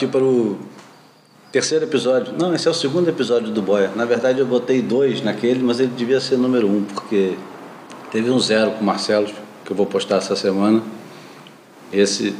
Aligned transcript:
Partir 0.00 0.06
para 0.06 0.24
o 0.24 0.58
terceiro 1.52 1.84
episódio. 1.84 2.32
Não, 2.38 2.54
esse 2.54 2.66
é 2.66 2.70
o 2.70 2.74
segundo 2.74 3.08
episódio 3.08 3.50
do 3.50 3.60
Boia. 3.60 3.90
Na 3.94 4.06
verdade, 4.06 4.38
eu 4.38 4.46
botei 4.46 4.80
dois 4.80 5.20
naquele, 5.20 5.62
mas 5.62 5.78
ele 5.78 5.92
devia 5.94 6.18
ser 6.20 6.38
número 6.38 6.66
um, 6.66 6.84
porque 6.84 7.36
teve 8.10 8.30
um 8.30 8.38
zero 8.38 8.70
com 8.70 8.80
o 8.80 8.84
Marcelo, 8.84 9.28
que 9.62 9.70
eu 9.70 9.76
vou 9.76 9.84
postar 9.84 10.16
essa 10.16 10.34
semana. 10.34 10.82
Esse 11.92 12.34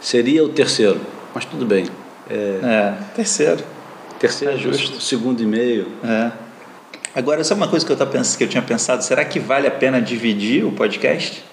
seria 0.00 0.42
o 0.42 0.48
terceiro, 0.48 0.98
mas 1.34 1.44
tudo 1.44 1.66
bem. 1.66 1.86
É, 2.30 2.60
é 2.62 2.94
terceiro. 3.14 3.62
Terceiro, 4.18 4.54
é 4.54 4.56
justo. 4.56 4.98
Segundo 4.98 5.42
e 5.42 5.46
meio. 5.46 5.88
É. 6.02 6.32
Agora, 7.14 7.44
sabe 7.44 7.60
uma 7.60 7.68
coisa 7.68 7.84
que 7.84 7.92
eu, 7.92 7.96
tava 7.96 8.10
pensando, 8.10 8.38
que 8.38 8.44
eu 8.44 8.48
tinha 8.48 8.62
pensado? 8.62 9.04
Será 9.04 9.22
que 9.22 9.38
vale 9.38 9.66
a 9.66 9.70
pena 9.70 10.00
dividir 10.00 10.64
o 10.64 10.72
podcast? 10.72 11.44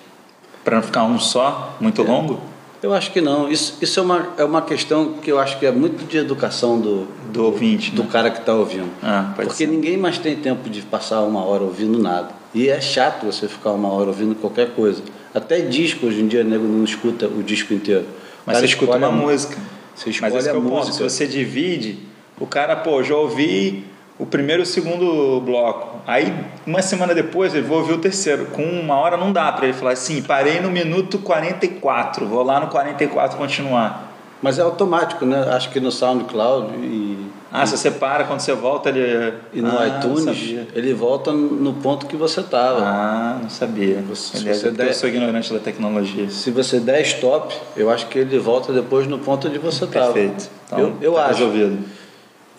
Para 0.63 0.77
não 0.77 0.83
ficar 0.83 1.03
um 1.03 1.19
só, 1.19 1.75
muito 1.81 2.01
é. 2.01 2.05
longo? 2.05 2.52
Eu 2.83 2.93
acho 2.93 3.11
que 3.11 3.21
não. 3.21 3.49
Isso, 3.49 3.77
isso 3.81 3.97
é, 3.97 4.03
uma, 4.03 4.33
é 4.37 4.43
uma 4.43 4.61
questão 4.61 5.13
que 5.13 5.31
eu 5.31 5.39
acho 5.39 5.57
que 5.57 5.65
é 5.65 5.71
muito 5.71 6.03
de 6.05 6.17
educação 6.17 6.77
do, 6.77 7.07
do 7.31 7.45
ouvinte, 7.45 7.91
do 7.91 8.03
né? 8.03 8.09
cara 8.11 8.29
que 8.29 8.39
está 8.39 8.53
ouvindo. 8.53 8.89
Ah, 9.01 9.31
Porque 9.37 9.53
ser. 9.53 9.67
ninguém 9.67 9.95
mais 9.95 10.17
tem 10.17 10.35
tempo 10.35 10.69
de 10.69 10.81
passar 10.81 11.21
uma 11.21 11.45
hora 11.45 11.63
ouvindo 11.63 11.97
nada. 11.97 12.31
E 12.53 12.67
é 12.67 12.81
chato 12.81 13.25
você 13.25 13.47
ficar 13.47 13.71
uma 13.71 13.87
hora 13.87 14.07
ouvindo 14.07 14.35
qualquer 14.35 14.71
coisa. 14.71 15.01
Até 15.33 15.61
disco, 15.61 16.07
hoje 16.07 16.19
em 16.21 16.27
dia, 16.27 16.41
o 16.41 16.43
nego 16.43 16.65
não 16.65 16.83
escuta 16.83 17.25
o 17.25 17.41
disco 17.41 17.73
inteiro. 17.73 18.05
Mas 18.45 18.57
você 18.57 18.65
escuta 18.65 18.97
uma 18.97 19.11
música. 19.11 19.57
Você 19.95 20.09
escolhe 20.09 20.33
Mas 20.33 20.43
esse 20.43 20.53
a 20.53 20.57
é 20.57 20.59
música. 20.59 20.75
Ponto. 20.75 20.93
Se 20.93 21.01
você 21.01 21.25
divide, 21.25 21.99
o 22.37 22.45
cara, 22.45 22.75
pô, 22.75 23.01
já 23.01 23.15
ouvi 23.15 23.85
o 24.19 24.25
primeiro 24.25 24.61
e 24.61 24.63
o 24.63 24.65
segundo 24.65 25.39
bloco. 25.39 25.92
Aí, 26.05 26.33
uma 26.67 26.81
semana 26.81 27.15
depois, 27.15 27.53
ele 27.53 27.65
vou 27.65 27.79
ouvir 27.79 27.93
o 27.93 27.97
terceiro. 27.97 28.47
Com 28.47 28.63
uma 28.63 28.95
hora 28.95 29.15
não 29.15 29.31
dá 29.31 29.51
para 29.51 29.65
ele 29.65 29.73
falar 29.73 29.91
assim, 29.91 30.21
parei 30.21 30.59
no 30.59 30.69
minuto 30.69 31.17
44, 31.19 32.25
vou 32.27 32.43
lá 32.43 32.59
no 32.59 32.67
44 32.67 33.37
continuar. 33.37 34.13
Mas 34.43 34.59
é 34.59 34.61
automático, 34.61 35.25
né? 35.25 35.39
Acho 35.51 35.69
que 35.69 35.79
no 35.79 35.89
SoundCloud 35.89 36.75
e. 36.75 37.31
Ah, 37.49 37.63
e, 37.63 37.67
se 37.67 37.77
você 37.77 37.89
para, 37.89 38.25
quando 38.25 38.41
você 38.41 38.53
volta, 38.53 38.89
ele. 38.89 39.33
E 39.53 39.61
no 39.61 39.79
ah, 39.79 39.87
iTunes, 39.87 40.67
ele 40.75 40.93
volta 40.93 41.31
no 41.31 41.71
ponto 41.75 42.07
que 42.07 42.17
você 42.17 42.41
estava. 42.41 42.81
Ah, 42.81 43.39
não 43.41 43.49
sabia. 43.49 44.03
Você, 44.09 44.39
se 44.39 44.53
você 44.53 44.71
der, 44.71 44.87
eu 44.87 44.93
sou 44.93 45.07
ignorante 45.07 45.53
da 45.53 45.59
tecnologia. 45.59 46.29
Se 46.29 46.51
você 46.51 46.81
der 46.81 47.01
stop, 47.03 47.55
eu 47.77 47.89
acho 47.89 48.07
que 48.07 48.19
ele 48.19 48.37
volta 48.37 48.73
depois 48.73 49.07
no 49.07 49.17
ponto 49.19 49.47
onde 49.47 49.59
você 49.59 49.85
estava. 49.85 50.11
Perfeito. 50.11 50.49
Então, 50.67 50.79
eu 50.79 50.97
eu 50.99 51.13
tá 51.13 51.21
acho. 51.27 51.39
Resolvido. 51.39 52.02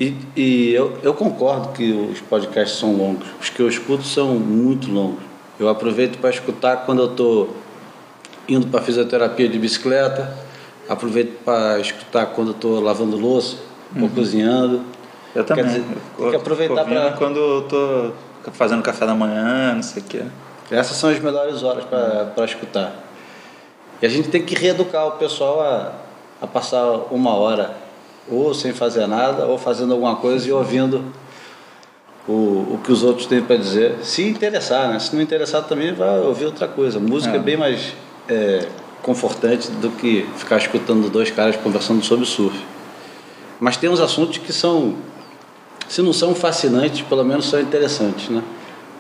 E, 0.01 0.17
e 0.37 0.75
eu, 0.75 0.99
eu 1.03 1.15
concordo 1.15 1.69
que 1.69 1.93
os 1.93 2.21
podcasts 2.21 2.79
são 2.79 2.97
longos. 2.97 3.27
Os 3.41 3.49
que 3.49 3.61
eu 3.61 3.69
escuto 3.69 4.03
são 4.03 4.35
muito 4.35 4.91
longos. 4.91 5.23
Eu 5.59 5.69
aproveito 5.69 6.19
para 6.19 6.31
escutar 6.31 6.79
quando 6.85 7.01
eu 7.03 7.11
estou 7.11 7.57
indo 8.49 8.67
para 8.67 8.83
fisioterapia 8.83 9.49
de 9.49 9.59
bicicleta, 9.59 10.37
aproveito 10.89 11.39
para 11.45 11.79
escutar 11.79 12.27
quando 12.27 12.49
eu 12.49 12.55
estou 12.55 12.81
lavando 12.81 13.17
louça 13.17 13.57
ou 13.95 14.03
Uhum. 14.03 14.09
cozinhando. 14.09 14.83
Eu 15.35 15.45
também. 15.45 15.65
dizer, 15.65 15.85
tem 16.19 16.31
que 16.31 16.37
aproveitar 16.37 16.85
pra- 16.85 17.13
Quando 17.13 17.39
eu 17.39 17.63
tô 17.63 18.13
fazendo 18.53 18.83
café 18.83 19.07
da 19.07 19.15
manhã, 19.15 19.75
não 19.75 19.83
sei 19.83 20.03
o 20.03 20.05
quê. 20.05 20.23
Essas 20.71 20.97
são 20.97 21.11
as 21.11 21.19
melhores 21.21 21.63
horas 21.63 21.85
para 21.85 22.45
escutar. 22.45 22.93
E 24.03 24.07
a 24.07 24.09
gente 24.09 24.29
tem 24.29 24.43
que 24.45 24.55
reeducar 24.55 25.07
o 25.07 25.13
pessoal 25.13 25.61
a, 25.61 25.93
a 26.43 26.47
passar 26.47 26.85
uma 27.11 27.35
hora 27.35 27.71
ou 28.29 28.55
sem 28.55 28.73
fazer 28.73 29.07
nada, 29.07 29.47
ou 29.47 29.59
fazendo 29.59 29.93
alguma 29.93 30.17
coisa 30.17 30.49
e 30.49 30.53
ouvindo 30.53 31.05
o, 32.27 32.33
o 32.33 32.81
que 32.83 32.91
os 32.91 33.03
outros 33.03 33.27
têm 33.27 33.43
para 33.43 33.57
dizer. 33.57 33.97
Se 34.03 34.23
interessar, 34.23 34.89
né? 34.89 34.99
Se 34.99 35.15
não 35.15 35.23
interessar 35.23 35.63
também, 35.65 35.93
vai 35.93 36.21
ouvir 36.21 36.47
outra 36.47 36.67
coisa. 36.67 36.99
Música 36.99 37.35
é, 37.35 37.39
É. 37.39 37.41
bem 37.41 37.57
mais 37.57 37.95
é, 38.29 38.67
confortante 39.03 39.71
do 39.71 39.91
que 39.91 40.27
ficar 40.37 40.57
escutando 40.59 41.11
dois 41.11 41.31
caras 41.31 41.57
conversando 41.57 42.03
sobre 42.05 42.25
surf. 42.25 42.59
Mas 43.61 43.77
tem 43.77 43.91
uns 43.91 44.01
assuntos 44.01 44.39
que 44.39 44.53
são, 44.53 44.97
se 45.89 46.01
não 46.03 46.13
são 46.13 46.35
fascinantes, 46.35 47.03
pelo 47.03 47.25
menos 47.25 47.49
são 47.49 47.61
interessantes, 47.61 48.29
né? 48.29 48.43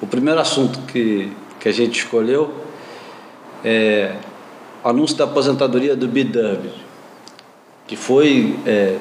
O 0.00 0.06
primeiro 0.06 0.38
assunto 0.38 0.80
que, 0.80 1.32
que 1.58 1.68
a 1.68 1.72
gente 1.72 1.98
escolheu 1.98 2.52
é 3.64 4.14
o 4.84 4.88
anúncio 4.88 5.16
da 5.16 5.24
aposentadoria 5.24 5.96
do 5.96 6.06
Derby, 6.06 6.70
que 7.86 7.96
foi 7.96 8.58
é, 8.66 8.98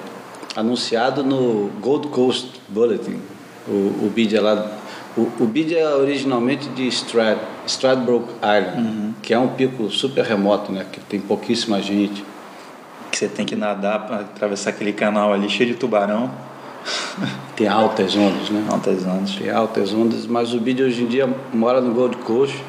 anunciado 0.55 1.23
no 1.23 1.69
Gold 1.81 2.07
Coast 2.09 2.61
Bulletin. 2.67 3.19
O, 3.67 4.05
o 4.05 4.11
bid 4.13 4.35
é 4.35 4.41
lá. 4.41 4.71
O, 5.15 5.21
o 5.39 5.45
bid 5.45 5.75
é 5.75 5.87
originalmente 5.95 6.67
de 6.69 6.87
Strad, 6.87 7.37
Stradbroke 7.65 8.33
Island, 8.35 9.15
que 9.21 9.33
é 9.33 9.39
um 9.39 9.49
pico 9.49 9.89
super 9.89 10.23
remoto, 10.23 10.71
né? 10.71 10.85
Que 10.91 10.99
tem 10.99 11.19
pouquíssima 11.19 11.81
gente. 11.81 12.23
Que 13.11 13.17
você 13.17 13.27
tem 13.27 13.45
que 13.45 13.55
nadar 13.55 14.07
para 14.07 14.19
atravessar 14.21 14.71
aquele 14.71 14.91
canal 14.91 15.31
ali 15.31 15.49
cheio 15.49 15.69
de 15.69 15.75
tubarão. 15.75 16.31
Tem 17.55 17.67
altas 17.67 18.15
ondas, 18.15 18.49
né? 18.49 18.65
Altas 18.69 19.05
ondas. 19.05 19.35
Tem 19.35 19.49
altas 19.49 19.93
ondas, 19.93 20.25
mas 20.25 20.53
o 20.53 20.59
BID 20.59 20.81
hoje 20.81 21.03
em 21.03 21.05
dia 21.05 21.29
mora 21.53 21.79
no 21.79 21.93
Gold 21.93 22.17
Coast. 22.17 22.61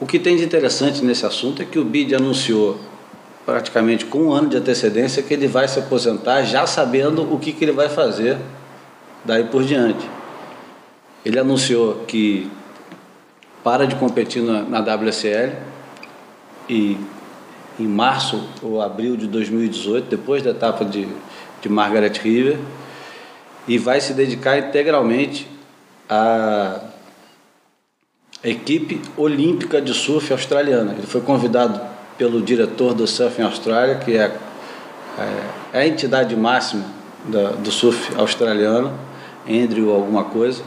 O 0.00 0.04
que 0.04 0.18
tem 0.18 0.36
de 0.36 0.44
interessante 0.44 1.04
nesse 1.04 1.24
assunto 1.24 1.62
é 1.62 1.64
que 1.64 1.78
o 1.78 1.84
BID 1.84 2.14
anunciou 2.14 2.78
praticamente 3.48 4.04
com 4.04 4.24
um 4.24 4.32
ano 4.34 4.50
de 4.50 4.58
antecedência 4.58 5.22
que 5.22 5.32
ele 5.32 5.48
vai 5.48 5.66
se 5.66 5.78
aposentar 5.78 6.42
já 6.42 6.66
sabendo 6.66 7.22
o 7.32 7.38
que, 7.38 7.50
que 7.50 7.64
ele 7.64 7.72
vai 7.72 7.88
fazer 7.88 8.36
daí 9.24 9.44
por 9.44 9.64
diante. 9.64 10.06
Ele 11.24 11.38
anunciou 11.38 12.04
que 12.06 12.50
para 13.64 13.86
de 13.86 13.94
competir 13.94 14.42
na, 14.42 14.64
na 14.64 14.80
WSL 14.80 15.56
e 16.68 16.98
em 17.80 17.86
março 17.86 18.46
ou 18.62 18.82
abril 18.82 19.16
de 19.16 19.26
2018, 19.26 20.10
depois 20.10 20.42
da 20.42 20.50
etapa 20.50 20.84
de, 20.84 21.08
de 21.62 21.70
Margaret 21.70 22.20
River, 22.22 22.58
e 23.66 23.78
vai 23.78 23.98
se 23.98 24.12
dedicar 24.12 24.58
integralmente 24.58 25.48
à 26.06 26.82
equipe 28.44 29.00
olímpica 29.16 29.80
de 29.80 29.94
surf 29.94 30.30
australiana. 30.34 30.92
Ele 30.92 31.06
foi 31.06 31.22
convidado 31.22 31.96
pelo 32.18 32.42
diretor 32.42 32.92
do 32.92 33.06
Surfing 33.06 33.42
Austrália, 33.42 33.94
que 33.94 34.18
é, 34.18 34.36
é 35.72 35.80
a 35.80 35.86
entidade 35.86 36.36
máxima 36.36 36.84
da, 37.24 37.50
do 37.52 37.70
surf 37.70 38.14
australiano, 38.16 38.92
Andrew 39.48 39.90
alguma 39.94 40.24
coisa. 40.24 40.62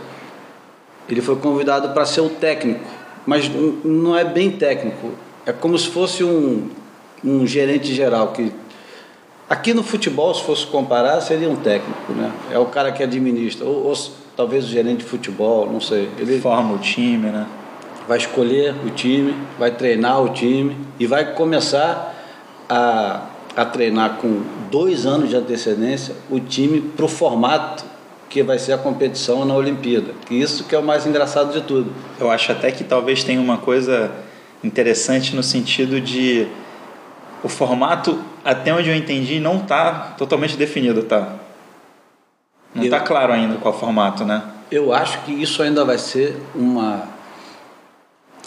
Ele 1.07 1.21
foi 1.21 1.35
convidado 1.35 1.89
para 1.89 2.05
ser 2.05 2.21
o 2.21 2.29
técnico, 2.29 2.89
mas 3.25 3.51
não 3.83 4.17
é 4.17 4.23
bem 4.23 4.51
técnico. 4.51 5.11
É 5.45 5.51
como 5.51 5.77
se 5.77 5.89
fosse 5.89 6.23
um, 6.23 6.69
um 7.23 7.45
gerente 7.45 7.93
geral 7.93 8.29
que 8.29 8.51
Aqui 9.51 9.73
no 9.73 9.83
futebol, 9.83 10.33
se 10.33 10.41
fosse 10.43 10.65
comparar, 10.65 11.19
seria 11.19 11.49
um 11.49 11.57
técnico, 11.57 12.13
né? 12.13 12.31
É 12.49 12.57
o 12.57 12.67
cara 12.67 12.89
que 12.89 13.03
administra, 13.03 13.65
ou, 13.65 13.85
ou 13.87 13.93
talvez 14.33 14.63
o 14.63 14.69
gerente 14.69 14.99
de 14.99 15.03
futebol, 15.03 15.69
não 15.69 15.81
sei. 15.81 16.09
Ele 16.17 16.39
Forma 16.39 16.73
o 16.73 16.77
time, 16.77 17.27
né? 17.27 17.45
Vai 18.11 18.17
escolher 18.17 18.75
o 18.85 18.89
time, 18.89 19.33
vai 19.57 19.71
treinar 19.71 20.21
o 20.21 20.33
time 20.33 20.75
e 20.99 21.07
vai 21.07 21.33
começar 21.33 22.13
a, 22.67 23.21
a 23.55 23.63
treinar 23.63 24.17
com 24.17 24.41
dois 24.69 25.05
anos 25.05 25.29
de 25.29 25.37
antecedência 25.37 26.13
o 26.29 26.37
time 26.37 26.81
para 26.81 27.05
o 27.05 27.07
formato 27.07 27.85
que 28.29 28.43
vai 28.43 28.59
ser 28.59 28.73
a 28.73 28.77
competição 28.77 29.45
na 29.45 29.53
Olimpíada. 29.53 30.11
Que 30.25 30.35
isso 30.35 30.65
que 30.65 30.75
é 30.75 30.77
o 30.77 30.83
mais 30.83 31.05
engraçado 31.05 31.53
de 31.53 31.61
tudo. 31.61 31.93
Eu 32.19 32.29
acho 32.29 32.51
até 32.51 32.69
que 32.69 32.83
talvez 32.83 33.23
tenha 33.23 33.39
uma 33.39 33.57
coisa 33.59 34.11
interessante 34.61 35.33
no 35.33 35.41
sentido 35.41 36.01
de 36.01 36.49
o 37.41 37.47
formato, 37.47 38.19
até 38.43 38.73
onde 38.73 38.89
eu 38.89 38.95
entendi, 38.95 39.39
não 39.39 39.55
está 39.55 40.15
totalmente 40.17 40.57
definido, 40.57 41.03
tá? 41.03 41.35
Não 42.75 42.83
está 42.83 42.99
claro 42.99 43.31
ainda 43.31 43.55
qual 43.55 43.73
formato, 43.73 44.25
né? 44.25 44.43
Eu 44.69 44.93
acho 44.93 45.21
que 45.21 45.31
isso 45.31 45.63
ainda 45.63 45.85
vai 45.85 45.97
ser 45.97 46.35
uma. 46.53 47.20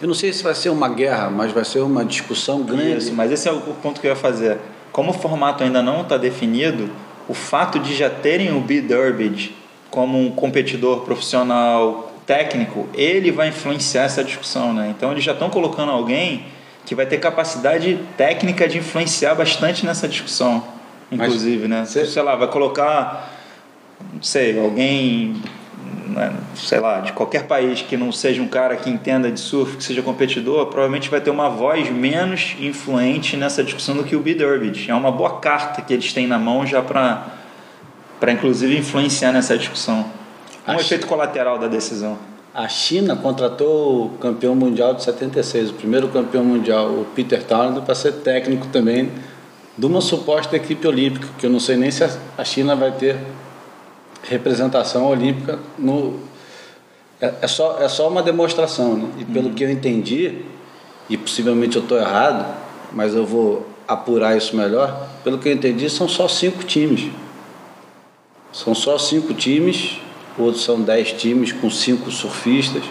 Eu 0.00 0.08
não 0.08 0.14
sei 0.14 0.32
se 0.32 0.43
vai 0.43 0.55
ser 0.55 0.70
uma 0.70 0.88
guerra, 0.88 1.31
mas 1.31 1.52
vai 1.52 1.64
ser 1.64 1.81
uma 1.81 2.05
discussão 2.05 2.62
grande. 2.62 2.99
Isso, 2.99 3.12
mas 3.14 3.31
esse 3.31 3.49
é 3.49 3.52
o 3.52 3.61
ponto 3.61 4.00
que 4.00 4.06
eu 4.06 4.11
ia 4.11 4.17
fazer. 4.17 4.58
Como 4.93 5.11
o 5.11 5.14
formato 5.14 5.62
ainda 5.64 5.82
não 5.82 6.02
está 6.02 6.17
definido, 6.17 6.91
o 7.29 7.35
fato 7.35 7.79
de 7.79 7.94
já 7.94 8.11
terem 8.11 8.55
o 8.56 8.61
B. 8.61 8.81
Durbidge 8.81 9.55
como 9.91 10.19
um 10.20 10.31
competidor 10.31 11.00
profissional 11.02 12.12
técnico, 12.26 12.88
ele 12.94 13.31
vai 13.31 13.49
influenciar 13.49 14.02
essa 14.05 14.25
discussão, 14.25 14.73
né? 14.73 14.93
Então 14.96 15.12
eles 15.12 15.23
já 15.23 15.32
estão 15.32 15.49
colocando 15.50 15.93
alguém 15.93 16.47
que 16.85 16.94
vai 16.94 17.06
ter 17.06 17.19
capacidade 17.19 17.99
técnica 18.17 18.67
de 18.67 18.79
influenciar 18.79 19.35
bastante 19.35 19.87
nessa 19.87 20.08
discussão, 20.08 20.62
Mas 21.11 21.20
inclusive, 21.29 21.69
né? 21.69 21.85
você- 21.85 22.05
Sei 22.06 22.23
lá, 22.23 22.35
vai 22.35 22.49
colocar, 22.49 23.32
não 24.12 24.23
sei, 24.23 24.58
alguém, 24.58 25.37
sei 26.55 26.81
lá, 26.81 27.01
de 27.01 27.12
qualquer 27.12 27.45
país 27.47 27.83
que 27.83 27.97
não 27.97 28.11
seja 28.12 28.43
um 28.43 28.49
cara 28.49 28.77
que 28.77 28.89
entenda 28.91 29.31
de 29.31 29.39
surf, 29.41 29.77
que 29.77 29.85
seja 29.85 30.03
competidor, 30.03 30.67
provavelmente 30.67 31.09
vai 31.11 31.21
ter 31.21 31.31
uma 31.31 31.49
voz 31.49 31.91
menos 31.91 32.56
influente 32.61 33.37
nessa 33.37 33.62
discussão 33.65 33.97
do 33.97 34.05
que 34.05 34.15
o 34.17 34.21
B. 34.21 34.35
Durbidge. 34.35 34.91
É 34.91 34.95
uma 34.95 35.11
boa 35.11 35.39
carta 35.41 35.83
que 35.83 35.93
eles 35.93 36.12
têm 36.12 36.27
na 36.27 36.39
mão 36.39 36.67
já 36.67 36.83
para, 36.83 37.27
para 38.21 38.33
inclusive 38.33 38.77
influenciar 38.77 39.33
nessa 39.33 39.56
discussão. 39.56 40.06
Um 40.67 40.73
Acho- 40.73 40.81
efeito 40.83 41.06
colateral 41.06 41.59
da 41.59 41.67
decisão. 41.69 42.17
A 42.55 42.69
China 42.69 43.17
contratou 43.17 44.07
o 44.07 44.09
campeão 44.19 44.55
mundial 44.55 44.95
de 44.95 45.03
76, 45.03 45.71
o 45.71 45.75
primeiro 45.75 46.07
campeão 46.09 46.45
mundial, 46.45 46.87
o 46.87 47.07
Peter 47.15 47.43
Townend, 47.43 47.81
para 47.85 47.97
ser 47.97 48.12
técnico 48.12 48.69
também 48.69 49.11
de 49.77 49.85
uma 49.87 50.00
suposta 50.00 50.55
equipe 50.55 50.87
olímpica, 50.87 51.27
que 51.37 51.45
eu 51.47 51.50
não 51.50 51.59
sei 51.59 51.77
nem 51.77 51.91
se 51.91 52.05
a 52.39 52.45
China 52.45 52.77
vai 52.77 52.93
ter 52.93 53.17
representação 54.29 55.06
olímpica 55.06 55.59
no 55.79 56.21
é, 57.21 57.32
é 57.43 57.47
só 57.47 57.79
é 57.81 57.88
só 57.88 58.09
uma 58.09 58.23
demonstração, 58.23 58.97
né? 58.97 59.09
E 59.19 59.25
pelo 59.25 59.49
uhum. 59.49 59.55
que 59.55 59.65
eu 59.65 59.71
entendi, 59.71 60.43
e 61.09 61.17
possivelmente 61.17 61.76
eu 61.76 61.82
estou 61.82 61.99
errado, 61.99 62.44
mas 62.93 63.15
eu 63.15 63.25
vou 63.25 63.67
apurar 63.87 64.37
isso 64.37 64.56
melhor. 64.56 65.09
Pelo 65.23 65.38
que 65.38 65.49
eu 65.49 65.53
entendi, 65.53 65.88
são 65.88 66.09
só 66.09 66.26
cinco 66.26 66.65
times. 66.65 67.11
São 68.53 68.75
só 68.75 68.99
cinco 68.99 69.35
times, 69.35 69.99
outros 70.38 70.65
são 70.65 70.81
dez 70.81 71.12
times 71.12 71.53
com 71.53 71.71
cinco 71.71 72.11
surfistas. 72.11 72.82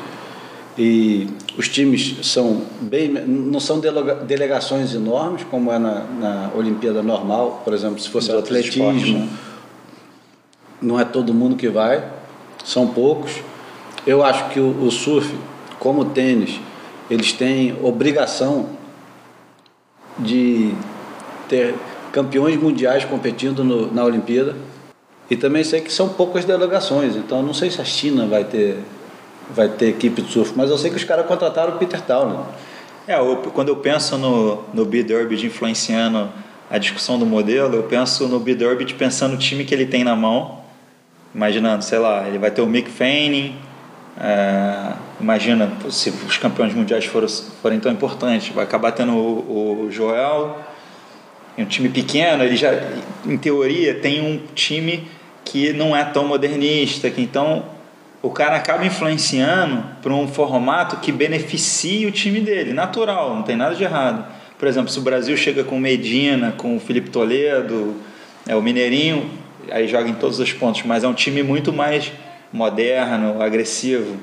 E 0.77 1.27
os 1.56 1.69
times 1.69 2.25
são 2.25 2.63
bem, 2.81 3.07
não 3.09 3.59
são 3.59 3.80
delegações 3.80 4.95
enormes, 4.95 5.44
como 5.44 5.71
é 5.71 5.77
na, 5.77 6.00
na 6.19 6.51
Olimpíada 6.56 7.03
normal, 7.03 7.62
por 7.63 7.74
exemplo, 7.75 8.00
se 8.00 8.09
fosse 8.09 8.31
atletismo, 8.31 8.91
esportes, 8.91 9.13
né? 9.13 9.30
Não 10.83 11.00
é 11.00 11.06
todo 11.06 11.33
mundo 11.33 11.56
que 11.56 11.69
vai, 11.69 12.03
são 12.63 12.88
poucos. 12.88 13.41
Eu 14.06 14.24
acho 14.24 14.50
que 14.50 14.59
o, 14.59 14.91
surf, 14.91 15.33
como 15.80 16.01
o 16.01 16.06
tênis, 16.06 16.59
eles 17.09 17.31
têm 17.31 17.75
obrigação 17.81 18.69
de 20.19 20.74
ter 21.47 21.74
campeões 22.12 22.57
mundiais 22.62 23.06
competindo 23.06 23.63
no, 23.63 23.91
na 23.91 24.03
Olimpíada. 24.03 24.56
E 25.30 25.38
também 25.38 25.63
sei 25.63 25.81
que 25.81 25.91
são 25.91 26.09
poucas 26.09 26.44
delegações, 26.45 27.15
então 27.15 27.41
não 27.41 27.53
sei 27.53 27.71
se 27.71 27.81
a 27.81 27.85
China 27.85 28.27
vai 28.27 28.44
ter, 28.44 28.77
vai 29.50 29.69
ter 29.69 29.88
equipe 29.88 30.21
de 30.21 30.31
surf, 30.31 30.53
mas 30.56 30.69
eu 30.69 30.77
sei 30.77 30.91
que 30.91 30.97
os 30.97 31.03
caras 31.06 31.25
contrataram 31.25 31.75
o 31.75 31.77
Peter 31.77 32.00
Townley. 32.01 32.38
É, 33.07 33.18
eu, 33.18 33.38
quando 33.53 33.69
eu 33.69 33.77
penso 33.77 34.18
no, 34.18 34.63
no 34.74 34.85
B-Derby 34.85 35.45
influenciando 35.45 36.30
a 36.69 36.77
discussão 36.77 37.18
do 37.18 37.25
modelo, 37.25 37.75
eu 37.75 37.83
penso 37.83 38.27
no 38.27 38.39
B-Derby 38.39 38.94
pensando 38.94 39.31
no 39.31 39.38
time 39.38 39.63
que 39.63 39.74
ele 39.74 39.85
tem 39.85 40.03
na 40.03 40.15
mão, 40.15 40.62
imaginando, 41.33 41.83
sei 41.83 42.00
lá, 42.00 42.27
ele 42.27 42.38
vai 42.38 42.51
ter 42.51 42.62
o 42.62 42.68
Mick 42.68 42.89
Fanning, 42.89 43.56
é, 44.19 44.94
imagina 45.19 45.71
se 45.89 46.09
os 46.09 46.38
campeões 46.38 46.74
mundiais 46.74 47.06
forem, 47.06 47.80
tão 47.80 47.91
importantes, 47.91 48.53
vai 48.53 48.63
acabar 48.63 48.91
tendo 48.91 49.13
o, 49.13 49.85
o 49.85 49.91
Joel, 49.91 50.57
um 51.57 51.65
time 51.65 51.89
pequeno, 51.89 52.44
ele 52.44 52.56
já, 52.56 52.71
em 53.25 53.38
teoria, 53.38 53.95
tem 53.95 54.21
um 54.21 54.39
time 54.53 55.07
que 55.45 55.74
não 55.74 55.95
é 55.95 56.03
tão 56.03 56.27
modernista, 56.27 57.09
que 57.09 57.21
então 57.21 57.63
o 58.21 58.30
cara 58.30 58.56
acaba 58.56 58.85
influenciando 58.85 59.83
para 60.01 60.13
um 60.13 60.27
formato 60.27 60.97
que 60.97 61.12
beneficie 61.12 62.06
o 62.06 62.12
time 62.12 62.39
dele, 62.39 62.74
natural, 62.74 63.35
não 63.35 63.44
tem 63.44 63.56
nada 63.56 63.75
de 63.75 63.83
errado. 63.83 64.25
Por 64.57 64.68
exemplo, 64.68 64.89
se 64.89 64.97
o 64.97 65.01
Brasil 65.01 65.35
chega 65.35 65.63
com 65.63 65.77
Medina, 65.77 66.53
com 66.56 66.77
o 66.77 66.80
Felipe 66.80 67.09
Toledo, 67.09 67.95
é, 68.47 68.56
o 68.56 68.62
Mineirinho, 68.62 69.30
aí 69.71 69.88
joga 69.88 70.10
em 70.10 70.13
todos 70.13 70.39
os 70.39 70.51
pontos, 70.54 70.83
mas 70.83 71.04
é 71.04 71.07
um 71.07 71.13
time 71.13 71.44
muito 71.44 71.71
mais 71.71 72.12
moderno, 72.51 73.42
agressivo. 73.42 74.18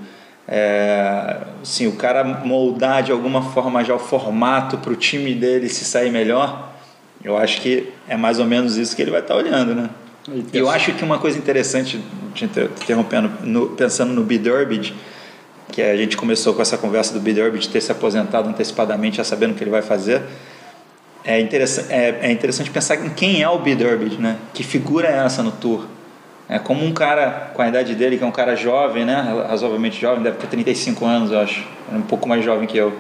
É, 0.46 1.36
assim, 1.62 1.86
o 1.86 1.92
cara 1.92 2.24
moldar 2.24 3.02
de 3.02 3.12
alguma 3.12 3.42
forma 3.42 3.84
já 3.84 3.94
o 3.94 3.98
formato 3.98 4.78
para 4.78 4.92
o 4.92 4.96
time 4.96 5.34
dele 5.34 5.68
se 5.68 5.84
sair 5.84 6.10
melhor, 6.10 6.72
eu 7.22 7.36
acho 7.36 7.60
que 7.60 7.92
é 8.08 8.16
mais 8.16 8.38
ou 8.38 8.46
menos 8.46 8.76
isso 8.76 8.96
que 8.96 9.02
ele 9.02 9.10
vai 9.10 9.20
estar 9.20 9.34
tá 9.34 9.40
olhando, 9.40 9.74
né? 9.74 9.90
E 10.52 10.56
eu 10.56 10.68
acho 10.68 10.92
que 10.94 11.04
uma 11.04 11.18
coisa 11.18 11.38
interessante, 11.38 12.00
interrompendo, 12.82 13.30
no, 13.42 13.68
pensando 13.70 14.12
no 14.12 14.22
Bidurbid, 14.22 14.94
que 15.70 15.82
a 15.82 15.96
gente 15.96 16.16
começou 16.16 16.54
com 16.54 16.62
essa 16.62 16.76
conversa 16.76 17.12
do 17.12 17.20
Bidurbid 17.20 17.68
ter 17.68 17.80
se 17.80 17.92
aposentado 17.92 18.48
antecipadamente, 18.48 19.18
já 19.18 19.24
sabendo 19.24 19.52
o 19.52 19.54
que 19.54 19.62
ele 19.62 19.70
vai 19.70 19.82
fazer, 19.82 20.22
é 21.24 21.40
interessante, 21.40 21.92
é, 21.92 22.18
é 22.22 22.32
interessante 22.32 22.70
pensar 22.70 22.94
em 23.04 23.10
quem 23.10 23.42
é 23.42 23.48
o 23.48 23.58
Bidurbid, 23.58 24.18
né? 24.18 24.36
Que 24.54 24.62
figura 24.62 25.08
é 25.08 25.24
essa 25.24 25.42
no 25.42 25.52
tour? 25.52 25.86
É 26.48 26.58
como 26.58 26.84
um 26.84 26.92
cara 26.92 27.52
com 27.54 27.62
a 27.62 27.68
idade 27.68 27.94
dele, 27.94 28.18
que 28.18 28.24
é 28.24 28.26
um 28.26 28.32
cara 28.32 28.56
jovem, 28.56 29.04
né? 29.04 29.44
Razoavelmente 29.48 30.00
jovem, 30.00 30.22
deve 30.22 30.38
ter 30.38 30.48
35 30.48 31.04
anos, 31.04 31.30
eu 31.30 31.38
acho. 31.38 31.64
É 31.92 31.96
um 31.96 32.02
pouco 32.02 32.28
mais 32.28 32.44
jovem 32.44 32.66
que 32.66 32.76
eu. 32.76 32.92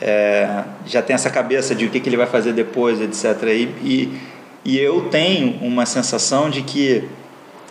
É, 0.00 0.64
já 0.84 1.00
tem 1.00 1.14
essa 1.14 1.30
cabeça 1.30 1.74
de 1.74 1.86
o 1.86 1.90
que, 1.90 1.98
que 1.98 2.08
ele 2.08 2.16
vai 2.16 2.26
fazer 2.26 2.52
depois, 2.52 3.00
etc. 3.00 3.42
E, 3.44 3.62
e, 3.82 4.18
e 4.64 4.78
eu 4.78 5.08
tenho 5.08 5.58
uma 5.62 5.86
sensação 5.86 6.50
de 6.50 6.62
que 6.62 7.08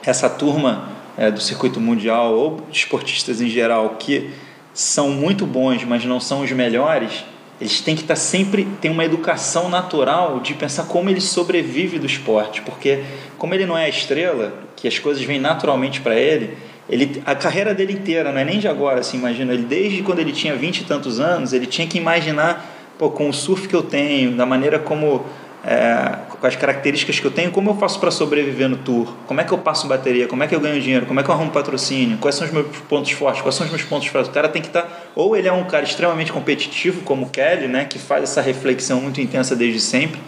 essa 0.04 0.30
turma 0.30 0.90
é, 1.18 1.30
do 1.30 1.42
circuito 1.42 1.80
mundial 1.80 2.34
ou 2.34 2.62
esportistas 2.72 3.42
em 3.42 3.50
geral 3.50 3.98
que 4.00 4.31
são 4.74 5.10
muito 5.10 5.46
bons, 5.46 5.84
mas 5.84 6.06
não 6.06 6.19
são 6.19 6.42
os 6.42 6.52
melhores, 6.52 7.25
eles 7.59 7.81
têm 7.81 7.95
que 7.95 8.04
estar 8.04 8.15
sempre 8.15 8.68
tem 8.80 8.92
uma 8.92 9.04
educação 9.04 9.68
natural 9.69 10.39
de 10.39 10.54
pensar 10.54 10.83
como 10.83 11.09
ele 11.09 11.21
sobrevive 11.21 11.98
do 11.98 12.06
esporte, 12.06 12.62
porque 12.62 13.04
como 13.38 13.54
ele 13.54 13.65
não 13.65 13.77
é 13.77 13.86
a 13.86 13.89
estrela, 13.89 14.54
que 14.75 14.88
as 14.88 15.00
coisas 15.00 15.24
vêm 15.24 15.39
naturalmente 15.39 16.01
para 16.01 16.15
ele, 16.15 16.57
ele 16.89 17.21
a 17.25 17.36
carreira 17.36 17.74
dele 17.74 17.94
inteira, 17.94 18.31
não 18.31 18.39
é 18.39 18.45
nem 18.45 18.59
de 18.59 18.68
agora, 18.68 19.00
assim, 19.00 19.18
imagina, 19.18 19.54
ele 19.54 19.63
desde 19.63 20.04
quando 20.04 20.19
ele 20.19 20.31
tinha 20.31 20.56
vinte 20.56 20.81
e 20.81 20.83
tantos 20.86 21.19
anos, 21.19 21.51
ele 21.51 21.65
tinha 21.65 21.88
que 21.88 21.98
imaginar, 21.98 22.65
pô, 22.98 23.09
com 23.09 23.27
o 23.27 23.33
surf 23.33 23.68
que 23.68 23.75
eu 23.75 23.83
tenho, 23.83 24.31
da 24.33 24.45
maneira 24.45 24.77
como 24.77 25.25
é, 25.65 26.19
com 26.39 26.45
as 26.45 26.56
características 26.56 27.19
que 27.19 27.25
eu 27.25 27.31
tenho, 27.31 27.51
como 27.51 27.72
eu 27.72 27.75
faço 27.75 28.00
para 28.00 28.12
sobreviver 28.12 28.69
no 28.69 28.78
tour? 28.78 29.12
Como 29.25 29.42
é 29.42 29.44
que 29.44 29.51
eu 29.51 29.57
passo 29.57 29.88
bateria? 29.88 30.28
Como 30.28 30.44
é 30.44 30.48
que 30.48 30.54
eu 30.54 30.60
ganho 30.60 30.80
dinheiro? 30.80 31.06
Como 31.06 31.19
é 31.19 31.24
que 31.24 31.30
eu 31.30 31.34
arrumo 31.34 31.51
patrocínio? 31.51 32.18
Quais 32.19 32.36
são 32.36 32.45
os 32.45 32.54
meus 32.54 32.68
pontos 32.89 33.12
fortes? 33.12 33.42
Quais 33.42 33.56
são 33.56 33.66
os 33.66 33.72
meus 33.72 33.84
pontos 33.84 34.07
fracos? 34.07 34.30
O 34.30 34.31
cara 34.31 34.48
tem 34.48 34.62
que 34.62 34.68
estar. 34.68 34.84
Tá, 34.84 34.89
ou 35.16 35.36
ele 35.36 35.48
é 35.48 35.51
um 35.51 35.63
cara 35.63 35.84
extremamente 35.84 36.31
competitivo, 36.31 37.01
como 37.01 37.25
o 37.25 37.30
Kelly, 37.30 37.68
né, 37.68 37.86
que 37.86 37.98
faz 37.98 38.24
essa 38.24 38.42
reflexão 38.42 39.01
muito 39.01 39.19
intensa 39.19 39.56
desde 39.56 39.80
sempre, 39.80 40.22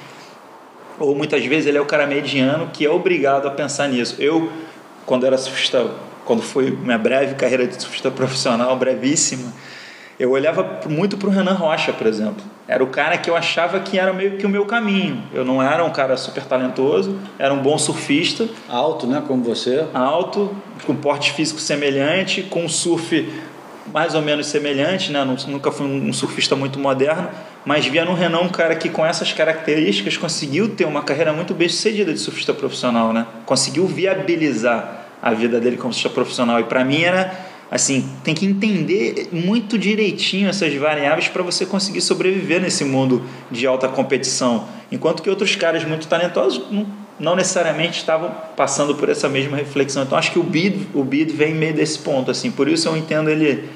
ou 1.00 1.16
muitas 1.16 1.46
vezes 1.46 1.68
ele 1.68 1.78
é 1.78 1.82
o 1.82 1.86
cara 1.86 2.08
mediano 2.08 2.70
que 2.74 2.86
é 2.86 2.90
obrigado 2.90 3.48
a 3.48 3.52
pensar 3.52 3.88
nisso. 3.88 4.16
Eu, 4.20 4.52
quando 5.06 5.26
era 5.26 5.38
surfista, 5.38 5.92
quando 6.26 6.42
foi 6.42 6.72
minha 6.72 6.98
breve 6.98 7.36
carreira 7.36 7.68
de 7.68 7.80
surfista 7.80 8.10
profissional, 8.10 8.76
brevíssima, 8.76 9.54
eu 10.20 10.32
olhava 10.32 10.82
muito 10.88 11.18
para 11.18 11.30
o 11.30 11.32
Renan 11.32 11.54
Rocha, 11.54 11.94
por 11.94 12.06
exemplo. 12.06 12.44
Era 12.68 12.84
o 12.84 12.88
cara 12.88 13.18
que 13.18 13.30
eu 13.30 13.36
achava 13.36 13.80
que 13.80 13.98
era 13.98 14.12
meio 14.12 14.38
que 14.38 14.46
o 14.46 14.50
meu 14.50 14.66
caminho. 14.66 15.24
Eu 15.34 15.46
não 15.46 15.64
era 15.64 15.84
um 15.84 15.90
cara 15.90 16.18
super 16.18 16.44
talentoso, 16.44 17.18
era 17.40 17.54
um 17.54 17.60
bom 17.60 17.78
surfista. 17.78 18.48
Alto, 18.68 19.08
né? 19.08 19.24
Como 19.26 19.42
você. 19.42 19.86
Alto, 19.94 20.54
com 20.86 20.94
porte 20.94 21.32
físico 21.32 21.60
semelhante, 21.60 22.44
com 22.44 22.68
surf 22.68 23.28
mais 23.94 24.14
ou 24.14 24.22
menos 24.22 24.48
semelhante, 24.48 25.12
né? 25.12 25.26
Nunca 25.48 25.72
fui 25.72 25.88
um 25.88 26.14
surfista 26.14 26.56
muito 26.56 26.78
moderno, 26.78 27.30
mas 27.66 27.86
via 27.86 28.06
no 28.06 28.14
Renan 28.14 28.42
um 28.42 28.50
cara 28.50 28.76
que 28.76 28.90
com 28.90 29.06
essas 29.06 29.34
características 29.34 30.18
conseguiu 30.18 30.76
ter 30.76 30.86
uma 30.86 31.02
carreira 31.02 31.34
muito 31.34 31.54
bem 31.54 31.68
sucedida 31.70 32.14
de 32.14 32.20
surfista 32.20 32.54
profissional, 32.54 33.14
né? 33.14 33.26
Conseguiu 33.46 33.88
viabilizar 33.88 35.08
a 35.22 35.34
vida 35.34 35.60
dele 35.60 35.78
como 35.78 35.94
surfista 35.94 36.14
profissional. 36.14 36.60
E 36.60 36.66
para 36.66 36.84
mim 36.84 37.02
era 37.02 37.49
assim, 37.72 38.10
tem 38.24 38.34
que 38.34 38.46
entender 38.46 39.30
muito 39.32 39.78
direitinho 39.78 40.50
essas 40.50 40.74
variáveis 40.74 41.28
para 41.28 41.44
você 41.44 41.66
conseguir 41.66 42.02
sobreviver 42.02 42.62
nesse 42.62 42.84
mundo 42.84 43.24
de 43.52 43.68
alta 43.68 43.88
competição. 43.88 44.68
Enquanto 44.92 45.22
que 45.22 45.30
outros 45.30 45.56
caras 45.56 45.84
muito 45.84 46.08
talentosos 46.08 46.64
não, 46.72 46.88
não 47.20 47.36
necessariamente 47.36 48.00
estavam 48.00 48.32
passando 48.56 48.96
por 48.96 49.10
essa 49.10 49.30
mesma 49.30 49.56
reflexão. 49.56 50.04
Então 50.04 50.18
acho 50.18 50.32
que 50.32 50.40
o 50.40 50.44
Bid, 50.44 50.88
o 50.94 51.04
Bid 51.04 51.32
vem 51.34 51.54
meio 51.54 51.74
desse 51.74 52.00
ponto, 52.00 52.32
assim. 52.32 52.50
Por 52.50 52.68
isso 52.68 52.88
eu 52.88 52.98
entendo 52.98 53.30
ele 53.30 53.70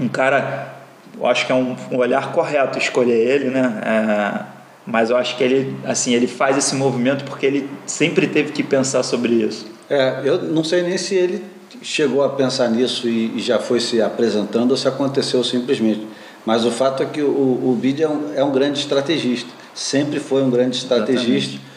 um 0.00 0.08
cara, 0.08 0.74
eu 1.18 1.26
acho 1.26 1.46
que 1.46 1.52
é 1.52 1.54
um, 1.54 1.76
um 1.90 1.96
olhar 1.96 2.32
correto 2.32 2.78
escolher 2.78 3.16
ele, 3.16 3.50
né? 3.50 3.80
É, 3.84 4.56
mas 4.86 5.10
eu 5.10 5.16
acho 5.16 5.36
que 5.36 5.42
ele, 5.42 5.76
assim, 5.84 6.14
ele 6.14 6.26
faz 6.26 6.56
esse 6.56 6.74
movimento 6.74 7.24
porque 7.24 7.44
ele 7.44 7.68
sempre 7.84 8.26
teve 8.26 8.52
que 8.52 8.62
pensar 8.62 9.02
sobre 9.02 9.32
isso. 9.32 9.66
É, 9.90 10.22
eu 10.24 10.42
não 10.42 10.64
sei 10.64 10.82
nem 10.82 10.96
se 10.96 11.14
ele 11.14 11.42
chegou 11.82 12.22
a 12.24 12.28
pensar 12.28 12.68
nisso 12.68 13.08
e, 13.08 13.36
e, 13.36 13.40
já 13.40 13.58
foi 13.58 13.80
se 13.80 14.00
apresentando 14.00 14.70
ou 14.70 14.76
se 14.76 14.88
aconteceu 14.88 15.42
simplesmente. 15.44 16.06
Mas 16.44 16.64
o 16.64 16.70
fato 16.70 17.02
é 17.02 17.06
que 17.06 17.20
o, 17.20 17.26
o 17.26 17.78
Bid 17.80 18.02
é 18.02 18.08
um, 18.08 18.32
é 18.34 18.44
um 18.44 18.52
grande 18.52 18.78
estrategista, 18.78 19.50
sempre 19.74 20.20
foi 20.20 20.42
um 20.42 20.50
grande 20.50 20.76
estrategista. 20.76 21.54
Exatamente. 21.54 21.76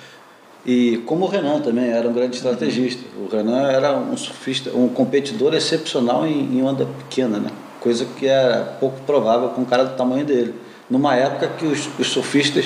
E 0.65 0.97
como 1.05 1.25
o 1.25 1.27
Renan 1.27 1.61
também 1.61 1.89
era 1.89 2.07
um 2.07 2.13
grande 2.13 2.35
estrategista. 2.35 3.01
Uhum. 3.17 3.25
O 3.25 3.29
Renan 3.29 3.71
era 3.71 3.97
um 3.97 4.15
surfista, 4.15 4.69
um 4.71 4.89
competidor 4.89 5.53
excepcional 5.53 6.27
em, 6.27 6.57
em 6.57 6.61
onda 6.61 6.85
pequena, 6.85 7.39
né? 7.39 7.49
coisa 7.79 8.05
que 8.05 8.27
era 8.27 8.77
pouco 8.79 8.99
provável 9.01 9.49
com 9.49 9.61
um 9.61 9.65
cara 9.65 9.85
do 9.85 9.95
tamanho 9.95 10.25
dele. 10.25 10.53
Numa 10.89 11.15
época 11.15 11.47
que 11.57 11.65
os, 11.65 11.89
os 11.97 12.07
surfistas 12.07 12.65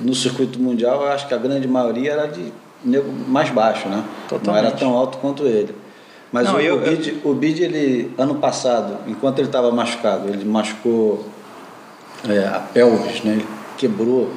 no 0.00 0.14
circuito 0.14 0.58
mundial, 0.58 1.02
eu 1.02 1.08
acho 1.08 1.26
que 1.26 1.34
a 1.34 1.38
grande 1.38 1.66
maioria 1.66 2.12
era 2.12 2.26
de 2.26 2.52
mais 3.28 3.50
baixo, 3.50 3.88
né? 3.88 4.04
Totalmente. 4.28 4.62
Não 4.62 4.68
era 4.68 4.76
tão 4.76 4.96
alto 4.96 5.18
quanto 5.18 5.46
ele. 5.46 5.74
Mas 6.32 6.46
Não, 6.46 6.56
o, 6.56 6.60
eu, 6.60 6.76
o, 6.76 6.80
Bid, 6.80 7.20
eu... 7.22 7.30
o 7.30 7.34
Bid, 7.34 7.62
ele, 7.62 8.14
ano 8.16 8.36
passado, 8.36 8.98
enquanto 9.06 9.38
ele 9.38 9.48
estava 9.48 9.70
machucado, 9.70 10.28
ele 10.28 10.44
machucou 10.46 11.26
é, 12.26 12.38
a 12.46 12.58
pelvis, 12.58 13.22
né? 13.22 13.32
Ele 13.34 13.46
quebrou, 13.76 14.30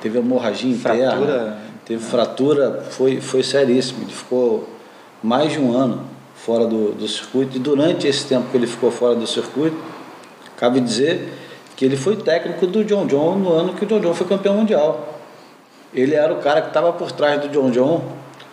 teve 0.00 0.18
hemorragia 0.18 0.74
fratura. 0.74 1.14
interna, 1.14 1.58
teve 1.84 2.02
fratura, 2.02 2.84
foi, 2.90 3.20
foi 3.20 3.42
seríssimo. 3.42 4.02
Ele 4.02 4.12
ficou 4.12 4.66
mais 5.22 5.52
de 5.52 5.58
um 5.58 5.76
ano 5.76 6.04
fora 6.34 6.66
do, 6.66 6.92
do 6.92 7.06
circuito, 7.06 7.56
e 7.56 7.60
durante 7.60 8.08
esse 8.08 8.26
tempo 8.26 8.50
que 8.50 8.56
ele 8.56 8.66
ficou 8.66 8.90
fora 8.90 9.14
do 9.14 9.26
circuito, 9.26 9.76
cabe 10.56 10.80
dizer 10.80 11.32
que 11.76 11.84
ele 11.84 11.96
foi 11.96 12.16
técnico 12.16 12.66
do 12.66 12.84
John 12.84 13.06
John 13.06 13.36
no 13.36 13.52
ano 13.52 13.74
que 13.74 13.84
o 13.84 13.86
John 13.86 14.00
John 14.00 14.14
foi 14.14 14.26
campeão 14.26 14.54
mundial. 14.56 15.20
ele 15.94 16.14
era 16.14 16.32
o 16.32 16.38
cara 16.38 16.62
que 16.62 16.68
estava 16.68 16.92
por 16.92 17.12
trás 17.12 17.40
do 17.40 17.48
John 17.48 17.70
John, 17.70 18.02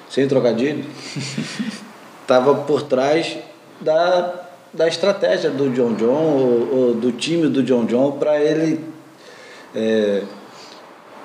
sem 0.09 0.27
trocadilho, 0.27 0.85
estava 2.29 2.53
por 2.53 2.83
trás 2.83 3.37
da, 3.81 4.35
da 4.71 4.87
estratégia 4.87 5.49
do 5.49 5.71
John 5.71 5.95
John, 5.95 6.13
ou, 6.13 6.77
ou 6.77 6.93
do 6.93 7.11
time 7.11 7.47
do 7.47 7.63
John 7.63 7.85
John, 7.85 8.11
para 8.13 8.39
ele 8.39 8.85
é, 9.75 10.21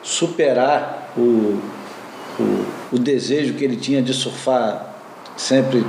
superar 0.02 1.12
o, 1.14 1.60
o, 2.40 2.64
o, 2.92 2.98
desejo 2.98 3.52
que 3.52 3.62
ele 3.62 3.76
tinha 3.76 4.00
de 4.00 4.14
surfar 4.14 4.94
sempre 5.36 5.84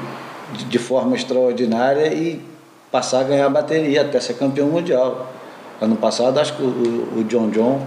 de, 0.51 0.65
de 0.65 0.77
forma 0.77 1.15
extraordinária 1.15 2.13
e 2.13 2.41
passar 2.91 3.22
a 3.22 3.24
ganhar 3.24 3.45
a 3.45 3.50
bateria 3.50 4.01
até 4.01 4.19
ser 4.19 4.34
campeão 4.34 4.67
mundial. 4.67 5.31
Ano 5.81 5.95
passado, 5.95 6.39
acho 6.39 6.57
que 6.57 6.62
o, 6.62 7.19
o 7.19 7.24
John 7.24 7.50
John, 7.51 7.86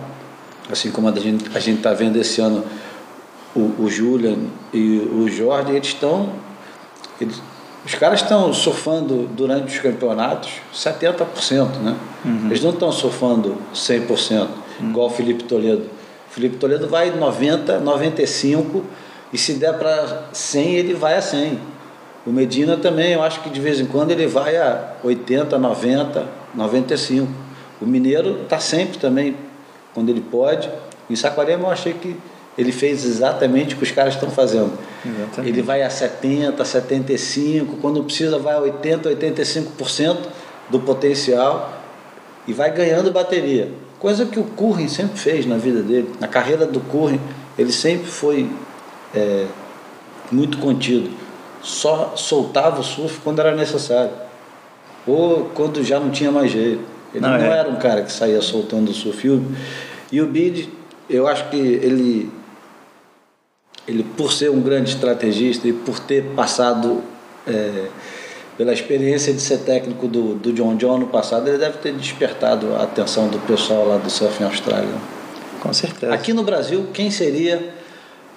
assim 0.70 0.90
como 0.90 1.08
a 1.08 1.12
gente 1.12 1.44
a 1.54 1.58
está 1.58 1.92
vendo 1.92 2.16
esse 2.16 2.40
ano, 2.40 2.64
o, 3.54 3.82
o 3.82 3.90
Julian 3.90 4.38
e 4.73 4.99
o 4.99 5.28
Jorge, 5.28 5.73
eles 5.73 5.88
estão. 5.88 6.47
Eles, 7.20 7.40
os 7.84 7.94
caras 7.94 8.22
estão 8.22 8.52
surfando 8.52 9.28
durante 9.28 9.75
os 9.75 9.78
campeonatos 9.80 10.50
70%, 10.75 11.76
né? 11.82 11.96
Uhum. 12.25 12.46
Eles 12.46 12.62
não 12.62 12.70
estão 12.70 12.92
surfando 12.92 13.56
100%, 13.75 14.46
uhum. 14.80 14.90
igual 14.90 15.06
o 15.06 15.10
Felipe 15.10 15.44
Toledo. 15.44 15.88
O 16.30 16.34
Felipe 16.34 16.56
Toledo 16.56 16.88
vai 16.88 17.10
90, 17.10 17.80
95 17.80 18.84
e 19.32 19.38
se 19.38 19.54
der 19.54 19.78
para 19.78 20.25
100, 20.32 20.75
ele 20.75 20.94
vai 20.94 21.16
a 21.16 21.22
100. 21.22 21.58
O 22.26 22.30
Medina 22.30 22.76
também, 22.76 23.12
eu 23.12 23.22
acho 23.22 23.40
que 23.40 23.48
de 23.48 23.60
vez 23.60 23.80
em 23.80 23.87
quando 23.87 24.10
ele 24.10 24.26
vai 24.26 24.56
a 24.56 24.92
80, 25.02 25.58
90, 25.58 26.26
95. 26.54 27.28
O 27.80 27.87
Mineiro 27.87 28.42
está 28.42 28.58
sempre 28.58 28.98
também, 28.98 29.37
quando 29.94 30.10
ele 30.10 30.20
pode. 30.20 30.68
Em 31.08 31.16
Saquarema 31.16 31.64
eu 31.64 31.70
achei 31.70 31.94
que 31.94 32.16
ele 32.58 32.72
fez 32.72 33.04
exatamente 33.04 33.76
o 33.76 33.78
que 33.78 33.84
os 33.84 33.92
caras 33.92 34.14
estão 34.14 34.28
fazendo. 34.28 34.72
Exatamente. 35.06 35.48
Ele 35.48 35.62
vai 35.62 35.82
a 35.82 35.88
70, 35.88 36.64
75, 36.64 37.76
quando 37.76 38.02
precisa 38.02 38.36
vai 38.36 38.54
a 38.54 38.58
80, 38.58 39.10
85% 39.10 40.16
do 40.68 40.80
potencial 40.80 41.80
e 42.48 42.52
vai 42.52 42.72
ganhando 42.72 43.12
bateria. 43.12 43.70
Coisa 44.00 44.26
que 44.26 44.40
o 44.40 44.44
Curry 44.44 44.88
sempre 44.88 45.16
fez 45.16 45.46
na 45.46 45.56
vida 45.56 45.82
dele. 45.82 46.10
Na 46.18 46.26
carreira 46.26 46.66
do 46.66 46.80
Curry, 46.80 47.20
ele 47.56 47.72
sempre 47.72 48.08
foi 48.08 48.50
é, 49.14 49.46
muito 50.32 50.58
contido. 50.58 51.10
Só 51.62 52.14
soltava 52.16 52.80
o 52.80 52.84
surf 52.84 53.20
quando 53.22 53.38
era 53.38 53.54
necessário. 53.54 54.10
Ou 55.06 55.44
quando 55.54 55.82
já 55.84 56.00
não 56.00 56.10
tinha 56.10 56.32
mais 56.32 56.50
jeito. 56.50 56.82
Ele 57.14 57.22
não, 57.22 57.30
não 57.30 57.36
é. 57.36 57.58
era 57.58 57.68
um 57.68 57.76
cara 57.76 58.02
que 58.02 58.12
saía 58.12 58.42
soltando 58.42 58.90
o 58.90 58.94
surf. 58.94 59.40
E 60.10 60.20
o 60.20 60.26
Bid, 60.26 60.68
eu 61.08 61.26
acho 61.28 61.48
que 61.50 61.56
ele 61.56 62.38
ele 63.88 64.04
por 64.04 64.33
ser 64.33 64.50
um 64.50 64.61
grande 64.61 64.90
estrategista 64.90 65.66
e 65.66 65.73
por 65.73 65.99
ter 65.99 66.23
passado 66.37 67.02
é, 67.47 67.87
pela 68.57 68.73
experiência 68.73 69.33
de 69.33 69.40
ser 69.40 69.59
técnico 69.59 70.07
do, 70.07 70.35
do 70.35 70.52
John 70.52 70.76
John 70.76 70.99
no 70.99 71.07
passado, 71.07 71.49
ele 71.49 71.59
deve 71.59 71.78
ter 71.78 71.95
despertado 71.95 72.75
a 72.75 72.83
atenção 72.83 73.28
do 73.28 73.38
pessoal 73.47 73.87
lá 73.87 73.97
do 73.97 74.11
Surfing 74.11 74.45
Austrália. 74.45 74.90
Com 75.61 75.73
certeza. 75.73 76.12
Aqui 76.12 76.33
no 76.33 76.42
Brasil, 76.42 76.88
quem 76.92 77.11
seria 77.11 77.75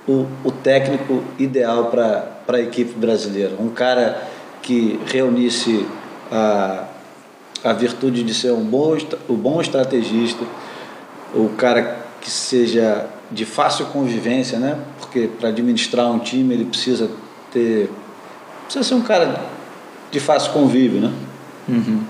o, 0.07 0.25
o 0.43 0.51
técnico 0.51 1.23
ideal 1.37 1.85
para 1.85 2.39
a 2.47 2.59
equipe 2.59 2.93
brasileira? 2.93 3.53
Um 3.59 3.69
cara 3.69 4.21
que 4.61 4.99
reunisse 5.07 5.85
a, 6.31 6.85
a 7.63 7.73
virtude 7.73 8.23
de 8.23 8.33
ser 8.33 8.51
um 8.51 8.63
bom, 8.63 8.95
um 9.27 9.35
bom 9.35 9.59
estrategista, 9.59 10.45
o 11.33 11.49
cara 11.57 11.99
que 12.21 12.29
seja 12.29 13.07
de 13.31 13.45
fácil 13.45 13.87
convivência, 13.87 14.59
né? 14.59 14.77
Porque 15.11 15.27
para 15.27 15.49
administrar 15.49 16.09
um 16.09 16.19
time 16.19 16.53
ele 16.53 16.63
precisa 16.63 17.09
ter. 17.51 17.89
precisa 18.63 18.81
ser 18.81 18.93
um 18.93 19.01
cara 19.01 19.43
de 20.09 20.21
fácil 20.21 20.53
convívio, 20.53 21.01
né? 21.01 21.13
Uhum. 21.67 22.01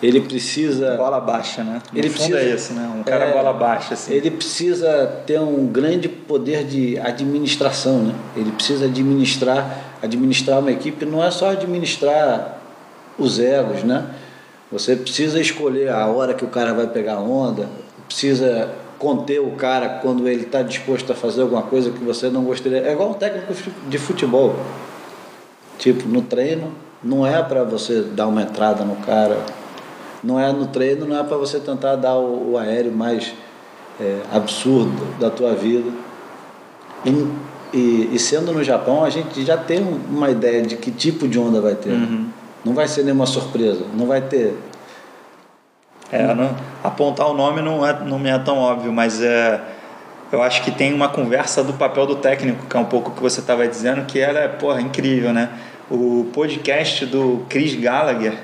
Ele 0.00 0.20
precisa. 0.20 0.96
Bola 0.96 1.18
baixa, 1.18 1.64
né? 1.64 1.82
No 1.92 1.98
ele 1.98 2.08
precisa. 2.08 2.38
É 2.38 2.50
esse, 2.54 2.72
né? 2.74 2.88
Um 2.96 3.02
cara 3.02 3.24
é, 3.24 3.32
bola 3.32 3.52
baixa, 3.52 3.94
assim. 3.94 4.14
Ele 4.14 4.30
precisa 4.30 5.20
ter 5.26 5.40
um 5.40 5.66
grande 5.66 6.08
poder 6.08 6.62
de 6.62 6.96
administração, 7.00 8.04
né? 8.04 8.14
Ele 8.36 8.52
precisa 8.52 8.84
administrar. 8.84 9.96
Administrar 10.00 10.60
uma 10.60 10.70
equipe 10.70 11.04
não 11.04 11.24
é 11.24 11.32
só 11.32 11.50
administrar 11.50 12.60
os 13.18 13.40
egos, 13.40 13.82
né? 13.82 14.14
Você 14.70 14.94
precisa 14.94 15.40
escolher 15.40 15.88
a 15.88 16.06
hora 16.06 16.34
que 16.34 16.44
o 16.44 16.48
cara 16.48 16.72
vai 16.72 16.86
pegar 16.86 17.14
a 17.14 17.20
onda, 17.20 17.68
precisa 18.06 18.70
conter 18.98 19.40
o 19.40 19.52
cara 19.52 20.00
quando 20.00 20.28
ele 20.28 20.42
está 20.42 20.62
disposto 20.62 21.12
a 21.12 21.14
fazer 21.14 21.42
alguma 21.42 21.62
coisa 21.62 21.90
que 21.90 22.02
você 22.02 22.28
não 22.28 22.44
gostaria. 22.44 22.78
É 22.78 22.92
igual 22.92 23.10
um 23.10 23.14
técnico 23.14 23.54
de 23.88 23.98
futebol. 23.98 24.56
Tipo, 25.78 26.08
no 26.08 26.22
treino, 26.22 26.72
não 27.02 27.26
é 27.26 27.42
para 27.42 27.62
você 27.62 28.02
dar 28.02 28.26
uma 28.26 28.42
entrada 28.42 28.84
no 28.84 28.96
cara. 28.96 29.38
Não 30.22 30.38
é 30.38 30.52
no 30.52 30.66
treino, 30.66 31.06
não 31.06 31.16
é 31.16 31.22
para 31.22 31.36
você 31.36 31.60
tentar 31.60 31.94
dar 31.96 32.16
o, 32.16 32.52
o 32.52 32.58
aéreo 32.58 32.92
mais 32.92 33.32
é, 34.00 34.20
absurdo 34.32 35.18
da 35.18 35.30
tua 35.30 35.54
vida. 35.54 35.90
E, 37.04 37.76
e, 37.76 38.10
e, 38.14 38.18
sendo 38.18 38.52
no 38.52 38.64
Japão, 38.64 39.04
a 39.04 39.10
gente 39.10 39.44
já 39.44 39.56
tem 39.56 39.80
uma 39.80 40.30
ideia 40.30 40.62
de 40.62 40.76
que 40.76 40.90
tipo 40.90 41.28
de 41.28 41.38
onda 41.38 41.60
vai 41.60 41.76
ter. 41.76 41.90
Uhum. 41.90 42.26
Não 42.64 42.74
vai 42.74 42.88
ser 42.88 43.04
nenhuma 43.04 43.26
surpresa. 43.26 43.84
Não 43.96 44.06
vai 44.06 44.20
ter 44.20 44.56
é, 46.10 46.34
não, 46.34 46.56
apontar 46.82 47.28
o 47.28 47.34
nome 47.34 47.60
não, 47.60 47.86
é, 47.86 47.98
não 48.04 48.18
me 48.18 48.30
é 48.30 48.38
tão 48.38 48.56
óbvio, 48.58 48.92
mas 48.92 49.22
é, 49.22 49.60
eu 50.32 50.42
acho 50.42 50.62
que 50.62 50.70
tem 50.70 50.92
uma 50.94 51.08
conversa 51.08 51.62
do 51.62 51.74
papel 51.74 52.06
do 52.06 52.16
técnico, 52.16 52.66
que 52.66 52.76
é 52.76 52.80
um 52.80 52.84
pouco 52.84 53.10
o 53.10 53.14
que 53.14 53.20
você 53.20 53.40
estava 53.40 53.66
dizendo, 53.66 54.04
que 54.06 54.18
ela 54.18 54.40
é 54.40 54.48
porra, 54.48 54.80
incrível, 54.80 55.32
né? 55.32 55.50
O 55.90 56.26
podcast 56.32 57.06
do 57.06 57.44
Chris 57.48 57.74
Gallagher 57.74 58.34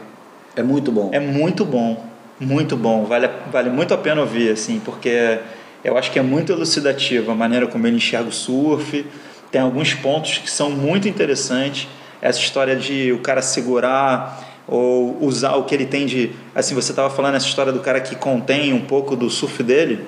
é 0.56 0.62
muito 0.62 0.90
bom. 0.90 1.10
É 1.12 1.20
muito 1.20 1.64
bom, 1.64 2.04
muito 2.40 2.76
bom. 2.76 3.04
Vale, 3.04 3.28
vale 3.50 3.70
muito 3.70 3.92
a 3.92 3.98
pena 3.98 4.20
ouvir, 4.20 4.50
assim, 4.50 4.80
porque 4.82 5.38
eu 5.82 5.98
acho 5.98 6.10
que 6.10 6.18
é 6.18 6.22
muito 6.22 6.52
elucidativo 6.52 7.30
a 7.30 7.34
maneira 7.34 7.66
como 7.66 7.86
ele 7.86 7.96
enxerga 7.96 8.28
o 8.28 8.32
surf. 8.32 9.04
Tem 9.50 9.60
alguns 9.60 9.92
pontos 9.92 10.38
que 10.38 10.50
são 10.50 10.70
muito 10.70 11.06
interessantes. 11.06 11.86
Essa 12.22 12.38
história 12.38 12.74
de 12.74 13.12
o 13.12 13.18
cara 13.18 13.42
segurar 13.42 14.42
ou 14.66 15.18
usar 15.22 15.56
o 15.56 15.64
que 15.64 15.74
ele 15.74 15.86
tem 15.86 16.06
de. 16.06 16.32
Assim, 16.54 16.74
você 16.74 16.92
estava 16.92 17.10
falando 17.10 17.34
essa 17.34 17.46
história 17.46 17.72
do 17.72 17.80
cara 17.80 18.00
que 18.00 18.16
contém 18.16 18.72
um 18.72 18.80
pouco 18.80 19.14
do 19.14 19.28
surf 19.30 19.62
dele. 19.62 20.04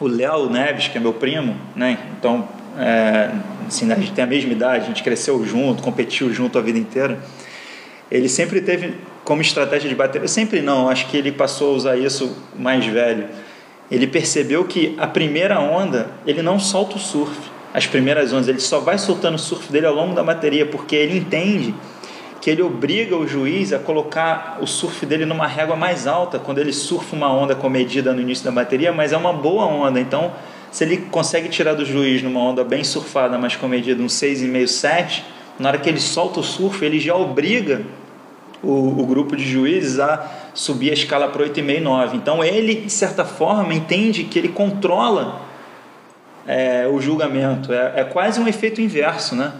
O 0.00 0.06
Léo 0.06 0.50
Neves, 0.50 0.88
que 0.88 0.98
é 0.98 1.00
meu 1.00 1.12
primo, 1.12 1.56
né? 1.76 1.98
Então, 2.18 2.48
é, 2.78 3.30
assim, 3.66 3.90
a 3.92 3.94
gente 3.94 4.12
tem 4.12 4.24
a 4.24 4.26
mesma 4.26 4.52
idade, 4.52 4.84
a 4.84 4.88
gente 4.88 5.02
cresceu 5.02 5.44
junto, 5.44 5.82
competiu 5.82 6.32
junto 6.32 6.58
a 6.58 6.62
vida 6.62 6.78
inteira. 6.78 7.18
Ele 8.10 8.28
sempre 8.28 8.60
teve 8.60 8.94
como 9.24 9.40
estratégia 9.40 9.88
de 9.88 9.94
bater. 9.94 10.28
Sempre 10.28 10.60
não, 10.60 10.88
acho 10.88 11.06
que 11.08 11.16
ele 11.16 11.32
passou 11.32 11.72
a 11.72 11.76
usar 11.76 11.96
isso 11.96 12.36
mais 12.58 12.84
velho. 12.84 13.26
Ele 13.90 14.06
percebeu 14.06 14.64
que 14.64 14.94
a 14.98 15.06
primeira 15.06 15.60
onda, 15.60 16.10
ele 16.26 16.42
não 16.42 16.58
solta 16.58 16.96
o 16.96 16.98
surf. 16.98 17.36
As 17.72 17.86
primeiras 17.86 18.32
ondas, 18.32 18.48
ele 18.48 18.60
só 18.60 18.80
vai 18.80 18.98
soltando 18.98 19.34
o 19.34 19.38
surf 19.38 19.70
dele 19.70 19.86
ao 19.86 19.94
longo 19.94 20.14
da 20.14 20.22
bateria, 20.22 20.64
porque 20.64 20.94
ele 20.94 21.18
entende 21.18 21.74
que 22.44 22.50
ele 22.50 22.60
obriga 22.60 23.16
o 23.16 23.26
juiz 23.26 23.72
a 23.72 23.78
colocar 23.78 24.58
o 24.60 24.66
surf 24.66 25.06
dele 25.06 25.24
numa 25.24 25.46
régua 25.46 25.74
mais 25.74 26.06
alta 26.06 26.38
quando 26.38 26.58
ele 26.58 26.74
surfa 26.74 27.16
uma 27.16 27.32
onda 27.32 27.54
comedida 27.54 28.12
no 28.12 28.20
início 28.20 28.44
da 28.44 28.50
bateria, 28.50 28.92
mas 28.92 29.14
é 29.14 29.16
uma 29.16 29.32
boa 29.32 29.64
onda. 29.64 29.98
Então, 29.98 30.30
se 30.70 30.84
ele 30.84 30.98
consegue 31.10 31.48
tirar 31.48 31.72
do 31.72 31.86
juiz 31.86 32.22
numa 32.22 32.40
onda 32.40 32.62
bem 32.62 32.84
surfada, 32.84 33.38
mas 33.38 33.56
comedida, 33.56 34.02
um 34.02 34.08
6,5, 34.08 34.66
7, 34.66 35.24
na 35.58 35.70
hora 35.70 35.78
que 35.78 35.88
ele 35.88 35.98
solta 35.98 36.40
o 36.40 36.42
surf, 36.42 36.84
ele 36.84 37.00
já 37.00 37.16
obriga 37.16 37.80
o, 38.62 39.00
o 39.00 39.06
grupo 39.06 39.34
de 39.34 39.42
juízes 39.50 39.98
a 39.98 40.30
subir 40.52 40.90
a 40.90 40.92
escala 40.92 41.28
para 41.28 41.46
8,5, 41.46 41.80
9. 41.80 42.16
Então, 42.18 42.44
ele, 42.44 42.74
de 42.74 42.92
certa 42.92 43.24
forma, 43.24 43.72
entende 43.72 44.22
que 44.22 44.38
ele 44.38 44.48
controla 44.48 45.40
é, 46.46 46.86
o 46.92 47.00
julgamento. 47.00 47.72
É, 47.72 48.00
é 48.00 48.04
quase 48.04 48.38
um 48.38 48.46
efeito 48.46 48.82
inverso, 48.82 49.34
né? 49.34 49.50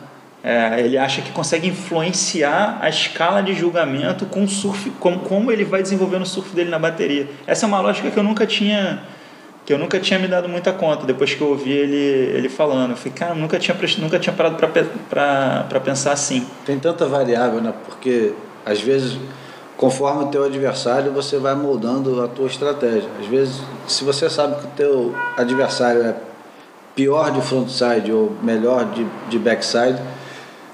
É, 0.44 0.78
ele 0.78 0.98
acha 0.98 1.22
que 1.22 1.32
consegue 1.32 1.66
influenciar 1.66 2.76
a 2.82 2.88
escala 2.90 3.42
de 3.42 3.54
julgamento 3.54 4.26
com 4.26 4.46
surf, 4.46 4.90
com, 5.00 5.18
como 5.20 5.50
ele 5.50 5.64
vai 5.64 5.80
desenvolvendo 5.80 6.20
o 6.20 6.26
surf 6.26 6.54
dele 6.54 6.68
na 6.68 6.78
bateria. 6.78 7.26
Essa 7.46 7.64
é 7.64 7.66
uma 7.66 7.80
lógica 7.80 8.10
que 8.10 8.18
eu 8.18 8.22
nunca 8.22 8.46
tinha 8.46 9.02
que 9.64 9.72
eu 9.72 9.78
nunca 9.78 9.98
tinha 9.98 10.18
me 10.18 10.28
dado 10.28 10.46
muita 10.46 10.70
conta 10.72 11.06
depois 11.06 11.32
que 11.32 11.40
eu 11.40 11.48
ouvi 11.48 11.72
ele, 11.72 11.96
ele 12.36 12.50
falando. 12.50 12.90
Eu 12.90 12.96
falei, 12.98 13.12
cara, 13.14 13.34
nunca 13.34 13.58
tinha, 13.58 13.74
nunca 13.98 14.18
tinha 14.18 14.34
parado 14.34 14.56
para 15.08 15.80
pensar 15.82 16.12
assim. 16.12 16.46
Tem 16.66 16.78
tanta 16.78 17.06
variável, 17.06 17.62
né? 17.62 17.72
Porque 17.86 18.34
às 18.66 18.82
vezes, 18.82 19.16
conforme 19.78 20.24
o 20.24 20.26
teu 20.26 20.44
adversário, 20.44 21.12
você 21.12 21.38
vai 21.38 21.54
moldando 21.54 22.22
a 22.22 22.28
tua 22.28 22.46
estratégia. 22.46 23.08
Às 23.18 23.26
vezes, 23.26 23.62
se 23.86 24.04
você 24.04 24.28
sabe 24.28 24.56
que 24.56 24.66
o 24.66 24.70
teu 24.76 25.14
adversário 25.38 26.02
é 26.02 26.14
pior 26.94 27.30
de 27.30 27.40
frontside 27.40 28.12
ou 28.12 28.36
melhor 28.42 28.84
de, 28.84 29.06
de 29.30 29.38
backside, 29.38 29.98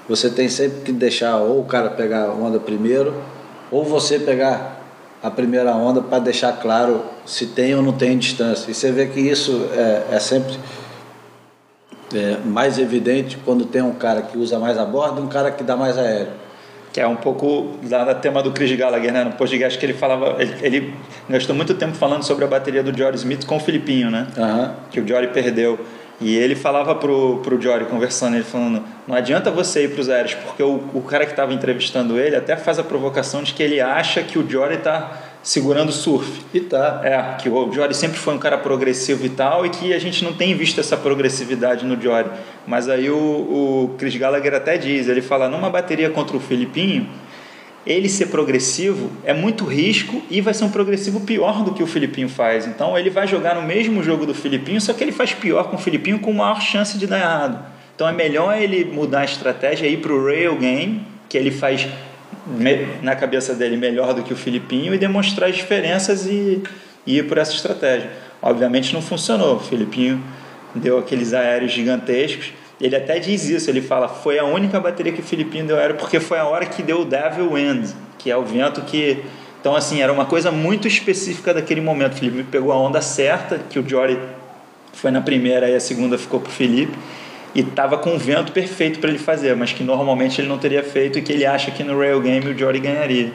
você 0.07 0.29
tem 0.29 0.49
sempre 0.49 0.81
que 0.81 0.91
deixar 0.91 1.37
ou 1.37 1.61
o 1.61 1.65
cara 1.65 1.89
pegar 1.89 2.25
a 2.25 2.33
onda 2.33 2.59
primeiro, 2.59 3.13
ou 3.71 3.83
você 3.83 4.19
pegar 4.19 4.81
a 5.23 5.29
primeira 5.29 5.73
onda 5.75 6.01
para 6.01 6.19
deixar 6.19 6.53
claro 6.53 7.03
se 7.25 7.47
tem 7.47 7.75
ou 7.75 7.81
não 7.81 7.93
tem 7.93 8.17
distância. 8.17 8.71
E 8.71 8.73
você 8.73 8.91
vê 8.91 9.05
que 9.05 9.19
isso 9.19 9.69
é, 9.73 10.15
é 10.15 10.19
sempre 10.19 10.55
é 12.13 12.37
mais 12.43 12.77
evidente 12.77 13.37
quando 13.45 13.65
tem 13.65 13.81
um 13.81 13.93
cara 13.93 14.21
que 14.21 14.37
usa 14.37 14.59
mais 14.59 14.77
a 14.77 14.85
borda 14.85 15.21
e 15.21 15.23
um 15.23 15.27
cara 15.27 15.51
que 15.51 15.63
dá 15.63 15.77
mais 15.77 15.97
aéreo. 15.97 16.41
Que 16.91 16.99
é 16.99 17.07
um 17.07 17.15
pouco 17.15 17.77
da 17.83 18.13
tema 18.13 18.43
do 18.43 18.51
Chris 18.51 18.75
Gallagher, 18.77 19.13
né? 19.13 19.23
No 19.23 19.31
podcast 19.31 19.79
que 19.79 19.85
ele 19.85 19.93
falava, 19.93 20.35
ele, 20.41 20.53
ele, 20.61 20.93
gastou 21.29 21.55
muito 21.55 21.73
tempo 21.75 21.95
falando 21.95 22.23
sobre 22.23 22.43
a 22.43 22.47
bateria 22.47 22.83
do 22.83 22.95
Jory 22.95 23.15
Smith 23.15 23.45
com 23.45 23.55
o 23.55 23.59
Filipinho, 23.61 24.11
né? 24.11 24.27
Uhum. 24.35 24.69
Que 24.91 24.99
o 24.99 25.07
Jory 25.07 25.27
perdeu. 25.27 25.79
E 26.21 26.37
ele 26.37 26.55
falava 26.55 26.93
pro, 26.93 27.37
pro 27.37 27.59
Jory, 27.59 27.85
conversando, 27.85 28.35
ele 28.35 28.43
falando, 28.43 28.83
não 29.07 29.15
adianta 29.15 29.49
você 29.49 29.85
ir 29.85 29.91
para 29.91 30.01
os 30.01 30.09
aéreos, 30.09 30.35
porque 30.35 30.61
o, 30.61 30.79
o 30.93 31.01
cara 31.01 31.25
que 31.25 31.31
estava 31.31 31.51
entrevistando 31.51 32.19
ele 32.19 32.35
até 32.35 32.55
faz 32.55 32.77
a 32.77 32.83
provocação 32.83 33.41
de 33.41 33.55
que 33.55 33.63
ele 33.63 33.81
acha 33.81 34.21
que 34.21 34.37
o 34.37 34.47
Jory 34.47 34.75
está 34.75 35.19
segurando 35.41 35.91
surf. 35.91 36.43
E 36.53 36.59
tá. 36.59 37.01
É, 37.03 37.41
que 37.41 37.49
o 37.49 37.71
Jory 37.71 37.95
sempre 37.95 38.17
foi 38.17 38.35
um 38.35 38.37
cara 38.37 38.57
progressivo 38.57 39.25
e 39.25 39.29
tal, 39.29 39.65
e 39.65 39.69
que 39.69 39.93
a 39.93 39.99
gente 39.99 40.23
não 40.23 40.33
tem 40.33 40.55
visto 40.55 40.79
essa 40.79 40.95
progressividade 40.95 41.85
no 41.85 41.99
Jory. 41.99 42.29
Mas 42.67 42.87
aí 42.87 43.09
o, 43.09 43.17
o 43.17 43.95
Chris 43.97 44.15
Gallagher 44.15 44.53
até 44.53 44.77
diz, 44.77 45.07
ele 45.07 45.21
fala, 45.21 45.49
numa 45.49 45.69
bateria 45.69 46.09
contra 46.11 46.37
o 46.37 46.39
Filipinho, 46.39 47.09
ele 47.85 48.07
ser 48.07 48.27
progressivo 48.27 49.11
é 49.23 49.33
muito 49.33 49.65
risco 49.65 50.21
e 50.29 50.39
vai 50.39 50.53
ser 50.53 50.63
um 50.65 50.69
progressivo 50.69 51.21
pior 51.21 51.63
do 51.63 51.73
que 51.73 51.81
o 51.81 51.87
Filipinho 51.87 52.29
faz. 52.29 52.67
Então 52.67 52.97
ele 52.97 53.09
vai 53.09 53.27
jogar 53.27 53.55
no 53.55 53.63
mesmo 53.63 54.03
jogo 54.03 54.25
do 54.25 54.33
Filipinho, 54.33 54.79
só 54.79 54.93
que 54.93 55.03
ele 55.03 55.11
faz 55.11 55.33
pior 55.33 55.69
com 55.69 55.75
o 55.75 55.79
Filipinho 55.79 56.19
com 56.19 56.31
maior 56.31 56.61
chance 56.61 56.97
de 56.97 57.07
dar 57.07 57.19
errado. 57.19 57.65
Então 57.95 58.07
é 58.07 58.11
melhor 58.11 58.59
ele 58.59 58.85
mudar 58.85 59.21
a 59.21 59.25
estratégia 59.25 59.87
e 59.87 59.93
ir 59.93 59.97
para 59.97 60.13
o 60.13 60.25
rail 60.25 60.55
game, 60.57 61.01
que 61.27 61.37
ele 61.37 61.51
faz 61.51 61.87
na 63.01 63.15
cabeça 63.15 63.53
dele 63.53 63.77
melhor 63.77 64.13
do 64.13 64.23
que 64.23 64.33
o 64.33 64.35
Filipinho 64.35 64.93
e 64.93 64.97
demonstrar 64.97 65.49
as 65.49 65.55
diferenças 65.55 66.25
e, 66.25 66.61
e 67.05 67.17
ir 67.17 67.27
por 67.27 67.37
essa 67.37 67.53
estratégia. 67.53 68.09
Obviamente 68.41 68.93
não 68.93 69.01
funcionou. 69.01 69.57
O 69.57 69.59
Filipinho 69.59 70.21
deu 70.73 70.97
aqueles 70.97 71.33
aéreos 71.33 71.71
gigantescos. 71.71 72.53
Ele 72.81 72.95
até 72.95 73.19
diz 73.19 73.47
isso, 73.47 73.69
ele 73.69 73.81
fala, 73.81 74.09
foi 74.09 74.39
a 74.39 74.43
única 74.43 74.79
bateria 74.79 75.13
que 75.13 75.21
o 75.21 75.23
Filipinho 75.23 75.65
deu 75.65 75.77
aéreo 75.77 75.97
porque 75.97 76.19
foi 76.19 76.39
a 76.39 76.45
hora 76.45 76.65
que 76.65 76.81
deu 76.81 77.01
o 77.01 77.05
Devil 77.05 77.53
Wind, 77.53 77.91
que 78.17 78.31
é 78.31 78.35
o 78.35 78.43
vento 78.43 78.81
que... 78.81 79.23
Então, 79.59 79.75
assim, 79.75 80.01
era 80.01 80.11
uma 80.11 80.25
coisa 80.25 80.51
muito 80.51 80.87
específica 80.87 81.53
daquele 81.53 81.79
momento. 81.79 82.13
O 82.13 82.15
Felipe 82.15 82.43
pegou 82.49 82.71
a 82.71 82.77
onda 82.77 82.99
certa, 82.99 83.59
que 83.69 83.77
o 83.77 83.87
Jory 83.87 84.17
foi 84.93 85.11
na 85.11 85.21
primeira 85.21 85.69
e 85.69 85.75
a 85.75 85.79
segunda 85.79 86.17
ficou 86.17 86.39
para 86.39 86.49
o 86.49 86.51
Felipe 86.51 86.97
e 87.53 87.59
estava 87.59 87.97
com 87.97 88.15
o 88.15 88.17
vento 88.17 88.51
perfeito 88.51 88.99
para 88.99 89.09
ele 89.09 89.19
fazer, 89.19 89.55
mas 89.55 89.73
que 89.73 89.83
normalmente 89.83 90.39
ele 90.39 90.47
não 90.47 90.57
teria 90.57 90.83
feito 90.83 91.19
e 91.19 91.21
que 91.21 91.31
ele 91.31 91.45
acha 91.45 91.69
que 91.69 91.83
no 91.83 91.97
Rail 91.99 92.19
Game 92.21 92.49
o 92.49 92.57
Jory 92.57 92.79
ganharia. 92.79 93.33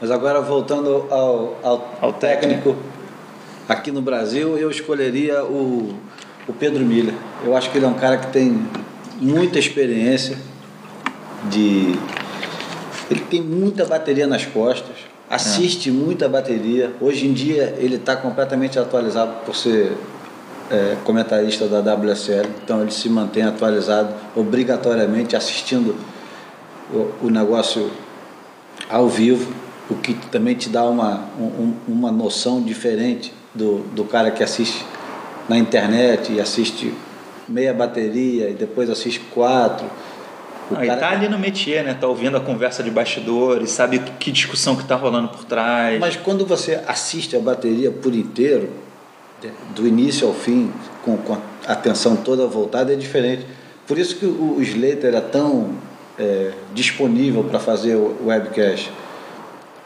Mas 0.00 0.10
agora 0.10 0.40
voltando 0.40 1.06
ao, 1.10 1.58
ao, 1.62 1.98
ao 2.00 2.12
técnico, 2.12 2.76
aqui 3.68 3.90
no 3.90 4.00
Brasil 4.00 4.56
eu 4.56 4.70
escolheria 4.70 5.44
o, 5.44 5.94
o 6.46 6.52
Pedro 6.52 6.84
Miller. 6.84 7.14
Eu 7.42 7.56
acho 7.56 7.70
que 7.70 7.78
ele 7.78 7.84
é 7.84 7.88
um 7.88 7.94
cara 7.94 8.16
que 8.18 8.26
tem 8.28 8.66
muita 9.20 9.58
experiência 9.58 10.36
de 11.50 11.98
ele 13.10 13.20
tem 13.20 13.42
muita 13.42 13.84
bateria 13.84 14.26
nas 14.26 14.44
costas, 14.46 14.96
assiste 15.28 15.88
é. 15.88 15.92
muita 15.92 16.28
bateria. 16.28 16.92
Hoje 17.00 17.26
em 17.26 17.32
dia 17.32 17.74
ele 17.78 17.96
está 17.96 18.16
completamente 18.16 18.78
atualizado 18.78 19.44
por 19.44 19.54
ser 19.54 19.92
é, 20.70 20.96
comentarista 21.04 21.66
da 21.68 21.80
WSL, 21.94 22.48
então 22.62 22.82
ele 22.82 22.90
se 22.90 23.08
mantém 23.08 23.42
atualizado 23.42 24.14
obrigatoriamente 24.34 25.36
assistindo 25.36 25.94
o, 26.92 27.26
o 27.26 27.30
negócio 27.30 27.90
ao 28.88 29.08
vivo, 29.08 29.52
o 29.90 29.94
que 29.94 30.14
também 30.14 30.54
te 30.54 30.68
dá 30.68 30.84
uma, 30.84 31.24
um, 31.38 31.74
uma 31.86 32.10
noção 32.10 32.62
diferente 32.62 33.32
do, 33.54 33.78
do 33.94 34.04
cara 34.04 34.30
que 34.30 34.42
assiste 34.42 34.84
na 35.48 35.58
internet 35.58 36.32
e 36.32 36.40
assiste 36.40 36.94
meia 37.48 37.74
bateria 37.74 38.50
e 38.50 38.54
depois 38.54 38.88
assiste 38.90 39.20
quatro. 39.32 39.86
O 40.70 40.74
cara... 40.74 40.96
tá 40.96 41.10
ali 41.10 41.28
no 41.28 41.38
métier, 41.38 41.84
né? 41.84 41.94
Tá 41.94 42.06
ouvindo 42.06 42.36
a 42.36 42.40
conversa 42.40 42.82
de 42.82 42.90
bastidores, 42.90 43.70
sabe 43.70 43.98
que 44.18 44.30
discussão 44.30 44.74
que 44.76 44.84
tá 44.84 44.96
rolando 44.96 45.28
por 45.28 45.44
trás. 45.44 46.00
Mas 46.00 46.16
quando 46.16 46.46
você 46.46 46.80
assiste 46.86 47.36
a 47.36 47.40
bateria 47.40 47.90
por 47.90 48.14
inteiro, 48.14 48.70
do 49.74 49.86
início 49.86 50.26
ao 50.26 50.34
fim, 50.34 50.72
com, 51.04 51.16
com 51.18 51.34
a 51.34 51.72
atenção 51.72 52.16
toda 52.16 52.46
voltada, 52.46 52.92
é 52.92 52.96
diferente. 52.96 53.46
Por 53.86 53.98
isso 53.98 54.16
que 54.16 54.24
o, 54.24 54.60
Slater 54.62 55.14
é 55.14 55.20
tão 55.20 55.72
é, 56.18 56.52
disponível 56.72 57.44
para 57.44 57.58
fazer 57.58 57.96
o 57.96 58.26
webcast. 58.26 58.90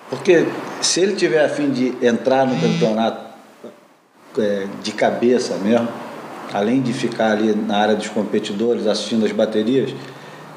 Porque 0.08 0.46
se 0.80 1.00
ele 1.00 1.14
tiver 1.14 1.44
a 1.44 1.48
fim 1.48 1.70
de 1.70 1.94
entrar 2.06 2.46
no 2.46 2.58
campeonato 2.60 3.28
é, 4.38 4.66
de 4.82 4.92
cabeça 4.92 5.56
mesmo, 5.56 5.88
além 6.52 6.80
de 6.80 6.92
ficar 6.92 7.32
ali 7.32 7.54
na 7.54 7.76
área 7.76 7.94
dos 7.94 8.08
competidores 8.08 8.86
assistindo 8.86 9.24
as 9.24 9.32
baterias, 9.32 9.94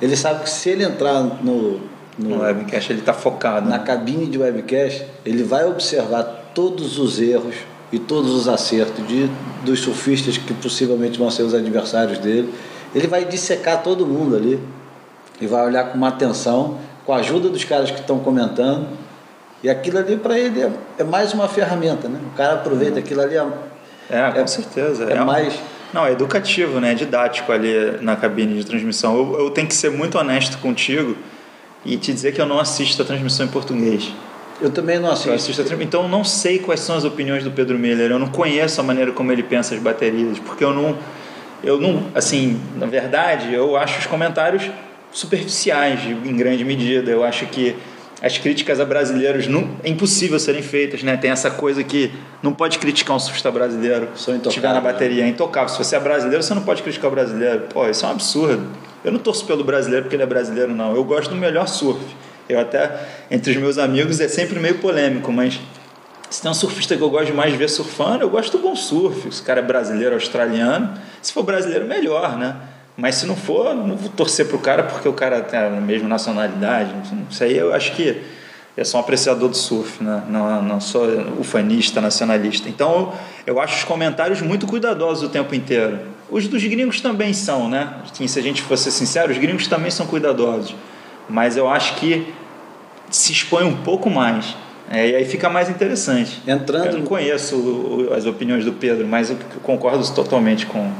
ele 0.01 0.15
sabe 0.15 0.43
que 0.43 0.49
se 0.49 0.69
ele 0.69 0.83
entrar 0.83 1.21
no, 1.21 1.79
no, 2.17 2.29
no 2.29 2.41
webcast, 2.41 2.91
ele 2.91 2.99
está 2.99 3.13
focado. 3.13 3.69
Na 3.69 3.79
cabine 3.79 4.25
de 4.25 4.37
webcast, 4.37 5.05
ele 5.25 5.43
vai 5.43 5.65
observar 5.65 6.51
todos 6.53 6.97
os 6.97 7.19
erros, 7.19 7.55
e 7.91 7.99
todos 7.99 8.31
os 8.33 8.47
acertos 8.47 9.05
de, 9.05 9.29
dos 9.65 9.81
surfistas 9.81 10.37
que 10.37 10.53
possivelmente 10.53 11.19
vão 11.19 11.29
ser 11.29 11.43
os 11.43 11.53
adversários 11.53 12.17
dele. 12.19 12.53
Ele 12.95 13.07
vai 13.07 13.25
dissecar 13.25 13.83
todo 13.83 14.07
mundo 14.07 14.35
ali 14.35 14.59
e 15.39 15.47
vai 15.47 15.65
olhar 15.65 15.85
com 15.85 15.97
uma 15.97 16.07
atenção, 16.07 16.77
com 17.05 17.13
a 17.13 17.17
ajuda 17.17 17.49
dos 17.49 17.63
caras 17.65 17.91
que 17.91 17.99
estão 17.99 18.19
comentando. 18.19 18.87
E 19.63 19.69
aquilo 19.69 19.99
ali 19.99 20.17
para 20.17 20.39
ele 20.39 20.61
é, 20.61 20.71
é, 20.99 21.03
mais 21.03 21.33
uma 21.33 21.47
ferramenta, 21.47 22.07
né? 22.07 22.19
O 22.33 22.37
cara 22.37 22.53
aproveita 22.53 22.99
aquilo 22.99 23.21
ali. 23.21 23.35
É, 23.35 23.43
é 24.09 24.31
com 24.31 24.39
é, 24.39 24.47
certeza. 24.47 25.03
É, 25.05 25.13
é 25.13 25.23
mais. 25.23 25.53
Não, 25.93 26.05
é 26.05 26.11
educativo, 26.11 26.79
né? 26.79 26.91
É 26.91 26.95
didático 26.95 27.51
ali 27.51 27.97
na 28.01 28.15
cabine 28.15 28.55
de 28.55 28.65
transmissão. 28.65 29.15
Eu, 29.15 29.39
eu 29.45 29.49
tenho 29.49 29.67
que 29.67 29.73
ser 29.73 29.91
muito 29.91 30.17
honesto 30.17 30.57
contigo 30.59 31.17
e 31.85 31.97
te 31.97 32.13
dizer 32.13 32.33
que 32.33 32.39
eu 32.39 32.45
não 32.45 32.59
assisto 32.59 33.01
a 33.01 33.05
transmissão 33.05 33.45
em 33.45 33.49
português. 33.49 34.11
Eu 34.61 34.69
também 34.69 34.99
não 34.99 35.09
assisto. 35.09 35.29
Eu 35.29 35.35
assisto 35.35 35.61
a 35.61 35.83
então 35.83 36.03
eu 36.03 36.09
não 36.09 36.23
sei 36.23 36.59
quais 36.59 36.79
são 36.79 36.95
as 36.95 37.03
opiniões 37.03 37.43
do 37.43 37.51
Pedro 37.51 37.77
Miller. 37.77 38.11
Eu 38.11 38.19
não 38.19 38.27
conheço 38.27 38.79
a 38.79 38.83
maneira 38.83 39.11
como 39.11 39.31
ele 39.31 39.43
pensa 39.43 39.73
as 39.73 39.81
baterias, 39.81 40.39
porque 40.39 40.63
eu 40.63 40.73
não, 40.73 40.97
eu 41.63 41.79
não, 41.79 42.05
assim, 42.13 42.61
na 42.77 42.85
verdade, 42.85 43.53
eu 43.53 43.75
acho 43.75 43.99
os 43.99 44.05
comentários 44.05 44.69
superficiais 45.11 45.99
em 46.05 46.35
grande 46.37 46.63
medida. 46.63 47.09
Eu 47.11 47.23
acho 47.23 47.47
que 47.47 47.75
as 48.21 48.37
críticas 48.37 48.79
a 48.79 48.85
brasileiros 48.85 49.47
não, 49.47 49.67
é 49.83 49.89
impossível 49.89 50.39
serem 50.39 50.61
feitas, 50.61 51.01
né? 51.01 51.17
Tem 51.17 51.31
essa 51.31 51.49
coisa 51.49 51.83
que 51.83 52.11
não 52.43 52.53
pode 52.53 52.77
criticar 52.77 53.15
um 53.15 53.19
surfista 53.19 53.49
brasileiro 53.49 54.09
se 54.15 54.31
estiver 54.31 54.71
na 54.73 54.79
bateria, 54.79 55.23
é 55.23 55.27
intocável. 55.27 55.69
Se 55.69 55.77
você 55.77 55.95
é 55.95 55.99
brasileiro, 55.99 56.43
você 56.43 56.53
não 56.53 56.61
pode 56.61 56.83
criticar 56.83 57.09
o 57.09 57.13
brasileiro. 57.13 57.61
Pô, 57.73 57.87
isso 57.89 58.05
é 58.05 58.09
um 58.09 58.11
absurdo. 58.11 58.67
Eu 59.03 59.11
não 59.11 59.19
torço 59.19 59.43
pelo 59.45 59.63
brasileiro 59.63 60.03
porque 60.03 60.15
ele 60.15 60.23
é 60.23 60.27
brasileiro, 60.27 60.73
não. 60.73 60.95
Eu 60.95 61.03
gosto 61.03 61.31
do 61.31 61.35
melhor 61.35 61.67
surf. 61.67 61.99
Eu 62.47 62.59
até, 62.59 62.91
entre 63.31 63.51
os 63.51 63.57
meus 63.57 63.77
amigos, 63.79 64.19
é 64.19 64.27
sempre 64.27 64.59
meio 64.59 64.77
polêmico, 64.77 65.31
mas 65.31 65.59
se 66.29 66.41
tem 66.41 66.51
um 66.51 66.53
surfista 66.53 66.95
que 66.95 67.01
eu 67.01 67.09
gosto 67.09 67.33
mais 67.33 67.51
de 67.51 67.57
ver 67.57 67.69
surfando, 67.69 68.23
eu 68.23 68.29
gosto 68.29 68.57
do 68.57 68.63
bom 68.63 68.75
surf. 68.75 69.31
Se 69.33 69.41
o 69.41 69.45
cara 69.45 69.61
é 69.61 69.63
brasileiro, 69.63 70.13
australiano, 70.13 70.93
se 71.21 71.33
for 71.33 71.43
brasileiro, 71.43 71.85
melhor, 71.85 72.37
né? 72.37 72.55
Mas 72.97 73.15
se 73.15 73.25
não 73.25 73.35
for, 73.35 73.73
não 73.73 73.95
vou 73.95 74.09
torcer 74.09 74.47
pro 74.47 74.59
cara 74.59 74.83
porque 74.83 75.07
o 75.07 75.13
cara 75.13 75.41
tem 75.41 75.59
a 75.59 75.69
mesma 75.69 76.07
nacionalidade. 76.07 76.93
Isso 77.29 77.43
aí 77.43 77.57
eu 77.57 77.73
acho 77.73 77.93
que 77.93 78.21
eu 78.75 78.85
sou 78.85 78.99
um 78.99 79.03
apreciador 79.03 79.49
do 79.49 79.57
surf, 79.57 80.03
né? 80.03 80.23
não, 80.29 80.61
não 80.61 80.79
sou 80.79 81.05
ufanista, 81.39 81.99
nacionalista. 81.99 82.69
Então 82.69 83.13
eu 83.45 83.59
acho 83.59 83.77
os 83.77 83.83
comentários 83.83 84.41
muito 84.41 84.67
cuidadosos 84.67 85.23
o 85.23 85.29
tempo 85.29 85.53
inteiro. 85.55 85.99
Os 86.29 86.47
dos 86.47 86.63
gringos 86.63 87.01
também 87.01 87.33
são, 87.33 87.67
né? 87.67 87.95
Assim, 88.09 88.27
se 88.27 88.39
a 88.39 88.41
gente 88.41 88.61
fosse 88.61 88.91
sincero, 88.91 89.31
os 89.31 89.37
gringos 89.37 89.67
também 89.67 89.91
são 89.91 90.05
cuidadosos. 90.05 90.73
Mas 91.27 91.57
eu 91.57 91.69
acho 91.69 91.95
que 91.95 92.33
se 93.09 93.33
expõe 93.33 93.65
um 93.65 93.75
pouco 93.83 94.09
mais. 94.09 94.55
É, 94.89 95.09
e 95.09 95.15
aí 95.15 95.25
fica 95.25 95.49
mais 95.49 95.69
interessante. 95.69 96.41
Entrando... 96.47 96.87
Eu 96.87 96.97
não 96.99 97.05
conheço 97.05 98.09
as 98.15 98.25
opiniões 98.25 98.65
do 98.65 98.73
Pedro, 98.73 99.07
mas 99.07 99.29
eu 99.29 99.37
concordo 99.63 100.05
totalmente 100.13 100.65
com. 100.65 100.91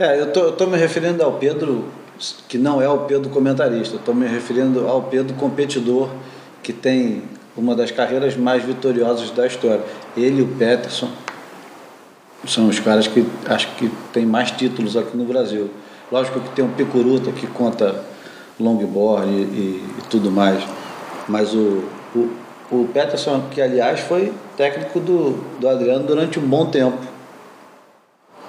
É, 0.00 0.18
eu 0.18 0.52
tô 0.52 0.66
me 0.66 0.78
referindo 0.78 1.22
ao 1.22 1.32
Pedro, 1.32 1.84
que 2.48 2.56
não 2.56 2.80
é 2.80 2.88
o 2.88 3.00
Pedro 3.00 3.28
comentarista, 3.28 3.96
estou 3.96 4.14
me 4.14 4.26
referindo 4.26 4.88
ao 4.88 5.02
Pedro 5.02 5.34
competidor, 5.34 6.08
que 6.62 6.72
tem 6.72 7.22
uma 7.54 7.74
das 7.74 7.90
carreiras 7.90 8.34
mais 8.34 8.64
vitoriosas 8.64 9.30
da 9.30 9.46
história. 9.46 9.82
Ele 10.16 10.38
e 10.38 10.42
o 10.42 10.46
Peterson 10.46 11.10
são 12.46 12.68
os 12.68 12.80
caras 12.80 13.06
que 13.08 13.26
acho 13.44 13.68
que 13.74 13.90
tem 14.10 14.24
mais 14.24 14.50
títulos 14.50 14.96
aqui 14.96 15.14
no 15.14 15.26
Brasil. 15.26 15.68
Lógico 16.10 16.40
que 16.40 16.48
tem 16.52 16.64
um 16.64 16.72
Picuruta 16.72 17.30
que 17.32 17.46
conta 17.46 18.02
longboard 18.58 19.30
e, 19.30 19.34
e, 19.34 19.84
e 19.98 20.02
tudo 20.08 20.30
mais. 20.30 20.64
Mas 21.28 21.52
o, 21.52 21.84
o, 22.14 22.30
o 22.70 22.88
Peterson, 22.90 23.42
que 23.50 23.60
aliás 23.60 24.00
foi 24.00 24.32
técnico 24.56 24.98
do, 24.98 25.32
do 25.60 25.68
Adriano 25.68 26.06
durante 26.06 26.38
um 26.38 26.48
bom 26.48 26.64
tempo. 26.64 27.19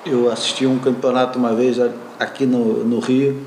Eu 0.05 0.31
assisti 0.31 0.65
um 0.65 0.79
campeonato 0.79 1.37
uma 1.37 1.53
vez 1.53 1.77
aqui 2.19 2.45
no, 2.45 2.83
no 2.83 2.99
Rio, 2.99 3.45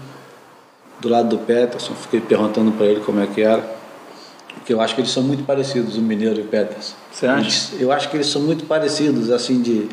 do 1.00 1.08
lado 1.08 1.28
do 1.28 1.38
Peterson, 1.38 1.94
fiquei 1.94 2.20
perguntando 2.20 2.72
para 2.72 2.86
ele 2.86 3.00
como 3.00 3.20
é 3.20 3.26
que 3.26 3.42
era. 3.42 3.74
Porque 4.54 4.72
eu 4.72 4.80
acho 4.80 4.94
que 4.94 5.00
eles 5.00 5.10
são 5.10 5.22
muito 5.22 5.44
parecidos, 5.44 5.96
o 5.96 6.00
Mineiro 6.00 6.38
e 6.38 6.42
o 6.42 6.46
Peterson. 6.46 6.94
Você 7.12 7.26
acha? 7.26 7.74
Eu 7.76 7.92
acho 7.92 8.08
que 8.08 8.16
eles 8.16 8.28
são 8.28 8.40
muito 8.40 8.64
parecidos, 8.66 9.30
assim, 9.30 9.60
de. 9.60 9.88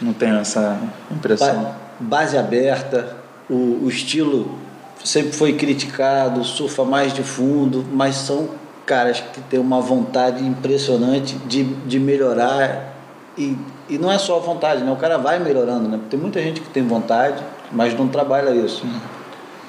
Não 0.00 0.12
tenho 0.12 0.36
essa 0.36 0.80
impressão. 1.10 1.64
Pa 1.64 1.84
base 2.00 2.36
aberta, 2.36 3.16
o, 3.48 3.84
o 3.84 3.88
estilo 3.88 4.58
sempre 5.04 5.32
foi 5.32 5.52
criticado, 5.52 6.42
surfa 6.44 6.84
mais 6.84 7.12
de 7.12 7.22
fundo, 7.22 7.84
mas 7.92 8.16
são 8.16 8.50
caras 8.86 9.20
que 9.20 9.40
têm 9.42 9.60
uma 9.60 9.80
vontade 9.80 10.44
impressionante 10.44 11.36
de, 11.46 11.64
de 11.64 11.98
melhorar 11.98 12.93
e, 13.36 13.56
e 13.88 13.98
não 13.98 14.10
é 14.10 14.18
só 14.18 14.36
a 14.36 14.40
vontade, 14.40 14.82
né? 14.84 14.92
O 14.92 14.96
cara 14.96 15.18
vai 15.18 15.38
melhorando, 15.38 15.88
né? 15.88 15.98
Tem 16.08 16.18
muita 16.18 16.40
gente 16.40 16.60
que 16.60 16.68
tem 16.70 16.86
vontade, 16.86 17.42
mas 17.72 17.96
não 17.98 18.08
trabalha 18.08 18.50
isso. 18.50 18.86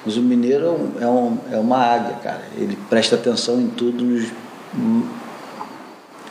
Mas 0.05 0.17
o 0.17 0.21
mineiro 0.21 0.91
é, 1.01 1.07
um, 1.07 1.37
é 1.51 1.57
uma 1.57 1.77
águia, 1.77 2.15
cara. 2.23 2.43
Ele 2.55 2.77
presta 2.89 3.15
atenção 3.15 3.59
em 3.59 3.67
tudo, 3.67 4.03
nos 4.03 4.29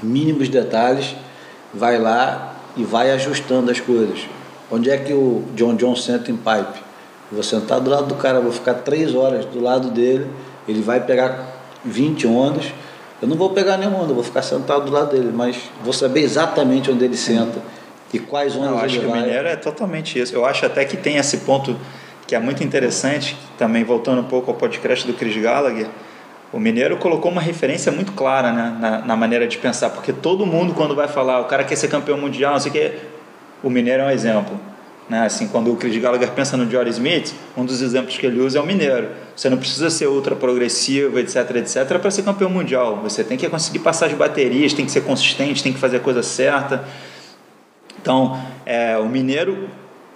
mínimos 0.03 0.49
detalhes, 0.49 1.17
vai 1.73 1.99
lá 1.99 2.55
e 2.77 2.85
vai 2.85 3.11
ajustando 3.11 3.71
as 3.71 3.81
coisas. 3.81 4.21
Onde 4.71 4.91
é 4.91 4.97
que 4.97 5.13
o 5.13 5.45
John 5.55 5.75
John 5.75 5.97
senta 5.97 6.31
em 6.31 6.37
pipe? 6.37 6.83
Eu 7.31 7.37
vou 7.37 7.43
sentar 7.43 7.81
do 7.81 7.91
lado 7.91 8.07
do 8.07 8.15
cara, 8.15 8.41
vou 8.41 8.53
ficar 8.53 8.75
três 8.75 9.15
horas 9.15 9.45
do 9.47 9.61
lado 9.61 9.91
dele, 9.91 10.31
ele 10.69 10.81
vai 10.81 11.01
pegar 11.01 11.47
20 11.85 12.27
ondas. 12.27 12.73
Eu 13.25 13.29
não 13.29 13.39
vou 13.39 13.49
pegar 13.49 13.79
nenhuma 13.79 14.03
onda, 14.03 14.13
vou 14.13 14.23
ficar 14.23 14.43
sentado 14.43 14.85
do 14.85 14.93
lado 14.93 15.13
dele, 15.13 15.33
mas 15.35 15.57
vou 15.83 15.95
saber 15.95 16.21
exatamente 16.21 16.91
onde 16.91 17.03
ele 17.03 17.17
senta 17.17 17.59
e 18.13 18.19
quais 18.19 18.55
ondas 18.55 18.69
não, 18.69 18.79
eu 18.79 18.85
acho 18.85 18.97
ele 18.97 19.07
que 19.07 19.11
vai. 19.11 19.19
o 19.19 19.23
Mineiro 19.23 19.49
é 19.49 19.57
totalmente 19.57 20.19
isso. 20.19 20.35
Eu 20.35 20.45
acho 20.45 20.67
até 20.67 20.85
que 20.85 20.95
tem 20.95 21.17
esse 21.17 21.39
ponto 21.39 21.75
que 22.27 22.35
é 22.35 22.39
muito 22.39 22.63
interessante, 22.63 23.35
também 23.57 23.83
voltando 23.83 24.21
um 24.21 24.25
pouco 24.25 24.51
ao 24.51 24.57
podcast 24.59 25.07
do 25.07 25.15
Chris 25.15 25.43
Gallagher, 25.43 25.87
o 26.53 26.61
Mineiro 26.61 26.99
colocou 26.99 27.33
uma 27.33 27.41
referência 27.41 27.91
muito 27.91 28.13
clara 28.13 28.53
né, 28.53 28.77
na, 28.79 28.99
na, 28.99 29.17
maneira 29.17 29.49
de 29.49 29.57
pensar, 29.57 29.89
porque 29.89 30.13
todo 30.13 30.45
mundo 30.45 30.75
quando 30.75 30.95
vai 30.95 31.09
falar, 31.09 31.41
o 31.41 31.47
cara 31.47 31.65
quer 31.65 31.77
ser 31.77 31.89
campeão 31.89 32.19
mundial, 32.19 32.53
não 32.53 32.61
sei 32.61 32.71
o 32.71 32.75
que, 32.75 32.93
o 33.63 33.71
Mineiro 33.71 34.03
é 34.03 34.07
um 34.07 34.11
exemplo. 34.11 34.61
Né? 35.09 35.27
Assim, 35.27 35.49
quando 35.49 35.73
o 35.73 35.77
Chris 35.77 35.97
Gallagher 36.01 36.31
pensa 36.33 36.57
no 36.57 36.71
Jory 36.71 36.91
Smith, 36.91 37.35
um 37.57 37.65
dos 37.65 37.83
exemplos 37.83 38.17
que 38.17 38.27
ele 38.27 38.41
usa 38.41 38.59
é 38.59 38.63
o 38.63 38.67
Mineiro. 38.67 39.09
Você 39.37 39.51
não 39.51 39.59
precisa 39.59 39.91
ser 39.91 40.07
ultra 40.07 40.35
progressivo, 40.35 41.19
etc, 41.19 41.57
etc, 41.57 41.99
para 41.99 42.11
ser 42.11 42.23
campeão 42.23 42.49
mundial. 42.49 43.01
Você 43.03 43.23
tem 43.23 43.37
que 43.37 43.49
conseguir 43.49 43.81
passar 43.81 44.07
as 44.07 44.15
baterias, 44.15 44.73
tem 44.73 44.87
que 44.87 44.93
ser 44.93 45.03
consistente, 45.03 45.63
tem 45.63 45.73
que 45.73 45.79
fazer 45.79 45.99
a 45.99 46.01
coisa 46.01 46.23
certa. 46.23 46.85
Então, 48.01 48.41
é, 48.65 48.97
o 48.99 49.07
Mineiro 49.07 49.69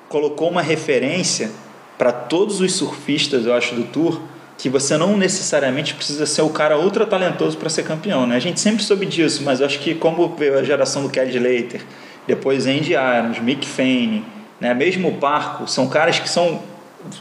colocou 0.09 0.51
uma 0.51 0.63
referência 0.63 1.51
para 1.99 2.13
todos 2.13 2.61
os 2.61 2.73
surfistas, 2.73 3.45
eu 3.45 3.55
acho, 3.55 3.75
do 3.75 3.83
Tour, 3.85 4.21
que 4.57 4.69
você 4.69 4.97
não 4.97 5.17
necessariamente 5.17 5.95
precisa 5.95 6.27
ser 6.27 6.43
o 6.43 6.49
cara 6.49 6.79
ultra 6.79 7.07
talentoso 7.07 7.57
para 7.57 7.69
ser 7.69 7.85
campeão. 7.85 8.27
Né? 8.27 8.37
A 8.37 8.41
gente 8.41 8.61
sempre 8.61 8.83
soube 8.83 9.07
disso, 9.07 9.43
mas 9.45 9.61
eu 9.61 9.67
acho 9.67 9.79
que 9.81 9.95
como 9.95 10.29
veio 10.37 10.59
a 10.59 10.63
geração 10.63 11.03
do 11.03 11.11
Kelly 11.11 11.37
Slater, 11.37 11.81
depois 12.27 12.67
Andy 12.67 12.93
Irons, 12.93 13.39
Mick 13.41 13.67
Fanning, 13.67 14.25
né? 14.61 14.75
mesmo 14.75 15.09
o 15.09 15.15
Parco, 15.15 15.69
são 15.69 15.89
caras 15.89 16.19
que 16.19 16.29
são 16.29 16.61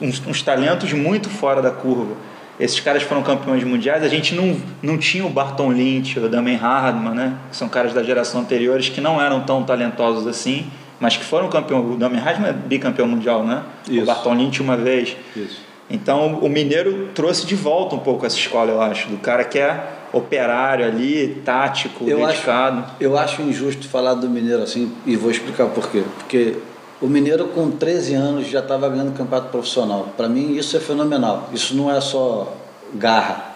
uns, 0.02 0.26
uns, 0.26 0.42
talentos 0.42 0.92
muito 0.94 1.30
fora 1.30 1.62
da 1.62 1.72
curva. 1.72 2.16
Esses 2.60 2.80
caras 2.80 3.04
foram 3.04 3.22
campeões 3.22 3.64
mundiais, 3.64 4.04
a 4.04 4.08
gente 4.08 4.34
não, 4.34 4.60
não 4.82 4.98
tinha 4.98 5.26
o 5.26 5.30
Barton 5.30 5.72
Lynch, 5.72 6.18
o 6.20 6.28
Damien 6.28 6.58
Hardman, 6.58 7.14
né? 7.14 7.38
que 7.52 7.56
são 7.56 7.70
caras 7.70 7.94
da 7.94 8.02
geração 8.02 8.42
anteriores 8.42 8.90
que 8.90 9.00
não 9.00 9.22
eram 9.22 9.42
tão 9.42 9.64
talentosos 9.64 10.26
assim, 10.26 10.66
mas 11.00 11.16
que 11.16 11.24
foram 11.24 11.50
campeão. 11.50 11.92
O 11.92 11.96
Damien 11.96 12.22
Hardman 12.22 12.50
é 12.50 12.54
bicampeão 12.54 13.08
mundial, 13.08 13.44
né? 13.44 13.62
Isso. 13.88 14.02
O 14.02 14.06
Barton 14.06 14.34
Lynch 14.34 14.62
uma 14.62 14.76
vez. 14.76 15.16
Isso. 15.36 15.68
Então 15.90 16.40
o 16.40 16.50
Mineiro 16.50 17.10
trouxe 17.14 17.46
de 17.46 17.56
volta 17.56 17.96
um 17.96 18.00
pouco 18.00 18.26
essa 18.26 18.36
escola, 18.36 18.72
eu 18.72 18.82
acho, 18.82 19.08
do 19.08 19.18
cara 19.18 19.44
que 19.44 19.58
é 19.60 19.98
operário 20.12 20.86
ali, 20.86 21.42
tático, 21.46 22.10
eu 22.10 22.26
dedicado. 22.26 22.80
Acho, 22.80 22.96
eu 23.00 23.18
acho 23.18 23.42
injusto 23.42 23.88
falar 23.88 24.14
do 24.16 24.30
Mineiro 24.30 24.64
assim 24.64 24.92
e 25.06 25.16
vou 25.16 25.32
explicar 25.32 25.68
por 25.68 25.90
quê. 25.90 26.04
Porque 26.18 26.56
o 27.02 27.08
Mineiro 27.08 27.50
com 27.50 27.70
13 27.72 28.14
anos 28.16 28.48
já 28.48 28.60
estava 28.60 28.90
ganhando 28.90 29.16
campeonato 29.16 29.50
profissional. 29.50 30.10
Para 30.18 30.28
mim 30.28 30.56
isso 30.56 30.76
é 30.76 30.80
fenomenal. 30.80 31.50
Isso 31.54 31.76
não 31.76 31.92
é 31.92 32.02
só 32.02 32.54
garra. 32.94 33.56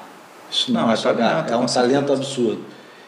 Isso 0.50 0.72
não, 0.72 0.82
não 0.82 0.90
é, 0.92 0.94
é 0.94 0.96
só 0.96 1.14
garra, 1.14 1.48
é 1.50 1.56
um 1.56 1.66
talento 1.66 2.12
absurdo. 2.12 2.60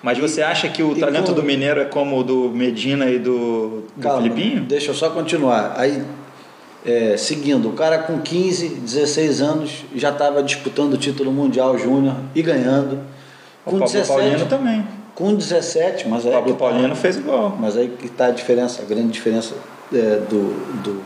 Mas 0.01 0.17
você 0.17 0.41
acha 0.41 0.67
que 0.67 0.83
o 0.83 0.97
e 0.97 0.99
talento 0.99 1.33
do 1.33 1.43
Mineiro 1.43 1.79
é 1.79 1.85
como 1.85 2.19
o 2.19 2.23
do 2.23 2.49
Medina 2.49 3.09
e 3.09 3.19
do, 3.19 3.83
do 3.95 4.01
Calma, 4.01 4.21
Filipinho? 4.21 4.63
Deixa 4.63 4.91
eu 4.91 4.95
só 4.95 5.09
continuar. 5.09 5.75
Aí 5.77 6.03
é, 6.85 7.15
seguindo, 7.15 7.69
o 7.69 7.73
cara 7.73 7.99
com 7.99 8.19
15, 8.19 8.67
16 8.67 9.41
anos 9.41 9.85
já 9.95 10.09
estava 10.09 10.43
disputando 10.43 10.93
o 10.93 10.97
título 10.97 11.31
mundial 11.31 11.77
júnior 11.77 12.15
e 12.35 12.41
ganhando. 12.41 12.99
Com 13.63 13.77
o 13.77 13.79
Pablo 13.79 13.93
17, 13.93 14.07
Paulino 14.07 14.45
também. 14.47 14.87
Com 15.15 15.35
17, 15.35 16.09
mas 16.09 16.25
aí. 16.25 16.31
O 16.31 16.35
Pablo 16.35 16.55
Paulino 16.55 16.89
tá, 16.89 16.95
fez 16.95 17.17
igual. 17.17 17.57
Mas 17.57 17.77
aí 17.77 17.87
que 17.87 18.07
está 18.07 18.25
a 18.25 18.31
diferença, 18.31 18.81
a 18.81 18.85
grande 18.85 19.07
diferença 19.07 19.55
é, 19.91 20.17
do, 20.29 20.81
do, 20.83 21.03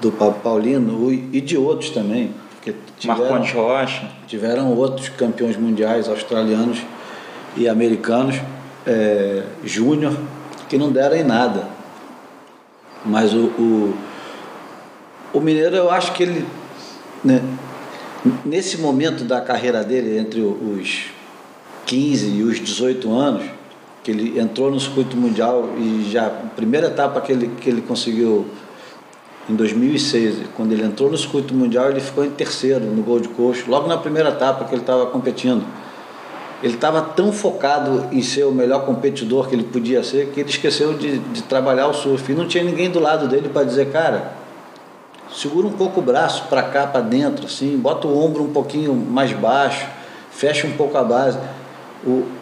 do 0.00 0.12
Pablo 0.12 0.40
Paulino 0.42 1.12
e 1.12 1.40
de 1.40 1.56
outros 1.56 1.90
também. 1.90 2.34
Porque 2.54 2.74
tiveram, 2.98 3.20
Marcondes 3.20 3.52
Rocha. 3.52 4.10
Tiveram 4.26 4.72
outros 4.74 5.08
campeões 5.10 5.56
mundiais 5.56 6.08
australianos 6.08 6.82
e 7.56 7.68
americanos, 7.68 8.36
é, 8.86 9.42
júnior, 9.64 10.16
que 10.68 10.76
não 10.76 10.90
deram 10.90 11.16
em 11.16 11.24
nada. 11.24 11.68
Mas 13.04 13.32
o, 13.32 13.46
o 13.58 13.94
o 15.36 15.40
Mineiro, 15.40 15.76
eu 15.76 15.90
acho 15.90 16.14
que 16.14 16.22
ele, 16.22 16.46
né, 17.22 17.42
nesse 18.42 18.78
momento 18.78 19.22
da 19.22 19.38
carreira 19.40 19.84
dele, 19.84 20.18
entre 20.18 20.40
os 20.40 21.10
15 21.84 22.26
e 22.30 22.42
os 22.42 22.58
18 22.58 23.12
anos, 23.12 23.44
que 24.06 24.12
ele 24.12 24.38
entrou 24.38 24.70
no 24.70 24.78
circuito 24.78 25.16
mundial 25.16 25.70
e 25.76 26.08
já, 26.08 26.28
a 26.28 26.30
primeira 26.30 26.86
etapa 26.86 27.20
que 27.20 27.32
ele, 27.32 27.48
que 27.60 27.68
ele 27.68 27.82
conseguiu 27.82 28.46
em 29.50 29.56
2006, 29.56 30.46
quando 30.56 30.70
ele 30.70 30.84
entrou 30.84 31.10
no 31.10 31.18
circuito 31.18 31.52
mundial, 31.52 31.90
ele 31.90 32.00
ficou 32.00 32.24
em 32.24 32.30
terceiro 32.30 32.84
no 32.84 33.02
Gold 33.02 33.26
Coast, 33.30 33.68
logo 33.68 33.88
na 33.88 33.98
primeira 33.98 34.28
etapa 34.28 34.64
que 34.64 34.72
ele 34.72 34.82
estava 34.82 35.06
competindo. 35.06 35.64
Ele 36.62 36.74
estava 36.74 37.02
tão 37.02 37.32
focado 37.32 38.06
em 38.12 38.22
ser 38.22 38.44
o 38.44 38.52
melhor 38.52 38.86
competidor 38.86 39.48
que 39.48 39.56
ele 39.56 39.64
podia 39.64 40.04
ser 40.04 40.28
que 40.28 40.38
ele 40.38 40.50
esqueceu 40.50 40.94
de, 40.94 41.18
de 41.18 41.42
trabalhar 41.42 41.88
o 41.88 41.92
surf. 41.92 42.30
E 42.30 42.34
não 42.34 42.46
tinha 42.46 42.62
ninguém 42.62 42.88
do 42.88 43.00
lado 43.00 43.26
dele 43.26 43.48
para 43.48 43.64
dizer, 43.64 43.90
cara, 43.90 44.34
segura 45.32 45.66
um 45.66 45.72
pouco 45.72 45.98
o 45.98 46.02
braço 46.02 46.44
para 46.48 46.62
cá, 46.62 46.86
para 46.86 47.00
dentro, 47.00 47.46
assim, 47.46 47.76
bota 47.76 48.06
o 48.06 48.24
ombro 48.24 48.44
um 48.44 48.52
pouquinho 48.52 48.94
mais 48.94 49.32
baixo, 49.32 49.84
fecha 50.30 50.64
um 50.64 50.72
pouco 50.76 50.96
a 50.96 51.02
base. 51.02 51.38
O, 52.06 52.35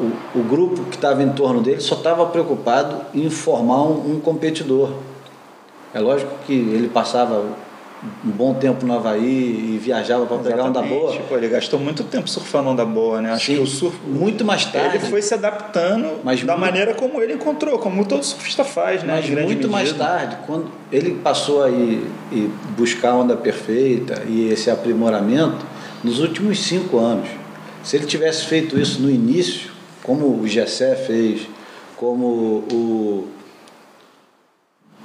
o, 0.00 0.38
o 0.38 0.42
grupo 0.42 0.84
que 0.84 0.96
estava 0.96 1.22
em 1.22 1.30
torno 1.30 1.60
dele 1.60 1.80
só 1.80 1.94
estava 1.94 2.26
preocupado 2.26 2.96
em 3.14 3.28
formar 3.30 3.82
um, 3.82 4.14
um 4.14 4.20
competidor. 4.20 4.90
É 5.92 6.00
lógico 6.00 6.30
que 6.46 6.52
ele 6.52 6.88
passava 6.88 7.44
um 8.24 8.30
bom 8.30 8.54
tempo 8.54 8.86
no 8.86 8.94
Havaí 8.94 9.74
e 9.74 9.80
viajava 9.82 10.24
para 10.26 10.38
pegar 10.38 10.64
onda 10.64 10.80
boa. 10.80 11.12
Tipo, 11.12 11.34
ele 11.34 11.48
gastou 11.48 11.80
muito 11.80 12.04
tempo 12.04 12.28
surfando 12.28 12.70
onda 12.70 12.84
boa, 12.84 13.20
né? 13.20 13.32
Acho 13.32 13.46
Sim, 13.46 13.54
que 13.56 13.60
o 13.62 13.66
surf. 13.66 13.96
Muito 14.06 14.44
mais 14.44 14.64
tarde. 14.66 14.98
Ele 14.98 15.06
foi 15.06 15.20
se 15.20 15.34
adaptando 15.34 16.20
mas 16.22 16.42
da 16.44 16.56
muito, 16.56 16.66
maneira 16.66 16.94
como 16.94 17.20
ele 17.20 17.34
encontrou, 17.34 17.78
como 17.78 18.04
todo 18.04 18.22
surfista 18.22 18.64
faz, 18.64 19.02
né? 19.02 19.14
Mas 19.16 19.28
muito 19.28 19.48
medida. 19.48 19.68
mais 19.68 19.92
tarde, 19.92 20.38
quando 20.46 20.66
ele 20.92 21.16
passou 21.16 21.64
a 21.64 21.70
ir, 21.70 22.06
ir 22.30 22.50
buscar 22.76 23.10
a 23.10 23.16
onda 23.16 23.36
perfeita 23.36 24.22
e 24.28 24.48
esse 24.48 24.70
aprimoramento, 24.70 25.66
nos 26.04 26.20
últimos 26.20 26.60
cinco 26.60 26.98
anos. 26.98 27.28
Se 27.82 27.96
ele 27.96 28.06
tivesse 28.06 28.44
feito 28.46 28.78
isso 28.78 29.00
no 29.00 29.10
início, 29.10 29.70
como 30.08 30.40
o 30.40 30.48
Gessé 30.48 30.96
fez, 30.96 31.46
como 31.98 32.24
o. 32.72 33.28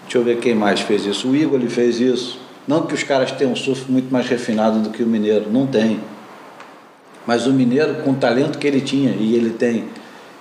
Deixa 0.03 0.17
eu 0.17 0.23
ver 0.23 0.39
quem 0.39 0.55
mais 0.55 0.79
fez 0.79 1.05
isso. 1.05 1.27
O 1.27 1.35
Igor 1.35 1.59
ele 1.59 1.69
fez 1.69 1.99
isso 1.99 2.39
não 2.65 2.83
que 2.83 2.93
os 2.93 3.03
caras 3.03 3.29
tenham 3.33 3.51
um 3.51 3.55
surf 3.57 3.91
muito 3.91 4.09
mais 4.09 4.29
refinado 4.29 4.79
do 4.79 4.89
que 4.91 5.03
o 5.03 5.05
mineiro, 5.05 5.51
não 5.51 5.67
tem. 5.67 5.99
Mas 7.27 7.45
o 7.45 7.51
mineiro, 7.51 7.95
com 7.95 8.11
o 8.11 8.15
talento 8.15 8.57
que 8.57 8.65
ele 8.65 8.79
tinha 8.79 9.11
e 9.11 9.35
ele 9.35 9.49
tem, 9.49 9.89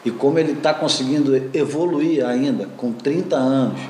e 0.05 0.13
como 0.13 0.39
ele 0.39 0.53
está 0.53 0.73
conseguindo 0.73 1.35
evoluir 1.53 2.25
ainda, 2.25 2.69
com 2.77 2.93
30 2.93 3.35
anos, 3.35 3.81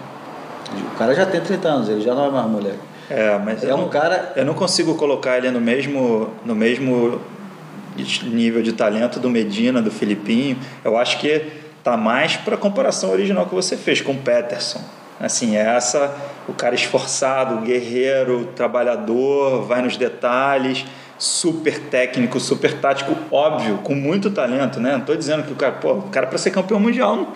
o 0.95 0.97
cara 0.97 1.15
já 1.15 1.27
tem 1.27 1.43
30 1.43 1.69
anos, 1.69 1.89
ele 1.91 2.01
já 2.01 2.15
não 2.15 2.25
é 2.25 2.31
mais 2.31 2.51
moleque. 2.51 2.79
É, 3.11 3.39
mas 3.39 3.63
é 3.63 3.75
um 3.75 3.83
não, 3.83 3.89
cara. 3.91 4.33
Eu 4.37 4.47
não 4.47 4.55
consigo 4.55 4.95
colocar 4.95 5.37
ele 5.37 5.51
no 5.51 5.61
mesmo, 5.61 6.31
no 6.47 6.55
mesmo 6.55 7.21
nível 8.24 8.62
de 8.62 8.72
talento 8.72 9.20
do 9.20 9.28
Medina, 9.31 9.81
do 9.83 9.90
Filipinho. 9.90 10.59
Eu 10.85 10.96
acho 10.96 11.18
que 11.18 11.42
tá 11.83 11.96
mais 11.96 12.37
para 12.37 12.55
a 12.55 12.59
comparação 12.59 13.11
original 13.11 13.46
que 13.46 13.55
você 13.55 13.76
fez 13.76 14.00
com 14.00 14.12
o 14.12 14.18
Peterson. 14.18 14.81
Assim, 15.20 15.57
é 15.57 15.61
essa 15.61 16.14
o 16.48 16.52
cara 16.52 16.74
esforçado, 16.74 17.64
guerreiro, 17.64 18.48
trabalhador, 18.57 19.62
vai 19.62 19.81
nos 19.81 19.96
detalhes, 19.96 20.85
super 21.18 21.78
técnico, 21.78 22.40
super 22.40 22.81
tático, 22.81 23.16
óbvio, 23.31 23.78
com 23.78 23.94
muito 23.94 24.31
talento, 24.31 24.81
né? 24.81 24.92
Não 24.92 24.98
estou 24.98 25.16
dizendo 25.16 25.44
que 25.44 25.52
o 25.52 25.57
cara, 25.57 25.72
pô, 25.72 25.92
o 25.92 26.02
cara 26.09 26.26
para 26.26 26.38
ser 26.38 26.50
campeão 26.50 26.81
mundial, 26.81 27.35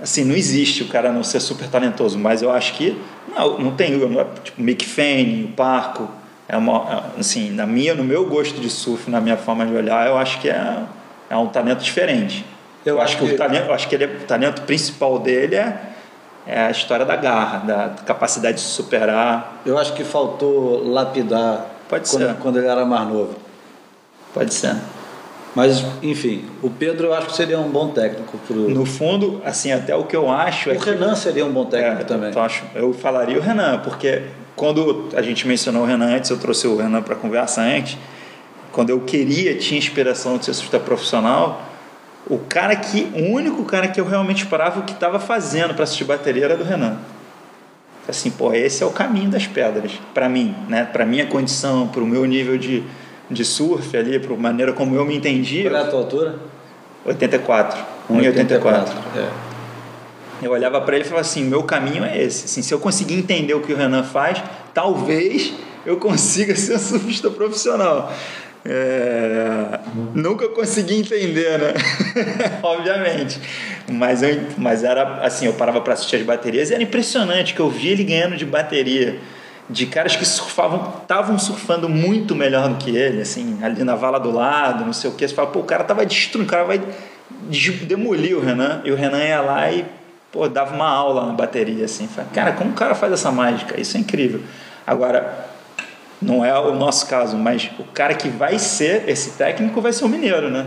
assim, 0.00 0.24
não 0.24 0.34
existe 0.34 0.82
o 0.82 0.88
cara 0.88 1.12
não 1.12 1.22
ser 1.22 1.38
super 1.38 1.68
talentoso, 1.68 2.18
mas 2.18 2.42
eu 2.42 2.50
acho 2.50 2.74
que 2.74 3.00
não, 3.32 3.58
não 3.58 3.76
tem, 3.76 3.92
tipo, 4.42 4.60
Mick 4.60 4.84
Fanning, 4.84 5.44
o 5.44 5.48
Parco, 5.48 6.08
é 6.48 6.56
uma, 6.56 7.12
é, 7.16 7.20
assim, 7.20 7.50
na 7.50 7.66
minha, 7.66 7.94
no 7.94 8.04
meu 8.04 8.26
gosto 8.26 8.60
de 8.60 8.68
surf, 8.68 9.10
na 9.10 9.20
minha 9.20 9.36
forma 9.36 9.64
de 9.66 9.74
olhar, 9.74 10.06
eu 10.06 10.16
acho 10.16 10.40
que 10.40 10.48
é, 10.48 10.78
é 11.30 11.36
um 11.36 11.46
talento 11.46 11.80
diferente. 11.80 12.44
Eu, 12.84 12.96
eu 12.96 13.00
acho 13.00 13.16
que, 13.16 13.26
que, 13.26 13.34
o 13.34 13.36
talento, 13.36 13.66
eu 13.66 13.74
acho 13.74 13.88
que 13.88 13.94
ele 13.94 14.04
é, 14.04 14.06
o 14.08 14.26
talento 14.26 14.62
principal 14.62 15.18
dele 15.18 15.56
é 15.56 15.92
é 16.46 16.66
a 16.66 16.70
história 16.70 17.04
da 17.04 17.16
garra, 17.16 17.58
da 17.58 17.88
capacidade 18.04 18.56
de 18.56 18.62
superar. 18.62 19.62
Eu 19.64 19.78
acho 19.78 19.92
que 19.94 20.04
faltou 20.04 20.82
lapidar 20.88 21.66
Pode 21.88 22.08
quando, 22.10 22.26
ser. 22.26 22.34
quando 22.36 22.58
ele 22.58 22.66
era 22.66 22.84
mais 22.84 23.08
novo. 23.08 23.36
Pode 24.34 24.52
ser. 24.52 24.76
Mas, 25.54 25.84
enfim, 26.02 26.46
o 26.62 26.70
Pedro 26.70 27.08
eu 27.08 27.14
acho 27.14 27.26
que 27.26 27.36
seria 27.36 27.58
um 27.58 27.68
bom 27.68 27.88
técnico 27.88 28.38
pro. 28.38 28.70
No 28.70 28.86
fundo, 28.86 29.42
assim, 29.44 29.70
até 29.70 29.94
o 29.94 30.04
que 30.04 30.16
eu 30.16 30.30
acho 30.30 30.70
é 30.70 30.72
o 30.72 30.80
que 30.80 30.90
Renan 30.90 31.14
seria 31.14 31.44
um 31.44 31.52
bom 31.52 31.66
técnico 31.66 32.00
É, 32.00 32.04
também. 32.04 32.32
Eu, 32.34 32.40
acho, 32.40 32.64
eu 32.74 32.92
falaria 32.94 33.38
o 33.38 33.42
Renan, 33.42 33.80
porque 33.80 34.22
quando 34.56 35.08
a 35.14 35.22
gente 35.22 35.46
mencionou 35.46 35.82
o 35.82 35.86
Renan 35.86 36.16
antes, 36.16 36.30
eu 36.30 36.38
trouxe 36.38 36.66
o 36.66 36.76
Renan 36.76 37.02
para 37.02 37.14
conversa 37.14 37.60
antes, 37.60 37.98
quando 38.70 38.90
eu 38.90 39.00
queria, 39.00 39.56
tinha 39.56 39.78
inspiração 39.78 40.38
de 40.38 40.46
ser 40.46 40.54
surfista 40.54 40.80
profissional, 40.80 41.62
o 42.26 42.38
cara 42.38 42.74
que, 42.76 43.10
o 43.14 43.32
único 43.32 43.64
cara 43.64 43.88
que 43.88 44.00
eu 44.00 44.06
realmente 44.06 44.42
esperava 44.42 44.80
o 44.80 44.82
que 44.84 44.92
estava 44.92 45.18
fazendo 45.18 45.74
para 45.74 45.84
assistir 45.84 46.04
bateria 46.04 46.44
era 46.44 46.56
do 46.56 46.64
Renan. 46.64 46.98
Assim, 48.08 48.30
pô, 48.30 48.52
esse 48.52 48.82
é 48.82 48.86
o 48.86 48.90
caminho 48.90 49.30
das 49.30 49.46
pedras, 49.46 49.92
para 50.12 50.28
mim, 50.28 50.54
né? 50.68 50.84
Para 50.84 51.04
minha 51.04 51.26
condição, 51.26 51.86
para 51.86 52.02
o 52.02 52.06
meu 52.06 52.24
nível 52.24 52.58
de, 52.58 52.82
de 53.30 53.44
surf 53.44 53.96
ali, 53.96 54.18
para 54.18 54.34
a 54.34 54.36
maneira 54.36 54.72
como 54.72 54.96
eu 54.96 55.04
me 55.04 55.16
entendia. 55.16 55.70
Qual 55.70 55.82
é 55.82 55.84
a 55.84 55.88
tua 55.88 56.00
altura? 56.00 56.34
84, 57.04 57.78
1,84. 58.10 58.88
É. 59.16 59.51
Eu 60.42 60.50
olhava 60.50 60.80
para 60.80 60.96
ele 60.96 61.04
e 61.04 61.08
falava 61.08 61.26
assim: 61.26 61.44
meu 61.44 61.62
caminho 61.62 62.04
é 62.04 62.20
esse. 62.20 62.46
Assim, 62.46 62.62
se 62.62 62.74
eu 62.74 62.80
conseguir 62.80 63.14
entender 63.14 63.54
o 63.54 63.60
que 63.60 63.72
o 63.72 63.76
Renan 63.76 64.02
faz, 64.02 64.42
talvez 64.74 65.54
eu 65.86 65.96
consiga 65.96 66.54
ser 66.56 66.74
um 66.74 66.78
surfista 66.78 67.30
profissional. 67.30 68.12
É, 68.64 69.80
nunca 70.14 70.48
consegui 70.48 70.94
entender, 70.94 71.58
né? 71.58 71.74
Obviamente. 72.62 73.40
Mas, 73.90 74.22
eu, 74.22 74.40
mas 74.58 74.82
era 74.84 75.24
assim: 75.24 75.46
eu 75.46 75.52
parava 75.52 75.80
para 75.80 75.94
assistir 75.94 76.16
as 76.16 76.22
baterias 76.22 76.70
e 76.70 76.74
era 76.74 76.82
impressionante 76.82 77.54
que 77.54 77.60
eu 77.60 77.70
via 77.70 77.92
ele 77.92 78.04
ganhando 78.04 78.36
de 78.36 78.44
bateria. 78.44 79.18
De 79.70 79.86
caras 79.86 80.16
que 80.16 80.24
surfavam, 80.24 80.92
estavam 81.02 81.38
surfando 81.38 81.88
muito 81.88 82.34
melhor 82.34 82.68
do 82.68 82.74
que 82.76 82.94
ele, 82.94 83.22
assim, 83.22 83.58
ali 83.62 83.84
na 83.84 83.94
vala 83.94 84.18
do 84.18 84.30
lado, 84.30 84.84
não 84.84 84.92
sei 84.92 85.08
o 85.08 85.14
que. 85.14 85.26
Você 85.26 85.34
fala, 85.34 85.48
pô, 85.48 85.60
o 85.60 85.64
cara 85.64 85.84
tava 85.84 86.04
destruindo, 86.04 86.46
o 86.46 86.50
cara 86.50 86.64
vai 86.64 86.80
demolir 87.86 88.36
o 88.36 88.40
Renan. 88.40 88.82
E 88.84 88.90
o 88.90 88.96
Renan 88.96 89.24
ia 89.24 89.40
lá 89.40 89.70
e 89.70 89.84
pô, 90.32 90.48
dava 90.48 90.74
uma 90.74 90.88
aula 90.88 91.26
na 91.26 91.32
bateria, 91.32 91.84
assim. 91.84 92.08
Falei, 92.08 92.30
cara, 92.32 92.52
como 92.52 92.70
o 92.70 92.74
cara 92.74 92.94
faz 92.94 93.12
essa 93.12 93.30
mágica? 93.30 93.78
Isso 93.80 93.96
é 93.96 94.00
incrível. 94.00 94.40
Agora, 94.86 95.46
não 96.20 96.44
é 96.44 96.58
o 96.58 96.74
nosso 96.74 97.06
caso, 97.06 97.36
mas 97.36 97.70
o 97.78 97.84
cara 97.84 98.14
que 98.14 98.28
vai 98.28 98.58
ser 98.58 99.08
esse 99.08 99.32
técnico 99.32 99.80
vai 99.80 99.92
ser 99.92 100.04
o 100.04 100.08
mineiro, 100.08 100.50
né? 100.50 100.66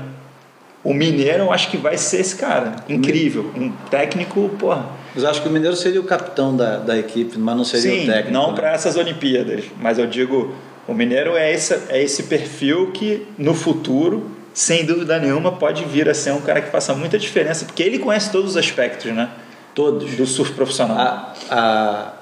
O 0.84 0.93
mineiro 0.93 1.45
eu 1.45 1.51
acho 1.51 1.71
que 1.71 1.78
vai 1.78 1.97
ser 1.97 2.21
esse 2.21 2.36
cara. 2.36 2.75
Incrível. 2.88 3.51
Um 3.58 3.71
técnico, 3.89 4.49
porra. 4.60 4.86
Mas 5.15 5.23
eu 5.23 5.30
acho 5.30 5.41
que 5.41 5.47
o 5.47 5.51
Mineiro 5.51 5.75
seria 5.78 5.99
o 5.99 6.04
capitão 6.04 6.56
da, 6.56 6.78
da 6.78 6.97
equipe, 6.97 7.39
mas 7.39 7.56
não 7.56 7.63
seria 7.63 7.89
Sim, 7.89 8.04
o 8.04 8.06
técnico. 8.06 8.32
não 8.32 8.49
né? 8.49 8.56
para 8.56 8.71
essas 8.73 8.97
Olimpíadas, 8.97 9.63
mas 9.82 9.97
eu 9.97 10.06
digo, 10.06 10.54
o 10.86 10.93
mineiro 10.93 11.38
é 11.38 11.54
esse, 11.54 11.73
é 11.88 12.04
esse 12.04 12.23
perfil 12.23 12.91
que 12.91 13.25
no 13.38 13.54
futuro, 13.54 14.30
sem 14.54 14.86
dúvida 14.86 15.17
nenhuma, 15.17 15.54
pode 15.54 15.86
vir 15.86 16.10
a 16.10 16.13
ser 16.13 16.32
um 16.34 16.41
cara 16.41 16.62
que 16.62 16.69
faça 16.69 16.93
muita 16.93 17.17
diferença, 17.17 17.63
porque 17.63 17.82
ele 17.82 17.97
conhece 17.97 18.30
todos 18.30 18.51
os 18.51 18.58
aspectos, 18.58 19.12
né? 19.13 19.30
Todos. 19.75 20.15
Do 20.15 20.25
surf 20.25 20.53
profissional. 20.53 20.97
A, 20.97 21.33
a, 21.51 22.13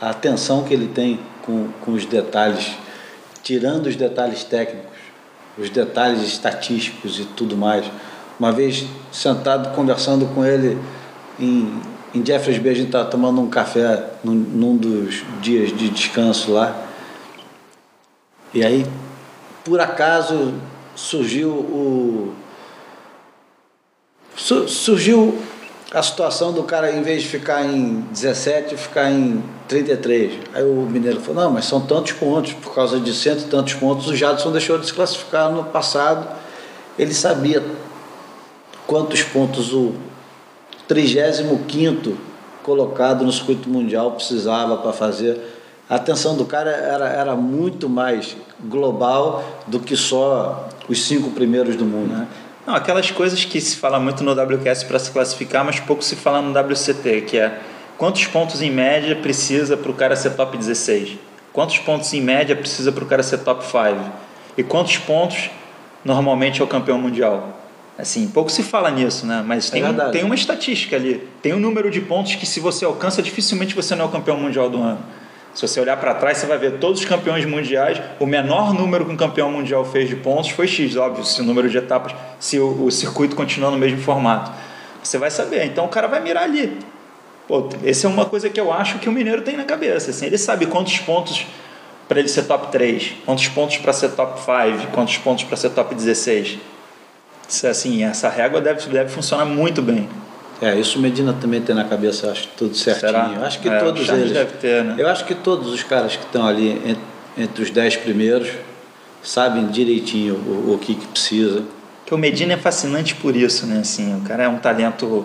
a 0.00 0.10
atenção 0.10 0.64
que 0.64 0.72
ele 0.72 0.88
tem 0.88 1.20
com, 1.42 1.68
com 1.82 1.92
os 1.92 2.06
detalhes, 2.06 2.72
tirando 3.42 3.86
os 3.86 3.96
detalhes 3.96 4.44
técnicos, 4.44 4.88
os 5.58 5.68
detalhes 5.68 6.22
estatísticos 6.22 7.18
e 7.18 7.24
tudo 7.24 7.56
mais. 7.56 7.84
Uma 8.38 8.52
vez 8.52 8.86
sentado 9.12 9.74
conversando 9.74 10.24
com 10.34 10.44
ele 10.44 10.78
em, 11.38 11.82
em 12.14 12.24
Jeffreys 12.24 12.58
Bay, 12.58 12.72
a 12.72 12.74
gente 12.74 12.86
estava 12.86 13.10
tomando 13.10 13.40
um 13.40 13.50
café 13.50 14.04
num, 14.24 14.32
num 14.32 14.76
dos 14.76 15.22
dias 15.42 15.76
de 15.76 15.90
descanso 15.90 16.52
lá. 16.52 16.86
E 18.54 18.64
aí, 18.64 18.86
por 19.64 19.80
acaso, 19.80 20.54
surgiu 20.94 21.50
o. 21.50 22.34
su- 24.36 24.68
surgiu 24.68 25.38
a 25.92 26.02
situação 26.02 26.52
do 26.52 26.62
cara, 26.62 26.92
em 26.92 27.02
vez 27.02 27.22
de 27.22 27.28
ficar 27.28 27.64
em 27.64 28.02
17, 28.12 28.76
ficar 28.76 29.10
em 29.10 29.42
33. 29.66 30.38
Aí 30.54 30.62
o 30.62 30.82
mineiro 30.82 31.20
falou: 31.20 31.42
não, 31.42 31.50
mas 31.50 31.64
são 31.64 31.80
tantos 31.80 32.12
pontos, 32.12 32.52
por 32.52 32.74
causa 32.74 33.00
de 33.00 33.12
cento 33.12 33.42
e 33.42 33.48
tantos 33.48 33.74
pontos, 33.74 34.06
o 34.06 34.14
Jadson 34.14 34.52
deixou 34.52 34.78
de 34.78 34.86
se 34.86 34.94
classificar 34.94 35.50
no 35.50 35.64
passado. 35.64 36.26
Ele 36.98 37.12
sabia 37.12 37.64
quantos 38.86 39.22
pontos 39.22 39.72
o 39.72 39.94
35 40.86 42.18
colocado 42.62 43.24
no 43.24 43.32
circuito 43.32 43.68
mundial 43.68 44.12
precisava 44.12 44.76
para 44.76 44.92
fazer. 44.92 45.40
A 45.88 45.96
atenção 45.96 46.36
do 46.36 46.44
cara 46.44 46.70
era, 46.70 47.08
era 47.08 47.34
muito 47.34 47.88
mais 47.88 48.36
global 48.64 49.42
do 49.66 49.80
que 49.80 49.96
só 49.96 50.68
os 50.88 51.02
cinco 51.02 51.30
primeiros 51.30 51.74
do 51.74 51.84
mundo. 51.84 52.12
né? 52.12 52.28
Não, 52.70 52.76
aquelas 52.76 53.10
coisas 53.10 53.44
que 53.44 53.60
se 53.60 53.74
fala 53.74 53.98
muito 53.98 54.22
no 54.22 54.30
WQS 54.30 54.84
para 54.84 54.96
se 55.00 55.10
classificar, 55.10 55.64
mas 55.64 55.80
pouco 55.80 56.04
se 56.04 56.14
fala 56.14 56.40
no 56.40 56.56
WCT, 56.56 57.22
que 57.22 57.36
é 57.36 57.58
quantos 57.98 58.28
pontos 58.28 58.62
em 58.62 58.70
média 58.70 59.16
precisa 59.16 59.76
para 59.76 59.90
o 59.90 59.94
cara 59.94 60.14
ser 60.14 60.30
top 60.36 60.56
16? 60.56 61.18
Quantos 61.52 61.78
pontos 61.78 62.14
em 62.14 62.20
média 62.20 62.54
precisa 62.54 62.92
para 62.92 63.02
o 63.02 63.06
cara 63.08 63.24
ser 63.24 63.38
top 63.38 63.64
5? 63.64 64.08
E 64.56 64.62
quantos 64.62 64.98
pontos 64.98 65.50
normalmente 66.04 66.60
é 66.60 66.64
o 66.64 66.68
campeão 66.68 66.96
mundial? 66.96 67.58
Assim, 67.98 68.28
pouco 68.28 68.52
se 68.52 68.62
fala 68.62 68.88
nisso, 68.88 69.26
né? 69.26 69.42
Mas 69.44 69.68
tem, 69.68 69.82
um- 69.82 69.86
verdade. 69.86 70.12
tem 70.12 70.22
uma 70.22 70.36
estatística 70.36 70.94
ali. 70.94 71.28
Tem 71.42 71.52
um 71.52 71.58
número 71.58 71.90
de 71.90 72.00
pontos 72.00 72.36
que 72.36 72.46
se 72.46 72.60
você 72.60 72.84
alcança, 72.84 73.20
dificilmente 73.20 73.74
você 73.74 73.96
não 73.96 74.04
é 74.04 74.08
o 74.08 74.12
campeão 74.12 74.36
mundial 74.36 74.70
do 74.70 74.80
ano. 74.80 75.00
Se 75.54 75.66
você 75.66 75.80
olhar 75.80 75.96
para 75.96 76.14
trás, 76.14 76.38
você 76.38 76.46
vai 76.46 76.58
ver 76.58 76.78
todos 76.78 77.00
os 77.00 77.06
campeões 77.06 77.44
mundiais. 77.44 78.00
O 78.20 78.26
menor 78.26 78.72
número 78.72 79.04
que 79.04 79.12
um 79.12 79.16
campeão 79.16 79.50
mundial 79.50 79.84
fez 79.84 80.08
de 80.08 80.16
pontos 80.16 80.50
foi 80.50 80.66
X, 80.66 80.96
óbvio, 80.96 81.24
se 81.24 81.40
o 81.40 81.44
número 81.44 81.68
de 81.68 81.76
etapas, 81.76 82.14
se 82.38 82.58
o, 82.58 82.84
o 82.84 82.90
circuito 82.90 83.34
continuar 83.34 83.70
no 83.70 83.78
mesmo 83.78 84.00
formato. 84.00 84.52
Você 85.02 85.18
vai 85.18 85.30
saber. 85.30 85.64
Então 85.64 85.84
o 85.84 85.88
cara 85.88 86.06
vai 86.06 86.20
mirar 86.20 86.44
ali. 86.44 86.78
Pô, 87.48 87.68
essa 87.84 88.06
é 88.06 88.10
uma 88.10 88.26
coisa 88.26 88.48
que 88.48 88.60
eu 88.60 88.72
acho 88.72 89.00
que 89.00 89.08
o 89.08 89.12
mineiro 89.12 89.42
tem 89.42 89.56
na 89.56 89.64
cabeça. 89.64 90.10
Assim, 90.10 90.26
ele 90.26 90.38
sabe 90.38 90.66
quantos 90.66 90.98
pontos 90.98 91.46
para 92.06 92.20
ele 92.20 92.28
ser 92.28 92.44
top 92.44 92.70
3, 92.70 93.14
quantos 93.24 93.48
pontos 93.48 93.76
para 93.78 93.92
ser 93.92 94.10
top 94.10 94.38
5, 94.40 94.92
quantos 94.92 95.18
pontos 95.18 95.44
para 95.44 95.56
ser 95.56 95.70
top 95.70 95.94
16. 95.94 96.58
Isso, 97.48 97.66
assim, 97.66 98.04
essa 98.04 98.28
régua 98.28 98.60
deve, 98.60 98.88
deve 98.88 99.10
funcionar 99.10 99.44
muito 99.44 99.82
bem. 99.82 100.08
É, 100.62 100.78
isso 100.78 100.98
o 100.98 101.02
Medina 101.02 101.32
também 101.32 101.60
tem 101.62 101.74
na 101.74 101.84
cabeça, 101.84 102.30
acho 102.30 102.48
tudo 102.56 102.74
certinho. 102.76 103.00
Será? 103.12 103.32
Eu 103.34 103.44
acho 103.44 103.60
que 103.60 103.68
É, 103.68 103.78
todos 103.78 104.08
eles. 104.08 104.30
deve 104.32 104.52
ter, 104.58 104.84
né? 104.84 104.94
Eu 104.98 105.08
acho 105.08 105.24
que 105.24 105.34
todos 105.34 105.72
os 105.72 105.82
caras 105.82 106.16
que 106.16 106.24
estão 106.24 106.46
ali 106.46 106.72
en- 106.84 107.42
entre 107.42 107.62
os 107.62 107.70
dez 107.70 107.96
primeiros 107.96 108.50
sabem 109.22 109.68
direitinho 109.68 110.34
o, 110.34 110.74
o 110.74 110.78
que, 110.78 110.94
que 110.94 111.06
precisa. 111.06 111.62
Porque 112.02 112.14
o 112.14 112.18
Medina 112.18 112.52
é 112.54 112.56
fascinante 112.58 113.14
por 113.14 113.34
isso, 113.36 113.64
né? 113.66 113.78
Assim, 113.80 114.14
o 114.16 114.20
cara 114.20 114.42
é 114.44 114.48
um 114.48 114.58
talento 114.58 115.24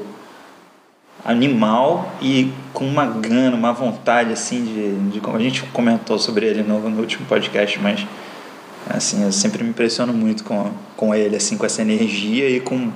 animal 1.23 2.13
e 2.21 2.51
com 2.71 2.85
uma 2.85 3.05
gana, 3.05 3.55
uma 3.55 3.73
vontade, 3.73 4.31
assim, 4.31 4.63
de, 4.63 5.11
de 5.13 5.19
como 5.19 5.37
a 5.37 5.39
gente 5.39 5.63
comentou 5.73 6.19
sobre 6.19 6.45
ele 6.45 6.61
no, 6.63 6.79
no 6.89 6.99
último 6.99 7.25
podcast, 7.25 7.79
mas 7.79 8.05
assim, 8.89 9.23
eu 9.23 9.31
sempre 9.31 9.63
me 9.63 9.71
impressiono 9.71 10.13
muito 10.13 10.43
com, 10.43 10.71
com 10.95 11.15
ele, 11.15 11.35
assim, 11.35 11.57
com 11.57 11.65
essa 11.65 11.81
energia 11.81 12.47
e 12.49 12.59
com, 12.59 12.91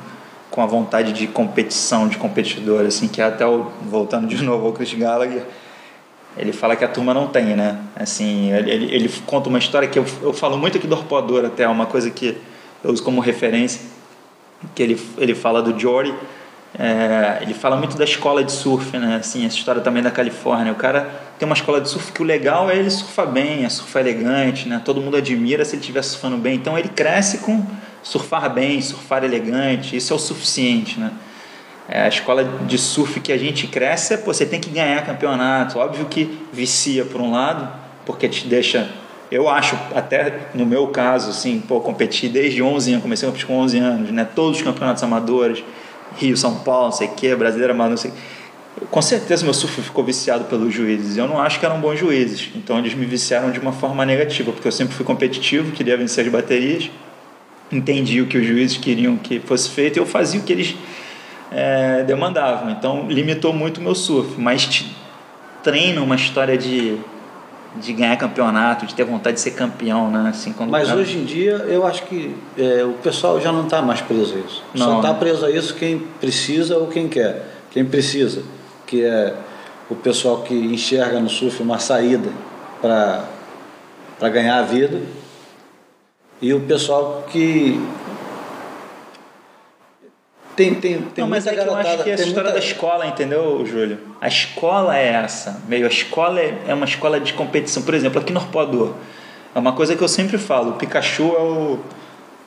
com 0.50 0.62
a 0.62 0.66
vontade 0.66 1.14
de 1.14 1.28
competição, 1.28 2.08
de 2.08 2.18
competidor, 2.18 2.86
assim, 2.86 3.08
que 3.08 3.22
é 3.22 3.26
até 3.26 3.46
o, 3.46 3.68
voltando 3.84 4.28
de 4.28 4.42
novo 4.44 4.68
ao 4.68 4.74
Chris 4.74 4.94
Gallagher, 4.94 5.44
ele 6.38 6.54
fala 6.54 6.76
que 6.76 6.86
a 6.86 6.88
turma 6.88 7.14
não 7.14 7.28
tem, 7.28 7.56
né? 7.56 7.78
Assim, 7.96 8.52
ele, 8.54 8.94
ele, 8.94 9.10
conta 9.26 9.50
uma 9.50 9.60
história 9.60 9.88
que 9.88 10.00
eu, 10.00 10.06
eu 10.22 10.32
falo 10.32 10.58
muito 10.58 10.78
aqui 10.78 10.88
do 10.88 10.96
Arpoador 10.96 11.46
até, 11.46 11.68
uma 11.68 11.86
coisa 11.86 12.10
que 12.10 12.38
eu 12.84 12.92
uso 12.92 13.04
como 13.04 13.20
referência, 13.20 13.82
que 14.74 14.82
ele, 14.82 15.00
ele 15.18 15.36
fala 15.36 15.62
do 15.62 15.78
Jory, 15.78 16.14
é, 16.78 17.40
ele 17.42 17.54
fala 17.54 17.76
muito 17.76 17.98
da 17.98 18.04
escola 18.04 18.44
de 18.44 18.52
surf, 18.52 18.96
né? 18.98 19.18
Assim, 19.20 19.46
essa 19.46 19.58
história 19.58 19.82
também 19.82 20.04
da 20.04 20.12
Califórnia. 20.12 20.72
O 20.72 20.76
cara 20.76 21.10
tem 21.38 21.46
uma 21.46 21.56
escola 21.56 21.82
de 21.82 21.90
surf 21.90 22.12
que 22.12 22.22
o 22.22 22.26
legal 22.26 22.70
é 22.70 22.78
ele 22.78 22.90
surfar 22.90 23.28
bem, 23.28 23.66
é 23.66 23.70
surfar 23.70 24.04
elegante, 24.04 24.68
né? 24.70 24.82
Todo 24.84 25.02
mundo 25.02 25.18
admira 25.18 25.66
se 25.66 25.76
ele 25.76 25.82
estiver 25.82 26.04
surfando 26.04 26.38
bem. 26.38 26.56
Então 26.56 26.78
ele 26.78 26.90
cresce 26.90 27.40
com 27.40 27.66
surfar 28.04 28.54
bem, 28.54 28.82
surfar 28.82 29.24
elegante. 29.24 29.96
Isso 29.96 30.14
é 30.14 30.16
o 30.16 30.20
suficiente, 30.20 31.00
né? 31.00 31.12
É, 31.88 32.04
a 32.04 32.08
escola 32.08 32.44
de 32.44 32.78
surf 32.78 33.20
que 33.20 33.32
a 33.32 33.38
gente 33.38 33.66
cresce 33.66 34.14
é, 34.14 34.18
pô, 34.18 34.32
você 34.32 34.46
tem 34.46 34.60
que 34.60 34.70
ganhar 34.70 35.04
campeonato. 35.06 35.80
Óbvio 35.80 36.06
que 36.06 36.40
vicia 36.54 37.04
por 37.04 37.20
um 37.20 37.32
lado, 37.32 37.68
porque 38.06 38.30
te 38.30 38.48
deixa... 38.48 38.90
Eu 39.32 39.48
acho, 39.48 39.78
até 39.96 40.50
no 40.56 40.66
meu 40.66 40.88
caso, 40.88 41.30
assim, 41.30 41.60
pô, 41.60 41.80
competi 41.82 42.28
desde 42.28 42.64
11 42.64 42.92
anos, 42.92 43.04
comecei 43.04 43.32
com 43.46 43.58
11 43.60 43.78
anos, 43.78 44.12
né? 44.12 44.28
Todos 44.36 44.58
os 44.58 44.64
campeonatos 44.64 45.04
amadores, 45.04 45.64
Rio, 46.18 46.36
São 46.36 46.60
Paulo, 46.60 46.86
não 46.86 46.92
sei 46.92 47.08
o 47.08 47.12
que, 47.12 47.36
brasileira, 47.36 47.74
mas 47.74 47.90
não 47.90 47.98
sei. 47.98 48.12
Com 48.90 49.02
certeza 49.02 49.44
meu 49.44 49.54
surf 49.54 49.82
ficou 49.82 50.04
viciado 50.04 50.46
pelos 50.46 50.74
juízes. 50.74 51.18
Eu 51.18 51.28
não 51.28 51.40
acho 51.40 51.60
que 51.60 51.66
eram 51.66 51.80
bons 51.80 52.00
juízes. 52.00 52.50
Então 52.56 52.80
eles 52.80 52.94
me 52.94 53.06
viciaram 53.06 53.52
de 53.52 53.60
uma 53.60 53.72
forma 53.72 54.06
negativa, 54.06 54.52
porque 54.52 54.68
eu 54.68 54.72
sempre 54.72 54.96
fui 54.96 55.06
competitivo, 55.06 55.72
queria 55.72 55.98
vencer 55.98 56.26
as 56.26 56.32
baterias, 56.32 56.90
entendi 57.72 58.22
o 58.22 58.28
que 58.28 58.38
os 58.38 58.46
juízes 58.46 58.78
queriam 58.78 59.18
que 59.18 59.40
fosse 59.40 59.70
feito 59.70 59.98
e 59.98 60.00
eu 60.00 60.06
fazia 60.06 60.40
o 60.40 60.44
que 60.44 60.52
eles 60.54 60.76
é, 61.52 62.04
demandavam. 62.04 62.70
Então 62.72 63.08
limitou 63.10 63.54
muito 63.54 63.80
o 63.80 63.84
meu 63.84 63.96
surf, 63.96 64.40
mas 64.40 64.66
te 64.66 64.96
treina 65.64 66.02
uma 66.02 66.16
história 66.16 66.58
de, 66.58 66.98
de 67.76 67.94
ganhar 67.94 68.16
campeonato, 68.18 68.86
de 68.86 68.96
ter 68.96 69.04
vontade 69.04 69.36
de 69.36 69.42
ser 69.42 69.52
campeão, 69.52 70.10
né? 70.10 70.30
Assim, 70.30 70.54
quando 70.54 70.70
Mas 70.70 70.88
cara- 70.88 71.00
hoje 71.00 71.18
em 71.18 71.26
dia 71.26 71.52
eu 71.68 71.86
acho 71.86 72.04
que 72.04 72.36
é, 72.58 72.84
o 72.84 72.94
pessoal 73.04 73.40
já 73.42 73.52
não 73.52 73.64
está 73.66 73.82
mais 73.82 74.02
preso 74.02 74.36
a 74.36 74.40
isso. 74.40 74.64
Só 74.76 74.86
Não, 74.88 74.98
está 74.98 75.14
né? 75.14 75.20
preso 75.20 75.46
a 75.46 75.52
isso 75.52 75.76
quem 75.76 76.00
precisa 76.20 76.78
ou 76.78 76.88
quem 76.88 77.08
quer. 77.08 77.46
Quem 77.72 77.86
precisa, 77.86 78.42
que 78.88 79.04
é 79.04 79.36
o 79.90 79.96
pessoal 79.96 80.42
que 80.42 80.54
enxerga 80.56 81.20
no 81.20 81.30
surf 81.30 81.62
uma 81.62 81.78
saída 81.80 82.30
para 82.82 84.30
ganhar 84.30 84.58
a 84.60 84.62
vida. 84.64 85.00
E 86.42 86.54
o 86.54 86.62
pessoal 86.62 87.26
que 87.30 87.80
tem, 90.56 90.76
tem, 90.76 91.02
tem 91.02 91.22
Não, 91.24 91.30
mas 91.30 91.46
muita 91.46 91.62
é 91.62 91.64
que 91.64 91.70
eu 91.70 91.76
acho 91.76 92.04
que 92.04 92.10
é 92.10 92.14
a 92.14 92.16
história 92.16 92.34
muita- 92.36 92.52
da 92.52 92.60
escola, 92.60 93.08
entendeu, 93.08 93.66
Júlio? 93.66 93.98
A 94.20 94.28
escola 94.28 94.98
é 94.98 95.08
essa, 95.14 95.62
meio. 95.68 95.86
A 95.86 95.90
escola 95.90 96.40
é, 96.40 96.58
é 96.68 96.74
uma 96.74 96.86
escola 96.86 97.20
de 97.20 97.34
competição. 97.34 97.84
Por 97.84 97.94
exemplo, 97.94 98.20
aqui 98.20 98.34
no 98.34 98.40
Arpoador, 98.40 98.94
é 99.56 99.60
uma 99.60 99.72
coisa 99.74 99.96
que 99.96 100.02
eu 100.04 100.08
sempre 100.08 100.38
falo: 100.38 100.72
o 100.72 100.74
Pikachu 100.74 101.24
é 101.38 101.42
o, 101.42 101.80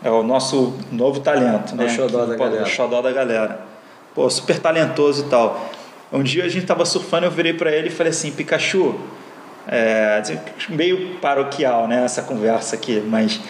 é 0.05 0.11
o 0.11 0.22
nosso 0.22 0.74
novo 0.90 1.20
talento, 1.20 1.72
É 1.72 1.76
né? 1.76 1.85
o 1.87 1.88
xodó 1.88 2.05
Aqui 2.05 2.12
no 2.12 2.26
da 2.26 2.33
Arpoador, 2.33 2.38
galera. 2.50 2.62
O 2.64 2.66
xodó 2.70 3.02
da 3.02 3.12
galera. 3.12 3.61
Pô, 4.14 4.28
super 4.28 4.59
talentoso 4.59 5.24
e 5.24 5.28
tal. 5.31 5.70
Um 6.12 6.22
dia 6.22 6.44
a 6.44 6.48
gente 6.48 6.66
tava 6.66 6.85
surfando, 6.85 7.24
eu 7.24 7.31
virei 7.31 7.55
para 7.55 7.70
ele 7.72 7.88
e 7.88 7.90
falei 7.90 8.11
assim: 8.11 8.31
Pikachu, 8.31 8.94
é, 9.66 10.22
meio 10.68 11.14
paroquial, 11.20 11.88
né? 11.88 12.05
Essa 12.05 12.20
conversa 12.22 12.76
aqui, 12.76 13.00
mas 13.07 13.40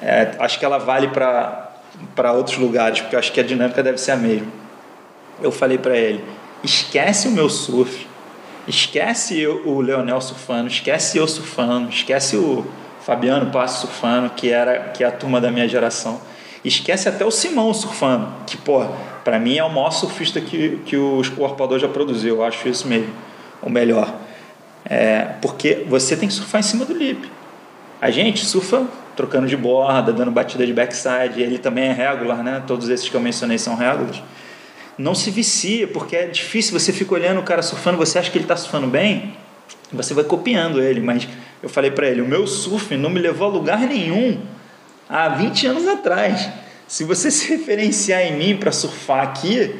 é, 0.00 0.32
acho 0.38 0.58
que 0.58 0.64
ela 0.64 0.78
vale 0.78 1.08
para 1.08 2.32
outros 2.32 2.58
lugares, 2.58 3.00
porque 3.00 3.16
acho 3.16 3.32
que 3.32 3.40
a 3.40 3.42
dinâmica 3.42 3.82
deve 3.82 3.98
ser 3.98 4.12
a 4.12 4.16
mesma. 4.16 4.48
Eu 5.42 5.50
falei 5.50 5.78
para 5.78 5.96
ele: 5.96 6.24
esquece 6.62 7.28
o 7.28 7.30
meu 7.30 7.48
surf, 7.48 8.06
esquece 8.66 9.38
eu- 9.38 9.66
o 9.66 9.80
Leonel 9.80 10.20
surfando, 10.20 10.68
esquece 10.68 11.18
eu 11.18 11.26
surfando, 11.26 11.88
esquece 11.88 12.36
o 12.36 12.66
Fabiano 13.00 13.50
Passo 13.50 13.86
surfando, 13.86 14.30
que 14.30 14.50
era 14.50 14.90
que 14.90 15.04
é 15.04 15.06
a 15.06 15.12
turma 15.12 15.40
da 15.40 15.50
minha 15.50 15.68
geração. 15.68 16.20
Esquece 16.64 17.08
até 17.08 17.24
o 17.24 17.30
Simão 17.30 17.72
surfando, 17.72 18.28
que, 18.44 18.56
pô, 18.56 18.84
para 19.22 19.38
mim 19.38 19.56
é 19.56 19.62
o 19.62 19.68
maior 19.70 19.92
surfista 19.92 20.40
que, 20.40 20.80
que 20.84 20.96
o 20.96 21.22
arpoador 21.44 21.78
já 21.78 21.86
produziu, 21.86 22.36
eu 22.36 22.44
acho 22.44 22.68
isso 22.68 22.88
mesmo, 22.88 23.12
o 23.62 23.70
melhor. 23.70 24.12
É, 24.84 25.34
porque 25.40 25.84
você 25.88 26.16
tem 26.16 26.28
que 26.28 26.34
surfar 26.34 26.60
em 26.60 26.64
cima 26.64 26.84
do 26.84 26.92
lip. 26.92 27.30
A 28.00 28.10
gente 28.10 28.44
surfa 28.44 28.84
trocando 29.16 29.46
de 29.46 29.56
borda, 29.56 30.12
dando 30.12 30.30
batida 30.30 30.66
de 30.66 30.72
backside, 30.72 31.40
ele 31.40 31.58
também 31.58 31.84
é 31.84 31.92
regular, 31.92 32.42
né? 32.42 32.62
Todos 32.66 32.88
esses 32.88 33.08
que 33.08 33.14
eu 33.14 33.20
mencionei 33.20 33.58
são 33.58 33.74
regulars. 33.74 34.22
Não 34.98 35.14
se 35.14 35.30
vicia, 35.30 35.88
porque 35.88 36.16
é 36.16 36.26
difícil, 36.26 36.78
você 36.78 36.92
fica 36.92 37.14
olhando 37.14 37.40
o 37.40 37.42
cara 37.42 37.62
surfando, 37.62 37.98
você 37.98 38.18
acha 38.18 38.30
que 38.30 38.38
ele 38.38 38.44
está 38.44 38.56
surfando 38.56 38.86
bem, 38.86 39.34
você 39.92 40.14
vai 40.14 40.24
copiando 40.24 40.80
ele, 40.80 41.00
mas 41.00 41.26
eu 41.62 41.68
falei 41.68 41.90
para 41.90 42.06
ele, 42.08 42.20
o 42.20 42.26
meu 42.26 42.46
surf 42.46 42.96
não 42.96 43.10
me 43.10 43.18
levou 43.18 43.48
a 43.48 43.50
lugar 43.50 43.80
nenhum 43.80 44.40
há 45.08 45.28
20 45.28 45.66
anos 45.66 45.88
atrás. 45.88 46.48
Se 46.86 47.04
você 47.04 47.30
se 47.30 47.48
referenciar 47.48 48.22
em 48.22 48.36
mim 48.36 48.56
para 48.56 48.70
surfar 48.70 49.22
aqui, 49.22 49.74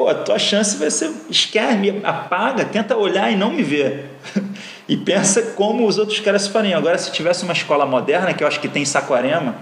pô, 0.00 0.08
a 0.08 0.14
tua 0.14 0.38
chance 0.38 0.78
vai 0.78 0.90
ser 0.90 1.12
esquece, 1.28 1.76
me 1.76 2.00
apaga, 2.02 2.64
tenta 2.64 2.96
olhar 2.96 3.30
e 3.30 3.36
não 3.36 3.52
me 3.52 3.62
ver. 3.62 4.06
e 4.88 4.96
pensa 4.96 5.42
como 5.52 5.86
os 5.86 5.98
outros 5.98 6.20
caras 6.20 6.48
fariam. 6.48 6.78
Agora, 6.78 6.96
se 6.96 7.12
tivesse 7.12 7.44
uma 7.44 7.52
escola 7.52 7.84
moderna, 7.84 8.32
que 8.32 8.42
eu 8.42 8.48
acho 8.48 8.58
que 8.60 8.68
tem 8.68 8.80
em 8.80 8.86
Saquarema, 8.86 9.56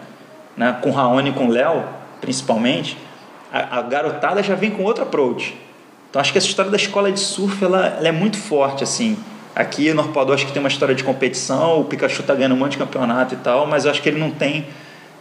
né, 0.57 0.79
com 0.81 0.92
Raoni 0.92 1.31
e 1.31 1.33
com 1.33 1.48
Léo, 1.48 1.85
principalmente, 2.20 2.96
a, 3.53 3.79
a 3.79 3.83
garotada 3.83 4.40
já 4.40 4.55
vem 4.55 4.70
com 4.70 4.85
outro 4.85 5.03
approach. 5.03 5.57
Então, 6.09 6.20
acho 6.20 6.31
que 6.31 6.38
essa 6.38 6.46
história 6.46 6.70
da 6.70 6.77
escola 6.77 7.11
de 7.11 7.18
surf, 7.18 7.64
ela, 7.64 7.96
ela 7.98 8.07
é 8.07 8.12
muito 8.12 8.37
forte, 8.37 8.85
assim. 8.85 9.16
Aqui 9.57 9.92
no 9.92 10.03
Arpoador 10.03 10.37
acho 10.37 10.46
que 10.46 10.53
tem 10.53 10.61
uma 10.61 10.68
história 10.68 10.94
de 10.94 11.03
competição, 11.03 11.81
o 11.81 11.85
Pikachu 11.85 12.22
tá 12.22 12.33
ganhando 12.33 12.55
um 12.55 12.59
monte 12.59 12.72
de 12.72 12.79
campeonato 12.79 13.35
e 13.35 13.38
tal, 13.38 13.66
mas 13.66 13.87
eu 13.87 13.90
acho 13.90 14.01
que 14.01 14.09
ele 14.09 14.20
não 14.20 14.31
tem 14.31 14.68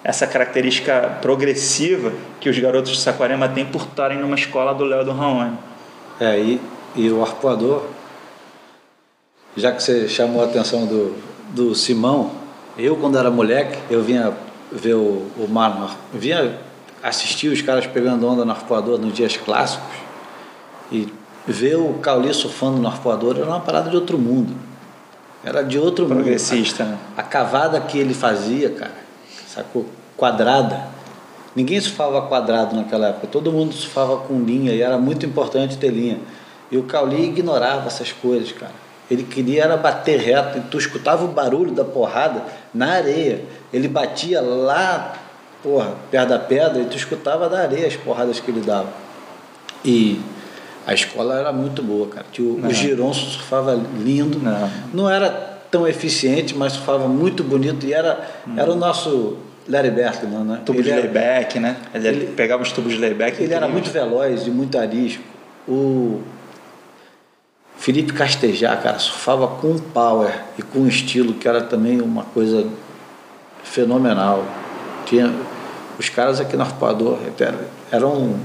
essa 0.07 0.25
característica 0.25 1.17
progressiva 1.21 2.13
que 2.39 2.49
os 2.49 2.57
garotos 2.57 2.91
de 2.93 2.99
Saquarema 3.01 3.49
têm 3.49 3.65
por 3.65 3.81
estarem 3.81 4.17
numa 4.17 4.35
escola 4.35 4.73
do 4.73 4.85
Léo 4.85 5.03
do 5.03 5.11
Raoni. 5.11 5.57
É, 6.17 6.39
e, 6.39 6.61
e 6.95 7.09
o 7.09 7.21
arpoador, 7.21 7.83
já 9.57 9.73
que 9.73 9.83
você 9.83 10.07
chamou 10.07 10.41
a 10.41 10.45
atenção 10.45 10.85
do, 10.85 11.13
do 11.49 11.75
Simão, 11.75 12.31
eu 12.77 12.95
quando 12.95 13.17
era 13.17 13.29
moleque, 13.29 13.77
eu 13.89 14.01
vinha 14.01 14.31
ver 14.71 14.93
o, 14.93 15.27
o 15.37 15.45
mar, 15.49 15.77
no 15.77 15.83
ar- 15.83 15.97
eu 16.13 16.19
vinha 16.21 16.57
assistir 17.03 17.49
os 17.49 17.61
caras 17.61 17.85
pegando 17.85 18.25
onda 18.25 18.45
no 18.45 18.51
arpoador 18.51 18.97
nos 18.97 19.13
dias 19.13 19.35
clássicos 19.35 19.93
e 20.89 21.11
ver 21.45 21.75
o 21.75 21.95
Cauli 21.95 22.33
surfando 22.33 22.77
no 22.77 22.87
arpoador 22.87 23.35
era 23.35 23.45
uma 23.45 23.59
parada 23.59 23.89
de 23.89 23.95
outro 23.97 24.17
mundo. 24.17 24.55
Era 25.43 25.61
de 25.63 25.77
outro 25.77 26.05
mundo. 26.05 26.15
Progressista, 26.15 26.85
né? 26.85 26.97
A 27.17 27.23
cavada 27.23 27.81
que 27.81 27.97
ele 27.99 28.13
fazia, 28.13 28.69
cara, 28.69 29.06
sacou? 29.57 29.85
Quadrada. 30.15 30.87
Ninguém 31.55 31.81
surfava 31.81 32.21
quadrado 32.21 32.75
naquela 32.75 33.07
época, 33.07 33.27
todo 33.27 33.51
mundo 33.51 33.73
surfava 33.73 34.17
com 34.17 34.39
linha 34.43 34.71
e 34.73 34.81
era 34.81 34.97
muito 34.97 35.25
importante 35.25 35.77
ter 35.77 35.89
linha. 35.89 36.19
E 36.71 36.77
o 36.77 36.83
Cauli 36.83 37.23
ignorava 37.23 37.87
essas 37.87 38.11
coisas, 38.11 38.51
cara. 38.51 38.73
Ele 39.09 39.23
queria 39.23 39.63
era 39.63 39.77
bater 39.77 40.19
reto, 40.19 40.57
e 40.57 40.61
tu 40.61 40.77
escutava 40.77 41.23
o 41.23 41.29
barulho 41.29 41.71
da 41.71 41.83
porrada 41.83 42.43
na 42.73 42.91
areia. 42.91 43.43
Ele 43.73 43.87
batia 43.87 44.41
lá, 44.41 45.13
porra, 45.63 45.93
perto 46.11 46.29
da 46.29 46.39
pedra, 46.39 46.81
e 46.81 46.85
tu 46.85 46.97
escutava 46.97 47.49
da 47.49 47.59
areia 47.61 47.87
as 47.87 47.95
porradas 47.95 48.39
que 48.39 48.51
ele 48.51 48.61
dava. 48.61 48.89
E 49.83 50.19
a 50.85 50.93
escola 50.93 51.39
era 51.39 51.53
muito 51.53 51.81
boa, 51.81 52.07
cara. 52.07 52.25
O, 52.37 52.67
o 52.67 52.73
Giron 52.73 53.13
surfava 53.13 53.81
lindo. 53.97 54.39
Não. 54.39 54.69
Não 54.93 55.09
era 55.09 55.29
tão 55.71 55.87
eficiente, 55.87 56.55
mas 56.55 56.73
surfava 56.73 57.07
muito 57.07 57.43
bonito 57.43 57.85
e 57.85 57.93
era, 57.93 58.29
era 58.55 58.71
o 58.71 58.75
nosso 58.75 59.37
Larry 59.67 59.91
Bertman, 59.91 60.43
né? 60.43 60.61
Tubo 60.65 60.79
ele 60.79 60.83
de 60.83 60.91
era, 60.91 61.01
layback, 61.01 61.59
né? 61.59 61.75
Ele, 61.93 62.07
ele- 62.07 62.25
pegava 62.27 62.63
os 62.63 62.71
tubos 62.71 62.93
de 62.93 62.99
layback. 62.99 63.41
ele 63.41 63.53
era 63.53 63.67
muito 63.67 63.89
veloz 63.91 64.47
e 64.47 64.49
muito 64.49 64.77
arisco. 64.77 65.23
O 65.67 66.21
Felipe 67.77 68.13
Castejar, 68.13 68.81
cara, 68.81 68.97
surfava 68.99 69.47
com 69.47 69.77
power 69.77 70.31
e 70.57 70.61
com 70.61 70.87
estilo 70.87 71.33
que 71.33 71.47
era 71.47 71.61
também 71.61 72.01
uma 72.01 72.23
coisa 72.23 72.65
fenomenal. 73.63 74.43
Tinha 75.05 75.33
os 75.99 76.09
caras 76.09 76.39
aqui 76.39 76.55
no 76.55 76.63
Arpoador, 76.63 77.19
era, 77.39 77.67
era 77.91 78.07
um 78.07 78.39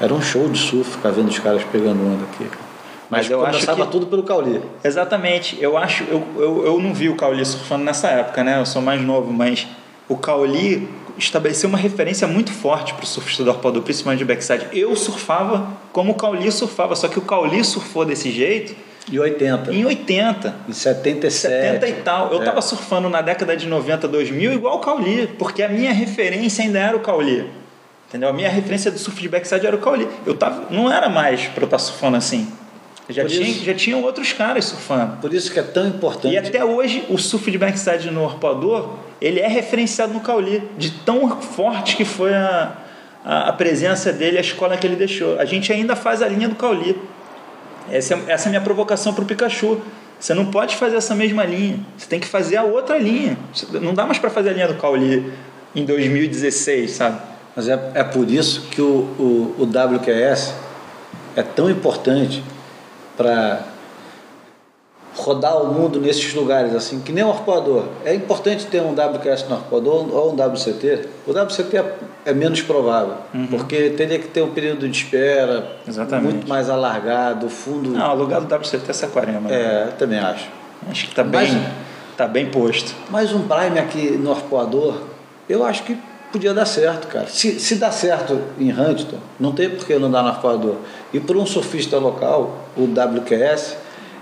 era 0.00 0.14
um 0.14 0.22
show 0.22 0.48
de 0.48 0.58
surf 0.58 0.92
ficar 0.92 1.10
vendo 1.10 1.28
os 1.28 1.38
caras 1.38 1.62
pegando 1.64 2.00
onda 2.02 2.24
aqui. 2.32 2.44
Mas, 3.10 3.22
Mas 3.26 3.30
eu 3.30 3.40
acho 3.44 3.52
começava 3.52 3.84
que- 3.84 3.92
tudo 3.92 4.06
pelo 4.06 4.22
Cauli. 4.22 4.62
Exatamente. 4.82 5.58
Eu 5.60 5.76
acho, 5.76 6.04
eu, 6.04 6.24
eu, 6.36 6.64
eu 6.66 6.80
não 6.80 6.94
vi 6.94 7.08
o 7.10 7.16
Cauli 7.16 7.44
surfando 7.44 7.84
nessa 7.84 8.08
época, 8.08 8.42
né? 8.42 8.58
Eu 8.58 8.64
sou 8.64 8.80
mais 8.80 9.02
novo, 9.02 9.30
mas 9.32 9.66
o 10.10 10.16
Cauli 10.16 10.86
estabeleceu 11.16 11.68
uma 11.68 11.78
referência 11.78 12.26
muito 12.26 12.50
forte 12.52 12.92
para 12.94 13.04
o 13.04 13.06
surfista 13.06 13.44
do 13.44 13.50
arpoador, 13.50 13.82
principalmente 13.82 14.18
de 14.18 14.24
backside. 14.24 14.66
Eu 14.72 14.94
surfava 14.96 15.68
como 15.92 16.12
o 16.12 16.14
Cauli 16.14 16.50
surfava, 16.50 16.94
só 16.96 17.08
que 17.08 17.18
o 17.18 17.22
Cauli 17.22 17.62
surfou 17.64 18.04
desse 18.04 18.30
jeito 18.30 18.74
Em 19.10 19.18
80. 19.18 19.72
em 19.72 19.84
80. 19.84 20.54
Em 20.68 20.72
77. 20.72 21.52
70 21.54 21.88
e 21.88 21.92
tal. 22.02 22.32
Eu 22.32 22.42
É. 22.42 22.44
tava 22.44 22.60
surfando 22.62 23.08
na 23.08 23.20
década 23.22 23.56
de 23.56 23.66
90, 23.66 24.08
2000 24.08 24.52
igual 24.52 24.76
o 24.76 24.80
Cauli, 24.80 25.26
porque 25.38 25.62
a 25.62 25.68
minha 25.68 25.92
referência 25.92 26.64
ainda 26.64 26.78
era 26.78 26.96
o 26.96 27.00
Cauli. 27.00 27.48
Entendeu? 28.08 28.28
A 28.28 28.32
minha 28.32 28.48
referência 28.50 28.90
do 28.90 28.98
surf 28.98 29.20
de 29.20 29.28
backside 29.28 29.64
era 29.66 29.76
o 29.76 29.78
Cauli. 29.78 30.08
Eu 30.26 30.34
tava, 30.34 30.64
não 30.70 30.90
era 30.92 31.08
mais 31.08 31.46
para 31.46 31.62
eu 31.62 31.66
estar 31.66 31.78
surfando 31.78 32.16
assim. 32.16 32.48
Já, 33.08 33.22
Por 33.22 33.30
tinha, 33.30 33.48
isso- 33.48 33.64
já 33.64 33.74
tinham 33.74 34.02
outros 34.02 34.32
caras 34.32 34.64
surfando. 34.66 35.16
Por 35.20 35.32
isso 35.34 35.52
que 35.52 35.58
é 35.58 35.62
tão 35.62 35.86
importante. 35.86 36.32
E 36.34 36.38
até 36.38 36.64
hoje, 36.64 37.04
o 37.08 37.18
surf 37.18 37.50
de 37.50 37.58
backside 37.58 38.10
no 38.10 38.24
arpoador, 38.24 38.90
ele 39.20 39.40
é 39.40 39.48
referenciado 39.48 40.12
no 40.12 40.20
Cauli, 40.20 40.62
de 40.78 40.90
tão 40.90 41.40
forte 41.40 41.96
que 41.96 42.04
foi 42.04 42.34
a, 42.34 42.72
a, 43.24 43.48
a 43.48 43.52
presença 43.52 44.12
dele, 44.12 44.38
a 44.38 44.40
escola 44.40 44.76
que 44.76 44.86
ele 44.86 44.96
deixou. 44.96 45.38
A 45.38 45.44
gente 45.44 45.72
ainda 45.72 45.94
faz 45.94 46.22
a 46.22 46.28
linha 46.28 46.48
do 46.48 46.54
Cauli. 46.54 46.96
Essa 47.90 48.14
é, 48.14 48.22
essa 48.28 48.46
é 48.46 48.48
a 48.48 48.50
minha 48.50 48.60
provocação 48.60 49.12
para 49.12 49.22
o 49.22 49.26
Pikachu. 49.26 49.80
Você 50.18 50.34
não 50.34 50.46
pode 50.46 50.76
fazer 50.76 50.96
essa 50.96 51.14
mesma 51.14 51.44
linha. 51.44 51.80
Você 51.96 52.06
tem 52.06 52.20
que 52.20 52.26
fazer 52.26 52.56
a 52.56 52.62
outra 52.62 52.98
linha. 52.98 53.36
Não 53.80 53.94
dá 53.94 54.06
mais 54.06 54.18
para 54.18 54.30
fazer 54.30 54.50
a 54.50 54.52
linha 54.52 54.68
do 54.68 54.74
Cauli 54.74 55.32
em 55.74 55.84
2016, 55.84 56.90
sabe? 56.90 57.20
Mas 57.54 57.68
é, 57.68 57.92
é 57.94 58.04
por 58.04 58.30
isso 58.30 58.68
que 58.70 58.80
o, 58.80 59.00
o, 59.18 59.56
o 59.58 59.64
WQS 59.64 60.54
é 61.36 61.42
tão 61.42 61.70
importante 61.70 62.42
para 63.16 63.64
rodar 65.16 65.60
o 65.62 65.66
mundo 65.72 66.00
nesses 66.00 66.32
lugares, 66.34 66.74
assim, 66.74 67.00
que 67.00 67.12
nem 67.12 67.24
o 67.24 67.30
arpoador. 67.30 67.84
É 68.04 68.14
importante 68.14 68.66
ter 68.66 68.80
um 68.80 68.92
WQS 68.92 69.46
no 69.48 69.56
arpoador 69.56 70.08
ou 70.14 70.32
um 70.32 70.34
WCT. 70.34 71.08
O 71.26 71.32
WCT 71.32 71.76
é, 71.76 71.94
é 72.26 72.32
menos 72.32 72.62
provável, 72.62 73.14
porque 73.50 73.90
teria 73.90 74.18
que 74.18 74.28
ter 74.28 74.42
um 74.42 74.52
período 74.52 74.88
de 74.88 74.96
espera 75.04 75.66
Exatamente. 75.86 76.32
muito 76.34 76.48
mais 76.48 76.70
alargado, 76.70 77.46
o 77.46 77.50
fundo... 77.50 77.90
Não, 77.90 78.12
o 78.12 78.16
lugar 78.16 78.40
do 78.40 78.54
WCT 78.54 78.88
é 78.88 78.92
Saquarema. 78.92 79.48
né? 79.48 79.54
É, 79.54 79.86
também 79.98 80.18
acho. 80.18 80.48
Acho 80.88 81.08
que 81.08 81.14
tá 81.14 81.24
Mas- 81.24 81.50
bem, 81.50 81.62
tá 82.16 82.26
bem 82.26 82.46
posto. 82.46 82.94
Mas 83.10 83.32
um 83.32 83.46
Prime 83.46 83.78
aqui 83.78 84.12
no 84.12 84.30
arpoador, 84.30 84.94
eu 85.48 85.64
acho 85.64 85.82
que 85.82 85.98
podia 86.32 86.54
dar 86.54 86.64
certo, 86.64 87.08
cara. 87.08 87.26
Se, 87.26 87.58
se 87.58 87.74
dá 87.74 87.90
certo 87.90 88.40
em 88.58 88.70
Huntington, 88.72 89.18
não 89.38 89.52
tem 89.52 89.68
por 89.68 89.84
que 89.84 89.98
não 89.98 90.08
dar 90.10 90.22
na 90.22 90.30
Arpoador. 90.30 90.76
E 91.12 91.18
para 91.18 91.36
um 91.36 91.44
surfista 91.44 91.98
local, 91.98 92.56
o 92.76 92.84
WQS, 92.84 93.76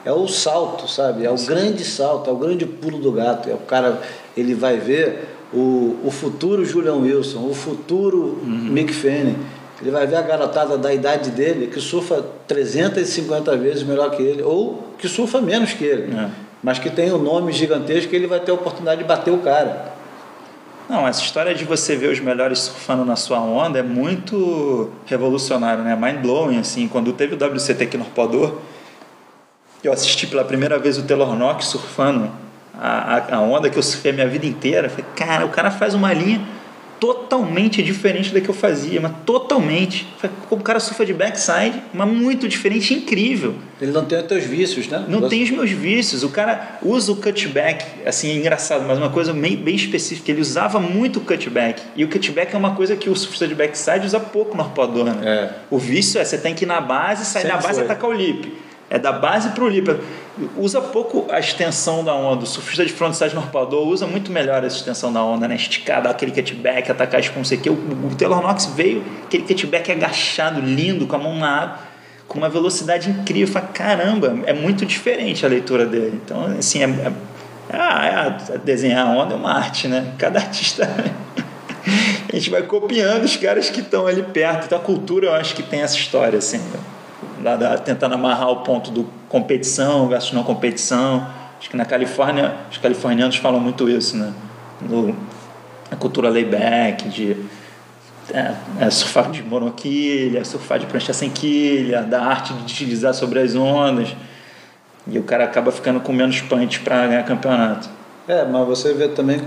é 0.08 0.12
o 0.12 0.26
salto, 0.26 0.88
sabe? 0.88 1.26
É 1.26 1.30
o 1.30 1.36
Sim. 1.36 1.48
grande 1.48 1.84
salto, 1.84 2.30
é 2.30 2.32
o 2.32 2.36
grande 2.36 2.64
pulo 2.64 2.96
do 2.96 3.12
gato. 3.12 3.50
É 3.50 3.52
o 3.52 3.58
cara, 3.58 4.00
ele 4.34 4.54
vai 4.54 4.78
ver 4.78 5.28
o, 5.52 5.98
o 6.02 6.10
futuro 6.10 6.64
Julian 6.64 6.94
Wilson, 6.94 7.46
o 7.46 7.52
futuro 7.52 8.40
uhum. 8.42 8.70
Mick 8.70 8.90
Fanning. 8.90 9.36
Ele 9.82 9.90
vai 9.90 10.06
ver 10.06 10.16
a 10.16 10.22
garotada 10.22 10.78
da 10.78 10.94
idade 10.94 11.30
dele 11.30 11.66
que 11.66 11.78
surfa 11.78 12.24
350 12.46 13.54
vezes 13.58 13.82
melhor 13.82 14.10
que 14.10 14.22
ele, 14.22 14.42
ou 14.42 14.82
que 14.98 15.06
surfa 15.06 15.42
menos 15.42 15.74
que 15.74 15.84
ele, 15.84 16.16
é. 16.16 16.30
mas 16.62 16.78
que 16.78 16.88
tem 16.88 17.12
um 17.12 17.22
nome 17.22 17.52
gigantesco 17.52 18.08
que 18.08 18.16
ele 18.16 18.26
vai 18.26 18.40
ter 18.40 18.50
a 18.50 18.54
oportunidade 18.54 19.02
de 19.02 19.06
bater 19.06 19.30
o 19.30 19.38
cara. 19.38 19.92
Não, 20.88 21.06
essa 21.06 21.20
história 21.20 21.54
de 21.54 21.66
você 21.66 21.94
ver 21.94 22.10
os 22.10 22.18
melhores 22.18 22.60
surfando 22.60 23.04
na 23.04 23.14
sua 23.14 23.40
onda 23.40 23.78
é 23.78 23.82
muito 23.82 24.90
revolucionário, 25.04 25.84
né? 25.84 25.94
Mind 25.94 26.22
blowing, 26.22 26.58
assim. 26.58 26.88
Quando 26.88 27.12
teve 27.12 27.34
o 27.34 27.36
WCT 27.36 27.84
aqui 27.84 27.98
no 27.98 28.04
Arpoador, 28.04 28.56
eu 29.88 29.92
assisti 29.92 30.26
pela 30.26 30.44
primeira 30.44 30.78
vez 30.78 30.98
o 30.98 31.02
Taylor 31.02 31.34
Knox 31.34 31.66
surfando 31.66 32.30
a, 32.74 33.36
a, 33.36 33.40
onda 33.40 33.68
que 33.68 33.76
eu 33.76 33.82
surfei 33.82 34.12
a 34.12 34.14
minha 34.14 34.28
vida 34.28 34.46
inteira. 34.46 34.88
falei, 34.88 35.04
cara, 35.16 35.44
o 35.44 35.48
cara 35.48 35.70
faz 35.70 35.94
uma 35.94 36.12
linha 36.12 36.40
totalmente 37.00 37.80
diferente 37.82 38.32
da 38.32 38.40
que 38.40 38.48
eu 38.48 38.54
fazia, 38.54 39.00
mas 39.00 39.12
totalmente. 39.24 40.06
O 40.50 40.56
cara 40.58 40.80
surfa 40.80 41.06
de 41.06 41.14
backside, 41.14 41.80
mas 41.92 42.08
muito 42.08 42.48
diferente, 42.48 42.92
incrível. 42.92 43.54
Ele 43.80 43.92
não 43.92 44.04
tem 44.04 44.18
os 44.18 44.26
teus 44.26 44.44
vícios, 44.44 44.88
né? 44.88 45.04
Não 45.08 45.20
Você... 45.20 45.28
tem 45.28 45.42
os 45.44 45.50
meus 45.50 45.70
vícios. 45.70 46.22
O 46.24 46.28
cara 46.28 46.78
usa 46.82 47.12
o 47.12 47.16
cutback, 47.16 47.84
assim, 48.04 48.30
é 48.30 48.34
engraçado, 48.34 48.84
mas 48.86 48.98
uma 48.98 49.10
coisa 49.10 49.32
bem, 49.32 49.56
bem 49.56 49.76
específica. 49.76 50.30
Ele 50.30 50.40
usava 50.40 50.80
muito 50.80 51.18
o 51.18 51.22
cutback. 51.22 51.82
E 51.94 52.04
o 52.04 52.08
cutback 52.08 52.54
é 52.54 52.58
uma 52.58 52.74
coisa 52.74 52.96
que 52.96 53.08
o 53.08 53.14
surfista 53.14 53.46
de 53.46 53.54
backside 53.54 54.04
usa 54.04 54.18
pouco 54.18 54.56
no 54.56 54.62
arpoador, 54.62 55.04
né? 55.04 55.16
É. 55.22 55.50
O 55.70 55.78
vício 55.78 56.20
é 56.20 56.24
você 56.24 56.36
tem 56.36 56.54
que 56.54 56.64
ir 56.64 56.66
na 56.66 56.80
base, 56.80 57.24
sair 57.24 57.42
Sempre 57.42 57.56
da 57.56 57.62
base 57.62 57.80
e 57.80 57.84
atacar 57.84 58.10
o 58.10 58.12
lip. 58.12 58.52
É 58.90 58.98
da 58.98 59.12
base 59.12 59.50
para 59.50 59.62
o 59.62 59.68
lip. 59.68 59.94
Usa 60.56 60.80
pouco 60.80 61.26
a 61.30 61.38
extensão 61.38 62.02
da 62.02 62.14
onda. 62.14 62.44
O 62.44 62.46
surfista 62.46 62.84
de 62.86 62.92
frontside 62.92 63.34
no 63.34 63.42
arpoador 63.42 63.86
usa 63.86 64.06
muito 64.06 64.32
melhor 64.32 64.64
essa 64.64 64.76
extensão 64.76 65.12
da 65.12 65.22
onda, 65.22 65.46
né? 65.46 65.56
Esticar, 65.56 66.02
dar 66.02 66.10
aquele 66.10 66.32
cutback, 66.32 66.90
atacar 66.90 67.20
as 67.20 67.28
pontas 67.28 67.52
aqui. 67.52 67.68
O, 67.68 67.74
o 67.74 68.14
Taylor 68.16 68.40
Knox 68.40 68.66
veio, 68.66 69.04
aquele 69.24 69.42
cutback 69.42 69.92
agachado, 69.92 70.60
lindo, 70.60 71.06
com 71.06 71.16
a 71.16 71.18
mão 71.18 71.36
na 71.36 71.48
água, 71.48 71.78
com 72.26 72.38
uma 72.38 72.48
velocidade 72.48 73.10
incrível. 73.10 73.52
Fala, 73.52 73.66
caramba, 73.66 74.38
é 74.46 74.54
muito 74.54 74.86
diferente 74.86 75.44
a 75.44 75.48
leitura 75.48 75.84
dele. 75.84 76.18
Então, 76.24 76.46
assim, 76.58 76.82
é, 76.82 76.86
é, 76.86 77.76
é, 77.76 78.54
é 78.54 78.58
desenhar 78.58 79.06
a 79.06 79.10
onda 79.10 79.34
é 79.34 79.36
uma 79.36 79.52
arte, 79.52 79.86
né? 79.86 80.14
Cada 80.16 80.38
artista. 80.40 80.88
a 82.26 82.34
gente 82.34 82.48
vai 82.48 82.62
copiando 82.62 83.24
os 83.24 83.36
caras 83.36 83.68
que 83.68 83.80
estão 83.80 84.06
ali 84.06 84.22
perto. 84.22 84.64
Então, 84.64 84.78
a 84.78 84.80
cultura, 84.80 85.26
eu 85.26 85.34
acho 85.34 85.54
que 85.54 85.62
tem 85.62 85.82
essa 85.82 85.96
história, 85.96 86.38
assim. 86.38 86.62
Né? 87.56 87.76
tentando 87.78 88.14
amarrar 88.14 88.50
o 88.50 88.56
ponto 88.56 88.90
do 88.90 89.06
competição 89.28 90.08
versus 90.08 90.32
não 90.32 90.42
competição. 90.42 91.26
Acho 91.58 91.70
que 91.70 91.76
na 91.76 91.84
Califórnia, 91.84 92.54
os 92.70 92.78
californianos 92.78 93.36
falam 93.36 93.60
muito 93.60 93.88
isso, 93.88 94.16
né? 94.16 94.32
No, 94.80 95.14
a 95.90 95.96
cultura 95.96 96.28
layback, 96.28 97.08
de 97.08 97.36
é, 98.32 98.54
é, 98.80 98.90
surfar 98.90 99.30
de 99.30 99.42
monoquilha, 99.42 100.44
surfar 100.44 100.78
de 100.78 100.86
prancha 100.86 101.12
sem 101.12 101.30
quilha, 101.30 102.02
da 102.02 102.22
arte 102.22 102.52
de 102.52 102.64
deslizar 102.64 103.14
sobre 103.14 103.40
as 103.40 103.54
ondas. 103.54 104.14
E 105.06 105.18
o 105.18 105.22
cara 105.22 105.44
acaba 105.44 105.72
ficando 105.72 106.00
com 106.00 106.12
menos 106.12 106.40
punch 106.42 106.80
para 106.80 107.06
ganhar 107.06 107.22
campeonato. 107.24 107.88
É, 108.26 108.44
mas 108.44 108.66
você 108.66 108.92
vê 108.92 109.08
também 109.08 109.40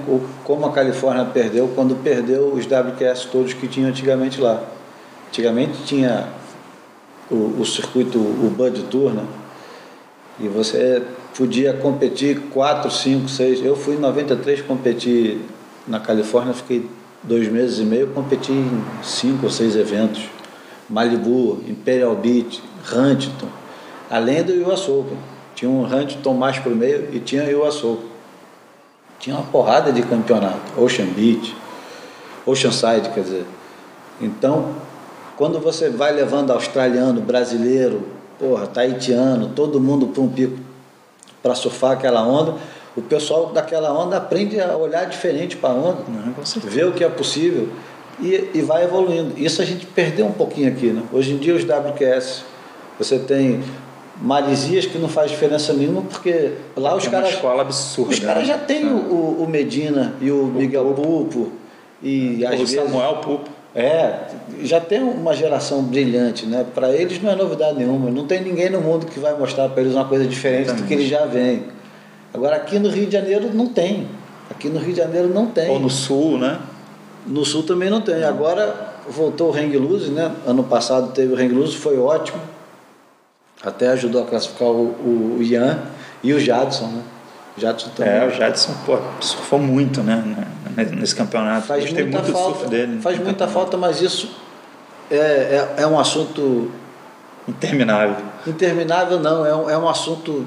como 0.43 0.65
a 0.65 0.71
Califórnia 0.71 1.23
perdeu 1.25 1.71
quando 1.75 1.95
perdeu 1.95 2.51
os 2.53 2.65
WQS 2.65 3.25
todos 3.31 3.53
que 3.53 3.67
tinha 3.67 3.87
antigamente 3.87 4.41
lá. 4.41 4.59
Antigamente 5.29 5.83
tinha 5.85 6.27
o, 7.32 7.61
o 7.61 7.65
circuito, 7.65 8.17
o 8.17 8.53
Bud 8.55 8.84
Tour, 8.84 9.13
né? 9.13 9.25
E 10.39 10.47
você 10.47 11.01
podia 11.36 11.73
competir 11.73 12.39
4, 12.51 12.91
5, 12.91 13.29
6. 13.29 13.65
Eu 13.65 13.75
fui 13.75 13.95
em 13.95 13.99
93 13.99 14.61
competir 14.61 15.39
na 15.88 15.99
Califórnia, 15.99 16.53
fiquei 16.53 16.88
dois 17.23 17.47
meses 17.47 17.79
e 17.79 17.84
meio, 17.84 18.07
competi 18.07 18.51
em 18.51 18.84
cinco 19.03 19.45
ou 19.45 19.51
seis 19.51 19.75
eventos. 19.75 20.23
Malibu, 20.89 21.63
Imperial 21.67 22.15
Beach, 22.15 22.61
Huntington, 22.91 23.47
além 24.09 24.43
do 24.43 24.69
US 24.69 24.88
Open. 24.89 25.17
Tinha 25.55 25.69
um 25.69 25.86
Huntington 25.86 26.34
mais 26.34 26.57
para 26.59 26.71
o 26.71 26.75
meio 26.75 27.09
e 27.13 27.19
tinha 27.19 27.43
o 27.55 27.65
US 27.65 27.84
Open. 27.84 28.09
Tinha 29.19 29.36
uma 29.36 29.45
porrada 29.45 29.91
de 29.91 30.01
campeonato. 30.01 30.82
Ocean 30.82 31.05
Beach, 31.05 31.55
Oceanside, 32.45 33.09
quer 33.13 33.23
dizer. 33.23 33.45
Então, 34.19 34.73
quando 35.41 35.59
você 35.59 35.89
vai 35.89 36.13
levando 36.13 36.51
australiano, 36.51 37.19
brasileiro, 37.19 38.03
porra, 38.37 38.67
taitiano, 38.67 39.49
todo 39.55 39.79
mundo 39.79 40.05
para 40.05 40.21
um 40.21 40.27
pico 40.27 40.55
para 41.41 41.55
surfar 41.55 41.93
aquela 41.93 42.23
onda, 42.23 42.57
o 42.95 43.01
pessoal 43.01 43.47
daquela 43.47 43.91
onda 43.91 44.17
aprende 44.17 44.61
a 44.61 44.77
olhar 44.77 45.03
diferente 45.05 45.57
para 45.57 45.71
a 45.71 45.73
onda, 45.73 46.03
ver 46.63 46.85
o 46.85 46.91
que 46.91 47.03
é 47.03 47.09
possível 47.09 47.69
e, 48.19 48.51
e 48.53 48.61
vai 48.61 48.83
evoluindo. 48.83 49.33
Isso 49.35 49.63
a 49.63 49.65
gente 49.65 49.87
perdeu 49.87 50.27
um 50.27 50.31
pouquinho 50.31 50.71
aqui. 50.71 50.91
Né? 50.91 51.01
Hoje 51.11 51.31
em 51.31 51.37
dia, 51.37 51.55
os 51.55 51.63
WQS, 51.63 52.43
você 52.99 53.17
tem 53.17 53.63
maresias 54.21 54.85
que 54.85 54.99
não 54.99 55.09
faz 55.09 55.31
diferença 55.31 55.73
nenhuma, 55.73 56.03
porque 56.03 56.51
lá 56.77 56.95
os 56.95 57.07
é 57.07 57.09
caras. 57.09 57.29
Uma 57.29 57.35
escola 57.35 57.61
absurda. 57.63 58.13
Os 58.13 58.19
caras 58.19 58.45
já 58.45 58.59
têm 58.59 58.83
é. 58.83 58.91
o, 58.91 59.37
o, 59.41 59.47
Medina 59.49 60.13
e 60.21 60.29
o, 60.29 60.43
o 60.43 60.47
Miguel 60.49 60.93
Pupo. 60.93 61.51
E 62.03 62.43
o 62.43 62.47
às 62.47 62.69
Samuel 62.69 63.13
vezes, 63.13 63.25
Pupo. 63.25 63.50
É, 63.74 64.28
já 64.63 64.82
tem 64.82 65.01
uma 65.01 65.34
geração 65.34 65.82
brilhante, 65.82 66.45
né? 66.45 66.65
Para 66.76 66.91
eles 66.91 67.22
não 67.22 67.32
é 67.32 67.36
novidade 67.36 67.78
nenhuma. 67.78 68.09
Não 68.11 68.28
tem 68.28 68.41
ninguém 68.41 68.69
no 68.69 68.82
mundo 68.82 69.05
que 69.05 69.19
vai 69.19 69.34
mostrar 69.38 69.69
para 69.69 69.82
eles 69.82 69.95
uma 69.95 70.05
coisa 70.05 70.26
diferente 70.26 70.63
Exatamente. 70.63 70.84
do 70.84 70.88
que 70.88 70.93
eles 70.93 71.07
já 71.07 71.26
veem. 71.26 71.63
Agora 72.34 72.57
aqui 72.57 72.80
no 72.80 72.89
Rio 72.89 73.05
de 73.05 73.13
Janeiro 73.13 73.49
não 73.53 73.67
tem. 73.67 74.07
Aqui 74.49 74.67
no 74.67 74.80
Rio 74.80 74.91
de 74.93 74.99
Janeiro 74.99 75.30
não 75.30 75.47
tem. 75.47 75.69
Ou 75.69 75.80
no 75.80 75.89
Sul, 75.89 76.38
né? 76.38 76.59
No 77.26 77.45
Sul 77.45 77.63
também 77.63 77.89
não 77.89 78.01
tem. 78.01 78.24
Agora 78.26 78.91
voltou 79.09 79.51
o 79.51 79.55
Hang 79.55 79.78
Loose, 79.78 80.11
né? 80.11 80.32
Ano 80.45 80.65
passado 80.65 81.13
teve 81.13 81.34
o 81.34 81.38
Hang 81.38 81.53
Loose, 81.53 81.78
foi 81.78 81.97
ótimo. 81.97 82.41
Até 83.63 83.88
ajudou 83.89 84.24
a 84.24 84.26
classificar 84.26 84.67
o, 84.67 85.38
o 85.38 85.43
Ian 85.43 85.80
e 86.22 86.34
o 86.34 86.39
Jadson, 86.39 86.88
né? 86.88 87.01
Jadson 87.57 87.89
também. 87.89 88.13
É, 88.13 88.25
o 88.25 88.31
Jadson 88.31 88.73
pô, 88.85 88.97
surfou 89.19 89.59
muito, 89.59 90.01
né? 90.01 90.23
Nesse 90.93 91.15
campeonato. 91.15 91.67
Faz 91.67 91.83
Gostei 91.83 92.03
muita 92.03 92.21
muito 92.21 92.33
falta, 92.33 92.67
dele. 92.67 93.01
Faz 93.01 93.19
muita 93.19 93.47
falta, 93.47 93.77
mas 93.77 94.01
isso 94.01 94.29
é, 95.09 95.15
é, 95.15 95.73
é, 95.77 95.87
um 95.87 95.99
assunto. 95.99 96.71
Interminável. 97.47 98.15
Interminável 98.47 99.19
não, 99.19 99.45
é 99.45 99.55
um, 99.55 99.69
é 99.69 99.77
um 99.77 99.89
assunto 99.89 100.45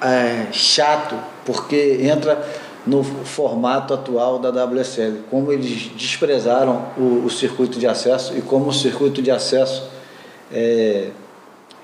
é, 0.00 0.46
chato, 0.52 1.16
porque 1.44 1.98
entra 2.02 2.46
no 2.86 3.02
formato 3.02 3.92
atual 3.92 4.38
da 4.38 4.50
WSL. 4.64 5.24
Como 5.28 5.50
eles 5.50 5.90
desprezaram 5.96 6.86
o, 6.96 7.24
o 7.24 7.30
circuito 7.30 7.78
de 7.78 7.86
acesso 7.86 8.36
e 8.38 8.40
como 8.40 8.68
o 8.68 8.72
circuito 8.72 9.20
de 9.20 9.32
acesso 9.32 9.90
é, 10.52 11.08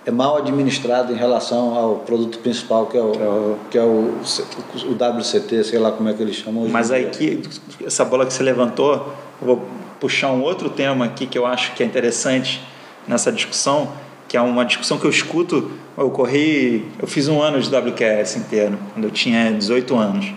é 0.04 0.10
mal 0.10 0.36
administrado 0.36 1.12
em 1.12 1.16
relação 1.16 1.76
ao 1.76 1.96
produto 1.96 2.38
principal, 2.38 2.86
que 2.86 2.96
é 2.96 3.00
o, 3.00 3.56
que 3.70 3.78
é 3.78 3.82
o, 3.82 4.14
o 4.86 5.18
WCT, 5.18 5.64
sei 5.64 5.78
lá 5.78 5.92
como 5.92 6.08
é 6.08 6.12
que 6.12 6.22
eles 6.22 6.36
chamam. 6.36 6.68
Mas 6.68 6.90
aí 6.90 7.06
que, 7.06 7.42
essa 7.84 8.04
bola 8.04 8.26
que 8.26 8.32
você 8.32 8.42
levantou, 8.42 8.94
eu 9.40 9.46
vou 9.46 9.62
puxar 10.00 10.32
um 10.32 10.42
outro 10.42 10.68
tema 10.68 11.04
aqui 11.04 11.26
que 11.26 11.38
eu 11.38 11.46
acho 11.46 11.74
que 11.74 11.82
é 11.82 11.86
interessante 11.86 12.60
nessa 13.06 13.30
discussão, 13.30 13.92
que 14.28 14.36
é 14.36 14.40
uma 14.40 14.64
discussão 14.64 14.98
que 14.98 15.04
eu 15.04 15.10
escuto, 15.10 15.70
eu 15.96 16.10
corri, 16.10 16.84
eu 16.98 17.06
fiz 17.06 17.28
um 17.28 17.40
ano 17.40 17.60
de 17.60 17.68
WQS 17.68 18.36
inteiro, 18.36 18.78
quando 18.92 19.04
eu 19.04 19.10
tinha 19.10 19.52
18 19.52 19.96
anos. 19.96 20.32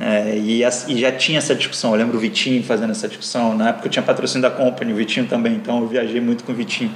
É, 0.00 0.36
e, 0.36 0.62
e, 0.62 1.00
já 1.00 1.12
tinha 1.12 1.38
essa 1.38 1.54
discussão, 1.54 1.90
eu 1.90 1.96
lembro 1.98 2.16
o 2.16 2.20
Vitinho 2.20 2.62
fazendo 2.62 2.92
essa 2.92 3.06
discussão, 3.08 3.54
na 3.54 3.70
época 3.70 3.88
eu 3.88 3.90
tinha 3.90 4.02
patrocínio 4.02 4.42
da 4.42 4.50
Company, 4.50 4.92
o 4.92 4.96
Vitinho 4.96 5.26
também, 5.26 5.54
então 5.54 5.80
eu 5.80 5.86
viajei 5.86 6.20
muito 6.20 6.44
com 6.44 6.52
o 6.52 6.54
Vitinho. 6.54 6.94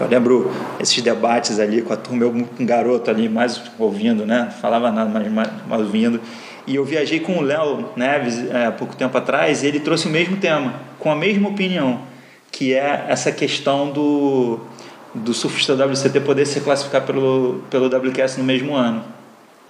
Eu 0.00 0.08
lembro 0.08 0.50
esses 0.80 1.02
debates 1.02 1.58
ali 1.58 1.82
com 1.82 1.92
a 1.92 1.96
turma, 1.96 2.24
eu 2.24 2.30
um 2.30 2.66
garoto 2.66 3.10
ali, 3.10 3.28
mais 3.28 3.60
ouvindo, 3.78 4.24
né? 4.24 4.50
Falava 4.60 4.90
nada, 4.90 5.10
mas 5.10 5.30
mais, 5.30 5.50
mais 5.68 5.82
ouvindo. 5.82 6.20
E 6.66 6.76
eu 6.76 6.84
viajei 6.84 7.20
com 7.20 7.38
o 7.38 7.42
Léo 7.42 7.90
Neves 7.96 8.50
é, 8.50 8.66
há 8.66 8.72
pouco 8.72 8.96
tempo 8.96 9.16
atrás 9.16 9.62
e 9.62 9.66
ele 9.66 9.80
trouxe 9.80 10.06
o 10.06 10.10
mesmo 10.10 10.36
tema, 10.36 10.74
com 10.98 11.10
a 11.10 11.16
mesma 11.16 11.48
opinião, 11.48 12.02
que 12.50 12.74
é 12.74 13.06
essa 13.08 13.32
questão 13.32 13.90
do, 13.90 14.60
do 15.14 15.34
surfista 15.34 15.74
WCT 15.74 16.20
poder 16.20 16.46
se 16.46 16.60
classificar 16.60 17.02
pelo, 17.02 17.62
pelo 17.70 17.86
WQS 17.86 18.38
no 18.38 18.44
mesmo 18.44 18.74
ano. 18.74 19.02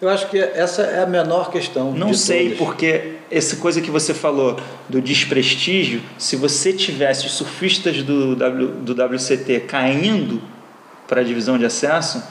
Eu 0.01 0.09
acho 0.09 0.29
que 0.29 0.39
essa 0.39 0.83
é 0.83 1.03
a 1.03 1.07
menor 1.07 1.51
questão. 1.51 1.93
Não 1.93 2.15
sei, 2.15 2.45
todas. 2.51 2.59
porque 2.59 3.13
essa 3.31 3.57
coisa 3.57 3.81
que 3.83 3.91
você 3.91 4.15
falou 4.15 4.59
do 4.89 5.01
desprestígio, 5.01 6.01
se 6.19 6.37
você 6.37 6.73
tivesse 6.73 7.27
os 7.27 7.33
surfistas 7.33 8.03
do, 8.03 8.35
w, 8.35 8.67
do 8.83 8.93
WCT 8.93 9.61
caindo 9.61 10.41
para 11.07 11.21
a 11.21 11.25
divisão 11.25 11.59
de 11.59 11.67
acesso, 11.67 12.23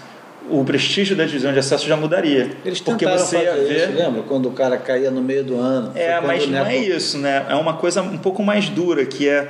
o 0.50 0.64
prestígio 0.66 1.16
da 1.16 1.26
divisão 1.26 1.54
de 1.54 1.60
acesso 1.60 1.88
já 1.88 1.96
mudaria. 1.96 2.50
Eles 2.66 2.82
porque 2.82 3.06
você 3.06 3.38
ia 3.38 3.52
fazer 3.52 3.66
ver. 3.68 3.78
isso, 3.90 3.92
lembra? 3.98 4.24
Quando 4.24 4.48
o 4.50 4.52
cara 4.52 4.76
caía 4.78 5.12
no 5.12 5.22
meio 5.22 5.44
do 5.44 5.56
ano. 5.60 5.92
É, 5.94 6.20
mas 6.20 6.48
não 6.48 6.66
é 6.66 6.76
isso, 6.76 7.20
né? 7.20 7.46
É 7.50 7.54
uma 7.56 7.74
coisa 7.76 8.02
um 8.02 8.18
pouco 8.18 8.42
mais 8.42 8.68
dura, 8.68 9.06
que 9.06 9.30
é 9.30 9.48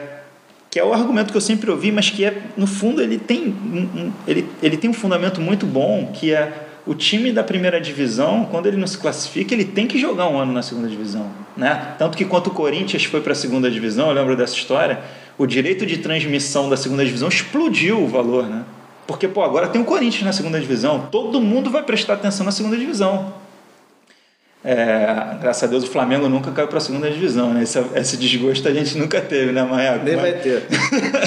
que 0.70 0.78
é 0.80 0.84
o 0.84 0.94
argumento 0.94 1.32
que 1.32 1.38
eu 1.38 1.42
sempre 1.42 1.72
ouvi, 1.72 1.92
mas 1.92 2.12
que 2.12 2.24
é 2.24 2.44
no 2.56 2.68
fundo 2.68 3.02
ele 3.02 3.18
tem 3.18 3.48
um, 3.48 4.00
um- 4.02 4.14
ele, 4.28 4.48
ele 4.62 4.78
tem 4.78 4.88
um 4.88 4.94
fundamento 4.94 5.42
muito 5.42 5.66
bom, 5.66 6.12
que 6.14 6.32
é 6.32 6.52
o 6.90 6.96
time 6.96 7.32
da 7.32 7.44
primeira 7.44 7.80
divisão, 7.80 8.48
quando 8.50 8.66
ele 8.66 8.76
não 8.76 8.88
se 8.88 8.98
classifica, 8.98 9.54
ele 9.54 9.64
tem 9.64 9.86
que 9.86 10.00
jogar 10.00 10.28
um 10.28 10.40
ano 10.40 10.52
na 10.52 10.64
segunda 10.64 10.88
divisão, 10.88 11.30
né? 11.56 11.94
Tanto 12.00 12.18
que 12.18 12.26
quando 12.26 12.48
o 12.48 12.50
Corinthians 12.50 13.04
foi 13.04 13.22
para 13.22 13.34
a 13.34 13.36
segunda 13.36 13.70
divisão, 13.70 14.08
eu 14.08 14.14
lembro 14.16 14.36
dessa 14.36 14.56
história, 14.56 15.00
o 15.38 15.46
direito 15.46 15.86
de 15.86 16.00
transmissão 16.00 16.68
da 16.68 16.76
segunda 16.76 17.06
divisão 17.06 17.28
explodiu 17.28 18.02
o 18.02 18.08
valor, 18.08 18.48
né? 18.48 18.64
Porque 19.06 19.28
pô, 19.28 19.44
agora 19.44 19.68
tem 19.68 19.80
o 19.80 19.86
Corinthians 19.86 20.24
na 20.24 20.34
segunda 20.34 20.60
divisão, 20.60 21.08
todo 21.12 21.40
mundo 21.40 21.70
vai 21.70 21.84
prestar 21.84 22.14
atenção 22.14 22.44
na 22.44 22.52
segunda 22.52 22.76
divisão. 22.76 23.36
É, 24.66 25.38
graças 25.40 25.66
a 25.66 25.68
Deus 25.68 25.84
o 25.84 25.88
Flamengo 25.92 26.28
nunca 26.28 26.50
caiu 26.50 26.68
para 26.68 26.80
a 26.80 26.82
segunda 26.82 27.08
divisão, 27.08 27.54
né? 27.54 27.62
Esse, 27.62 27.80
esse 27.94 28.18
desgosto 28.18 28.68
a 28.68 28.74
gente 28.74 28.98
nunca 28.98 29.22
teve, 29.22 29.52
né, 29.52 29.64
Maia? 29.64 30.02
Nem 30.04 30.16
vai 30.16 30.34
ter. 30.34 30.64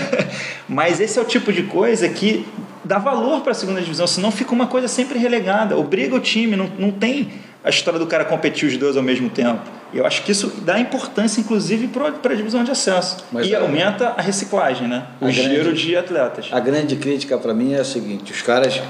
Mas 0.68 0.98
esse 0.98 1.20
é 1.20 1.22
o 1.22 1.24
tipo 1.24 1.52
de 1.52 1.62
coisa 1.62 2.08
que 2.08 2.44
dá 2.84 2.98
valor 2.98 3.40
para 3.42 3.52
a 3.52 3.54
segunda 3.54 3.80
divisão, 3.80 4.06
senão 4.06 4.30
fica 4.30 4.52
uma 4.52 4.66
coisa 4.66 4.88
sempre 4.88 5.18
relegada. 5.18 5.76
Obriga 5.76 6.14
o 6.16 6.20
time, 6.20 6.56
não, 6.56 6.70
não 6.78 6.90
tem 6.90 7.30
a 7.64 7.70
história 7.70 7.98
do 7.98 8.06
cara 8.06 8.24
competir 8.24 8.68
os 8.68 8.76
dois 8.76 8.96
ao 8.96 9.02
mesmo 9.02 9.30
tempo. 9.30 9.60
E 9.92 9.98
eu 9.98 10.06
acho 10.06 10.22
que 10.24 10.32
isso 10.32 10.48
dá 10.64 10.80
importância, 10.80 11.40
inclusive, 11.40 11.86
para 11.88 12.32
a 12.32 12.34
divisão 12.34 12.64
de 12.64 12.70
acesso. 12.70 13.18
Mas 13.30 13.46
e 13.46 13.54
a- 13.54 13.60
aumenta 13.60 14.08
a 14.16 14.22
reciclagem, 14.22 14.88
né? 14.88 15.06
O 15.20 15.30
giro 15.30 15.64
grande- 15.64 15.82
de 15.86 15.96
atletas. 15.96 16.48
A 16.50 16.58
grande 16.58 16.96
crítica 16.96 17.36
para 17.38 17.52
mim 17.54 17.74
é 17.74 17.80
a 17.80 17.84
seguinte: 17.84 18.32
os 18.32 18.42
caras, 18.42 18.80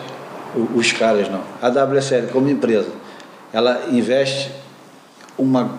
os 0.74 0.92
caras 0.92 1.28
não, 1.28 1.42
a 1.60 1.68
WSL 1.68 2.28
como 2.32 2.48
empresa, 2.48 2.88
ela 3.52 3.82
investe 3.90 4.50
uma 5.36 5.78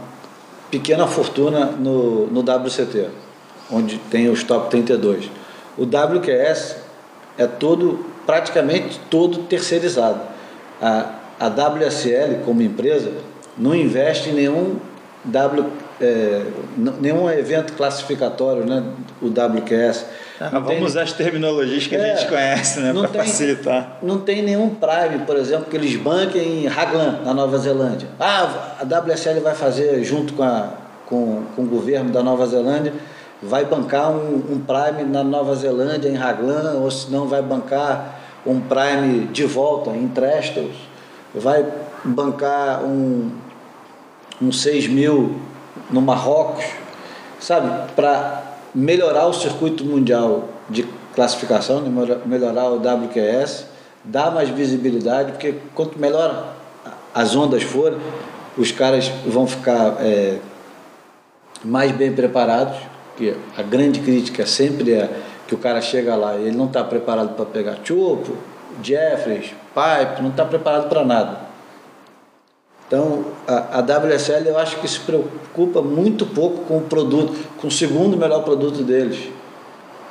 pequena 0.70 1.08
fortuna 1.08 1.66
no, 1.68 2.28
no 2.28 2.42
WCT, 2.42 3.08
onde 3.72 3.98
tem 3.98 4.30
os 4.30 4.44
top 4.44 4.70
32. 4.70 5.30
O 5.78 5.86
WQS 5.86 6.76
é 7.38 7.48
todo, 7.48 8.06
praticamente 8.26 9.00
todo 9.10 9.40
terceirizado. 9.44 10.20
A, 10.82 11.06
a 11.40 11.48
WSL 11.48 12.44
como 12.46 12.62
empresa 12.62 13.12
não 13.58 13.74
investe 13.76 14.30
em 14.30 14.34
nenhum 14.34 14.76
W, 15.26 15.66
é, 16.02 16.42
nenhum 17.00 17.30
evento 17.30 17.74
classificatório, 17.74 18.66
né? 18.66 18.84
O 19.22 19.28
WQS. 19.28 20.06
Ah, 20.42 20.50
Não 20.52 20.64
tem- 20.64 20.76
vamos 20.76 20.92
usar 20.92 21.04
as 21.04 21.14
terminologias 21.14 21.88
que 21.88 21.96
a 21.96 22.00
É, 22.00 22.16
gente 22.18 22.28
conhece, 22.28 22.80
né? 22.82 22.92
Para 22.94 23.08
facilitar. 23.24 24.00
Não 24.02 24.20
tem 24.20 24.42
nenhum 24.42 24.70
Prime, 24.76 25.26
por 25.26 25.38
exemplo, 25.38 25.66
que 25.70 25.78
eles 25.78 25.96
banquem 25.96 26.64
em 26.66 26.68
Raglan, 26.68 27.20
na 27.24 27.34
Nova 27.34 27.58
Zelândia. 27.58 28.10
Ah, 28.20 28.76
a 28.82 28.84
WSL 28.84 29.40
vai 29.40 29.56
fazer, 29.56 30.04
junto 30.04 30.34
com, 30.34 30.44
a, 30.44 30.72
com, 31.06 31.44
com 31.56 31.62
o 31.62 31.66
governo 31.68 32.10
da 32.12 32.22
Nova 32.22 32.46
Zelândia, 32.48 32.92
vai 33.48 33.66
bancar 33.66 34.12
um, 34.12 34.36
um 34.50 34.60
Prime 34.60 35.04
na 35.10 35.24
Nova 35.24 35.56
Zelândia, 35.56 36.10
em 36.10 36.16
Raglan, 36.16 36.74
ou 36.82 36.90
se 36.90 37.12
não 37.12 37.28
vai 37.28 37.42
bancar 37.42 38.20
um 38.46 38.60
Prime 38.60 39.28
de 39.28 39.46
volta 39.46 39.92
em 39.92 40.08
Trestles, 40.08 40.76
vai 41.36 41.66
bancar 42.04 42.84
um, 42.84 43.32
um 44.42 44.52
6 44.52 44.88
mil 44.88 45.36
no 45.90 46.02
Marrocos, 46.02 46.66
sabe? 47.40 47.92
Para 47.96 48.44
melhorar 48.74 49.28
o 49.28 49.34
circuito 49.34 49.84
mundial 49.84 50.46
de 50.70 50.84
classificação, 51.14 51.82
melhor- 51.82 52.20
melhorar 52.26 52.70
o 52.70 52.78
WQS, 52.78 53.66
dar 54.04 54.32
mais 54.32 54.50
visibilidade, 54.50 55.34
porque 55.34 55.56
quanto 55.76 56.00
melhor 56.00 56.54
as 57.14 57.36
ondas 57.36 57.64
forem, 57.64 57.98
os 58.58 58.72
caras 58.72 59.08
vão 59.26 59.48
ficar 59.48 59.98
é, 60.00 60.38
mais 61.64 61.92
bem 61.92 62.14
preparados, 62.14 62.78
que 63.18 63.36
a 63.58 63.62
grande 63.62 64.00
crítica 64.00 64.46
sempre 64.46 64.94
é 64.94 65.10
que 65.48 65.54
o 65.56 65.58
cara 65.58 65.82
chega 65.82 66.16
lá 66.16 66.36
e 66.38 66.48
ele 66.48 66.58
não 66.58 66.66
está 66.66 66.84
preparado 66.84 67.36
para 67.36 67.46
pegar 67.46 67.78
chopo, 67.84 68.36
Jeffries, 68.82 69.48
pipe, 69.74 70.22
não 70.22 70.30
está 70.30 70.46
preparado 70.46 70.90
para 70.90 71.04
nada. 71.04 71.38
Então, 72.88 73.26
a, 73.48 73.80
a 73.80 73.82
WSL 73.82 74.48
eu 74.48 74.58
acho 74.58 74.78
que 74.80 74.88
se 74.88 75.00
preocupa 75.00 75.82
muito 75.82 76.26
pouco 76.26 76.64
com 76.66 76.78
o 76.78 76.82
produto, 76.82 77.34
com 77.58 77.68
o 77.68 77.72
segundo 77.72 78.16
melhor 78.18 78.44
produto 78.44 78.84
deles. 78.84 79.30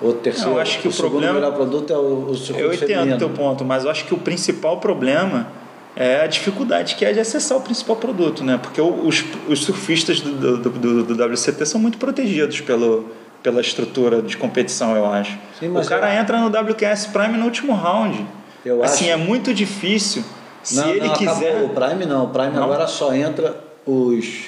O 0.00 0.12
terceiro, 0.14 0.50
Não, 0.50 0.56
eu 0.56 0.62
acho 0.62 0.80
que 0.80 0.88
o 0.88 0.92
segundo 0.92 1.10
problema- 1.12 1.34
melhor 1.34 1.52
produto 1.54 1.92
é 1.92 1.96
o, 1.96 2.00
o 2.00 2.34
Eu 2.58 2.74
entendo 2.74 3.14
o 3.14 3.18
teu 3.18 3.30
ponto, 3.30 3.64
mas 3.64 3.84
eu 3.84 3.90
acho 3.90 4.04
que 4.04 4.12
o 4.14 4.18
principal 4.18 4.78
problema 4.78 5.46
é 5.94 6.22
a 6.22 6.26
dificuldade 6.26 6.94
que 6.94 7.04
é 7.04 7.12
de 7.12 7.20
acessar 7.20 7.58
o 7.58 7.60
principal 7.60 7.96
produto, 7.96 8.42
né? 8.42 8.58
Porque 8.60 8.80
os, 8.80 9.24
os 9.48 9.62
surfistas 9.64 10.20
do, 10.20 10.56
do, 10.58 10.70
do, 10.70 11.14
do 11.14 11.24
WCT 11.32 11.66
são 11.66 11.80
muito 11.80 11.98
protegidos 11.98 12.60
pelo, 12.62 13.10
pela 13.42 13.60
estrutura 13.60 14.22
de 14.22 14.36
competição, 14.36 14.96
eu 14.96 15.06
acho. 15.06 15.38
Sim, 15.60 15.68
mas 15.68 15.86
o 15.86 15.88
cara 15.88 16.14
eu- 16.14 16.20
entra 16.20 16.38
no 16.38 16.48
WQS 16.48 17.06
Prime 17.08 17.36
no 17.36 17.44
último 17.44 17.74
round. 17.74 18.26
Eu 18.64 18.82
assim, 18.82 19.10
acho- 19.10 19.12
é 19.12 19.16
muito 19.24 19.52
difícil. 19.52 20.24
Se 20.62 20.76
não, 20.76 20.88
ele 20.90 21.06
não, 21.08 21.14
quiser. 21.14 21.50
acabou. 21.50 21.66
O 21.66 21.68
Prime 21.70 22.06
não. 22.06 22.24
O 22.24 22.28
Prime 22.28 22.50
Não? 22.52 22.62
agora 22.64 22.86
só 22.86 23.12
entra 23.12 23.56
os 23.84 24.44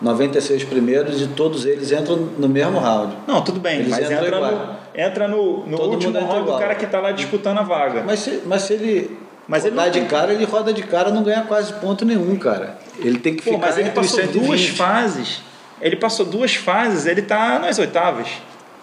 96 0.00 0.64
primeiros 0.64 1.20
e 1.20 1.26
todos 1.28 1.64
eles 1.66 1.92
entram 1.92 2.16
no 2.38 2.48
mesmo 2.48 2.78
round. 2.78 3.14
Não, 3.26 3.42
tudo 3.42 3.60
bem, 3.60 3.80
Eles 3.80 3.90
mas 3.90 4.10
entra 4.10 4.40
no, 4.40 4.76
entra 4.94 5.28
no, 5.28 5.66
no 5.66 5.80
último 5.82 6.12
round 6.18 6.34
do 6.34 6.40
igual. 6.40 6.58
cara 6.58 6.74
que 6.74 6.84
está 6.86 7.00
lá 7.00 7.12
disputando 7.12 7.58
a 7.58 7.62
vaga. 7.62 8.02
Mas 8.06 8.20
se, 8.20 8.42
mas 8.46 8.62
se 8.62 8.72
ele 8.74 9.18
Mas 9.48 9.64
ele 9.64 9.74
não 9.74 9.90
de 9.90 10.02
cara, 10.02 10.32
ele 10.34 10.44
roda 10.44 10.72
de 10.74 10.82
cara 10.82 11.10
não 11.10 11.22
ganha 11.22 11.42
quase 11.42 11.72
ponto 11.74 12.04
nenhum, 12.04 12.36
cara. 12.36 12.78
Ele 12.98 13.18
tem 13.18 13.34
que 13.34 13.42
Pô, 13.42 13.52
ficar 13.52 13.66
mas 13.66 13.78
ele 13.78 13.90
passou 13.90 14.20
120. 14.20 14.44
duas 14.46 14.66
fases. 14.68 15.40
Ele 15.80 15.96
passou 15.96 16.26
duas 16.26 16.54
fases, 16.54 17.06
ele 17.06 17.22
tá 17.22 17.58
nas 17.58 17.78
oitavas. 17.78 18.28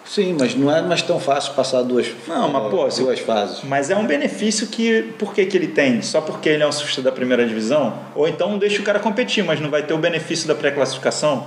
Sim, 0.04 0.36
mas 0.38 0.54
não 0.54 0.74
é 0.74 0.82
mais 0.82 1.02
tão 1.02 1.18
fácil 1.18 1.52
passar 1.54 1.82
duas, 1.82 2.06
Não, 2.28 2.48
mas, 2.48 2.70
pô, 2.70 2.88
duas 3.04 3.18
fases. 3.20 3.62
Mas 3.64 3.90
é 3.90 3.96
um 3.96 4.06
benefício 4.06 4.66
que. 4.68 5.02
Por 5.18 5.34
que, 5.34 5.44
que 5.46 5.56
ele 5.56 5.68
tem? 5.68 6.00
Só 6.02 6.20
porque 6.20 6.48
ele 6.48 6.62
é 6.62 6.66
um 6.66 6.72
surfista 6.72 7.02
da 7.02 7.10
primeira 7.12 7.46
divisão? 7.46 7.94
Ou 8.14 8.28
então 8.28 8.56
deixa 8.58 8.80
o 8.80 8.84
cara 8.84 8.98
competir, 9.00 9.44
mas 9.44 9.60
não 9.60 9.68
vai 9.70 9.82
ter 9.82 9.94
o 9.94 9.98
benefício 9.98 10.46
da 10.46 10.54
pré-classificação? 10.54 11.46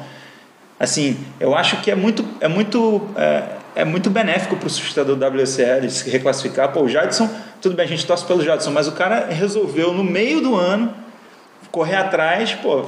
Assim, 0.80 1.18
eu 1.40 1.56
acho 1.56 1.82
que 1.82 1.90
é 1.92 1.96
muito, 1.96 2.26
é 2.40 2.48
muito, 2.48 3.02
é, 3.16 3.44
é 3.80 3.86
muito 3.86 4.10
benéfico 4.10 4.56
para 4.58 4.68
o 4.68 4.70
surfista 4.70 5.04
do 5.06 5.14
WSL 5.16 5.90
se 5.90 6.10
reclassificar. 6.10 6.72
Pô, 6.72 6.82
o 6.84 6.90
Jadson, 6.90 7.30
tudo 7.62 7.76
bem, 7.76 7.86
a 7.86 7.88
gente 7.88 8.06
torce 8.06 8.26
pelo 8.26 8.44
Jadson, 8.44 8.72
mas 8.72 8.88
o 8.88 8.92
cara 8.92 9.28
resolveu 9.30 9.94
no 9.94 10.04
meio 10.04 10.42
do 10.42 10.56
ano 10.56 10.94
correr 11.72 11.96
atrás, 11.96 12.54
pô, 12.56 12.84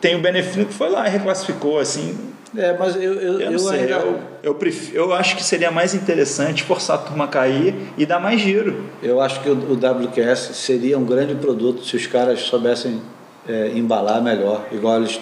tem 0.00 0.16
o 0.16 0.20
benefício 0.20 0.66
que 0.66 0.72
foi 0.74 0.88
lá 0.90 1.06
e 1.06 1.10
reclassificou, 1.10 1.78
assim. 1.78 2.18
É, 2.56 2.76
mas 2.78 2.96
eu, 2.96 3.14
eu, 3.14 3.40
Eu, 3.40 3.52
eu 3.52 3.58
sei, 3.58 3.80
ainda- 3.80 3.92
eu, 3.94 4.20
eu, 4.42 4.54
prefiro, 4.54 4.96
eu 4.96 5.12
acho 5.14 5.36
que 5.36 5.44
seria 5.44 5.70
mais 5.70 5.94
interessante 5.94 6.62
forçar 6.64 6.96
a 6.96 6.98
turma 6.98 7.24
a 7.24 7.28
cair 7.28 7.74
e 7.96 8.04
dar 8.04 8.18
mais 8.20 8.40
giro. 8.40 8.84
Eu 9.02 9.20
acho 9.20 9.40
que 9.42 9.48
o, 9.48 9.54
o 9.54 9.74
WQS 9.74 10.50
seria 10.54 10.98
um 10.98 11.04
grande 11.04 11.34
produto 11.34 11.84
se 11.84 11.96
os 11.96 12.06
caras 12.06 12.40
soubessem 12.42 13.00
é, 13.48 13.70
embalar 13.74 14.20
melhor, 14.22 14.66
igual 14.70 14.96
eles 14.98 15.18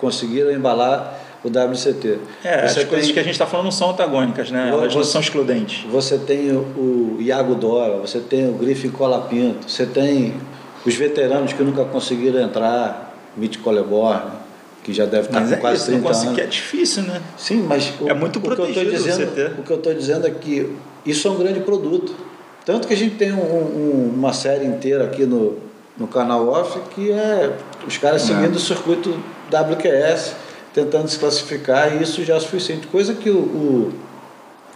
conseguiram 0.00 0.50
embalar 0.50 1.20
o 1.44 1.48
WCT. 1.48 2.18
É, 2.42 2.66
você 2.66 2.80
as 2.80 2.86
coisas 2.86 3.06
tem, 3.06 3.14
que 3.14 3.20
a 3.20 3.22
gente 3.22 3.32
está 3.32 3.46
falando 3.46 3.64
não 3.66 3.70
são 3.72 3.90
antagônicas, 3.90 4.50
né? 4.50 4.68
Elas 4.70 4.86
não 4.86 4.90
vou- 4.90 5.04
são 5.04 5.20
excludentes. 5.20 5.84
Você 5.90 6.16
tem 6.18 6.50
o, 6.52 7.18
Iago 7.20 7.54
Dora, 7.54 7.98
você 7.98 8.18
tem 8.18 8.48
o 8.48 8.52
Griffin 8.54 8.88
Colapinto, 8.88 9.70
você 9.70 9.84
tem 9.86 10.34
os 10.86 10.94
veteranos 10.94 11.52
que 11.52 11.62
nunca 11.62 11.84
conseguiram 11.84 12.40
entrar, 12.40 13.14
Mitch 13.36 13.58
Coleborn, 13.58 14.22
que 14.82 14.92
já 14.92 15.04
deve 15.04 15.26
estar 15.28 15.40
Mas 15.40 15.48
com 15.50 15.54
é 15.54 15.58
quase 15.58 15.76
isso, 15.82 15.90
não 15.92 15.98
30 16.00 16.08
consegui, 16.08 16.28
anos. 16.32 16.38
é 16.40 16.46
difícil, 16.46 17.02
né? 17.04 17.20
Sim, 17.36 17.62
mas 17.68 17.92
o, 18.00 18.08
É 18.08 18.14
muito 18.14 18.38
o 18.38 18.42
que 18.42 18.48
eu 18.48 18.54
protegido 18.56 18.90
dizendo, 18.90 19.30
você. 19.34 19.46
O 19.58 19.62
que 19.62 19.70
eu 19.70 19.76
estou 19.76 19.94
dizendo 19.94 20.26
é 20.26 20.30
que 20.30 20.74
isso 21.04 21.28
é 21.28 21.30
um 21.30 21.36
grande 21.36 21.60
produto. 21.60 22.14
Tanto 22.64 22.88
que 22.88 22.94
a 22.94 22.96
gente 22.96 23.16
tem 23.16 23.32
um- 23.32 23.36
um- 23.36 24.12
uma 24.16 24.32
série 24.32 24.64
inteira 24.64 25.04
aqui 25.04 25.24
no, 25.26 25.58
no 25.98 26.06
canal 26.06 26.48
off 26.48 26.78
que 26.94 27.10
é 27.12 27.50
os 27.86 27.96
caras 27.98 28.22
É. 28.22 28.26
seguindo 28.34 28.56
o 28.56 28.58
circuito 28.58 29.14
WQS, 29.50 30.34
tentando 30.74 31.08
se 31.08 31.18
classificar, 31.18 31.94
e 31.96 32.02
isso 32.02 32.22
já 32.24 32.34
é 32.34 32.40
suficiente. 32.40 32.86
Coisa 32.88 33.14
que 33.14 33.30
o, 33.30 33.36
o 33.38 33.92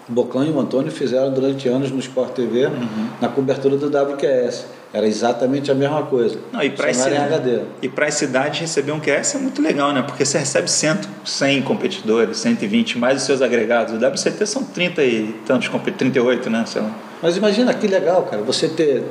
Bocão 0.08 0.44
e 0.44 0.48
o 0.50 0.58
Antônio 0.58 0.90
fizeram 0.90 1.30
durante 1.32 1.68
anos 1.68 1.90
no 1.90 1.98
Sport 1.98 2.30
TV, 2.32 2.66
Uhum. 2.66 3.08
na 3.20 3.28
cobertura 3.28 3.76
do 3.76 3.86
WQS. 3.88 4.64
Era 4.90 5.06
exatamente 5.06 5.70
a 5.70 5.74
mesma 5.74 6.04
coisa. 6.06 6.38
Não, 6.50 6.62
e 6.62 6.70
para 6.70 6.86
e 6.86 8.08
as 8.08 8.14
cidades 8.14 8.60
receber 8.60 8.92
um 8.92 9.00
QS 9.00 9.34
é 9.34 9.38
muito 9.38 9.60
legal, 9.60 9.92
né? 9.92 10.00
Porque 10.00 10.24
você 10.24 10.38
recebe 10.38 10.70
100, 10.70 11.00
100 11.26 11.60
competidores, 11.62 12.38
120, 12.38 12.96
mais 12.96 13.18
os 13.20 13.26
seus 13.26 13.42
agregados. 13.42 13.92
O 13.92 13.96
WCT 13.98 14.46
são 14.46 14.62
30 14.64 15.04
e 15.04 15.34
tantos, 15.44 15.68
compe- 15.68 15.90
38, 15.92 16.48
né? 16.48 16.64
Sei 16.66 16.80
lá. 16.80 16.90
Mas 17.20 17.36
imagina 17.36 17.74
que 17.74 17.86
legal, 17.86 18.22
cara, 18.22 18.40
você 18.42 18.66
ter 18.66 19.02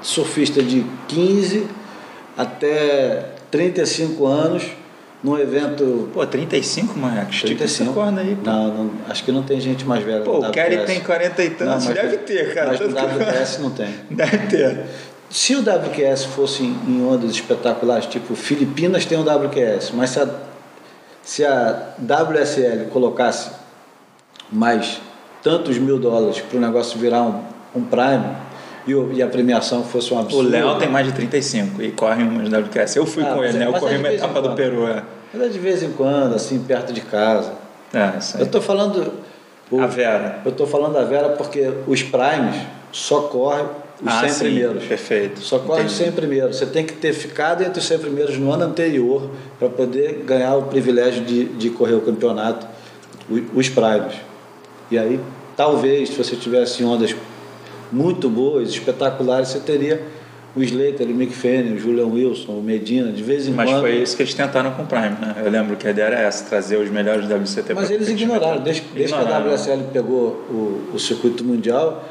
surfista 0.00 0.62
de 0.62 0.86
15 1.08 1.66
até 2.34 3.26
35 3.50 4.26
anos 4.26 4.62
num 5.22 5.38
evento. 5.38 6.08
Pô, 6.12 6.24
35, 6.26 6.98
Marcos? 6.98 7.36
Estica 7.36 7.64
essa 7.64 7.84
35. 7.84 7.92
corda 7.94 8.20
aí, 8.20 8.34
pô. 8.34 8.50
Não, 8.50 8.68
não, 8.74 8.90
acho 9.08 9.22
que 9.24 9.30
não 9.32 9.42
tem 9.42 9.60
gente 9.60 9.84
mais 9.84 10.02
velha 10.02 10.22
Pô, 10.22 10.38
o 10.38 10.50
Kelly 10.50 10.84
tem 10.86 11.00
40 11.00 11.42
e 11.44 11.48
Não, 11.50 11.56
tantos. 11.56 11.86
mas- 11.86 11.94
Deve 11.94 12.16
ter, 12.18 12.54
cara. 12.54 12.68
Mas 12.68 12.80
no 12.80 12.86
WQS 12.88 13.58
não 13.58 13.70
tem. 13.70 13.94
Deve 14.10 14.38
ter. 14.46 14.84
se 15.28 15.54
o 15.54 15.60
WQS 15.60 16.24
fosse 16.26 16.62
em 16.64 17.06
ondas 17.06 17.30
espetaculares, 17.32 18.06
tipo 18.06 18.34
Filipinas 18.34 19.04
tem 19.04 19.18
um 19.18 19.22
WQS, 19.24 19.92
mas 19.94 20.10
se 20.10 20.20
a, 20.20 20.28
se 21.22 21.44
a 21.44 21.94
WSL 21.98 22.86
colocasse 22.90 23.50
mais 24.50 25.00
tantos 25.42 25.78
mil 25.78 25.98
dólares 25.98 26.40
para 26.40 26.56
o 26.58 26.60
negócio 26.60 26.98
virar 26.98 27.22
um, 27.22 27.42
um 27.74 27.82
Prime 27.84 28.36
e, 28.86 28.94
o, 28.94 29.12
e, 29.12 29.22
a 29.22 29.26
premiação 29.26 29.84
fosse 29.84 30.12
um 30.12 30.18
absurdo. 30.18 30.48
O 30.48 30.50
Léo 30.50 30.76
tem 30.78 30.88
mais 30.88 31.06
de 31.06 31.12
35 31.12 31.82
e 31.82 31.92
corre 31.92 32.22
umas 32.22 32.48
WQS. 32.48 32.96
Eu 32.96 33.06
fui 33.06 33.24
ah, 33.24 33.34
com 33.34 33.44
ele, 33.44 33.58
né? 33.58 33.66
Eu 33.66 33.72
corri 33.74 33.94
é 33.94 33.98
uma 33.98 34.12
etapa 34.12 34.42
do 34.42 34.54
Peru. 34.54 34.86
É. 34.86 35.02
Mas 35.32 35.42
é 35.42 35.48
de 35.48 35.58
vez 35.58 35.82
em 35.82 35.92
quando, 35.92 36.34
assim, 36.34 36.58
perto 36.60 36.92
de 36.92 37.00
casa. 37.02 37.52
É, 37.92 38.18
isso 38.18 38.36
aí. 38.36 38.42
Eu 38.42 38.46
estou 38.46 38.60
falando. 38.60 39.12
O, 39.70 39.80
a 39.80 39.86
Vera. 39.86 40.40
Eu 40.44 40.50
estou 40.50 40.66
falando 40.66 40.94
da 40.94 41.04
Vera 41.04 41.30
porque 41.30 41.70
os 41.86 42.02
Primes 42.02 42.56
só 42.90 43.22
correm 43.22 43.66
os 44.02 44.12
ah, 44.12 44.20
100 44.20 44.28
sim, 44.30 44.38
primeiros. 44.44 44.84
Perfeito. 44.84 45.40
Só 45.40 45.58
corre 45.58 45.84
os 45.84 45.92
100 45.92 46.12
primeiros. 46.12 46.56
Você 46.56 46.66
tem 46.66 46.84
que 46.84 46.94
ter 46.94 47.12
ficado 47.12 47.62
entre 47.62 47.78
os 47.78 47.86
100 47.86 47.98
primeiros 47.98 48.38
no 48.38 48.50
ano 48.52 48.64
anterior 48.64 49.30
para 49.58 49.68
poder 49.68 50.24
ganhar 50.26 50.56
o 50.56 50.62
privilégio 50.62 51.22
de, 51.24 51.44
de 51.44 51.70
correr 51.70 51.94
o 51.94 52.00
campeonato, 52.00 52.66
os 53.54 53.68
Primes. 53.68 54.14
E 54.90 54.98
aí, 54.98 55.20
talvez, 55.56 56.08
se 56.08 56.16
você 56.16 56.34
tivesse 56.34 56.82
ondas 56.82 57.14
muito 57.92 58.28
boas, 58.28 58.70
espetaculares, 58.70 59.48
você 59.48 59.60
teria 59.60 60.02
o 60.54 60.62
Slater, 60.62 61.06
o 61.06 61.10
Mick 61.10 61.32
Fanning, 61.32 61.74
o 61.74 61.78
Julian 61.78 62.06
Wilson, 62.06 62.52
o 62.52 62.62
Medina, 62.62 63.12
de 63.12 63.22
vez 63.22 63.46
em 63.46 63.52
Mas 63.52 63.70
quando. 63.70 63.82
Mas 63.82 63.90
foi 63.90 64.02
isso 64.02 64.16
que 64.16 64.22
eles 64.22 64.34
tentaram 64.34 64.72
com 64.72 64.82
o 64.82 64.86
Prime, 64.86 65.16
né? 65.20 65.36
Eu 65.44 65.50
lembro 65.50 65.76
que 65.76 65.86
a 65.86 65.90
ideia 65.90 66.06
era 66.06 66.20
essa, 66.20 66.44
trazer 66.44 66.76
os 66.76 66.90
melhores 66.90 67.24
WCT 67.26 67.74
Mas 67.74 67.90
eles 67.90 68.08
ignoraram, 68.08 68.60
desde, 68.60 68.82
desde 68.92 69.14
que 69.14 69.20
a 69.20 69.38
WSL 69.38 69.84
pegou 69.92 70.44
o, 70.50 70.90
o 70.94 70.98
circuito 70.98 71.44
mundial, 71.44 72.04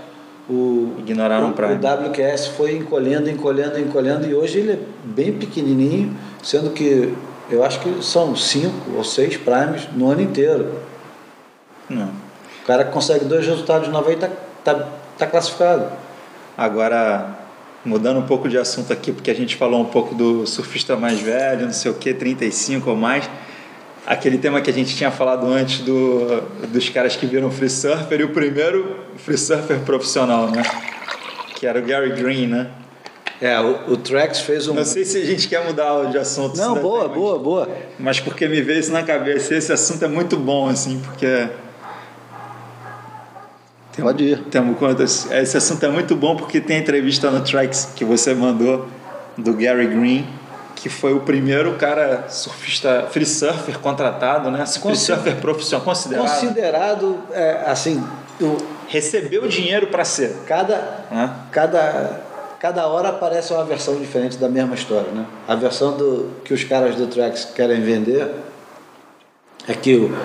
o, 0.49 0.95
ignoraram 0.99 1.49
o, 1.49 1.53
Prime. 1.53 1.73
o 1.73 2.07
WQS 2.09 2.47
foi 2.47 2.75
encolhendo, 2.75 3.29
encolhendo, 3.29 3.77
encolhendo, 3.79 4.27
e 4.27 4.33
hoje 4.33 4.59
ele 4.59 4.71
é 4.71 4.79
bem 5.03 5.33
pequenininho, 5.33 6.15
sendo 6.41 6.69
que 6.71 7.13
eu 7.51 7.63
acho 7.63 7.81
que 7.81 8.03
são 8.03 8.35
cinco 8.35 8.95
ou 8.95 9.03
seis 9.03 9.35
Primes 9.35 9.87
no 9.93 10.09
ano 10.09 10.21
inteiro. 10.21 10.75
Não. 11.89 12.07
O 12.63 12.65
cara 12.65 12.85
consegue 12.85 13.25
dois 13.25 13.45
resultados 13.45 13.89
novos 13.89 14.09
aí 14.09 14.15
está 14.15 14.29
tá, 14.63 14.75
tá 14.75 14.98
classificado. 15.27 15.91
Agora, 16.57 17.39
Mudando 17.85 18.19
um 18.19 18.25
pouco 18.25 18.49
de 18.49 18.57
assunto 18.57 18.91
aqui, 18.91 19.09
porque 19.09 19.31
a 19.31 19.33
gente 19.33 19.55
falou 19.55 19.81
um 19.81 19.85
pouco 19.85 20.13
do 20.13 20.45
surfista 20.45 20.97
mais 20.97 21.19
velho, 21.21 21.65
não 21.65 21.71
sei 21.71 21.89
o 21.89 21.93
que, 21.93 22.13
35 22.13 22.89
ou 22.89 22.95
mais. 22.95 23.29
Aquele 24.05 24.37
tema 24.37 24.59
que 24.59 24.69
a 24.69 24.73
gente 24.73 24.93
tinha 24.97 25.09
falado 25.09 25.47
antes 25.47 25.79
do, 25.79 26.41
dos 26.67 26.89
caras 26.89 27.15
que 27.15 27.25
viram 27.25 27.49
free 27.49 27.69
surfer 27.69 28.19
e 28.19 28.23
o 28.25 28.29
primeiro 28.29 28.97
free 29.15 29.37
surfer 29.37 29.79
profissional, 29.79 30.51
né? 30.51 30.61
Que 31.55 31.65
era 31.65 31.79
o 31.79 31.81
Gary 31.81 32.09
Green, 32.21 32.47
né? 32.47 32.69
É, 33.39 33.57
o, 33.61 33.93
o 33.93 33.97
Trex 33.97 34.41
fez 34.41 34.67
um. 34.67 34.73
Não 34.73 34.83
sei 34.83 35.05
se 35.05 35.21
a 35.21 35.25
gente 35.25 35.47
quer 35.47 35.63
mudar 35.63 36.11
de 36.11 36.17
assunto. 36.17 36.57
Não, 36.57 36.75
boa, 36.75 37.07
boa, 37.07 37.39
boa. 37.39 37.69
Mas 37.97 38.19
porque 38.19 38.45
me 38.45 38.61
veio 38.61 38.81
isso 38.81 38.91
na 38.91 39.03
cabeça. 39.03 39.55
Esse 39.55 39.71
assunto 39.71 40.03
é 40.03 40.09
muito 40.09 40.35
bom, 40.35 40.67
assim, 40.67 40.99
porque 40.99 41.47
tem, 43.99 44.03
Pode 44.03 44.23
ir. 44.23 44.39
Tem, 44.45 45.41
esse 45.41 45.57
assunto 45.57 45.85
é 45.85 45.89
muito 45.89 46.15
bom 46.15 46.35
porque 46.35 46.59
tem 46.59 46.77
a 46.77 46.79
entrevista 46.79 47.29
no 47.29 47.41
Tracks 47.41 47.89
que 47.95 48.05
você 48.05 48.33
mandou 48.33 48.87
do 49.37 49.53
Gary 49.53 49.87
Green, 49.87 50.27
que 50.75 50.89
foi 50.89 51.13
o 51.13 51.19
primeiro 51.21 51.75
cara 51.75 52.25
surfista, 52.29 53.07
free 53.11 53.25
surfer 53.25 53.79
contratado, 53.79 54.49
né? 54.49 54.65
Free 54.65 54.95
surfer 54.95 55.35
profissional, 55.37 55.85
considerado. 55.85 56.27
Considerado, 56.27 57.19
é, 57.31 57.63
assim. 57.65 58.03
O... 58.41 58.57
Recebeu 58.87 59.47
dinheiro 59.47 59.87
para 59.87 60.03
ser. 60.05 60.35
Cada, 60.47 61.03
cada, 61.51 62.21
cada 62.59 62.87
hora 62.87 63.09
aparece 63.09 63.53
uma 63.53 63.63
versão 63.63 63.95
diferente 63.97 64.37
da 64.37 64.49
mesma 64.49 64.73
história, 64.73 65.11
né? 65.11 65.25
A 65.47 65.53
versão 65.55 65.95
do, 65.95 66.31
que 66.43 66.53
os 66.53 66.63
caras 66.63 66.95
do 66.95 67.05
Tracks 67.05 67.45
querem 67.53 67.81
vender 67.81 68.27
é 69.67 69.73
que 69.73 69.95
o, 69.95 70.17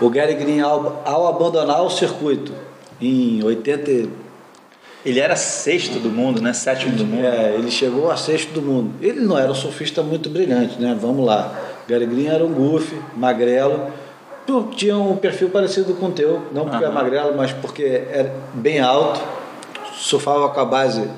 o 0.00 0.10
Gary 0.10 0.34
Green, 0.34 0.60
ao, 0.60 1.02
ao 1.04 1.26
abandonar 1.26 1.82
o 1.82 1.90
circuito, 1.90 2.52
em 3.06 3.42
80. 3.42 4.24
Ele 5.04 5.20
era 5.20 5.36
sexto 5.36 5.98
do 5.98 6.08
mundo, 6.08 6.40
né? 6.40 6.52
Sétimo 6.52 6.96
do 6.96 7.04
mundo. 7.04 7.26
É, 7.26 7.54
ele 7.54 7.70
chegou 7.70 8.10
a 8.10 8.16
sexto 8.16 8.52
do 8.52 8.62
mundo. 8.62 8.92
Ele 9.02 9.20
não 9.20 9.38
era 9.38 9.50
um 9.50 9.54
surfista 9.54 10.02
muito 10.02 10.30
brilhante, 10.30 10.80
né? 10.80 10.96
Vamos 10.98 11.26
lá. 11.26 11.54
Gary 11.86 12.06
Green 12.06 12.28
era 12.28 12.44
um 12.44 12.52
goofy, 12.52 12.96
magrelo. 13.14 13.92
Tinha 14.76 14.96
um 14.96 15.16
perfil 15.16 15.50
parecido 15.50 15.94
com 15.94 16.06
o 16.06 16.12
teu, 16.12 16.42
não 16.52 16.64
porque 16.64 16.84
uhum. 16.84 16.90
é 16.90 16.94
magrelo, 16.94 17.34
mas 17.36 17.52
porque 17.52 17.82
é 17.82 18.30
bem 18.52 18.78
alto, 18.78 19.20
surfava 19.94 20.50
com 20.50 20.60
a 20.60 20.64
base 20.66 21.08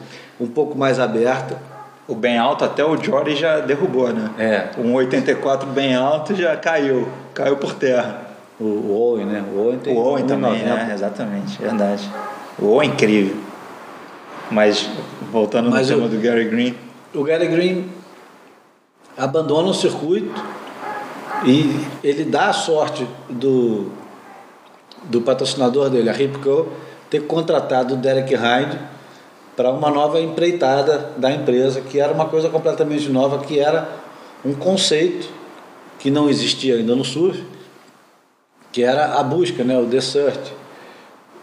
um 0.41 0.47
pouco 0.47 0.79
mais 0.79 1.01
aberta. 1.01 1.59
O 2.07 2.15
bem 2.15 2.39
alto 2.39 2.65
até 2.65 2.85
o 2.85 2.97
Jory 2.97 3.35
já 3.35 3.59
derrubou, 3.59 4.13
né? 4.13 4.31
É. 4.39 4.81
Um 4.81 4.95
84 4.95 5.69
bem 5.71 5.97
alto 5.97 6.37
já 6.37 6.57
caiu, 6.57 7.09
caiu 7.35 7.57
por 7.57 7.75
terra. 7.75 8.26
O, 8.59 8.65
o 8.65 9.13
Owen, 9.13 9.27
né? 9.27 9.45
O 9.55 9.59
Owen, 9.59 9.79
tem 9.79 9.95
o 9.95 9.99
Owen 9.99 10.27
também, 10.27 10.63
é, 10.63 10.93
exatamente, 10.93 11.61
verdade. 11.61 12.09
O 12.59 12.67
Owen 12.67 12.91
é 12.91 12.93
incrível. 12.93 13.37
Mas, 14.51 14.89
voltando 15.31 15.71
Mas 15.71 15.91
no 15.91 15.97
o, 15.97 15.99
tema 15.99 16.09
do 16.09 16.23
Gary 16.23 16.45
Green. 16.45 16.75
O 17.15 17.23
Gary 17.23 17.49
Green 17.49 17.91
abandona 19.17 19.69
o 19.69 19.75
circuito 19.75 20.43
e 21.45 21.87
ele 22.03 22.25
dá 22.25 22.49
a 22.49 22.53
sorte 22.53 23.07
do, 23.29 23.91
do 25.05 25.21
patrocinador 25.21 25.91
dele, 25.91 26.09
a 26.09 26.13
Ripco, 26.13 26.69
ter 27.11 27.21
contratado 27.27 27.95
o 27.95 27.97
Derek 27.97 28.35
Hind 28.35 28.79
para 29.57 29.71
uma 29.71 29.91
nova 29.91 30.21
empreitada 30.21 31.13
da 31.17 31.31
empresa, 31.31 31.81
que 31.81 31.99
era 31.99 32.13
uma 32.13 32.27
coisa 32.27 32.49
completamente 32.49 33.09
nova, 33.09 33.39
que 33.39 33.59
era 33.59 33.89
um 34.45 34.55
conceito 34.55 35.29
que 35.99 36.11
não 36.11 36.29
existia 36.29 36.77
ainda 36.77 36.95
no 36.95 37.05
surf, 37.05 37.43
que 38.77 38.83
era 38.83 39.19
a 39.19 39.23
busca, 39.23 39.65
né, 39.65 39.75
o 39.79 40.03
search. 40.03 40.53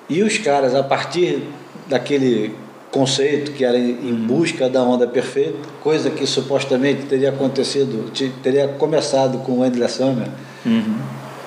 E 0.07 0.21
os 0.21 0.37
caras, 0.37 0.75
a 0.75 0.83
partir 0.83 1.41
daquele 1.87 2.53
conceito 2.91 3.53
que 3.53 3.65
era 3.65 3.75
em 3.75 4.13
busca 4.13 4.69
da 4.69 4.83
onda 4.83 5.07
perfeita, 5.07 5.57
coisa 5.81 6.11
que 6.11 6.27
supostamente 6.27 7.07
teria 7.07 7.29
acontecido, 7.29 8.11
teria 8.43 8.67
começado 8.67 9.39
com 9.39 9.53
o 9.53 9.65
Endless 9.65 9.97
Summer, 9.97 10.27
uhum. 10.63 10.99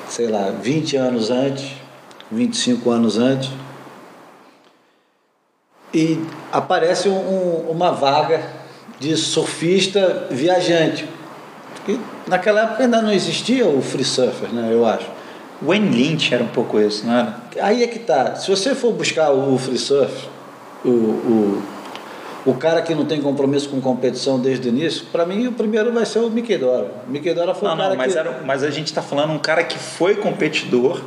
sei 0.09 0.27
lá, 0.27 0.51
20 0.61 0.97
anos 0.97 1.31
antes, 1.31 1.71
25 2.33 2.91
anos 2.91 3.17
antes. 3.17 3.51
E 5.95 6.21
aparece 6.51 7.09
um, 7.09 7.71
uma 7.71 7.93
vaga 7.93 8.43
de 8.99 9.17
surfista 9.17 10.27
viajante. 10.33 11.09
E 11.89 12.01
naquela 12.27 12.63
época 12.63 12.83
ainda 12.83 13.01
não 13.01 13.13
existia 13.13 13.65
o 13.69 13.81
free 13.81 14.03
surfer, 14.03 14.53
né, 14.53 14.71
eu 14.73 14.85
acho. 14.85 15.15
Wayne 15.63 15.89
Lynch 15.89 16.35
era 16.35 16.43
um 16.43 16.49
pouco 16.49 16.79
isso, 16.81 17.07
não 17.07 17.15
era? 17.15 17.37
Aí 17.61 17.83
é 17.83 17.87
que 17.87 17.99
tá. 17.99 18.35
Se 18.37 18.51
você 18.51 18.75
for 18.75 18.93
buscar 18.93 19.31
o 19.31 19.57
free 19.59 19.79
surf, 19.79 20.29
o, 20.85 20.89
o, 20.89 21.63
o 22.47 22.55
cara 22.55 22.83
que 22.83 22.95
não 22.95 23.05
tem 23.05 23.21
compromisso 23.21 23.69
com 23.69 23.81
competição 23.81 24.39
desde 24.39 24.69
o 24.69 24.71
início, 24.71 25.07
para 25.11 25.25
mim 25.25 25.47
o 25.47 25.53
primeiro 25.53 25.93
vai 25.93 26.05
ser 26.05 26.19
o 26.19 26.31
Mickey 26.31 26.59
Dora. 26.59 26.91
O 27.07 27.11
Mickey 27.11 27.33
Dora 27.33 27.55
foi 27.55 27.69
não, 27.69 27.75
o 27.75 27.79
cara 27.79 27.91
não, 27.91 27.97
mas 27.97 28.13
que... 28.13 28.19
Era, 28.19 28.43
mas 28.45 28.63
a 28.63 28.71
gente 28.71 28.87
está 28.87 29.03
falando 29.03 29.33
um 29.33 29.39
cara 29.39 29.65
que 29.65 29.79
foi 29.79 30.17
competidor 30.17 31.01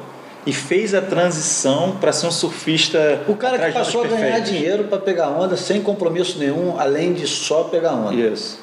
e 0.46 0.54
fez 0.54 0.94
a 0.96 1.02
transição 1.02 1.98
para 2.00 2.12
ser 2.12 2.28
um 2.28 2.32
surfista. 2.32 3.22
O 3.28 3.36
cara 3.36 3.60
que 3.60 3.72
passou 3.72 4.04
a 4.04 4.08
ganhar 4.08 4.40
dinheiro 4.40 4.86
para 4.86 4.98
pegar 4.98 5.30
onda 5.30 5.56
sem 5.56 5.82
compromisso 5.82 6.40
nenhum, 6.40 6.80
além 6.80 7.14
de 7.14 7.28
só 7.28 7.66
pegar 7.66 7.94
onda. 7.94 8.16
Isso. 8.16 8.60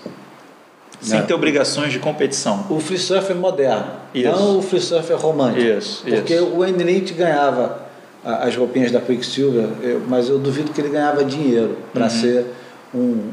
Sem 1.00 1.22
ter 1.22 1.34
obrigações 1.34 1.92
de 1.92 1.98
competição. 1.98 2.66
O 2.70 2.80
free 2.80 2.98
surfer 2.98 3.36
moderno, 3.36 3.86
isso. 4.14 4.30
não 4.30 4.58
o 4.58 4.62
free 4.62 4.80
surfer 4.80 5.16
romântico. 5.16 5.60
Isso, 5.60 6.02
Porque 6.04 6.34
isso. 6.34 6.44
o 6.44 6.64
Lynch 6.64 7.12
ganhava 7.12 7.86
as 8.24 8.56
roupinhas 8.56 8.90
da 8.90 9.00
Quicksilver, 9.00 9.68
mas 10.08 10.28
eu 10.28 10.38
duvido 10.38 10.72
que 10.72 10.80
ele 10.80 10.88
ganhava 10.88 11.24
dinheiro 11.24 11.76
para 11.92 12.04
uhum. 12.04 12.10
ser 12.10 12.46
um, 12.92 13.30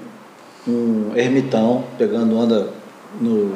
um 0.67 1.11
ermitão, 1.15 1.83
pegando 1.97 2.37
onda 2.37 2.67
no, 3.19 3.55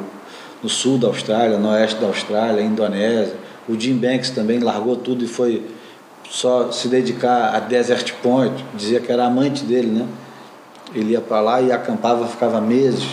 no 0.62 0.68
sul 0.68 0.98
da 0.98 1.06
Austrália, 1.06 1.56
no 1.58 1.68
oeste 1.68 2.00
da 2.00 2.08
Austrália, 2.08 2.60
Indonésia. 2.60 3.36
O 3.68 3.78
Jim 3.78 3.94
Banks 3.94 4.30
também 4.30 4.58
largou 4.58 4.96
tudo 4.96 5.24
e 5.24 5.28
foi 5.28 5.64
só 6.28 6.72
se 6.72 6.88
dedicar 6.88 7.54
a 7.54 7.60
Desert 7.60 8.14
Point, 8.22 8.64
dizia 8.74 8.98
que 8.98 9.12
era 9.12 9.24
amante 9.24 9.64
dele, 9.64 9.88
né? 9.88 10.06
Ele 10.94 11.12
ia 11.12 11.20
para 11.20 11.40
lá 11.40 11.60
e 11.60 11.70
acampava, 11.70 12.26
ficava 12.26 12.60
meses 12.60 13.06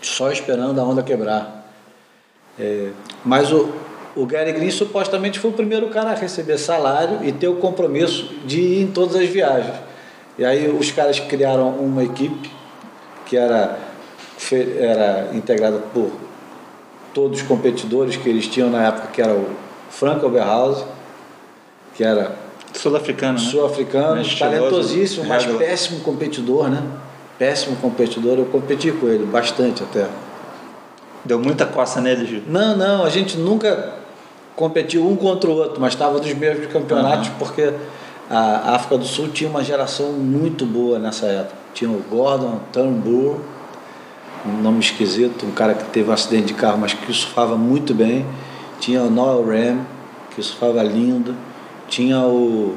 só 0.00 0.30
esperando 0.30 0.80
a 0.80 0.84
onda 0.84 1.02
quebrar. 1.02 1.66
É, 2.58 2.90
mas 3.24 3.52
o, 3.52 3.72
o 4.16 4.26
Gary 4.26 4.52
Green 4.52 4.70
supostamente 4.70 5.38
foi 5.38 5.50
o 5.50 5.54
primeiro 5.54 5.88
cara 5.88 6.10
a 6.10 6.14
receber 6.14 6.58
salário 6.58 7.20
e 7.22 7.32
ter 7.32 7.48
o 7.48 7.56
compromisso 7.56 8.34
de 8.44 8.60
ir 8.60 8.82
em 8.82 8.86
todas 8.88 9.16
as 9.16 9.28
viagens. 9.28 9.76
E 10.38 10.44
aí 10.44 10.68
os 10.68 10.90
caras 10.90 11.18
criaram 11.20 11.70
uma 11.70 12.02
equipe 12.04 12.50
que 13.26 13.36
era, 13.36 13.78
era 14.78 15.30
integrada 15.34 15.78
por 15.92 16.10
todos 17.12 17.40
os 17.40 17.46
competidores 17.46 18.16
que 18.16 18.28
eles 18.28 18.46
tinham 18.46 18.70
na 18.70 18.86
época, 18.86 19.08
que 19.08 19.20
era 19.20 19.34
o 19.34 19.48
Frank 19.90 20.24
Oberhausen, 20.24 20.86
que 21.94 22.04
era 22.04 22.36
sul-africano, 22.72 23.38
né? 23.38 23.44
sul-africano, 23.44 24.22
talentosíssimo, 24.38 25.26
mas 25.26 25.44
péssimo 25.44 26.00
competidor, 26.00 26.68
né? 26.68 26.82
Péssimo 27.38 27.76
competidor, 27.76 28.38
eu 28.38 28.46
competi 28.46 28.90
com 28.90 29.06
ele 29.06 29.24
bastante 29.24 29.82
até. 29.82 30.08
Deu 31.24 31.38
muita 31.38 31.66
coça 31.66 32.00
nele, 32.00 32.26
Gil? 32.26 32.42
Não, 32.46 32.76
não, 32.76 33.04
a 33.04 33.10
gente 33.10 33.36
nunca 33.36 33.94
competiu 34.56 35.06
um 35.06 35.14
contra 35.14 35.48
o 35.48 35.54
outro, 35.54 35.80
mas 35.80 35.92
estava 35.92 36.18
dos 36.18 36.32
mesmos 36.34 36.66
campeonatos, 36.66 37.28
uhum. 37.28 37.34
porque 37.38 37.72
a 38.28 38.74
África 38.74 38.98
do 38.98 39.04
Sul 39.04 39.28
tinha 39.28 39.48
uma 39.48 39.62
geração 39.62 40.12
muito 40.12 40.66
boa 40.66 40.98
nessa 40.98 41.26
época. 41.26 41.56
Tinha 41.72 41.90
o 41.90 42.02
Gordon 42.10 42.60
Turnbull, 42.72 43.40
um 44.44 44.62
nome 44.62 44.80
esquisito, 44.80 45.46
um 45.46 45.52
cara 45.52 45.74
que 45.74 45.84
teve 45.84 46.10
um 46.10 46.12
acidente 46.12 46.46
de 46.46 46.54
carro, 46.54 46.78
mas 46.78 46.92
que 46.92 47.12
surfava 47.12 47.56
muito 47.56 47.94
bem. 47.94 48.26
Tinha 48.80 49.02
o 49.02 49.10
Noel 49.10 49.46
Ram, 49.46 49.80
que 50.34 50.42
surfava 50.42 50.82
lindo. 50.82 51.34
Tinha 51.88 52.20
o, 52.20 52.76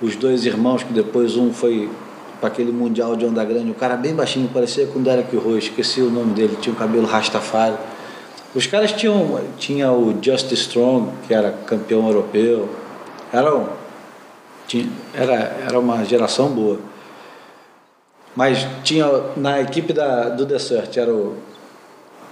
os 0.00 0.14
dois 0.14 0.44
irmãos, 0.46 0.82
que 0.82 0.92
depois 0.92 1.36
um 1.36 1.52
foi 1.52 1.90
para 2.40 2.48
aquele 2.48 2.72
Mundial 2.72 3.16
de 3.16 3.24
Onda 3.24 3.44
Grande, 3.44 3.70
um 3.70 3.74
cara 3.74 3.96
bem 3.96 4.14
baixinho, 4.14 4.48
parecia 4.48 4.86
com 4.86 4.98
o 4.98 5.02
Derek 5.02 5.34
Roy, 5.36 5.58
esqueci 5.58 6.00
o 6.00 6.10
nome 6.10 6.34
dele, 6.34 6.56
tinha 6.60 6.74
o 6.74 6.76
cabelo 6.76 7.06
rastafari. 7.06 7.76
Os 8.54 8.66
caras 8.66 8.92
tinham 8.92 9.38
tinha 9.58 9.92
o 9.92 10.16
Just 10.22 10.50
Strong, 10.52 11.10
que 11.26 11.34
era 11.34 11.52
campeão 11.66 12.06
europeu. 12.06 12.68
Era, 13.32 13.66
tinha, 14.66 14.88
era, 15.12 15.34
era 15.66 15.78
uma 15.78 16.04
geração 16.04 16.48
boa. 16.48 16.78
Mas 18.34 18.66
tinha 18.82 19.06
na 19.36 19.60
equipe 19.60 19.92
da, 19.92 20.30
do 20.30 20.46
Desert 20.46 20.96
era 20.96 21.12
o 21.12 21.36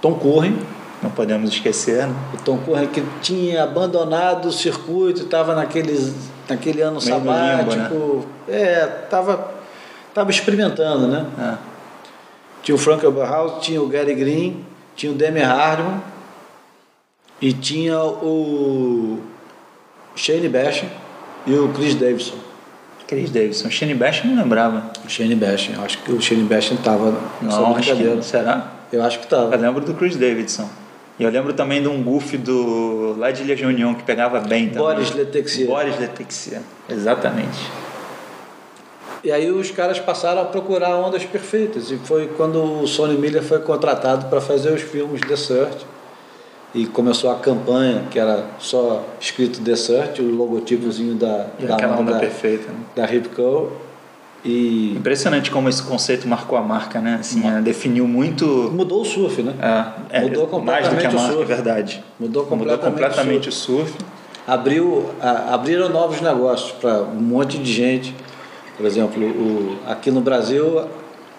Tom 0.01 0.15
Curren. 0.15 0.57
Não 1.01 1.11
podemos 1.11 1.51
esquecer, 1.51 2.07
né? 2.07 2.15
O 2.33 2.37
Tom 2.37 2.57
Curren 2.57 2.87
que 2.87 3.03
tinha 3.21 3.63
abandonado 3.63 4.47
o 4.47 4.51
circuito, 4.51 5.23
estava 5.23 5.53
naquele, 5.53 6.13
naquele 6.49 6.81
ano 6.81 6.99
Meio 6.99 7.15
sabático. 7.15 7.93
Limbo, 7.93 8.25
né? 8.47 8.55
É, 8.55 9.01
estava 9.03 9.54
tava 10.15 10.31
experimentando, 10.31 11.07
né? 11.07 11.25
É. 11.37 11.57
Tinha 12.63 12.73
o 12.73 12.77
Frank 12.77 13.05
Oberhaus, 13.05 13.63
tinha 13.63 13.81
o 13.81 13.87
Gary 13.87 14.15
Green, 14.15 14.65
tinha 14.95 15.11
o 15.11 15.15
Demi 15.15 15.41
Hardman 15.41 16.01
e 17.41 17.51
tinha 17.51 18.01
o 18.01 19.19
Shane 20.15 20.47
Basham 20.47 20.89
e 21.45 21.53
o 21.53 21.67
Chris 21.73 21.93
Davidson. 21.93 22.37
Chris 23.05 23.29
Davidson. 23.29 23.69
Shane 23.69 23.93
Basham 23.93 24.31
não 24.31 24.41
lembrava. 24.41 24.89
O 25.05 25.09
Shane 25.09 25.35
Basham. 25.35 25.83
Acho 25.83 25.99
que 25.99 26.11
o 26.11 26.19
Shane 26.19 26.43
Basham 26.43 26.77
estava 26.77 27.13
nessa 27.41 27.61
brincadeira. 27.61 28.21
será? 28.23 28.71
Eu 28.91 29.03
acho 29.03 29.19
que 29.19 29.25
estava. 29.25 29.53
Eu 29.53 29.61
lembro 29.61 29.81
do 29.81 29.93
Chris 29.93 30.15
Davidson. 30.15 30.67
E 31.19 31.23
eu 31.23 31.29
lembro 31.29 31.53
também 31.53 31.81
de 31.81 31.87
um 31.87 32.01
goof 32.01 32.37
do 32.37 33.15
lá 33.17 33.31
de 33.31 33.65
União 33.65 33.93
que 33.93 34.03
pegava 34.03 34.39
bem 34.39 34.69
também. 34.69 34.81
Boris 34.81 35.13
Letexia. 35.13 35.67
Boris 35.67 35.99
Letexia, 35.99 36.61
exatamente. 36.89 37.84
E 39.25 39.31
aí 39.31 39.49
os 39.49 39.71
caras 39.71 39.99
passaram 39.99 40.43
a 40.43 40.45
procurar 40.45 40.95
ondas 40.97 41.25
perfeitas. 41.25 41.89
E 41.89 41.97
foi 41.97 42.27
quando 42.37 42.83
o 42.83 42.87
Sony 42.87 43.17
Miller 43.17 43.41
foi 43.41 43.57
contratado 43.59 44.27
para 44.27 44.39
fazer 44.39 44.71
os 44.71 44.83
filmes 44.83 45.19
The 45.21 45.35
Search 45.35 45.85
e 46.75 46.85
começou 46.85 47.31
a 47.31 47.35
campanha 47.35 48.03
que 48.11 48.19
era 48.19 48.45
só 48.59 49.03
escrito 49.19 49.61
Desert, 49.61 50.19
o 50.19 50.29
logotipozinho 50.29 51.15
da 51.15 51.47
e 51.57 51.65
da 51.65 51.75
onda, 51.75 51.87
onda 51.87 52.19
perfeita, 52.19 52.71
né? 52.71 52.77
da 52.95 53.05
Ripco 53.07 53.71
e 54.43 54.93
impressionante 54.95 55.49
como 55.49 55.69
esse 55.69 55.81
conceito 55.81 56.27
marcou 56.27 56.55
a 56.55 56.61
marca, 56.61 56.99
né? 56.99 57.17
Assim, 57.19 57.47
é, 57.47 57.61
definiu 57.61 58.07
muito 58.07 58.45
mudou 58.45 59.01
o 59.01 59.05
surf, 59.05 59.41
né? 59.41 59.55
É, 60.11 60.21
mudou 60.21 60.45
completamente 60.45 60.93
mais 60.93 60.95
do 60.95 60.99
que 60.99 61.07
a 61.07 61.19
marca, 61.19 61.41
é 61.41 61.45
verdade. 61.45 62.03
Mudou 62.19 62.45
completamente, 62.45 62.83
mudou 62.83 62.91
completamente 62.91 63.49
o 63.49 63.51
surf. 63.51 63.81
O 63.81 63.87
surf. 63.87 64.05
Abriu, 64.45 65.09
a, 65.19 65.55
abriram 65.55 65.89
novos 65.89 66.21
negócios 66.21 66.73
para 66.73 67.01
um 67.01 67.21
monte 67.21 67.57
de 67.57 67.73
gente. 67.73 68.13
Por 68.77 68.85
exemplo, 68.85 69.23
o, 69.23 69.77
aqui 69.87 70.11
no 70.11 70.21
Brasil 70.21 70.85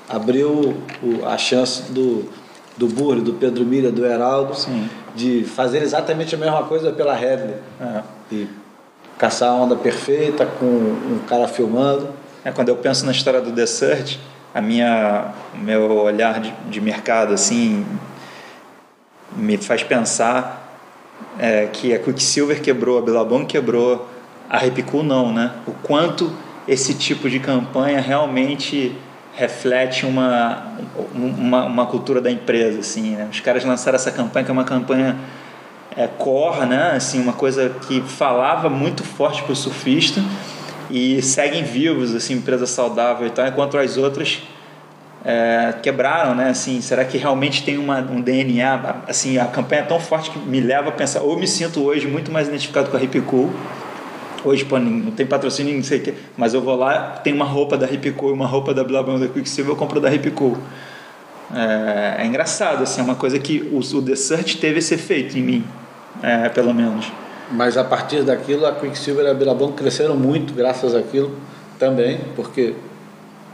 abriu 0.08 0.76
o, 1.02 1.26
a 1.26 1.36
chance 1.36 1.82
do 1.92 2.28
do 2.76 2.86
Burri, 2.86 3.20
do 3.20 3.32
Pedro 3.34 3.64
Milha, 3.64 3.90
do 3.90 4.04
Heraldo, 4.04 4.54
Sim. 4.54 4.88
de 5.14 5.44
fazer 5.44 5.82
exatamente 5.82 6.34
a 6.34 6.38
mesma 6.38 6.62
coisa 6.64 6.92
pela 6.92 7.14
Headley. 7.14 7.54
É. 7.80 8.02
E 8.30 8.48
caçar 9.16 9.50
a 9.50 9.54
onda 9.54 9.74
perfeita 9.74 10.44
com 10.44 10.66
um 10.66 11.20
cara 11.26 11.48
filmando. 11.48 12.08
É, 12.44 12.52
quando 12.52 12.68
eu 12.68 12.76
penso 12.76 13.06
na 13.06 13.12
história 13.12 13.40
do 13.40 13.50
Desert, 13.50 14.18
a 14.54 14.60
minha, 14.60 15.32
o 15.54 15.58
meu 15.58 15.90
olhar 15.90 16.40
de, 16.40 16.52
de 16.68 16.80
mercado 16.80 17.32
assim 17.32 17.84
me 19.34 19.56
faz 19.56 19.82
pensar 19.82 20.80
é, 21.38 21.66
que 21.66 21.94
a 21.94 21.98
Quicksilver 21.98 22.60
quebrou, 22.60 22.98
a 22.98 23.02
Billabong 23.02 23.46
quebrou, 23.46 24.06
a 24.48 24.58
Repicu 24.58 25.02
não, 25.02 25.32
né? 25.32 25.52
O 25.66 25.72
quanto 25.72 26.30
esse 26.66 26.94
tipo 26.94 27.28
de 27.30 27.38
campanha 27.38 28.00
realmente 28.00 28.96
reflete 29.34 30.06
uma, 30.06 30.66
uma, 31.14 31.64
uma, 31.64 31.86
cultura 31.86 32.20
da 32.20 32.30
empresa, 32.30 32.80
assim, 32.80 33.16
né? 33.16 33.28
Os 33.30 33.38
caras 33.40 33.64
lançaram 33.64 33.96
essa 33.96 34.10
campanha 34.10 34.44
que 34.44 34.50
é 34.50 34.52
uma 34.52 34.64
campanha 34.64 35.16
é, 35.94 36.06
core, 36.06 36.66
né? 36.66 36.92
Assim, 36.96 37.20
uma 37.20 37.34
coisa 37.34 37.70
que 37.86 38.00
falava 38.00 38.70
muito 38.70 39.04
forte 39.04 39.42
para 39.42 39.52
o 39.52 39.56
surfista 39.56 40.22
e 40.90 41.20
seguem 41.20 41.62
vivos, 41.64 42.14
assim, 42.14 42.34
empresa 42.34 42.66
saudável 42.66 43.26
e 43.26 43.30
tal, 43.30 43.46
enquanto 43.46 43.76
as 43.76 43.98
outras 43.98 44.42
é, 45.22 45.74
quebraram, 45.82 46.34
né? 46.34 46.48
Assim, 46.48 46.80
será 46.80 47.04
que 47.04 47.18
realmente 47.18 47.62
tem 47.62 47.76
uma, 47.76 47.98
um 47.98 48.20
DNA? 48.20 49.02
Assim, 49.06 49.36
a 49.36 49.44
campanha 49.44 49.82
é 49.82 49.84
tão 49.84 50.00
forte 50.00 50.30
que 50.30 50.38
me 50.38 50.60
leva 50.60 50.88
a 50.88 50.92
pensar, 50.92 51.20
ou 51.20 51.38
me 51.38 51.46
sinto 51.46 51.82
hoje 51.82 52.06
muito 52.06 52.32
mais 52.32 52.48
identificado 52.48 52.90
com 52.90 52.96
a 52.96 53.02
Hip 53.02 53.20
Cool, 53.22 53.52
Hoje, 54.46 54.64
pô, 54.64 54.78
não 54.78 55.10
tem 55.10 55.26
patrocínio, 55.26 55.74
não 55.74 55.82
sei 55.82 55.98
o 55.98 56.02
quê. 56.02 56.14
Mas 56.36 56.54
eu 56.54 56.60
vou 56.60 56.76
lá, 56.76 57.20
tem 57.24 57.32
uma 57.32 57.44
roupa 57.44 57.76
da 57.76 57.84
Ripco 57.84 58.28
e 58.28 58.32
uma 58.32 58.46
roupa 58.46 58.72
da 58.72 58.84
Blabão 58.84 59.18
da 59.18 59.26
Quicksilver, 59.26 59.72
eu 59.72 59.76
compro 59.76 60.00
da 60.00 60.08
Ripco. 60.08 60.56
É, 61.52 62.22
é, 62.22 62.26
engraçado, 62.26 62.84
assim, 62.84 63.00
é 63.00 63.04
uma 63.04 63.16
coisa 63.16 63.40
que 63.40 63.68
o, 63.72 63.78
o 63.78 64.00
Desert 64.00 64.54
teve 64.58 64.78
esse 64.78 64.94
efeito 64.94 65.36
em 65.36 65.42
mim, 65.42 65.64
é, 66.22 66.48
pelo 66.48 66.72
menos. 66.72 67.10
Mas 67.50 67.76
a 67.76 67.82
partir 67.82 68.22
daquilo, 68.22 68.64
a 68.66 68.72
Quicksilver 68.72 69.24
e 69.24 69.30
a 69.30 69.34
Billabong 69.34 69.72
cresceram 69.72 70.16
muito 70.16 70.54
graças 70.54 70.94
àquilo 70.94 71.32
também, 71.76 72.20
porque... 72.36 72.74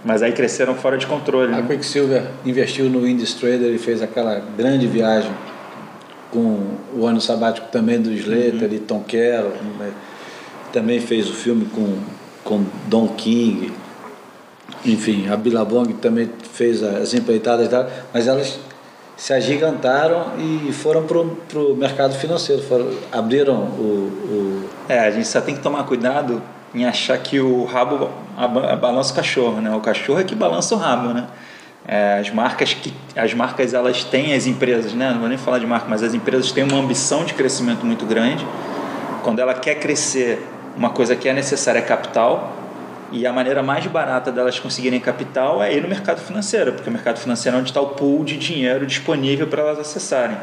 Mas 0.04 0.22
aí 0.22 0.32
cresceram 0.32 0.74
fora 0.74 0.98
de 0.98 1.06
controle. 1.06 1.54
A 1.54 1.56
né? 1.56 1.64
Quicksilver 1.66 2.24
investiu 2.44 2.90
no 2.90 3.08
Indies 3.08 3.32
Trader 3.32 3.72
e 3.72 3.78
fez 3.78 4.02
aquela 4.02 4.42
grande 4.58 4.86
viagem 4.86 5.32
com 6.30 6.58
o 6.94 7.06
ano 7.06 7.20
sabático 7.20 7.68
também 7.72 7.98
do 7.98 8.12
Slater 8.12 8.68
uhum. 8.68 8.74
e 8.74 8.78
Tom 8.78 9.04
Carroll, 9.08 9.52
né? 9.78 9.90
Também 10.72 11.00
fez 11.00 11.28
o 11.28 11.34
filme 11.34 11.66
com, 11.66 11.98
com 12.42 12.64
Don 12.86 13.08
King. 13.08 13.72
Enfim, 14.84 15.28
a 15.28 15.36
Billabong 15.36 15.92
também 15.94 16.30
fez 16.52 16.82
as 16.82 17.14
empreitadas 17.14 17.68
mas 18.12 18.26
elas 18.26 18.58
se 19.16 19.32
agigantaram 19.32 20.32
e 20.38 20.72
foram 20.72 21.04
para 21.04 21.58
o 21.58 21.76
mercado 21.76 22.14
financeiro, 22.14 22.62
foram, 22.62 22.90
abriram 23.12 23.54
o, 23.54 24.64
o, 24.64 24.70
É, 24.88 24.98
a 24.98 25.10
gente 25.10 25.28
só 25.28 25.40
tem 25.40 25.54
que 25.54 25.60
tomar 25.60 25.84
cuidado 25.84 26.42
em 26.74 26.84
achar 26.84 27.16
que 27.18 27.38
o 27.38 27.64
rabo 27.64 28.10
balança 28.80 29.12
o 29.12 29.16
cachorro, 29.16 29.60
né? 29.60 29.72
O 29.74 29.80
cachorro 29.80 30.18
é 30.20 30.24
que 30.24 30.34
balança 30.34 30.74
o 30.74 30.78
rabo, 30.78 31.12
né? 31.12 31.26
É, 31.86 32.18
as 32.18 32.30
marcas 32.30 32.74
que 32.74 32.92
as 33.14 33.34
marcas 33.34 33.74
elas 33.74 34.02
têm 34.04 34.34
as 34.34 34.46
empresas, 34.46 34.92
né? 34.92 35.10
Não 35.12 35.20
vou 35.20 35.28
nem 35.28 35.38
falar 35.38 35.58
de 35.58 35.66
marca, 35.66 35.86
mas 35.88 36.02
as 36.02 36.14
empresas 36.14 36.50
têm 36.50 36.64
uma 36.64 36.78
ambição 36.78 37.24
de 37.24 37.34
crescimento 37.34 37.84
muito 37.84 38.06
grande. 38.06 38.46
Quando 39.22 39.38
ela 39.38 39.54
quer 39.54 39.76
crescer 39.76 40.44
uma 40.76 40.90
coisa 40.90 41.14
que 41.14 41.28
é 41.28 41.32
necessária 41.32 41.78
é 41.78 41.82
capital, 41.82 42.52
e 43.12 43.26
a 43.26 43.32
maneira 43.32 43.62
mais 43.62 43.86
barata 43.86 44.32
delas 44.32 44.58
conseguirem 44.58 44.98
capital 44.98 45.62
é 45.62 45.74
ir 45.74 45.82
no 45.82 45.88
mercado 45.88 46.20
financeiro, 46.20 46.72
porque 46.72 46.88
o 46.88 46.92
mercado 46.92 47.18
financeiro 47.18 47.58
é 47.58 47.60
onde 47.60 47.70
está 47.70 47.80
o 47.80 47.88
pool 47.88 48.24
de 48.24 48.38
dinheiro 48.38 48.86
disponível 48.86 49.46
para 49.46 49.62
elas 49.62 49.78
acessarem. 49.78 50.36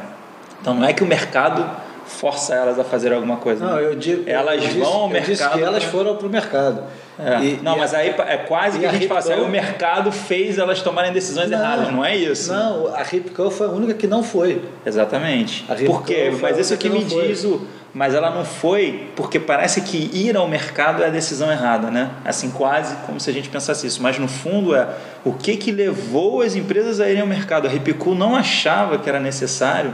Então 0.62 0.76
não 0.76 0.86
é 0.86 0.94
que 0.94 1.04
o 1.04 1.08
mercado 1.08 1.66
força 2.06 2.54
elas 2.54 2.78
a 2.78 2.84
fazer 2.84 3.14
alguma 3.14 3.38
coisa. 3.38 3.66
Não, 3.66 3.80
eu 3.80 3.96
digo. 3.96 4.24
Elas 4.28 4.64
eu 4.64 4.70
vão 4.72 4.80
disse, 4.80 4.94
ao 4.94 5.10
mercado. 5.10 5.32
Disse 5.32 5.50
que 5.50 5.62
elas 5.62 5.84
foram 5.86 6.16
para 6.16 6.28
o 6.28 6.30
mercado. 6.30 6.84
É. 7.18 7.44
E, 7.44 7.60
não, 7.62 7.76
e 7.76 7.80
mas 7.80 7.94
a, 7.94 7.98
aí 7.98 8.10
é 8.10 8.38
quase 8.38 8.80
que 8.80 8.86
a, 8.86 8.90
a 8.90 8.94
gente 8.94 9.08
fala 9.08 9.20
assim, 9.20 9.34
o 9.34 9.48
mercado 9.48 10.12
fez 10.12 10.58
elas 10.58 10.82
tomarem 10.82 11.12
decisões 11.12 11.50
não, 11.50 11.58
erradas, 11.58 11.92
não 11.92 12.06
é 12.06 12.16
isso? 12.16 12.52
Não, 12.52 12.88
a 12.94 13.04
Ripco 13.04 13.50
foi 13.52 13.68
a 13.68 13.70
única 13.70 13.94
que 13.94 14.08
não 14.08 14.24
foi. 14.24 14.62
Exatamente. 14.86 15.66
Por 15.86 16.04
quê? 16.04 16.32
Mas 16.42 16.58
isso 16.58 16.76
que 16.78 16.90
me 16.90 17.04
diz 17.04 17.44
o 17.44 17.66
mas 17.94 18.14
ela 18.14 18.30
não 18.30 18.46
foi 18.46 19.10
porque 19.16 19.40
parece 19.40 19.82
que 19.82 20.10
ir 20.14 20.38
ao 20.38 20.48
mercado 20.48 21.02
é 21.02 21.08
a 21.08 21.10
decisão 21.10 21.52
errada, 21.52 21.90
né? 21.90 22.12
Assim, 22.24 22.52
quase 22.52 22.96
como 23.06 23.20
se 23.20 23.30
a 23.30 23.34
gente 23.34 23.50
pensasse 23.50 23.88
isso. 23.88 24.02
Mas 24.02 24.20
no 24.20 24.28
fundo 24.28 24.76
é 24.76 24.88
o 25.26 25.34
que, 25.34 25.58
que 25.58 25.72
levou 25.72 26.42
as 26.42 26.56
empresas 26.56 27.00
a 27.00 27.10
irem 27.10 27.22
ao 27.22 27.28
mercado. 27.28 27.68
A 27.68 27.70
Ripicu 27.70 28.14
não 28.14 28.36
achava 28.36 28.98
que 29.00 29.10
era 29.10 29.20
necessário 29.20 29.94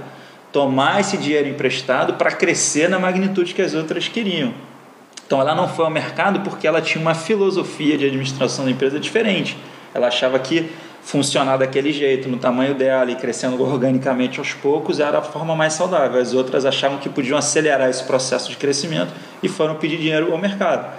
tomar 0.52 1.00
esse 1.00 1.18
dinheiro 1.18 1.48
emprestado 1.48 2.14
para 2.14 2.32
crescer 2.32 2.89
na 2.89 3.00
magnitude 3.00 3.54
que 3.54 3.62
as 3.62 3.74
outras 3.74 4.08
queriam. 4.08 4.54
Então 5.26 5.39
ela 5.41 5.56
não 5.56 5.68
foi 5.68 5.86
ao 5.86 5.91
mercado 5.91 6.41
porque 6.41 6.68
ela 6.68 6.82
tinha 6.82 7.02
uma 7.02 7.16
filosofia 7.16 7.98
de 7.98 8.06
administração 8.06 8.66
da 8.66 8.72
empresa 8.72 9.00
diferente. 9.00 9.58
Ela 9.93 10.08
achava 10.08 10.38
que 10.38 10.70
funcionar 11.06 11.58
daquele 11.58 11.93
jeito, 11.93 12.28
no 12.28 12.38
tamanho 12.38 12.74
dela 12.74 13.12
e 13.12 13.16
crescendo 13.16 13.62
organicamente 13.62 14.39
aos 14.39 14.53
poucos, 14.53 14.99
era 14.99 15.20
a 15.20 15.22
forma 15.22 15.56
mais 15.56 15.74
saudável. 15.74 16.20
As 16.20 16.34
outras 16.34 16.66
achavam 16.66 16.97
que 16.97 17.08
podiam 17.08 17.38
acelerar 17.38 17.88
esse 17.88 18.03
processo 18.03 18.49
de 18.49 18.58
crescimento 18.58 19.14
e 19.43 19.47
foram 19.47 19.76
pedir 19.76 19.97
dinheiro 19.97 20.32
ao 20.32 20.38
mercado. 20.39 20.91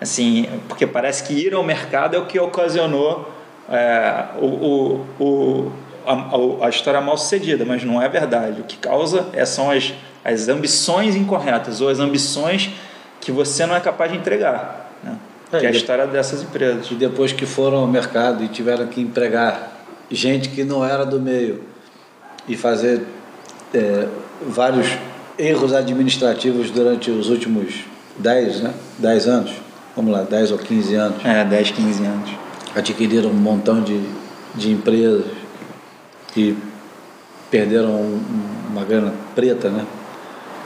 Assim, 0.00 0.48
porque 0.68 0.86
parece 0.86 1.22
que 1.24 1.34
ir 1.34 1.52
ao 1.52 1.62
mercado 1.62 2.16
é 2.16 2.18
o 2.18 2.24
que 2.24 2.40
ocasionou 2.40 3.30
é, 3.68 4.24
o, 4.40 4.46
o, 4.46 5.06
o, 5.20 5.72
a, 6.06 6.66
a, 6.66 6.68
história 6.70 7.00
mal 7.02 7.18
sucedida, 7.18 7.62
mas 7.66 7.84
não 7.84 8.00
é 8.00 8.08
verdade. 8.08 8.62
O 8.62 8.64
que 8.64 8.78
causa 8.78 9.28
é, 9.34 9.44
são 9.44 9.70
as, 9.70 9.92
as 10.24 10.48
ambições 10.48 11.14
incorretas 11.14 11.82
ou 11.82 11.90
as 11.90 12.00
ambições 12.00 12.70
que 13.20 13.30
você 13.30 13.66
não 13.66 13.76
é 13.76 13.80
capaz 13.80 14.10
de 14.10 14.16
entregar. 14.16 14.81
É, 15.52 15.58
que 15.58 15.66
é 15.66 15.68
a 15.68 15.72
história 15.72 16.06
dessas 16.06 16.42
empresas. 16.42 16.90
E 16.90 16.94
depois 16.94 17.32
que 17.32 17.44
foram 17.44 17.78
ao 17.78 17.86
mercado 17.86 18.42
e 18.42 18.48
tiveram 18.48 18.86
que 18.86 19.00
empregar 19.00 19.72
gente 20.10 20.48
que 20.48 20.64
não 20.64 20.84
era 20.84 21.04
do 21.04 21.20
meio 21.20 21.62
e 22.48 22.56
fazer 22.56 23.02
é, 23.74 24.06
vários 24.46 24.86
erros 25.38 25.72
administrativos 25.72 26.70
durante 26.70 27.10
os 27.10 27.28
últimos 27.28 27.84
10, 28.18 28.60
né? 28.60 28.74
10 28.98 29.26
anos, 29.28 29.52
vamos 29.96 30.12
lá, 30.12 30.22
10 30.22 30.52
ou 30.52 30.58
15 30.58 30.94
anos. 30.94 31.24
É, 31.24 31.44
10, 31.44 31.70
15 31.70 32.04
anos. 32.04 32.30
Adquiriram 32.74 33.30
um 33.30 33.34
montão 33.34 33.82
de, 33.82 34.00
de 34.54 34.70
empresas 34.70 35.26
e 36.36 36.56
perderam 37.50 38.20
uma 38.70 38.84
grana 38.84 39.12
preta, 39.34 39.68
né? 39.68 39.84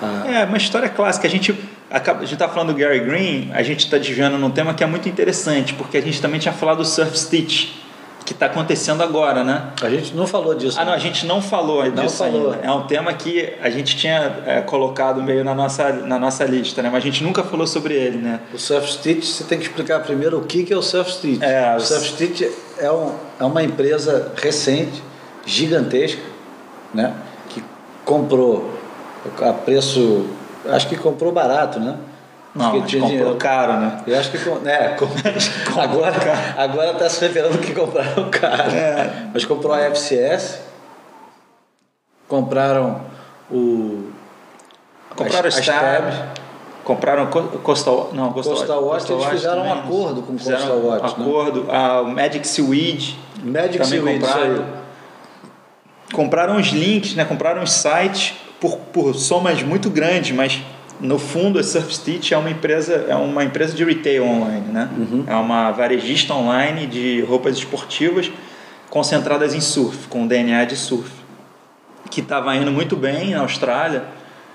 A... 0.01 0.31
É, 0.31 0.45
uma 0.45 0.57
história 0.57 0.89
clássica. 0.89 1.27
A 1.27 1.31
gente 1.31 1.55
a 1.91 1.99
gente 1.99 2.35
está 2.35 2.49
falando 2.49 2.73
do 2.73 2.79
Gary 2.79 3.01
Green, 3.01 3.51
a 3.53 3.63
gente 3.63 3.81
está 3.81 3.97
desviando 3.97 4.37
num 4.39 4.51
tema 4.51 4.75
que 4.75 4.83
é 4.83 4.87
muito 4.87 5.09
interessante, 5.09 5.75
porque 5.75 5.97
a 5.97 6.03
gente 6.03 6.21
também 6.21 6.41
tinha 6.41 6.53
falado 6.53 6.79
do 6.79 6.85
Surf 6.85 7.17
Stitch, 7.17 7.69
que 8.25 8.33
está 8.33 8.47
acontecendo 8.47 9.03
agora, 9.05 9.45
né? 9.45 9.71
A 9.81 9.89
gente 9.89 10.13
não 10.13 10.27
falou 10.27 10.53
disso. 10.53 10.77
Ah, 10.81 10.85
não, 10.85 10.93
a 10.93 10.99
gente 10.99 11.25
não 11.25 11.41
falou 11.41 11.85
não 11.85 12.05
disso 12.05 12.17
falou. 12.17 12.53
ainda. 12.53 12.67
É 12.67 12.71
um 12.73 12.85
tema 12.85 13.15
que 13.15 13.55
a 13.63 13.71
gente 13.71 13.97
tinha 13.97 14.43
é, 14.45 14.61
colocado 14.63 15.23
meio 15.23 15.45
na 15.45 15.55
nossa, 15.55 15.93
na 15.93 16.19
nossa 16.19 16.45
lista, 16.45 16.83
né? 16.83 16.91
Mas 16.91 17.03
a 17.03 17.07
gente 17.07 17.23
nunca 17.23 17.45
falou 17.45 17.69
sobre 17.69 17.95
ele, 17.95 18.19
né? 18.19 18.41
O 18.53 18.59
Surf 18.59 18.93
Stitch, 18.95 19.25
você 19.25 19.45
tem 19.45 19.59
que 19.59 19.67
explicar 19.67 20.01
primeiro 20.01 20.39
o 20.39 20.45
que, 20.45 20.65
que 20.65 20.73
é 20.73 20.77
o 20.77 20.83
Surf 20.83 21.13
Stitch. 21.13 21.41
É, 21.41 21.77
o 21.77 21.81
Surf 21.81 22.05
Stitch 22.09 22.43
é, 22.79 22.91
um, 22.91 23.15
é 23.39 23.45
uma 23.45 23.63
empresa 23.63 24.33
recente, 24.37 25.01
gigantesca, 25.47 26.21
né? 26.93 27.15
Que 27.51 27.63
comprou 28.05 28.77
a 29.41 29.53
preço 29.53 30.27
acho 30.71 30.89
que 30.89 30.97
comprou 30.97 31.33
barato, 31.33 31.79
né? 31.79 31.97
Não, 32.57 32.73
que 32.73 32.87
tinha 32.87 33.03
comprou 33.03 33.19
dinheiro. 33.19 33.37
caro, 33.37 33.75
né? 33.75 34.03
Eu 34.07 34.19
acho 34.19 34.31
que 34.31 34.39
é, 34.67 34.97
agora 35.79 36.15
agora 36.57 36.93
está 36.93 37.09
se 37.09 37.21
revelando 37.21 37.59
que 37.59 37.75
compraram 37.75 38.31
caro. 38.31 38.71
É. 38.71 39.29
Mas 39.33 39.45
comprou 39.45 39.75
a 39.75 39.81
FCS, 39.81 40.61
compraram 42.27 43.03
o 43.51 44.11
compraram 45.15 45.47
a 45.47 45.49
Stab, 45.49 46.13
compraram 46.83 47.27
Coastal, 47.27 48.11
não, 48.15 48.33
Coastal, 48.33 48.55
Coastal 48.55 48.85
Watch, 48.85 49.07
Coastal 49.07 49.17
eles 49.17 49.29
fizeram 49.29 49.63
um 49.63 49.73
acordo 49.73 50.23
com 50.23 50.39
Coastal 50.39 50.79
Watch, 50.79 51.19
né? 51.19 51.25
acordo, 51.27 51.65
né? 51.65 51.77
a 51.77 52.03
Magic 52.05 52.49
Seaweed, 52.49 53.19
Magic 53.43 53.87
Seaweed, 53.87 54.21
compraram, 54.21 54.67
compraram 56.15 56.57
os 56.57 56.69
links, 56.69 57.15
né? 57.15 57.27
Compraram 57.27 57.63
os 57.63 57.71
sites 57.71 58.35
por, 58.61 58.77
por 58.93 59.15
somas 59.15 59.63
muito 59.63 59.91
grandes, 59.91 60.33
mas 60.33 60.61
no 61.01 61.19
fundo 61.19 61.59
a 61.59 61.63
Surf 61.63 61.95
Stitch 61.95 62.33
é 62.33 62.37
uma 62.37 62.51
empresa 62.51 63.07
é 63.09 63.15
uma 63.15 63.45
empresa 63.45 63.75
de 63.75 63.85
retail 63.85 64.25
online, 64.25 64.67
né? 64.73 64.89
Uhum. 64.97 65.25
É 65.27 65.35
uma 65.35 65.71
varejista 65.71 66.35
online 66.35 66.87
de 66.87 67.21
roupas 67.23 67.57
esportivas 67.57 68.31
concentradas 68.89 69.55
em 69.55 69.61
surf, 69.61 70.09
com 70.09 70.27
DNA 70.27 70.65
de 70.65 70.77
surf, 70.77 71.11
que 72.11 72.21
estava 72.21 72.55
indo 72.57 72.71
muito 72.71 72.97
bem 72.97 73.33
na 73.33 73.41
Austrália, 73.41 74.05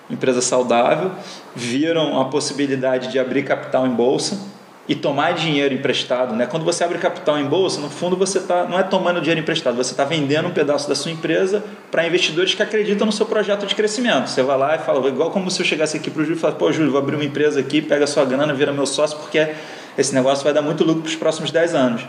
empresa 0.09 0.41
saudável, 0.41 1.11
viram 1.55 2.19
a 2.19 2.25
possibilidade 2.25 3.11
de 3.11 3.19
abrir 3.19 3.43
capital 3.43 3.85
em 3.85 3.91
bolsa 3.91 4.39
e 4.87 4.95
tomar 4.95 5.33
dinheiro 5.33 5.73
emprestado, 5.73 6.35
né? 6.35 6.47
Quando 6.47 6.65
você 6.65 6.83
abre 6.83 6.97
capital 6.97 7.37
em 7.37 7.45
bolsa, 7.45 7.79
no 7.79 7.89
fundo 7.89 8.17
você 8.17 8.39
tá 8.39 8.65
não 8.65 8.79
é 8.79 8.83
tomando 8.83 9.21
dinheiro 9.21 9.39
emprestado, 9.39 9.75
você 9.75 9.91
está 9.91 10.03
vendendo 10.03 10.47
um 10.47 10.51
pedaço 10.51 10.89
da 10.89 10.95
sua 10.95 11.11
empresa 11.11 11.63
para 11.91 12.05
investidores 12.05 12.55
que 12.55 12.63
acreditam 12.63 13.05
no 13.05 13.11
seu 13.11 13.25
projeto 13.25 13.65
de 13.65 13.75
crescimento. 13.75 14.29
Você 14.29 14.41
vai 14.41 14.57
lá 14.57 14.75
e 14.75 14.79
fala, 14.79 15.07
igual 15.07 15.29
como 15.29 15.51
se 15.51 15.61
eu 15.61 15.65
chegasse 15.65 15.97
aqui 15.97 16.09
para 16.09 16.21
o 16.21 16.25
Júlio 16.25 16.37
e 16.37 16.39
falasse, 16.39 16.59
pô, 16.59 16.71
Júlio, 16.71 16.91
vou 16.91 16.99
abrir 16.99 17.15
uma 17.15 17.23
empresa 17.23 17.59
aqui, 17.59 17.81
pega 17.81 18.07
sua 18.07 18.25
grana, 18.25 18.53
vira 18.53 18.73
meu 18.73 18.87
sócio, 18.87 19.17
porque 19.19 19.49
esse 19.97 20.13
negócio 20.15 20.43
vai 20.43 20.53
dar 20.53 20.61
muito 20.61 20.83
lucro 20.83 21.03
para 21.03 21.09
os 21.09 21.15
próximos 21.15 21.51
10 21.51 21.75
anos. 21.75 22.01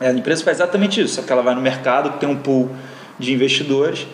A 0.00 0.10
empresa 0.10 0.42
faz 0.42 0.56
exatamente 0.56 1.00
isso, 1.02 1.16
só 1.16 1.22
que 1.22 1.30
ela 1.30 1.42
vai 1.42 1.54
no 1.54 1.60
mercado, 1.60 2.18
tem 2.18 2.28
um 2.28 2.36
pool 2.36 2.70
de 3.18 3.34
investidores 3.34 4.06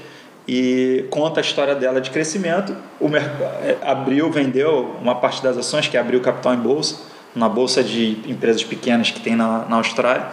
e 0.49 1.05
conta 1.11 1.39
a 1.39 1.43
história 1.43 1.75
dela 1.77 2.01
de 2.01 2.11
crescimento. 2.11 2.77
O 2.99 3.09
é, 3.17 3.77
abriu, 3.83 4.31
vendeu 4.31 4.97
uma 5.01 5.15
parte 5.15 5.41
das 5.41 5.57
ações 5.57 5.87
que 5.87 5.97
abriu 5.97 6.21
capital 6.21 6.53
em 6.53 6.59
bolsa 6.59 7.16
na 7.37 7.49
bolsa 7.49 7.85
de 7.85 8.17
empresas 8.27 8.65
pequenas 8.65 9.11
que 9.11 9.21
tem 9.21 9.37
na, 9.37 9.67
na 9.69 9.77
Austrália, 9.77 10.27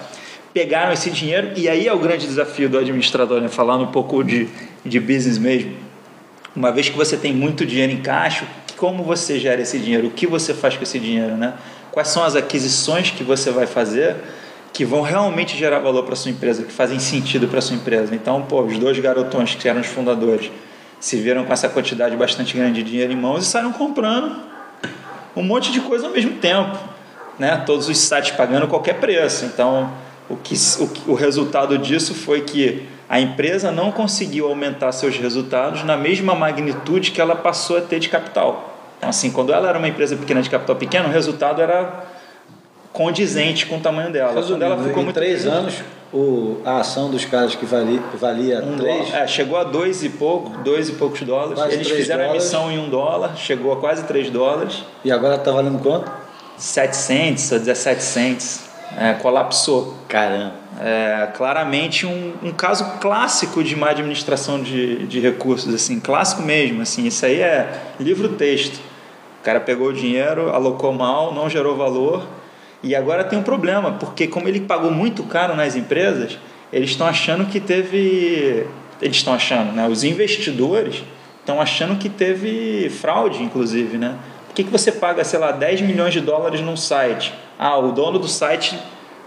pegaram 0.53 0.93
esse 0.93 1.09
dinheiro 1.09 1.51
e 1.55 1.67
aí 1.67 1.85
é 1.85 1.93
o 1.93 1.99
grande 1.99 2.25
desafio 2.25 2.69
do 2.69 2.77
administrador, 2.77 3.41
né? 3.41 3.49
falando 3.49 3.83
um 3.83 3.91
pouco 3.91 4.23
de, 4.23 4.47
de 4.85 4.99
business 4.99 5.37
mesmo. 5.37 5.75
Uma 6.55 6.71
vez 6.71 6.87
que 6.87 6.95
você 6.95 7.17
tem 7.17 7.33
muito 7.33 7.65
dinheiro 7.65 7.91
em 7.91 8.01
caixa, 8.01 8.47
como 8.77 9.03
você 9.03 9.37
gera 9.37 9.61
esse 9.61 9.77
dinheiro? 9.79 10.07
O 10.07 10.11
que 10.11 10.25
você 10.25 10.53
faz 10.53 10.77
com 10.77 10.83
esse 10.83 10.97
dinheiro? 10.97 11.35
Né? 11.35 11.53
Quais 11.91 12.07
são 12.07 12.23
as 12.23 12.35
aquisições 12.35 13.09
que 13.09 13.23
você 13.23 13.51
vai 13.51 13.65
fazer 13.65 14.15
que 14.71 14.85
vão 14.85 15.01
realmente 15.01 15.57
gerar 15.57 15.79
valor 15.79 16.03
para 16.03 16.15
sua 16.15 16.31
empresa, 16.31 16.63
que 16.63 16.71
fazem 16.71 16.99
sentido 16.99 17.47
para 17.47 17.59
sua 17.59 17.75
empresa? 17.75 18.15
Então, 18.15 18.43
pô, 18.43 18.61
os 18.61 18.77
dois 18.77 18.97
garotões 18.99 19.55
que 19.55 19.67
eram 19.67 19.81
os 19.81 19.87
fundadores 19.87 20.51
se 20.99 21.17
viram 21.17 21.43
com 21.43 21.51
essa 21.51 21.67
quantidade 21.67 22.15
bastante 22.15 22.55
grande 22.55 22.81
de 22.81 22.89
dinheiro 22.89 23.11
em 23.11 23.15
mãos 23.15 23.43
e 23.43 23.47
saíram 23.47 23.73
comprando 23.73 24.35
um 25.35 25.43
monte 25.43 25.71
de 25.71 25.81
coisa 25.81 26.05
ao 26.07 26.13
mesmo 26.13 26.37
tempo 26.37 26.92
né, 27.39 27.63
todos 27.65 27.89
os 27.89 27.97
sites 27.97 28.31
pagando 28.31 28.67
qualquer 28.67 28.99
preço. 28.99 29.45
Então, 29.45 29.91
o, 30.29 30.35
que, 30.35 30.55
o, 30.79 31.11
o 31.11 31.15
resultado 31.15 31.77
disso 31.77 32.13
foi 32.13 32.41
que 32.41 32.87
a 33.09 33.19
empresa 33.19 33.71
não 33.71 33.91
conseguiu 33.91 34.47
aumentar 34.47 34.91
seus 34.91 35.17
resultados 35.17 35.83
na 35.83 35.97
mesma 35.97 36.33
magnitude 36.33 37.11
que 37.11 37.21
ela 37.21 37.35
passou 37.35 37.77
a 37.77 37.81
ter 37.81 37.99
de 37.99 38.09
capital. 38.09 38.73
Então, 38.97 39.09
assim, 39.09 39.31
quando 39.31 39.53
ela 39.53 39.67
era 39.67 39.77
uma 39.77 39.87
empresa 39.87 40.15
pequena 40.15 40.41
de 40.41 40.49
capital 40.49 40.75
pequeno, 40.75 41.09
o 41.09 41.11
resultado 41.11 41.61
era 41.61 42.05
condizente 42.93 43.65
com 43.65 43.77
o 43.77 43.79
tamanho 43.79 44.11
dela. 44.11 44.33
Resumindo, 44.33 44.65
quando 44.65 44.71
ela 44.71 44.83
ficou 44.83 45.01
em 45.01 45.05
muito 45.05 45.15
três 45.15 45.45
anos, 45.45 45.75
o, 46.13 46.61
a 46.63 46.77
ação 46.77 47.09
dos 47.09 47.25
caras 47.25 47.55
que 47.55 47.65
valia, 47.65 47.99
valia 48.19 48.63
um 48.63 48.77
três... 48.77 49.09
Dólar, 49.09 49.23
é, 49.23 49.27
chegou 49.27 49.57
a 49.57 49.63
dois 49.63 50.03
e 50.03 50.09
pouco, 50.09 50.49
dois 50.63 50.89
e 50.89 50.93
poucos 50.93 51.21
dólares. 51.23 51.55
Quase 51.55 51.73
Eles 51.73 51.89
fizeram 51.89 52.23
dólares. 52.23 52.53
a 52.53 52.57
emissão 52.57 52.71
em 52.71 52.79
um 52.79 52.89
dólar, 52.89 53.35
chegou 53.35 53.73
a 53.73 53.77
quase 53.77 54.03
três 54.05 54.29
dólares. 54.29 54.83
E 55.03 55.11
agora 55.11 55.35
está 55.35 55.51
valendo 55.51 55.79
quanto? 55.79 56.22
7 56.57 56.95
cents 56.95 57.51
ou 57.51 57.59
17 57.59 58.03
cents. 58.03 58.69
É, 58.97 59.13
colapsou. 59.13 59.97
Caramba. 60.07 60.53
É, 60.79 61.29
claramente 61.35 62.05
um, 62.05 62.33
um 62.41 62.51
caso 62.51 62.99
clássico 62.99 63.63
de 63.63 63.75
má 63.75 63.89
administração 63.89 64.61
de, 64.61 65.05
de 65.07 65.19
recursos, 65.19 65.73
assim, 65.73 65.99
clássico 65.99 66.41
mesmo. 66.41 66.81
Assim, 66.81 67.05
isso 67.05 67.25
aí 67.25 67.41
é 67.41 67.81
livro-texto. 67.99 68.79
O 69.41 69.43
cara 69.43 69.59
pegou 69.59 69.89
o 69.89 69.93
dinheiro, 69.93 70.49
alocou 70.49 70.93
mal, 70.93 71.33
não 71.33 71.49
gerou 71.49 71.75
valor. 71.75 72.25
E 72.81 72.95
agora 72.95 73.23
tem 73.23 73.39
um 73.39 73.43
problema, 73.43 73.93
porque 73.93 74.27
como 74.27 74.47
ele 74.47 74.61
pagou 74.61 74.91
muito 74.91 75.23
caro 75.23 75.55
nas 75.55 75.75
empresas, 75.75 76.37
eles 76.71 76.89
estão 76.89 77.07
achando 77.07 77.45
que 77.45 77.59
teve. 77.59 78.67
Eles 79.01 79.17
estão 79.17 79.33
achando, 79.33 79.71
né? 79.71 79.87
Os 79.87 80.03
investidores 80.03 81.03
estão 81.39 81.61
achando 81.61 81.97
que 81.97 82.09
teve 82.09 82.89
fraude, 82.89 83.43
inclusive, 83.43 83.97
né? 83.97 84.17
Por 84.53 84.57
que, 84.57 84.65
que 84.65 84.71
você 84.71 84.91
paga, 84.91 85.23
sei 85.23 85.39
lá, 85.39 85.51
10 85.51 85.81
milhões 85.81 86.13
de 86.13 86.21
dólares 86.21 86.61
num 86.61 86.77
site? 86.77 87.33
Ah, 87.57 87.75
o 87.79 87.91
dono 87.91 88.19
do 88.19 88.27
site 88.27 88.77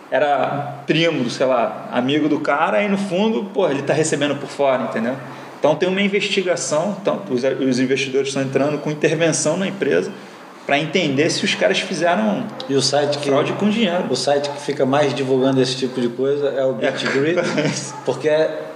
era 0.08 0.82
primo, 0.86 1.28
sei 1.28 1.46
lá, 1.46 1.88
amigo 1.90 2.28
do 2.28 2.38
cara 2.38 2.80
e 2.80 2.88
no 2.88 2.96
fundo, 2.96 3.42
pô, 3.52 3.68
ele 3.68 3.80
está 3.80 3.92
recebendo 3.92 4.36
por 4.36 4.48
fora, 4.48 4.84
entendeu? 4.84 5.16
Então 5.58 5.74
tem 5.74 5.88
uma 5.88 6.00
investigação, 6.00 6.96
então, 7.02 7.22
os, 7.28 7.42
os 7.42 7.80
investidores 7.80 8.28
estão 8.28 8.40
entrando 8.40 8.78
com 8.78 8.88
intervenção 8.88 9.56
na 9.56 9.66
empresa 9.66 10.12
para 10.64 10.78
entender 10.78 11.28
se 11.28 11.44
os 11.44 11.56
caras 11.56 11.80
fizeram 11.80 12.44
e 12.68 12.74
o 12.76 12.80
site 12.80 13.18
que, 13.18 13.28
fraude 13.28 13.52
com 13.54 13.68
dinheiro. 13.68 14.04
O 14.08 14.14
site 14.14 14.48
que 14.48 14.60
fica 14.60 14.86
mais 14.86 15.12
divulgando 15.12 15.60
esse 15.60 15.74
tipo 15.74 16.00
de 16.00 16.08
coisa 16.08 16.50
é 16.50 16.64
o 16.64 16.74
BitGrid, 16.74 17.38
é. 17.42 17.42
porque 18.04 18.30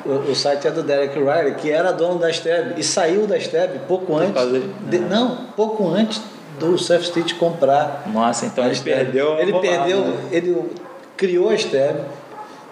o, 0.05 0.30
o, 0.30 0.34
site 0.34 0.66
é 0.66 0.70
do 0.72 0.82
Derek 0.82 1.16
Riley, 1.16 1.55
que 1.55 1.70
era 1.70 1.92
dono 1.92 2.18
da 2.18 2.32
Steb 2.32 2.74
e 2.76 2.82
saiu 2.82 3.28
da 3.28 3.38
Steb 3.38 3.82
pouco 3.86 4.16
antes. 4.16 4.42
De, 4.88 4.98
não, 4.98 5.46
pouco 5.57 5.86
antes 5.88 6.20
do 6.61 6.78
Surf 6.78 7.04
Street 7.04 7.34
comprar. 7.34 8.04
Nossa, 8.12 8.46
então 8.46 8.64
ele 8.64 8.78
perdeu. 8.78 9.38
Ele 9.38 9.52
perdeu, 9.58 10.18
ele 10.30 10.70
criou 11.16 11.48
a 11.48 11.56
Steb, 11.56 11.96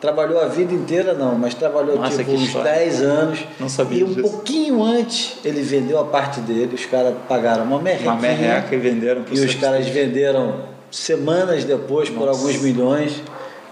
trabalhou 0.01 0.41
a 0.41 0.47
vida 0.47 0.73
inteira 0.73 1.15
não, 1.15 1.35
mas 1.35 1.55
trabalhou 1.55 1.97
Nossa, 1.97 2.23
tipo 2.23 2.33
uns 2.33 2.53
10 2.53 3.03
anos. 3.03 3.45
Não 3.59 3.69
sabia 3.69 4.01
E 4.01 4.05
um 4.05 4.09
disso. 4.09 4.21
pouquinho 4.23 4.83
antes 4.83 5.39
ele 5.45 5.63
vendeu 5.63 5.99
a 5.99 6.05
parte 6.05 6.41
dele, 6.41 6.75
os 6.75 6.87
caras 6.87 7.15
pagaram 7.29 7.65
uma 7.65 7.81
merreca. 7.81 8.11
Uma 8.11 8.21
merreca 8.21 8.75
e 8.75 8.79
venderam 8.79 9.23
pro 9.23 9.35
E 9.35 9.41
os 9.41 9.55
caras 9.55 9.89
venderam 9.89 10.57
semanas 10.91 11.65
depois 11.65 12.09
Nossa. 12.11 12.21
por 12.21 12.29
alguns 12.29 12.61
milhões 12.63 13.23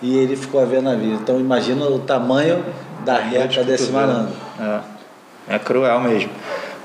e 0.02 0.16
ele 0.16 0.36
ficou 0.36 0.60
a 0.60 0.64
ver 0.64 0.82
na 0.82 0.94
vida. 0.94 1.14
Então 1.14 1.38
imagina 1.38 1.86
o 1.86 1.98
tamanho 2.00 2.64
da 3.04 3.18
reca 3.18 3.62
desse 3.62 3.90
malandro. 3.90 4.34
É. 5.48 5.54
é 5.54 5.58
cruel 5.58 6.00
mesmo. 6.00 6.30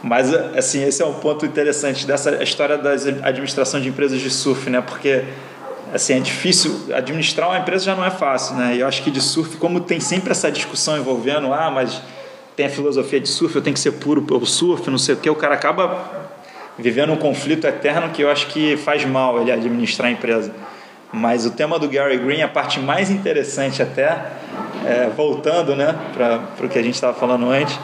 Mas, 0.03 0.33
assim, 0.33 0.83
esse 0.83 1.01
é 1.01 1.05
um 1.05 1.13
ponto 1.13 1.45
interessante 1.45 2.07
dessa 2.07 2.43
história 2.43 2.77
da 2.77 2.91
administração 2.91 3.79
de 3.79 3.89
empresas 3.89 4.19
de 4.19 4.29
surf, 4.29 4.69
né? 4.69 4.81
Porque 4.81 5.23
assim, 5.93 6.13
é 6.13 6.19
difícil 6.19 6.85
administrar 6.93 7.49
uma 7.49 7.57
empresa 7.57 7.85
já 7.85 7.95
não 7.95 8.05
é 8.05 8.09
fácil, 8.09 8.55
né? 8.55 8.75
E 8.75 8.79
eu 8.79 8.87
acho 8.87 9.03
que 9.03 9.11
de 9.11 9.21
surf, 9.21 9.57
como 9.57 9.79
tem 9.81 9.99
sempre 9.99 10.31
essa 10.31 10.49
discussão 10.49 10.97
envolvendo, 10.97 11.53
ah, 11.53 11.69
mas 11.69 12.01
tem 12.55 12.65
a 12.65 12.69
filosofia 12.69 13.19
de 13.19 13.27
surf, 13.27 13.55
eu 13.55 13.61
tenho 13.61 13.73
que 13.73 13.79
ser 13.79 13.91
puro 13.93 14.21
pelo 14.21 14.45
surf, 14.45 14.89
não 14.89 14.97
sei 14.97 15.15
o 15.15 15.17
que, 15.17 15.29
o 15.29 15.35
cara 15.35 15.55
acaba 15.55 16.31
vivendo 16.77 17.11
um 17.11 17.17
conflito 17.17 17.67
eterno 17.67 18.09
que 18.09 18.23
eu 18.23 18.29
acho 18.29 18.47
que 18.47 18.77
faz 18.77 19.05
mal 19.05 19.41
ele 19.41 19.51
administrar 19.51 20.09
a 20.09 20.11
empresa. 20.11 20.53
Mas 21.11 21.45
o 21.45 21.51
tema 21.51 21.77
do 21.77 21.89
Gary 21.89 22.17
Green, 22.17 22.41
a 22.41 22.47
parte 22.47 22.79
mais 22.79 23.09
interessante 23.09 23.81
até, 23.81 24.17
é, 24.85 25.09
voltando 25.15 25.75
né, 25.75 25.93
para 26.13 26.65
o 26.65 26.69
que 26.69 26.79
a 26.79 26.81
gente 26.81 26.95
estava 26.95 27.13
falando 27.13 27.49
antes, 27.49 27.77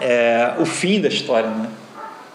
é 0.00 0.54
o 0.58 0.64
fim 0.64 1.00
da 1.00 1.08
história, 1.08 1.48
né? 1.48 1.68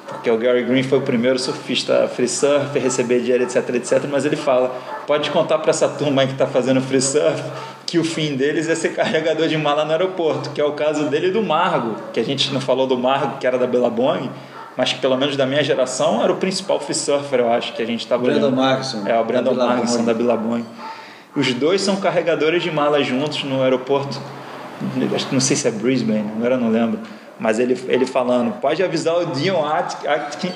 Porque 0.07 0.29
o 0.29 0.37
Gary 0.37 0.63
Green 0.63 0.83
foi 0.83 0.97
o 0.97 1.01
primeiro 1.01 1.39
surfista 1.39 2.07
free 2.07 2.27
surf, 2.27 2.77
receber 2.77 3.21
dinheiro, 3.21 3.43
etc, 3.43 3.69
etc. 3.75 4.03
Mas 4.11 4.25
ele 4.25 4.35
fala: 4.35 4.75
pode 5.07 5.31
contar 5.31 5.57
para 5.59 5.69
essa 5.69 5.87
turma 5.87 6.21
aí 6.21 6.27
que 6.27 6.33
está 6.33 6.45
fazendo 6.45 6.81
free 6.81 7.01
surf 7.01 7.41
que 7.91 7.99
o 7.99 8.05
fim 8.05 8.37
deles 8.37 8.69
é 8.69 8.75
ser 8.75 8.93
carregador 8.93 9.49
de 9.49 9.57
mala 9.57 9.83
no 9.83 9.91
aeroporto, 9.91 10.51
que 10.51 10.61
é 10.61 10.63
o 10.63 10.71
caso 10.71 11.09
dele 11.09 11.27
e 11.27 11.31
do 11.31 11.43
Margo, 11.43 11.97
que 12.13 12.21
a 12.21 12.23
gente 12.23 12.53
não 12.53 12.61
falou 12.61 12.87
do 12.87 12.97
Margo, 12.97 13.37
que 13.37 13.45
era 13.45 13.57
da 13.57 13.67
Billabong, 13.67 14.29
mas 14.77 14.93
que 14.93 14.99
pelo 14.99 15.17
menos 15.17 15.35
da 15.35 15.45
minha 15.45 15.61
geração 15.61 16.23
era 16.23 16.31
o 16.31 16.37
principal 16.37 16.79
free 16.79 16.95
surfer, 16.95 17.41
eu 17.41 17.51
acho, 17.51 17.73
que 17.73 17.83
a 17.83 17.85
gente 17.85 17.99
estava 17.99 18.23
Brandon 18.23 18.51
Markson. 18.51 19.05
É, 19.05 19.19
o 19.19 19.25
Brandon 19.25 19.55
Markson 19.55 20.05
da 20.05 20.13
Billabong. 20.13 20.63
Os 21.35 21.53
dois 21.53 21.81
são 21.81 21.97
carregadores 21.97 22.63
de 22.63 22.71
malas 22.71 23.05
juntos 23.05 23.43
no 23.43 23.61
aeroporto. 23.61 24.21
Não 25.29 25.41
sei 25.41 25.57
se 25.57 25.67
é 25.67 25.71
Brisbane, 25.71 26.31
agora 26.37 26.55
não 26.55 26.69
lembro. 26.69 26.97
Mas 27.41 27.57
ele, 27.57 27.75
ele 27.87 28.05
falando, 28.05 28.59
pode 28.61 28.83
avisar 28.83 29.17
o 29.17 29.25
Dion 29.25 29.65
Atkinson. 29.65 30.53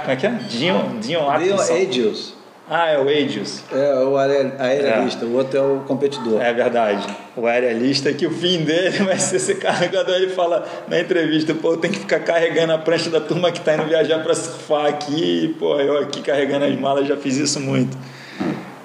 Como 0.00 0.10
é 0.10 0.16
que 0.16 0.26
é? 0.26 0.30
Dion, 0.30 0.98
Dion 0.98 1.30
Atkinson. 1.30 1.64
Dion 1.64 1.82
Adios. 1.82 2.34
Ah, 2.68 2.88
é 2.88 2.98
o 2.98 3.08
Adios. 3.08 3.62
É, 3.72 3.94
o 4.02 4.16
aerialista, 4.16 5.24
é. 5.24 5.28
o 5.28 5.36
outro 5.36 5.56
é 5.56 5.62
o 5.62 5.84
competidor. 5.86 6.42
É 6.42 6.52
verdade. 6.52 7.06
O 7.36 7.46
aerialista, 7.46 8.12
que 8.12 8.26
o 8.26 8.32
fim 8.32 8.64
dele 8.64 8.98
vai 9.06 9.16
ser 9.16 9.38
ser 9.38 9.60
carregador. 9.60 10.16
Ele 10.16 10.30
fala 10.30 10.66
na 10.88 10.98
entrevista, 10.98 11.54
pô, 11.54 11.76
tem 11.76 11.92
que 11.92 12.00
ficar 12.00 12.18
carregando 12.18 12.72
a 12.72 12.78
prancha 12.78 13.08
da 13.08 13.20
turma 13.20 13.52
que 13.52 13.60
está 13.60 13.74
indo 13.74 13.84
viajar 13.84 14.24
para 14.24 14.34
surfar 14.34 14.86
aqui. 14.86 15.54
Pô, 15.56 15.78
eu 15.78 15.98
aqui 15.98 16.20
carregando 16.20 16.64
as 16.64 16.76
malas 16.76 17.06
já 17.06 17.16
fiz 17.16 17.36
isso 17.36 17.60
muito. 17.60 17.96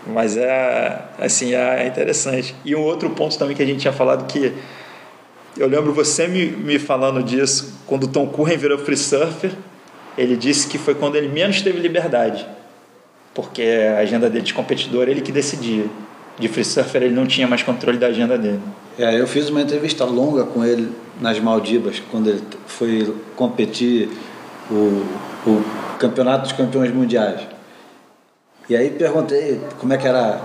Mas 0.06 0.38
é, 0.38 1.02
assim, 1.18 1.56
é 1.56 1.88
interessante. 1.88 2.54
E 2.64 2.76
um 2.76 2.82
outro 2.82 3.10
ponto 3.10 3.36
também 3.40 3.56
que 3.56 3.64
a 3.64 3.66
gente 3.66 3.80
tinha 3.80 3.94
falado 3.94 4.28
que 4.28 4.54
eu 5.58 5.68
lembro 5.68 5.94
você 5.94 6.28
me, 6.28 6.46
me 6.48 6.80
falando 6.80 7.22
disso 7.24 7.74
quando 7.86 8.08
Tom 8.08 8.28
Curren 8.28 8.58
virou 8.58 8.78
free 8.78 8.98
surfer. 8.98 9.52
Ele 10.18 10.36
disse 10.36 10.68
que 10.68 10.78
foi 10.78 10.94
quando 10.94 11.16
ele 11.16 11.30
menos 11.30 11.62
teve 11.62 11.80
liberdade, 11.80 12.46
porque 13.34 13.62
a 13.96 14.00
agenda 14.00 14.30
dele 14.30 14.44
de 14.44 14.54
competidor 14.54 15.08
ele 15.08 15.22
que 15.22 15.32
decidia. 15.32 15.86
De 16.38 16.48
free 16.48 16.66
surfer 16.66 17.04
ele 17.04 17.16
não 17.16 17.26
tinha 17.26 17.48
mais 17.48 17.64
controle 17.64 17.98
da 17.98 18.08
agenda 18.08 18.38
dele. 18.38 18.60
É, 18.98 19.20
eu 19.20 19.28
fiz 19.28 19.50
uma 19.50 19.62
entrevista 19.62 20.04
longa 20.06 20.44
com 20.44 20.66
ele 20.66 20.90
nas 21.20 21.40
Maldivas 21.40 22.02
quando 22.12 22.30
ele 22.30 22.42
foi 22.66 23.14
competir 23.36 24.10
o, 24.70 25.06
o 25.48 25.64
campeonato 25.98 26.44
dos 26.44 26.52
campeões 26.52 26.92
mundiais. 26.94 27.42
E 28.70 28.76
aí 28.76 28.90
perguntei 28.90 29.60
como 29.80 29.94
é 29.94 29.98
que 29.98 30.08
era 30.08 30.42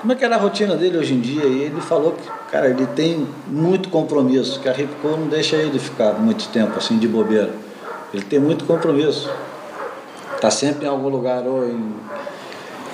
como 0.00 0.12
é 0.12 0.16
que 0.16 0.24
era 0.24 0.36
a 0.36 0.38
rotina 0.38 0.76
dele 0.76 0.98
hoje 0.98 1.14
em 1.14 1.20
dia? 1.20 1.44
E 1.44 1.62
ele 1.62 1.80
falou 1.80 2.12
que 2.12 2.28
cara 2.50 2.68
ele 2.68 2.86
tem 2.86 3.26
muito 3.46 3.88
compromisso 3.88 4.60
que 4.60 4.68
a 4.68 4.72
Ripco 4.72 5.08
não 5.08 5.28
deixa 5.28 5.56
ele 5.56 5.78
ficar 5.78 6.14
muito 6.14 6.48
tempo 6.48 6.78
assim 6.78 6.98
de 6.98 7.06
bobeira. 7.06 7.50
Ele 8.12 8.24
tem 8.24 8.38
muito 8.38 8.64
compromisso. 8.64 9.30
Está 10.34 10.50
sempre 10.50 10.86
em 10.86 10.88
algum 10.88 11.08
lugar 11.08 11.46
ou 11.46 11.68
em 11.68 11.92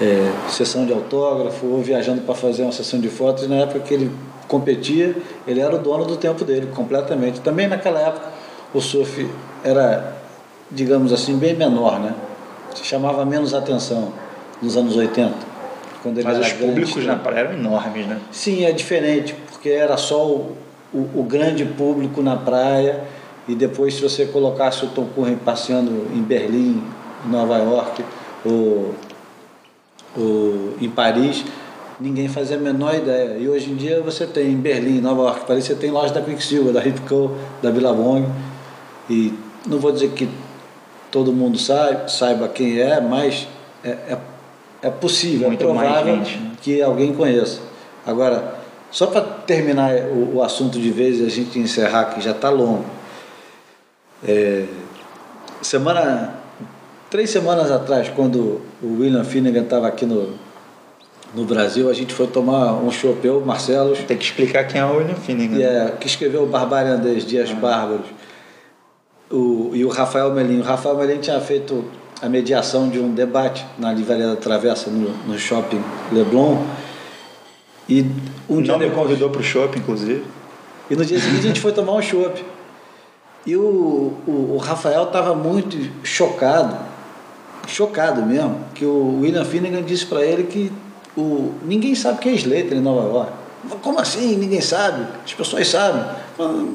é, 0.00 0.32
sessão 0.48 0.84
de 0.86 0.92
autógrafo 0.92 1.66
ou 1.66 1.82
viajando 1.82 2.22
para 2.22 2.34
fazer 2.34 2.62
uma 2.62 2.72
sessão 2.72 2.98
de 2.98 3.08
fotos. 3.08 3.44
E 3.44 3.48
na 3.48 3.56
época 3.56 3.80
que 3.80 3.94
ele 3.94 4.10
competia 4.48 5.16
ele 5.46 5.60
era 5.60 5.74
o 5.74 5.78
dono 5.78 6.04
do 6.04 6.16
tempo 6.16 6.44
dele 6.44 6.66
completamente. 6.74 7.40
Também 7.40 7.68
naquela 7.68 8.00
época 8.00 8.26
o 8.72 8.80
surf 8.80 9.28
era 9.62 10.16
digamos 10.70 11.12
assim 11.12 11.36
bem 11.36 11.54
menor 11.54 12.00
né? 12.00 12.14
Chamava 12.82 13.24
menos 13.24 13.54
atenção 13.54 14.12
nos 14.60 14.76
anos 14.76 14.96
80 14.96 15.53
quando 16.04 16.18
ele 16.18 16.28
Mas 16.28 16.38
os 16.38 16.52
públicos 16.52 17.06
na 17.06 17.16
praia 17.16 17.40
eram 17.40 17.54
enormes, 17.54 18.06
né? 18.06 18.20
Sim, 18.30 18.66
é 18.66 18.72
diferente, 18.72 19.34
porque 19.50 19.70
era 19.70 19.96
só 19.96 20.26
o, 20.26 20.54
o, 20.92 20.98
o, 21.20 21.22
grande 21.22 21.64
público 21.64 22.22
na 22.22 22.36
praia 22.36 23.02
e 23.48 23.54
depois 23.54 23.94
se 23.94 24.02
você 24.02 24.26
colocasse 24.26 24.84
o 24.84 24.88
Tom 24.88 25.06
Curren 25.06 25.36
passeando 25.36 26.06
em 26.14 26.20
Berlim, 26.20 26.84
em 27.24 27.30
Nova 27.30 27.56
York 27.56 28.04
ou, 28.44 28.94
ou 30.14 30.74
em 30.78 30.90
Paris, 30.90 31.42
ninguém 31.98 32.28
fazia 32.28 32.58
a 32.58 32.60
menor 32.60 32.94
ideia. 32.94 33.38
E 33.38 33.48
hoje 33.48 33.70
em 33.70 33.74
dia 33.74 34.02
você 34.02 34.26
tem 34.26 34.52
em 34.52 34.56
Berlim, 34.56 35.00
Nova 35.00 35.22
York, 35.22 35.46
Paris, 35.46 35.64
você 35.64 35.74
tem 35.74 35.90
loja 35.90 36.12
da 36.12 36.20
Quicksilver, 36.20 36.74
da 36.74 36.80
Ripco, 36.80 37.34
da 37.62 37.70
Billabong 37.70 38.26
e 39.08 39.32
não 39.66 39.78
vou 39.78 39.90
dizer 39.90 40.10
que 40.10 40.28
todo 41.10 41.32
mundo 41.32 41.58
saiba, 41.58 42.08
saiba 42.08 42.46
quem 42.48 42.78
é, 42.78 43.00
mas 43.00 43.48
é, 43.82 43.88
é 43.88 44.18
é 44.84 44.90
possível, 44.90 45.46
é 45.46 45.48
Muito 45.48 45.62
é 45.62 45.66
provável 45.66 46.16
gente, 46.16 46.36
né? 46.36 46.52
que 46.60 46.82
alguém 46.82 47.14
conheça. 47.14 47.60
Agora, 48.06 48.56
só 48.90 49.06
para 49.06 49.22
terminar 49.22 49.94
o, 50.08 50.36
o, 50.36 50.42
assunto 50.42 50.78
de 50.78 50.90
vez 50.90 51.20
e 51.20 51.24
a 51.24 51.30
gente 51.30 51.58
encerrar, 51.58 52.14
que 52.14 52.20
já 52.20 52.32
está 52.32 52.50
longo. 52.50 52.84
É, 54.22 54.66
semana, 55.62 56.34
três 57.10 57.30
semanas 57.30 57.70
atrás, 57.70 58.10
quando 58.14 58.60
o 58.82 59.00
William 59.00 59.24
Finnegan 59.24 59.62
estava 59.62 59.88
aqui 59.88 60.04
no, 60.04 60.34
no 61.34 61.46
Brasil, 61.46 61.88
a 61.88 61.94
gente 61.94 62.12
foi 62.12 62.26
tomar 62.26 62.74
um 62.74 62.90
chopeu, 62.90 63.40
Marcelo. 63.40 63.96
Tem 63.96 64.18
que 64.18 64.24
explicar 64.24 64.64
quem 64.64 64.82
é 64.82 64.84
o 64.84 64.98
William 64.98 65.14
Finnegan. 65.14 65.62
É, 65.62 65.92
que 65.98 66.06
escreveu 66.06 66.42
o 66.42 66.46
Barbarian 66.46 66.98
das 66.98 67.24
Dias 67.24 67.50
ah. 67.50 67.54
Bárbaros. 67.54 68.06
O, 69.30 69.70
e 69.72 69.82
o 69.82 69.88
Rafael 69.88 70.30
Melinho. 70.34 70.60
O 70.60 70.64
Rafael 70.64 70.94
Melinho 70.98 71.20
tinha 71.20 71.40
feito 71.40 71.86
a 72.24 72.28
mediação 72.28 72.88
de 72.88 72.98
um 72.98 73.12
debate 73.12 73.66
na 73.78 73.92
Livraria 73.92 74.28
da 74.28 74.36
Travessa, 74.36 74.88
no, 74.88 75.10
no 75.26 75.38
shopping 75.38 75.82
Leblon. 76.10 76.56
E 77.86 78.06
um 78.48 78.62
dia 78.62 78.78
me 78.78 78.88
convidou 78.88 79.28
para 79.28 79.42
o 79.42 79.44
shopping, 79.44 79.80
inclusive. 79.80 80.24
E 80.88 80.96
no 80.96 81.04
dia 81.04 81.20
seguinte 81.20 81.40
a 81.40 81.48
gente 81.48 81.60
foi 81.60 81.72
tomar 81.72 81.92
um 81.92 82.00
chopp. 82.00 82.42
E 83.44 83.54
o, 83.54 84.14
o, 84.26 84.54
o 84.54 84.56
Rafael 84.56 85.02
estava 85.02 85.34
muito 85.34 85.76
chocado, 86.02 86.74
chocado 87.66 88.22
mesmo, 88.22 88.58
que 88.74 88.86
o 88.86 89.20
William 89.20 89.44
Finnegan 89.44 89.82
disse 89.82 90.06
para 90.06 90.24
ele 90.24 90.44
que 90.44 90.72
o, 91.14 91.52
ninguém 91.62 91.94
sabe 91.94 92.20
quem 92.20 92.32
é 92.32 92.36
Slater 92.36 92.72
em 92.72 92.80
Nova 92.80 93.06
York. 93.06 93.32
Como 93.82 94.00
assim? 94.00 94.34
Ninguém 94.36 94.62
sabe? 94.62 95.06
As 95.22 95.34
pessoas 95.34 95.68
sabem. 95.68 96.02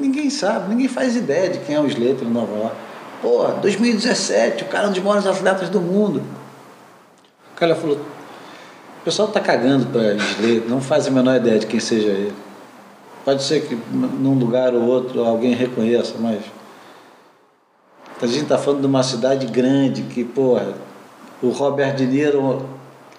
Ninguém 0.00 0.30
sabe, 0.30 0.68
ninguém 0.68 0.86
faz 0.86 1.16
ideia 1.16 1.50
de 1.50 1.58
quem 1.58 1.74
é 1.74 1.80
o 1.80 1.86
Slater 1.86 2.22
em 2.22 2.30
Nova 2.30 2.56
York. 2.56 2.89
Pô, 3.20 3.46
2017, 3.60 4.64
o 4.64 4.66
cara 4.68 4.86
é 4.86 4.88
um 4.88 4.92
dos 4.92 5.02
maiores 5.02 5.26
atletas 5.26 5.68
do 5.68 5.80
mundo. 5.80 6.22
O 7.52 7.56
cara 7.56 7.74
falou, 7.74 7.96
o 7.96 9.04
pessoal 9.04 9.28
tá 9.28 9.40
cagando 9.40 9.86
para 9.86 10.00
ler, 10.40 10.64
não 10.68 10.80
faz 10.80 11.06
a 11.06 11.10
menor 11.10 11.36
ideia 11.36 11.58
de 11.58 11.66
quem 11.66 11.80
seja 11.80 12.08
ele. 12.08 12.34
Pode 13.24 13.42
ser 13.42 13.66
que 13.66 13.74
num 13.92 14.34
lugar 14.34 14.74
ou 14.74 14.82
outro 14.82 15.22
alguém 15.24 15.54
reconheça, 15.54 16.14
mas 16.18 16.40
a 18.22 18.26
gente 18.26 18.42
está 18.42 18.58
falando 18.58 18.80
de 18.80 18.86
uma 18.86 19.02
cidade 19.02 19.46
grande 19.46 20.02
que, 20.02 20.24
porra, 20.24 20.74
o 21.42 21.48
Robert 21.48 21.94
De 21.94 22.06
Niro 22.06 22.66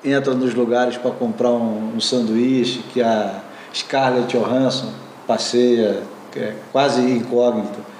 entra 0.03 0.33
nos 0.33 0.53
lugares 0.53 0.97
para 0.97 1.11
comprar 1.11 1.51
um, 1.51 1.95
um, 1.95 1.99
sanduíche, 1.99 2.83
que 2.93 3.01
a 3.01 3.41
Scarlett 3.73 4.35
Johansson 4.35 4.91
passeia, 5.27 6.01
é 6.35 6.53
quase 6.71 7.01
incógnito. 7.01 7.90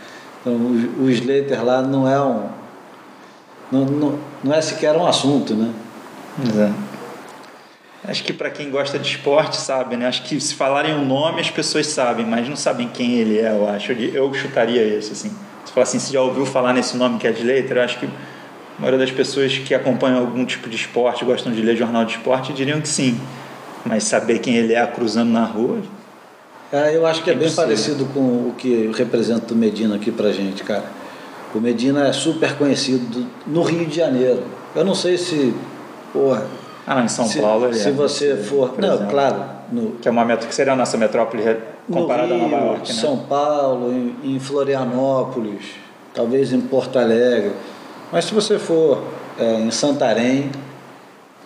Então, 0.42 0.54
o, 0.54 1.04
o 1.04 1.10
Slater 1.10 1.64
lá 1.64 1.82
não 1.82 2.08
é 2.08 2.20
um. 2.20 2.50
Não, 3.72 3.86
não, 3.86 4.20
não 4.44 4.54
é 4.54 4.62
sequer 4.62 4.96
um 4.96 5.06
assunto, 5.06 5.54
né? 5.54 5.72
Exato. 6.44 6.92
Acho 8.04 8.24
que 8.24 8.34
para 8.34 8.50
quem 8.50 8.72
gosta 8.72 8.98
de 8.98 9.08
esporte 9.08 9.56
sabe, 9.58 9.96
né? 9.96 10.08
Acho 10.08 10.24
que 10.24 10.40
se 10.42 10.56
falarem 10.56 10.96
o 10.96 10.98
um 10.98 11.06
nome 11.06 11.40
as 11.40 11.52
pessoas 11.52 11.86
sabem, 11.86 12.26
mas 12.26 12.50
não 12.50 12.56
sabem 12.56 12.88
quem 12.88 13.14
ele 13.14 13.38
é, 13.38 13.52
eu 13.52 13.70
acho. 13.70 13.92
Eu 13.92 14.34
chutaria 14.34 14.84
isso, 14.84 15.12
assim. 15.14 15.32
Se 15.64 15.72
falar 15.72 15.84
assim, 15.84 16.00
se 16.00 16.12
já 16.12 16.20
ouviu 16.20 16.46
falar 16.46 16.74
nesse 16.74 16.98
nome 16.98 17.20
que 17.20 17.28
é 17.28 17.32
de 17.32 17.44
letra, 17.44 17.80
eu 17.80 17.84
acho 17.84 18.00
que 18.00 18.08
a 18.08 18.82
maioria 18.82 19.00
das 19.00 19.12
pessoas 19.12 19.56
que 19.60 19.76
acompanham 19.76 20.18
algum 20.18 20.44
tipo 20.44 20.68
de 20.68 20.76
esporte, 20.76 21.24
gostam 21.24 21.54
de 21.54 21.62
ler 21.62 21.78
jornal 21.78 22.04
de 22.04 22.14
esporte, 22.14 22.52
diriam 22.52 22.82
que 22.82 22.90
sim. 22.90 23.20
Mas 23.86 24.04
saber 24.04 24.40
quem 24.40 24.56
ele 24.56 24.74
é 24.74 24.86
cruzando 24.88 25.30
na 25.32 25.46
rua, 25.46 25.82
é, 26.72 26.96
eu 26.96 27.06
acho 27.06 27.24
que 27.24 27.30
é, 27.30 27.34
bem 27.34 27.52
parecido 27.52 28.06
com 28.14 28.20
o 28.20 28.56
que 28.58 28.92
representa 28.96 29.54
o 29.54 29.58
Medina 29.58 29.96
aqui 29.96 30.12
pra 30.12 30.32
gente, 30.32 30.64
cara. 30.64 30.86
O 31.54 31.60
Medina 31.60 32.08
é 32.08 32.14
super 32.14 32.56
conhecido 32.58 33.28
no 33.46 33.62
Rio 33.62 33.86
de 33.86 33.96
Janeiro. 33.96 34.44
Eu 34.74 34.86
não 34.86 34.96
sei 34.96 35.18
se, 35.18 35.54
porra. 36.14 36.46
Ah, 36.88 37.02
em 37.02 37.08
São 37.08 37.26
se, 37.26 37.40
Paulo 37.40 37.66
ele 37.66 37.76
Se 37.76 37.90
é, 37.90 37.92
você 37.92 38.38
for. 38.38 38.74
Não, 38.78 38.94
exemplo, 38.94 39.12
claro. 39.12 39.44
No, 39.72 39.92
que 39.92 40.08
é 40.08 40.12
uma 40.12 40.26
metro, 40.26 40.48
que 40.48 40.56
seria 40.56 40.74
a 40.74 40.76
nossa 40.76 40.98
metrópole 40.98 41.44
comparada 41.92 42.34
Rio, 42.34 42.46
a 42.46 42.50
Nova 42.50 42.66
York, 42.66 42.94
né? 42.94 43.00
São 43.00 43.18
Paulo, 43.18 43.92
em, 43.92 44.36
em 44.36 44.40
Florianópolis, 44.40 45.64
talvez 46.14 46.54
em 46.54 46.62
Porto 46.62 46.98
Alegre. 46.98 47.52
Mas 48.12 48.26
se 48.26 48.34
você 48.34 48.58
for 48.58 49.04
é, 49.38 49.60
em 49.60 49.72
Santarém, 49.72 50.52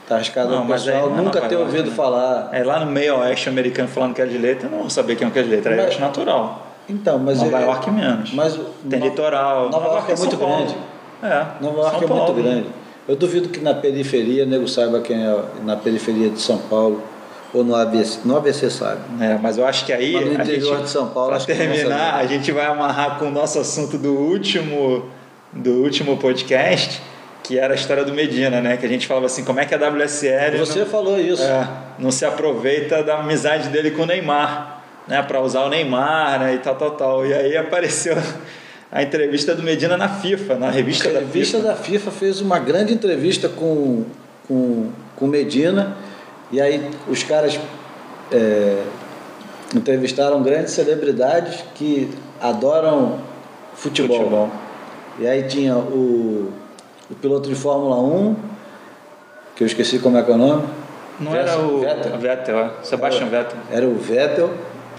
Tá 0.08 0.16
arriscado 0.16 0.52
Não, 0.52 0.62
o 0.62 0.66
mas 0.66 0.84
pessoal 0.84 1.04
aí 1.06 1.10
não 1.10 1.18
é 1.20 1.22
nunca 1.24 1.40
Nova 1.40 1.50
ter 1.50 1.56
York, 1.56 1.68
ouvido 1.72 1.90
né? 1.90 1.96
falar. 1.96 2.50
É 2.52 2.64
lá 2.64 2.80
no 2.86 2.92
meio 2.92 3.18
oeste 3.20 3.50
americano 3.50 3.88
falando 3.88 4.14
que 4.14 4.22
é 4.22 4.26
de 4.26 4.38
letra, 4.38 4.68
eu 4.68 4.72
não 4.72 4.80
vou 4.82 4.90
saber 4.90 5.16
quem 5.16 5.26
é 5.26 5.30
o 5.30 5.34
que 5.34 5.40
é 5.40 5.44
de 5.44 5.50
letra. 5.50 5.72
Eu 5.74 5.78
Mas- 5.78 5.88
acho 5.88 6.00
natural. 6.02 6.68
Então, 6.88 7.18
mas 7.18 7.40
Nova 7.42 7.60
é- 7.60 7.66
York 7.66 7.90
menos. 7.92 8.32
Mas 8.34 8.60
Tem 8.88 9.00
No- 9.00 9.06
litoral. 9.08 9.70
Nova 9.70 9.88
York 9.88 10.12
é 10.12 10.16
São 10.16 10.26
muito 10.28 10.38
Paulo. 10.38 10.56
grande. 10.58 10.76
É. 11.24 11.46
Nova 11.60 11.78
York 11.80 11.90
São 11.92 11.98
é 11.98 12.00
muito 12.00 12.08
Paulo. 12.08 12.34
grande. 12.44 12.68
Eu 13.08 13.16
duvido 13.16 13.50
que 13.50 13.60
na 13.60 13.74
periferia 13.74 14.46
nego 14.46 14.68
saiba 14.68 15.00
quem 15.00 15.26
é 15.26 15.40
na 15.64 15.76
periferia 15.76 16.30
de 16.30 16.40
São 16.40 16.60
Paulo 16.60 17.02
ou 17.52 17.64
no 17.64 17.76
ABC. 17.76 18.20
No 18.26 18.38
ABC 18.38 18.70
sabe. 18.70 19.00
É, 19.20 19.40
mas 19.42 19.58
eu 19.58 19.66
acho 19.66 19.86
que 19.86 19.92
aí. 19.94 20.14
Mas 20.14 20.26
no 20.26 20.32
a 20.32 20.34
interior 20.44 20.76
gente, 20.76 20.84
de 20.84 20.90
São 20.92 21.08
Paulo, 21.10 21.32
não 21.32 21.40
terminar, 21.40 22.16
a 22.16 22.26
gente 22.28 22.52
vai 22.52 22.66
amarrar 22.68 23.18
com 23.18 23.26
o 23.26 23.32
nosso 23.32 23.58
assunto 23.58 23.98
do 23.98 24.14
último, 24.14 25.06
do 25.52 25.82
último 25.82 26.18
podcast, 26.18 27.02
que 27.46 27.60
era 27.60 27.74
a 27.74 27.76
história 27.76 28.04
do 28.04 28.14
Medina, 28.14 28.60
né? 28.62 28.78
Que 28.78 28.86
a 28.86 28.90
gente 28.90 29.08
falava 29.08 29.28
assim, 29.28 29.44
como 29.44 29.60
é 29.60 29.66
que 29.66 29.74
a 29.74 29.78
WSL. 29.78 30.58
Você 30.58 30.80
não, 30.80 30.86
falou 30.86 31.20
isso. 31.20 31.44
é, 31.44 31.68
não 32.00 32.12
se 32.12 32.26
aproveita 32.26 33.04
da 33.04 33.20
amizade 33.20 33.70
dele 33.70 33.92
com 33.92 34.04
o 34.04 34.06
Neymar, 34.06 34.84
né? 35.08 35.22
Para 35.22 35.40
usar 35.42 35.64
o 35.64 35.70
Neymar, 35.70 36.40
né? 36.40 36.56
E 36.56 36.58
tal, 36.58 36.76
tal, 36.76 36.92
tal. 36.92 37.26
E 37.26 37.34
aí 37.34 37.56
apareceu 37.56 38.18
a 38.92 39.04
entrevista 39.04 39.54
do 39.54 39.62
Medina 39.62 39.96
na 39.96 40.10
FIFA, 40.10 40.56
na 40.56 40.70
revista, 40.70 41.10
A 41.10 41.14
da 41.14 41.20
revista 41.20 41.58
FIFA. 41.58 41.70
da 41.70 41.76
FIFA 41.76 42.12
fez 42.12 42.42
uma 42.42 42.58
grande 42.60 42.94
entrevista 42.94 43.50
com, 43.50 44.06
com, 44.48 44.90
com 45.16 45.28
Medina 45.28 45.98
e 46.52 46.62
aí 46.62 46.90
os 47.08 47.24
caras 47.24 47.60
é, 48.32 48.84
entrevistaram 49.76 50.42
grandes 50.42 50.74
celebridades 50.74 51.64
que 51.76 52.10
adoram 52.40 53.20
futebol. 53.74 54.18
Futebol. 54.18 54.52
E 55.20 55.28
aí 55.28 55.44
tinha 55.44 55.76
o, 55.76 56.52
o 57.10 57.16
piloto 57.16 57.48
de 57.48 57.56
Fórmula 57.56 57.98
1, 57.98 58.36
que 59.56 59.64
eu 59.64 59.68
esqueci 59.68 60.00
como 60.00 60.18
é 60.18 60.24
que 60.24 60.32
é 60.32 60.34
o 60.34 60.38
nome. 60.38 60.68
Não 61.20 61.36
era 61.36 61.60
o 61.60 61.80
Vettel. 61.80 62.18
Vettel, 62.18 62.60
é. 62.60 62.72
Sebastian 62.84 63.28
Vettel. 63.28 63.58
Era 63.72 63.88
o 63.88 63.96
Vettel, 63.96 64.52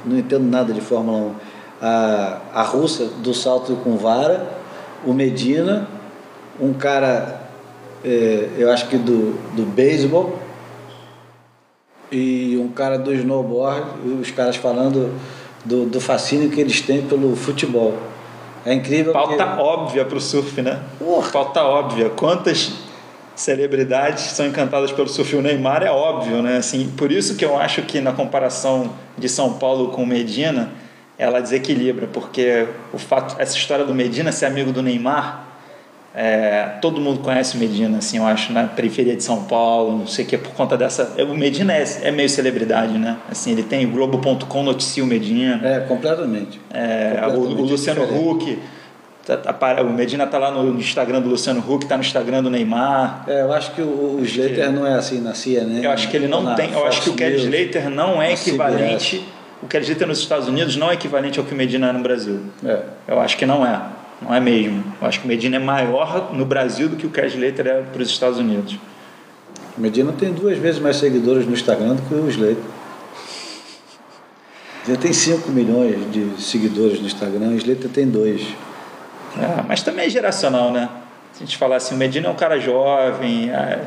não 0.05 0.19
entendo 0.19 0.45
nada 0.45 0.73
de 0.73 0.81
Fórmula 0.81 1.19
1. 1.19 1.35
A, 1.83 2.39
a 2.55 2.63
russa 2.63 3.05
do 3.05 3.35
salto 3.35 3.77
com 3.85 3.97
vara, 3.97 4.47
o 5.05 5.13
Medina, 5.13 5.87
um 6.61 6.73
cara, 6.73 7.43
é, 8.05 8.49
eu 8.57 8.71
acho 8.71 8.89
que 8.89 8.97
do, 8.97 9.33
do 9.55 9.67
beisebol, 9.67 10.39
e 12.11 12.57
um 12.59 12.69
cara 12.69 12.99
do 12.99 13.13
snowboard, 13.13 14.09
os 14.21 14.31
caras 14.31 14.57
falando 14.57 15.13
do, 15.65 15.85
do 15.87 16.01
fascínio 16.01 16.49
que 16.51 16.61
eles 16.61 16.81
têm 16.81 17.03
pelo 17.03 17.35
futebol. 17.35 17.95
É 18.67 18.75
incrível 18.75 19.12
Pauta 19.12 19.37
que... 19.37 19.61
óbvia 19.61 20.05
pro 20.05 20.21
surf, 20.21 20.61
né? 20.61 20.81
Porra. 20.99 21.31
Pauta 21.31 21.62
óbvia. 21.62 22.11
Quantas 22.11 22.73
celebridades 23.37 24.25
são 24.25 24.45
encantadas 24.45 24.91
pelo 24.91 25.09
surf? 25.09 25.37
O 25.37 25.41
Neymar 25.41 25.85
é 25.85 25.91
óbvio, 25.91 26.43
né? 26.43 26.57
Assim, 26.57 26.93
por 26.97 27.12
isso 27.12 27.37
que 27.37 27.45
eu 27.45 27.57
acho 27.57 27.83
que 27.83 28.01
na 28.01 28.12
comparação 28.12 28.91
de 29.17 29.29
São 29.29 29.53
Paulo 29.53 29.93
com 29.93 30.05
Medina, 30.05 30.73
ela 31.17 31.41
desequilibra, 31.41 32.09
porque 32.12 32.67
o 32.93 32.99
fato, 32.99 33.37
essa 33.39 33.57
história 33.57 33.85
do 33.85 33.95
Medina 33.95 34.33
ser 34.33 34.47
amigo 34.47 34.73
do 34.73 34.83
Neymar, 34.83 35.45
é, 36.19 36.79
todo 36.81 36.99
mundo 36.99 37.21
conhece 37.21 37.59
o 37.59 37.61
Medina, 37.61 37.99
assim, 37.99 38.17
eu 38.17 38.25
acho, 38.25 38.51
na 38.51 38.64
periferia 38.64 39.14
de 39.14 39.23
São 39.23 39.45
Paulo, 39.45 39.99
não 39.99 40.07
sei 40.07 40.25
o 40.25 40.29
que, 40.29 40.39
por 40.39 40.53
conta 40.53 40.75
dessa. 40.75 41.12
O 41.19 41.35
Medina 41.35 41.75
é, 41.75 41.85
é 42.05 42.11
meio 42.11 42.27
celebridade, 42.31 42.97
né? 42.97 43.19
Assim, 43.31 43.53
ele 43.53 43.62
tem 43.62 43.85
o 43.85 43.91
Globo.com 43.91 44.62
noticia 44.62 45.05
o 45.05 45.07
Medina. 45.07 45.61
É, 45.62 45.81
completamente. 45.81 46.59
É, 46.73 47.21
o, 47.29 47.33
Completamente 47.33 47.61
o 47.61 47.64
Luciano 47.67 48.07
diferente. 48.07 48.29
Huck, 48.31 48.59
tá- 49.27 49.37
tá- 49.37 49.83
o 49.83 49.93
Medina 49.93 50.27
tá 50.27 50.39
lá 50.39 50.51
no 50.51 50.81
Instagram 50.81 51.21
do 51.21 51.29
Luciano 51.29 51.61
Huck, 51.61 51.85
tá 51.85 51.99
no 51.99 52.03
Instagram 52.03 52.43
do 52.43 52.49
Neymar. 52.49 53.25
É, 53.29 53.43
eu 53.43 53.53
acho 53.53 53.73
que 53.73 53.83
o, 53.83 54.17
o 54.19 54.25
Slater 54.25 54.73
não 54.73 54.87
é 54.87 54.95
assim 54.95 55.21
na 55.21 55.35
CNN. 55.35 55.85
Eu 55.85 55.91
acho 55.91 56.09
que 56.09 56.17
ele 56.17 56.29
não 56.29 56.43
na 56.43 56.55
tem, 56.55 56.73
eu 56.73 56.87
acho 56.87 57.03
que 57.03 57.11
o 57.11 57.14
Kelly. 57.14 57.37
Slater 57.37 57.91
não 57.91 58.23
é 58.23 58.33
equivalente, 58.33 59.23
o 59.62 59.67
Kelly 59.67 59.85
Slater 59.85 60.09
nos 60.09 60.19
Estados 60.21 60.49
Unidos 60.49 60.77
não 60.77 60.91
é 60.91 60.95
equivalente 60.95 61.39
ao 61.39 61.45
que 61.45 61.53
o 61.53 61.57
Medina 61.57 61.91
é 61.91 61.93
no 61.93 62.01
Brasil. 62.01 62.41
É. 62.64 62.79
Eu 63.07 63.21
acho 63.21 63.37
que 63.37 63.45
não 63.45 63.67
é, 63.67 63.83
não 64.23 64.35
é 64.35 64.41
mesmo. 64.41 64.85
Eu 65.01 65.09
acho 65.09 65.21
que 65.21 65.27
o 65.27 65.29
Medina 65.29 65.57
é 65.57 65.59
maior 65.59 66.33
no 66.33 66.45
Brasil 66.45 66.89
do 66.89 66.97
que 66.97 67.07
o 67.07 67.11
Kelly 67.11 67.29
Slater 67.29 67.67
é 67.67 67.83
para 67.83 68.03
os 68.03 68.09
Estados 68.09 68.39
Unidos. 68.39 68.79
O 69.77 69.81
Medina 69.81 70.12
tem 70.12 70.33
duas 70.33 70.57
vezes 70.57 70.81
mais 70.81 70.97
seguidores 70.97 71.47
no 71.47 71.53
Instagram 71.53 71.95
do 71.95 72.03
que 72.03 72.14
o 72.14 72.29
Slater. 72.29 72.57
Já 74.89 74.97
tem 74.97 75.12
5 75.12 75.51
milhões 75.51 76.11
de 76.12 76.41
seguidores 76.41 77.01
no 77.01 77.07
Instagram, 77.07 77.49
o 77.49 77.57
Slater 77.57 77.91
tem 77.91 78.07
dois. 78.07 78.43
É, 79.37 79.62
mas 79.67 79.83
também 79.83 80.07
é 80.07 80.11
geracional, 80.11 80.71
né? 80.71 80.89
Se 81.33 81.43
a 81.43 81.47
gente 81.47 81.59
falar 81.59 81.77
assim, 81.77 81.95
o 81.95 81.99
Medina 81.99 82.29
é 82.29 82.31
um 82.31 82.37
cara 82.37 82.59
jovem, 82.59 83.51
é, 83.51 83.85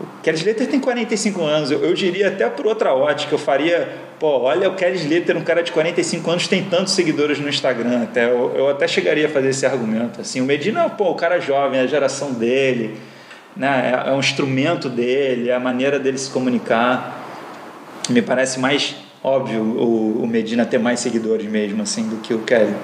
o 0.00 0.04
Kelly 0.22 0.36
Slater 0.36 0.68
tem 0.68 0.78
45 0.78 1.42
anos, 1.42 1.70
eu, 1.70 1.82
eu 1.82 1.94
diria 1.94 2.28
até 2.28 2.48
por 2.48 2.66
outra 2.66 2.94
ótica, 2.94 3.34
eu 3.34 3.38
faria, 3.38 3.88
pô, 4.18 4.40
olha 4.40 4.68
o 4.68 4.74
Kelly 4.74 4.96
Slater, 4.96 5.36
um 5.36 5.42
cara 5.42 5.62
de 5.62 5.72
45 5.72 6.30
anos 6.30 6.48
tem 6.48 6.64
tantos 6.64 6.94
seguidores 6.94 7.38
no 7.38 7.48
Instagram, 7.48 8.04
até, 8.04 8.24
eu, 8.30 8.52
eu 8.56 8.68
até 8.68 8.88
chegaria 8.88 9.26
a 9.26 9.28
fazer 9.28 9.50
esse 9.50 9.66
argumento, 9.66 10.20
assim, 10.20 10.40
o 10.40 10.44
Medina, 10.44 10.88
pô, 10.88 11.10
o 11.10 11.14
cara 11.14 11.40
jovem, 11.40 11.80
é 11.80 11.82
a 11.82 11.86
geração 11.86 12.32
dele, 12.32 12.96
né, 13.56 13.92
é, 14.06 14.10
é 14.10 14.12
um 14.12 14.20
instrumento 14.20 14.88
dele, 14.88 15.50
é 15.50 15.54
a 15.54 15.60
maneira 15.60 15.98
dele 15.98 16.18
se 16.18 16.30
comunicar, 16.30 17.24
me 18.08 18.22
parece 18.22 18.58
mais 18.58 18.96
óbvio 19.22 19.60
o, 19.60 20.22
o 20.22 20.26
Medina 20.26 20.64
ter 20.64 20.78
mais 20.78 21.00
seguidores 21.00 21.46
mesmo, 21.46 21.82
assim, 21.82 22.08
do 22.08 22.16
que 22.16 22.32
o 22.32 22.40
Kelly. 22.40 22.74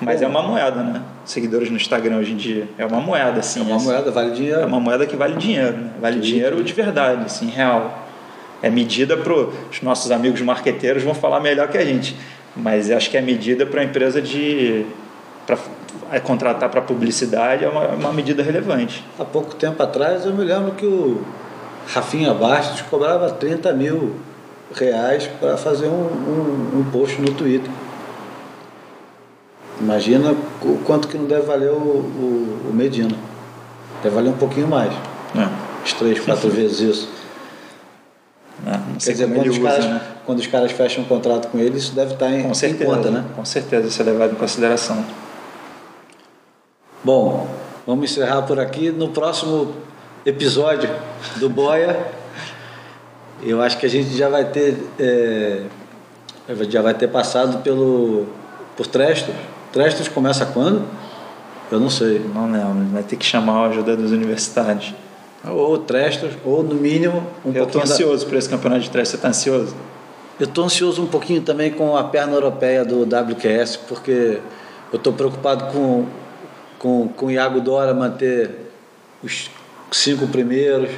Mas 0.00 0.20
Bom. 0.20 0.26
é 0.26 0.28
uma 0.28 0.42
moeda, 0.42 0.82
né? 0.82 1.02
Seguidores 1.24 1.70
no 1.70 1.76
Instagram 1.76 2.16
hoje 2.16 2.32
em 2.32 2.36
dia. 2.36 2.68
É 2.76 2.84
uma 2.84 3.00
moeda, 3.00 3.40
assim. 3.40 3.60
É 3.60 3.62
uma 3.62 3.76
assim. 3.76 3.86
moeda, 3.86 4.10
vale 4.10 4.32
dinheiro. 4.32 4.60
É 4.60 4.66
uma 4.66 4.80
moeda 4.80 5.06
que 5.06 5.16
vale 5.16 5.36
dinheiro, 5.36 5.76
né? 5.76 5.90
Vale 6.00 6.16
Twitter. 6.16 6.32
dinheiro 6.32 6.64
de 6.64 6.72
verdade, 6.72 7.24
assim, 7.24 7.46
real. 7.46 8.03
É 8.64 8.70
medida 8.70 9.14
para 9.14 9.34
os 9.34 9.82
nossos 9.82 10.10
amigos 10.10 10.40
marqueteiros 10.40 11.02
vão 11.02 11.14
falar 11.14 11.38
melhor 11.38 11.68
que 11.68 11.76
a 11.76 11.84
gente. 11.84 12.16
Mas 12.56 12.90
acho 12.90 13.10
que 13.10 13.16
é 13.18 13.20
medida 13.20 13.66
para 13.66 13.82
a 13.82 13.84
empresa 13.84 14.22
de 14.22 14.86
para 15.46 15.58
contratar 16.20 16.70
para 16.70 16.80
publicidade 16.80 17.62
é 17.62 17.68
uma, 17.68 17.88
uma 17.88 18.10
medida 18.10 18.42
relevante. 18.42 19.04
Há 19.18 19.24
pouco 19.26 19.54
tempo 19.54 19.82
atrás 19.82 20.24
eu 20.24 20.32
me 20.32 20.42
lembro 20.42 20.72
que 20.72 20.86
o 20.86 21.20
Rafinha 21.86 22.32
Bastos 22.32 22.80
cobrava 22.80 23.30
30 23.30 23.70
mil 23.74 24.14
reais 24.74 25.28
para 25.38 25.58
fazer 25.58 25.88
um, 25.88 26.06
um, 26.06 26.78
um 26.78 26.90
post 26.90 27.20
no 27.20 27.34
Twitter. 27.34 27.70
Imagina 29.78 30.34
o 30.62 30.78
quanto 30.86 31.06
que 31.06 31.18
não 31.18 31.26
deve 31.26 31.42
valer 31.42 31.70
o, 31.70 31.74
o, 31.74 32.70
o 32.70 32.72
Medina. 32.72 33.14
Deve 34.02 34.14
valer 34.14 34.30
um 34.30 34.38
pouquinho 34.38 34.68
mais. 34.68 34.94
Né? 35.34 35.50
Uns 35.84 35.92
três, 35.92 36.18
quatro 36.20 36.48
vezes 36.48 36.80
isso. 36.80 37.23
Né? 38.64 38.82
Não 38.86 38.94
Quer 38.94 39.00
sei 39.00 39.14
dizer, 39.14 39.32
quando 39.32 39.48
os, 39.48 39.58
usa, 39.58 39.68
caras, 39.68 39.84
né? 39.84 40.00
quando 40.24 40.38
os 40.38 40.46
caras 40.46 40.72
fecham 40.72 41.04
um 41.04 41.06
contrato 41.06 41.48
com 41.48 41.58
ele, 41.58 41.76
isso 41.76 41.94
deve 41.94 42.14
estar 42.14 42.30
em, 42.30 42.42
Com 42.42 42.50
em 42.50 42.54
certeza, 42.54 42.84
conta, 42.84 43.10
né? 43.10 43.24
Com 43.36 43.44
certeza, 43.44 43.86
isso 43.86 44.02
é 44.02 44.04
levado 44.04 44.32
em 44.32 44.36
consideração. 44.36 45.04
Bom, 47.02 47.46
vamos 47.86 48.10
encerrar 48.10 48.42
por 48.42 48.58
aqui. 48.58 48.90
No 48.90 49.08
próximo 49.08 49.74
episódio 50.24 50.88
do 51.36 51.50
Boia, 51.50 52.06
eu 53.42 53.60
acho 53.60 53.76
que 53.78 53.84
a 53.84 53.90
gente 53.90 54.16
já 54.16 54.28
vai 54.28 54.46
ter 54.46 54.76
é, 54.98 55.62
já 56.68 56.80
vai 56.80 56.94
ter 56.94 57.08
passado 57.08 57.62
pelo 57.62 58.26
por 58.76 58.86
Trestos. 58.86 59.34
Trestos 59.72 60.08
começa 60.08 60.46
quando? 60.46 60.86
Eu 61.70 61.80
não 61.80 61.90
sei. 61.90 62.24
Não 62.34 62.50
lembro, 62.50 62.92
vai 62.92 63.02
ter 63.02 63.16
que 63.16 63.24
chamar 63.24 63.64
a 63.64 63.66
ajuda 63.68 63.96
dos 63.96 64.12
universitários. 64.12 64.94
Ou 65.46 65.78
Trestos, 65.78 66.32
ou 66.44 66.62
no 66.62 66.74
mínimo 66.74 67.18
um 67.44 67.48
eu 67.52 67.64
estou 67.64 67.80
pouquinho. 67.80 67.84
da- 67.86 67.92
ansioso 67.92 68.26
por 68.26 68.36
esse 68.36 68.48
campeonato 68.48 68.82
de 68.82 68.90
trás. 68.90 69.08
Você 69.08 69.16
está 69.16 69.28
ansioso? 69.28 69.74
Eu 70.40 70.46
estou 70.46 70.64
ansioso 70.64 71.02
um 71.02 71.06
pouquinho 71.06 71.42
também 71.42 71.70
com 71.70 71.96
a 71.96 72.04
perna 72.04 72.32
europeia 72.34 72.84
do 72.84 73.04
WQS, 73.04 73.76
porque 73.88 74.38
eu 74.92 74.96
estou 74.96 75.12
preocupado 75.12 75.66
com, 75.72 76.06
com, 76.78 77.08
com 77.08 77.26
o 77.26 77.30
Iago 77.30 77.60
Dora 77.60 77.92
manter 77.94 78.50
os 79.22 79.50
cinco 79.92 80.26
primeiros. 80.26 80.90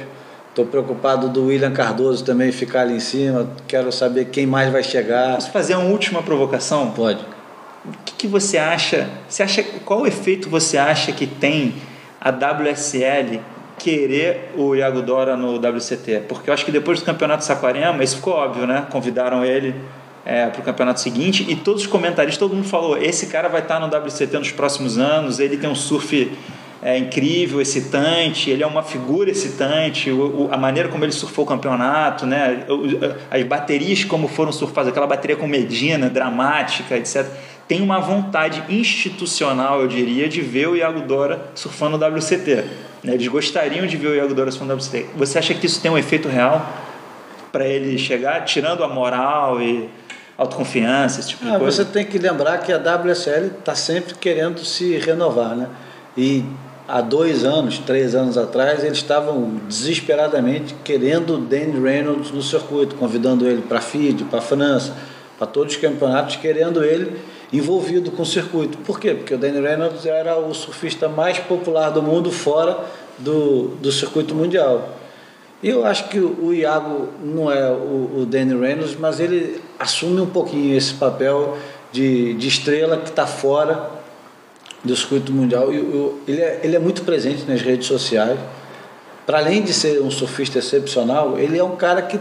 Estou 0.49 0.65
preocupado 0.65 1.29
do 1.29 1.45
William 1.47 1.71
Cardoso 1.71 2.23
também 2.25 2.51
ficar 2.51 2.81
ali 2.81 2.95
em 2.95 2.99
cima. 2.99 3.47
Quero 3.67 3.91
saber 3.91 4.25
quem 4.25 4.47
mais 4.47 4.71
vai 4.71 4.81
chegar. 4.81 5.35
Posso 5.35 5.51
fazer 5.51 5.75
uma 5.75 5.85
última 5.89 6.23
provocação? 6.23 6.89
Pode. 6.91 7.19
O 7.85 7.91
que, 8.03 8.13
que 8.13 8.27
você 8.27 8.57
acha? 8.57 9.07
Você 9.29 9.43
acha 9.43 9.61
qual 9.85 10.07
efeito 10.07 10.49
você 10.49 10.77
acha 10.79 11.11
que 11.11 11.27
tem 11.27 11.75
a 12.19 12.31
WSL 12.31 13.39
querer 13.79 14.51
o 14.57 14.75
Iago 14.75 15.01
Dora 15.01 15.35
no 15.37 15.55
WCT? 15.57 16.23
Porque 16.27 16.49
eu 16.49 16.53
acho 16.53 16.65
que 16.65 16.71
depois 16.71 16.99
do 16.99 17.05
campeonato 17.05 17.39
de 17.39 17.45
Saquarema, 17.45 18.03
isso 18.03 18.17
ficou 18.17 18.33
óbvio, 18.33 18.65
né? 18.67 18.85
Convidaram 18.89 19.43
ele 19.45 19.73
para 20.23 20.59
o 20.59 20.63
campeonato 20.63 20.99
seguinte 20.99 21.45
e 21.47 21.55
todos 21.55 21.83
os 21.83 21.87
comentaristas, 21.87 22.37
todo 22.37 22.53
mundo 22.53 22.67
falou: 22.67 22.97
esse 22.97 23.27
cara 23.27 23.47
vai 23.47 23.61
estar 23.61 23.79
no 23.79 23.87
WCT 23.87 24.37
nos 24.37 24.51
próximos 24.51 24.97
anos, 24.97 25.39
ele 25.39 25.55
tem 25.55 25.69
um 25.69 25.75
surf 25.75 26.29
é, 26.83 26.97
incrível, 26.97 27.61
excitante, 27.61 28.49
ele 28.49 28.61
é 28.61 28.67
uma 28.67 28.83
figura 28.83 29.31
excitante, 29.31 30.11
o, 30.11 30.47
o- 30.47 30.49
a 30.51 30.57
maneira 30.57 30.89
como 30.89 31.03
ele 31.05 31.11
surfou 31.13 31.45
o 31.45 31.47
campeonato, 31.47 32.25
né? 32.25 32.65
O- 32.67 33.35
as 33.35 33.43
baterias 33.43 34.03
como 34.03 34.27
foram 34.27 34.51
surfadas, 34.51 34.89
aquela 34.91 35.07
bateria 35.07 35.35
com 35.37 35.47
Medina, 35.47 36.09
dramática, 36.09 36.97
etc. 36.97 37.25
tem 37.67 37.81
uma 37.81 37.99
vontade 37.99 38.63
institucional, 38.69 39.81
eu 39.81 39.87
diria, 39.87 40.27
de 40.27 40.41
ver 40.41 40.67
o 40.67 40.75
Iago 40.75 41.01
Dora 41.01 41.49
surfando 41.55 41.97
no 41.97 42.05
WCT. 42.05 42.63
Né? 43.03 43.13
Eles 43.13 43.27
gostariam 43.27 43.85
de 43.85 43.97
ver 43.97 44.07
o 44.07 44.15
Iago 44.15 44.33
Dora 44.33 44.51
surfando 44.51 44.73
no 44.73 44.79
WCT. 44.79 45.09
Você 45.15 45.37
acha 45.37 45.53
que 45.53 45.65
isso 45.65 45.81
tem 45.81 45.91
um 45.91 45.97
efeito 45.97 46.27
real 46.27 46.67
para 47.51 47.65
ele 47.65 47.97
chegar, 47.97 48.43
tirando 48.45 48.83
a 48.83 48.87
moral 48.87 49.61
e 49.61 49.89
autoconfiança, 50.37 51.19
esse 51.19 51.29
tipo 51.29 51.45
de 51.45 51.51
ah, 51.51 51.59
coisa? 51.59 51.83
Você 51.83 51.89
tem 51.89 52.05
que 52.05 52.17
lembrar 52.17 52.59
que 52.59 52.71
a 52.71 52.77
WSL 52.77 53.47
está 53.59 53.73
sempre 53.73 54.13
querendo 54.15 54.63
se 54.63 54.97
renovar, 54.97 55.55
né? 55.55 55.67
E 56.15 56.43
há 56.87 57.01
dois 57.01 57.43
anos, 57.43 57.79
três 57.79 58.15
anos 58.15 58.37
atrás, 58.37 58.83
eles 58.83 58.97
estavam 58.97 59.59
desesperadamente 59.67 60.75
querendo 60.83 61.35
o 61.35 61.37
Danny 61.37 61.79
Reynolds 61.79 62.31
no 62.31 62.41
circuito, 62.41 62.95
convidando 62.95 63.47
ele 63.47 63.61
para 63.61 63.79
a 63.79 63.81
FIDE, 63.81 64.23
para 64.23 64.39
a 64.39 64.41
França, 64.41 64.95
para 65.37 65.47
todos 65.47 65.75
os 65.75 65.81
campeonatos, 65.81 66.35
querendo 66.37 66.83
ele 66.83 67.19
envolvido 67.51 68.11
com 68.11 68.23
o 68.23 68.25
circuito. 68.25 68.77
Por 68.79 68.99
quê? 68.99 69.13
Porque 69.13 69.33
o 69.33 69.37
Danny 69.37 69.61
Reynolds 69.61 70.05
era 70.05 70.37
o 70.37 70.53
surfista 70.53 71.07
mais 71.07 71.39
popular 71.39 71.89
do 71.89 72.01
mundo 72.01 72.31
fora 72.31 72.85
do, 73.17 73.69
do 73.79 73.91
circuito 73.91 74.35
mundial. 74.35 74.97
E 75.63 75.69
eu 75.69 75.85
acho 75.85 76.09
que 76.09 76.19
o 76.19 76.53
Iago 76.53 77.09
não 77.23 77.51
é 77.51 77.71
o, 77.71 78.19
o 78.19 78.25
Danny 78.25 78.55
Reynolds, 78.55 78.95
mas 78.99 79.19
ele 79.19 79.61
assume 79.79 80.21
um 80.21 80.27
pouquinho 80.27 80.75
esse 80.77 80.93
papel 80.93 81.57
de, 81.91 82.33
de 82.35 82.47
estrela 82.47 82.97
que 82.97 83.09
está 83.09 83.25
fora 83.25 83.89
do 84.83 84.95
circuito 84.95 85.31
mundial. 85.31 85.73
E, 85.73 85.79
o, 85.79 86.19
ele, 86.27 86.41
é, 86.41 86.59
ele 86.63 86.75
é 86.75 86.79
muito 86.79 87.03
presente 87.03 87.45
nas 87.47 87.61
redes 87.61 87.87
sociais. 87.87 88.37
Para 89.25 89.39
além 89.39 89.63
de 89.63 89.73
ser 89.73 90.01
um 90.01 90.11
surfista 90.11 90.59
excepcional, 90.59 91.39
ele 91.39 91.57
é 91.57 91.63
um 91.63 91.75
cara 91.75 92.01
que 92.01 92.19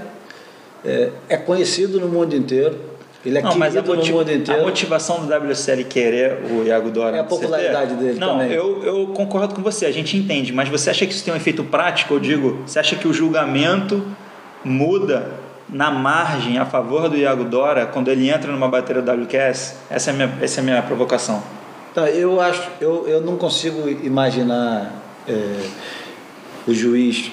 é, 0.84 1.10
é 1.28 1.36
conhecido 1.36 2.00
no 2.00 2.08
mundo 2.08 2.34
inteiro 2.34 2.78
ele 3.26 3.38
é 3.38 3.42
não, 3.42 3.56
mas 3.56 3.76
a, 3.76 3.82
motiv 3.82 4.14
a 4.48 4.62
motivação 4.62 5.26
do 5.26 5.34
WSL 5.34 5.82
querer 5.84 6.38
o 6.48 6.62
Iago 6.62 6.90
Dora 6.90 7.16
é 7.16 7.20
a 7.20 7.24
popularidade 7.24 7.94
CT? 7.94 8.00
dele 8.00 8.20
não, 8.20 8.38
também. 8.38 8.52
Eu, 8.52 8.84
eu 8.84 9.06
concordo 9.08 9.52
com 9.52 9.62
você, 9.62 9.84
a 9.84 9.90
gente 9.90 10.16
entende, 10.16 10.52
mas 10.52 10.68
você 10.68 10.90
acha 10.90 11.04
que 11.04 11.12
isso 11.12 11.24
tem 11.24 11.34
um 11.34 11.36
efeito 11.36 11.64
prático? 11.64 12.14
Eu 12.14 12.20
digo, 12.20 12.62
você 12.64 12.78
acha 12.78 12.94
que 12.94 13.08
o 13.08 13.12
julgamento 13.12 14.00
muda 14.64 15.26
na 15.68 15.90
margem 15.90 16.56
a 16.56 16.64
favor 16.64 17.08
do 17.08 17.16
Iago 17.16 17.42
Dora 17.42 17.84
quando 17.86 18.08
ele 18.12 18.30
entra 18.30 18.52
numa 18.52 18.68
bateria 18.68 19.02
do 19.02 19.10
WQS? 19.10 19.74
Essa 19.90 20.10
é 20.10 20.14
a 20.14 20.16
minha, 20.16 20.38
essa 20.40 20.60
é 20.60 20.62
minha 20.62 20.80
provocação. 20.82 21.42
Tá, 21.92 22.08
eu 22.08 22.40
acho, 22.40 22.70
eu, 22.80 23.08
eu 23.08 23.20
não 23.20 23.36
consigo 23.36 23.88
imaginar 23.88 24.92
é, 25.26 25.66
o 26.64 26.72
juiz 26.72 27.32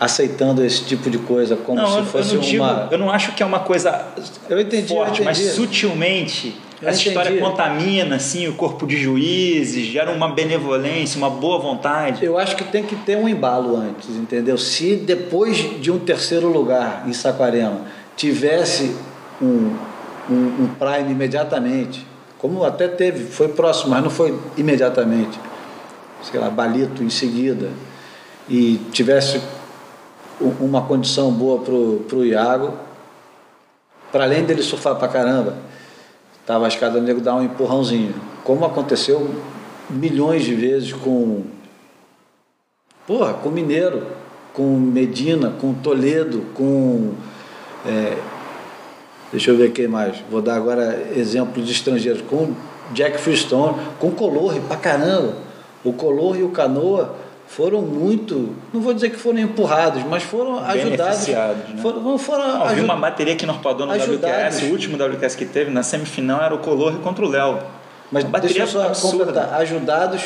aceitando 0.00 0.64
esse 0.64 0.84
tipo 0.84 1.10
de 1.10 1.18
coisa 1.18 1.56
como 1.56 1.80
não, 1.80 2.04
se 2.04 2.10
fosse 2.10 2.34
eu 2.34 2.62
uma. 2.62 2.88
Eu 2.90 2.98
não 2.98 3.10
acho 3.10 3.32
que 3.32 3.42
é 3.42 3.46
uma 3.46 3.60
coisa 3.60 4.06
eu 4.48 4.60
entendi, 4.60 4.88
forte, 4.88 5.22
eu 5.22 5.28
entendi. 5.28 5.44
mas 5.44 5.54
sutilmente 5.54 6.56
eu 6.80 6.88
essa 6.88 7.00
entendi. 7.00 7.08
história 7.08 7.40
contamina 7.40 8.16
assim 8.16 8.46
o 8.46 8.54
corpo 8.54 8.86
de 8.86 8.96
juízes, 8.96 9.86
gera 9.86 10.12
uma 10.12 10.28
benevolência, 10.28 11.18
uma 11.18 11.30
boa 11.30 11.58
vontade. 11.58 12.24
Eu 12.24 12.38
acho 12.38 12.54
que 12.54 12.62
tem 12.64 12.84
que 12.84 12.94
ter 12.94 13.16
um 13.16 13.28
embalo 13.28 13.76
antes, 13.76 14.10
entendeu? 14.10 14.56
Se 14.56 14.94
depois 14.94 15.56
de 15.80 15.90
um 15.90 15.98
terceiro 15.98 16.48
lugar 16.48 17.04
em 17.06 17.12
Saquarema 17.12 17.80
tivesse 18.16 18.94
um, 19.42 19.74
um, 20.30 20.34
um 20.34 20.68
prime 20.78 21.10
imediatamente, 21.10 22.06
como 22.38 22.62
até 22.62 22.86
teve, 22.86 23.24
foi 23.24 23.48
próximo, 23.48 23.90
mas 23.90 24.02
não 24.02 24.10
foi 24.10 24.38
imediatamente, 24.56 25.38
sei 26.22 26.38
lá, 26.38 26.48
Balito 26.48 27.02
em 27.02 27.10
seguida, 27.10 27.68
e 28.48 28.80
tivesse 28.92 29.40
uma 30.40 30.82
condição 30.82 31.30
boa 31.32 31.60
pro, 31.60 32.04
pro 32.08 32.24
Iago. 32.24 32.72
Para 34.12 34.24
além 34.24 34.44
dele 34.44 34.62
surfar 34.62 34.96
pra 34.96 35.08
caramba, 35.08 35.56
tava 36.46 36.64
a 36.64 36.68
escada 36.68 37.00
nego 37.00 37.20
dar 37.20 37.34
um 37.34 37.42
empurrãozinho. 37.42 38.14
Como 38.44 38.64
aconteceu 38.64 39.28
milhões 39.90 40.44
de 40.44 40.54
vezes 40.54 40.92
com. 40.92 41.42
Porra, 43.06 43.34
com 43.34 43.50
Mineiro, 43.50 44.06
com 44.52 44.62
Medina, 44.62 45.50
com 45.60 45.74
Toledo, 45.74 46.46
com. 46.54 47.12
É, 47.86 48.16
deixa 49.30 49.50
eu 49.50 49.56
ver 49.56 49.72
quem 49.72 49.88
mais. 49.88 50.18
Vou 50.30 50.40
dar 50.40 50.56
agora 50.56 51.08
exemplos 51.14 51.66
de 51.66 51.72
estrangeiros. 51.72 52.22
Com 52.22 52.54
Jack 52.92 53.18
Freestone, 53.18 53.76
com 53.98 54.10
Color 54.10 54.58
pra 54.62 54.76
caramba. 54.76 55.34
O 55.84 55.92
Color 55.92 56.38
e 56.38 56.42
o 56.42 56.50
Canoa 56.50 57.14
foram 57.48 57.80
muito, 57.80 58.54
não 58.72 58.80
vou 58.80 58.92
dizer 58.92 59.08
que 59.10 59.16
foram 59.16 59.38
empurrados, 59.38 60.04
mas 60.04 60.22
foram 60.22 60.58
ajudados. 60.64 61.26
Né? 61.26 61.56
Foram, 61.80 62.18
foram 62.18 62.46
não, 62.46 62.64
ajud... 62.64 62.84
uma 62.84 62.96
bateria 62.96 63.34
que 63.34 63.46
Norpador 63.46 63.86
no 63.86 63.92
ajudados. 63.94 64.56
WQS, 64.58 64.68
o 64.68 64.72
último 64.72 65.02
WQS 65.02 65.34
que 65.34 65.46
teve 65.46 65.70
na 65.70 65.82
semifinal 65.82 66.42
era 66.42 66.54
o 66.54 66.58
Color 66.58 66.98
contra 66.98 67.24
o 67.24 67.28
Léo. 67.28 67.58
Mas 68.12 68.22
uma 68.22 68.30
bateria 68.30 68.64
deixa 68.64 68.78
eu 68.78 68.94
só 68.94 69.10
completar, 69.10 69.54
ajudados 69.54 70.22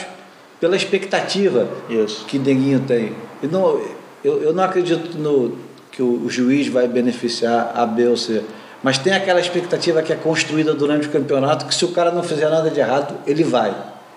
pela 0.61 0.77
expectativa 0.77 1.69
Isso. 1.89 2.25
que 2.27 2.39
Denguinho 2.39 2.81
tem. 2.81 3.15
E 3.41 3.47
não, 3.47 3.81
eu, 4.25 4.43
eu 4.43 4.53
não 4.53 4.65
acredito 4.65 5.17
no, 5.17 5.57
que 5.93 6.03
o, 6.03 6.25
o 6.25 6.29
juiz 6.29 6.67
vai 6.67 6.89
beneficiar 6.89 7.73
a 7.75 7.87
B 7.87 8.09
ou 8.09 8.17
C. 8.17 8.43
Mas 8.83 8.99
tem 8.99 9.13
aquela 9.13 9.41
expectativa 9.41 10.03
que 10.03 10.13
é 10.13 10.17
construída 10.17 10.75
durante 10.75 11.07
o 11.07 11.11
campeonato 11.11 11.67
que 11.67 11.75
se 11.75 11.85
o 11.85 11.89
cara 11.93 12.11
não 12.11 12.25
fizer 12.25 12.51
nada 12.51 12.69
de 12.69 12.81
errado, 12.81 13.15
ele 13.27 13.45
vai. 13.45 13.71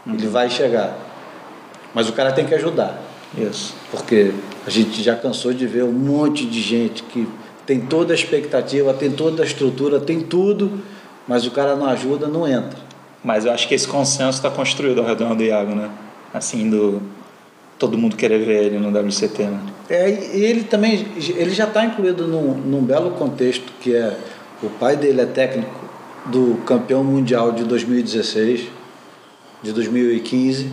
Uhum. 0.05 0.15
Ele 0.15 0.27
vai 0.27 0.49
chegar. 0.49 0.97
Mas 1.95 2.09
o 2.09 2.11
cara 2.11 2.33
tem 2.33 2.45
que 2.45 2.53
ajudar. 2.53 3.01
Isso. 3.37 3.73
Porque 3.89 4.33
a 4.67 4.69
gente 4.69 5.01
já 5.01 5.15
cansou 5.15 5.53
de 5.53 5.65
ver 5.65 5.85
um 5.85 5.93
monte 5.93 6.45
de 6.45 6.61
gente 6.61 7.01
que 7.03 7.25
tem 7.65 7.79
toda 7.79 8.13
a 8.13 8.15
expectativa, 8.15 8.93
tem 8.93 9.09
toda 9.09 9.41
a 9.41 9.45
estrutura, 9.45 9.99
tem 9.99 10.19
tudo, 10.19 10.83
mas 11.25 11.47
o 11.47 11.51
cara 11.51 11.73
não 11.75 11.87
ajuda, 11.87 12.27
não 12.27 12.45
entra. 12.45 12.77
Mas 13.23 13.45
eu 13.45 13.53
acho 13.53 13.67
que 13.67 13.73
esse 13.73 13.87
consenso 13.87 14.37
está 14.37 14.51
construído 14.51 14.99
ao 14.99 15.07
redor 15.07 15.33
do 15.33 15.41
Iago, 15.41 15.73
né? 15.73 15.89
Assim, 16.33 16.69
do 16.69 17.01
todo 17.79 17.97
mundo 17.97 18.15
querer 18.15 18.39
ver 18.39 18.65
ele 18.65 18.77
no 18.77 18.89
WCT, 18.89 19.43
né? 19.43 19.59
É, 19.89 20.09
e 20.09 20.43
ele 20.43 20.63
também, 20.63 21.07
ele 21.17 21.51
já 21.51 21.65
está 21.65 21.85
incluído 21.85 22.27
num, 22.27 22.53
num 22.53 22.81
belo 22.81 23.11
contexto 23.11 23.71
que 23.81 23.95
é 23.95 24.17
o 24.61 24.69
pai 24.69 24.95
dele 24.95 25.21
é 25.21 25.25
técnico 25.25 25.79
do 26.25 26.61
campeão 26.65 27.03
mundial 27.03 27.51
de 27.51 27.63
2016, 27.63 28.67
de 29.61 29.73
2015 29.73 30.71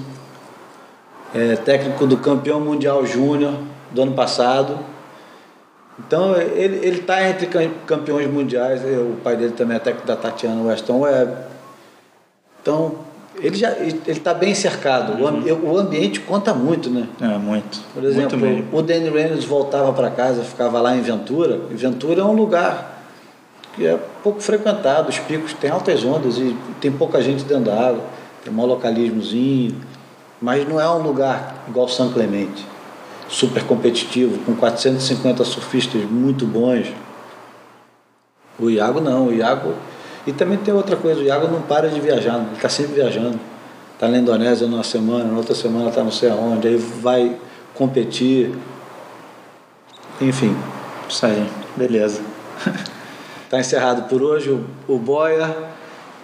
é, 1.34 1.56
técnico 1.56 2.06
do 2.06 2.16
campeão 2.16 2.60
mundial 2.60 3.04
júnior 3.06 3.54
do 3.90 4.02
ano 4.02 4.12
passado. 4.12 4.78
Então 5.98 6.34
ele 6.36 6.88
está 6.88 7.28
entre 7.28 7.46
campeões 7.86 8.26
mundiais, 8.26 8.82
o 8.82 9.16
pai 9.22 9.36
dele 9.36 9.52
também 9.52 9.76
é 9.76 9.80
técnico 9.80 10.06
da 10.06 10.16
Tatiana 10.16 10.62
Weston 10.62 11.00
Webb. 11.00 11.32
Então 12.60 12.94
ele 13.40 13.56
já 13.56 13.70
ele 13.72 14.00
está 14.06 14.32
bem 14.32 14.54
cercado. 14.54 15.22
Uhum. 15.22 15.72
O, 15.72 15.78
ambiente 15.78 16.20
conta 16.20 16.54
muito, 16.54 16.90
né? 16.90 17.06
É, 17.20 17.38
muito. 17.38 17.80
Por 17.94 18.04
exemplo, 18.04 18.38
muito 18.38 18.74
o 18.74 18.82
Danny 18.82 19.10
Reynolds 19.10 19.44
voltava 19.44 19.92
para 19.92 20.10
casa, 20.10 20.42
ficava 20.42 20.80
lá 20.80 20.96
em 20.96 21.02
Ventura. 21.02 21.60
E 21.70 21.74
Ventura 21.74 22.22
é 22.22 22.24
um 22.24 22.34
lugar 22.34 23.02
que 23.74 23.86
é 23.86 23.98
pouco 24.22 24.40
frequentado, 24.40 25.09
os 25.09 25.18
picos 25.18 25.54
têm 25.54 25.70
altas 25.70 26.04
ondas 26.04 26.36
e 26.36 26.56
tem 26.80 26.92
pouca 26.92 27.22
gente 27.22 27.44
dentro 27.44 27.64
da 27.64 27.88
água, 27.88 28.02
tem 28.44 28.52
um 28.52 28.66
localismozinho 28.66 29.76
mas 30.43 30.69
não 30.69 30.81
é 30.81 30.90
um 30.90 31.01
lugar 31.01 31.64
igual 31.69 31.89
São 31.89 32.12
Clemente, 32.12 32.66
super 33.28 33.64
competitivo, 33.64 34.39
com 34.44 34.56
450 34.56 35.44
surfistas 35.44 36.02
muito 36.02 36.44
bons. 36.44 36.89
O 38.59 38.69
Iago 38.69 39.01
não, 39.01 39.28
o 39.28 39.32
Iago. 39.32 39.74
E 40.27 40.32
também 40.32 40.59
tem 40.59 40.74
outra 40.74 40.97
coisa, 40.97 41.20
o 41.20 41.24
Iago 41.24 41.47
não 41.47 41.62
para 41.62 41.89
de 41.89 42.01
viajar, 42.01 42.36
ele 42.39 42.56
está 42.56 42.69
sempre 42.69 42.94
viajando. 42.94 43.39
Está 43.94 44.09
na 44.09 44.19
Indonésia 44.19 44.66
numa 44.66 44.82
semana, 44.82 45.24
na 45.24 45.36
outra 45.36 45.55
semana 45.55 45.89
está 45.89 46.02
não 46.02 46.10
sei 46.10 46.28
aonde, 46.28 46.66
aí 46.66 46.77
vai 46.77 47.36
competir. 47.74 48.52
Enfim. 50.20 50.56
Isso 51.09 51.24
aí, 51.24 51.48
beleza. 51.77 52.20
Está 53.44 53.60
encerrado 53.60 54.09
por 54.09 54.23
hoje 54.23 54.51
o, 54.51 54.64
o 54.89 54.98
Boia. 54.98 55.72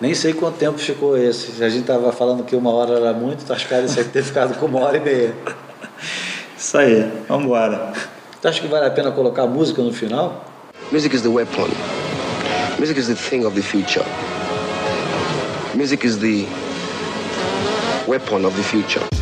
Nem 0.01 0.15
sei 0.15 0.33
quanto 0.33 0.59
tempo 0.59 0.79
ficou 0.79 1.19
esse. 1.19 1.62
A 1.62 1.69
gente 1.69 1.81
estava 1.81 2.12
falando 2.12 2.45
que 2.45 2.55
uma 2.55 2.70
hora 2.70 2.95
era 2.95 3.12
muito, 3.12 3.53
acho 3.53 3.66
que 3.66 3.75
deve 3.75 4.05
ter 4.05 4.23
ficado 4.23 4.57
com 4.57 4.66
uma 4.66 4.81
hora 4.81 4.97
e 4.97 5.01
meia. 5.01 5.35
Isso 6.57 6.79
aí, 6.79 7.11
vamos 7.27 7.47
embora. 7.47 7.93
Tu 8.41 8.47
acha 8.47 8.61
que 8.61 8.69
vale 8.69 8.87
a 8.87 8.91
pena 8.91 9.11
colocar 9.11 9.47
música 9.47 9.83
no 9.83 9.93
final? 9.93 10.45
Music 10.93 11.15
is 11.16 11.23
the 11.23 11.29
weapon. 11.29 11.69
Music 12.79 12.99
is 12.99 13.09
the 13.09 13.16
thing 13.16 13.45
of 13.45 13.57
the 13.57 13.62
future. 13.62 14.05
Music 15.75 16.07
is 16.07 16.16
the 16.19 16.47
weapon 18.07 18.45
of 18.45 18.55
the 18.57 18.62
future. 18.62 19.18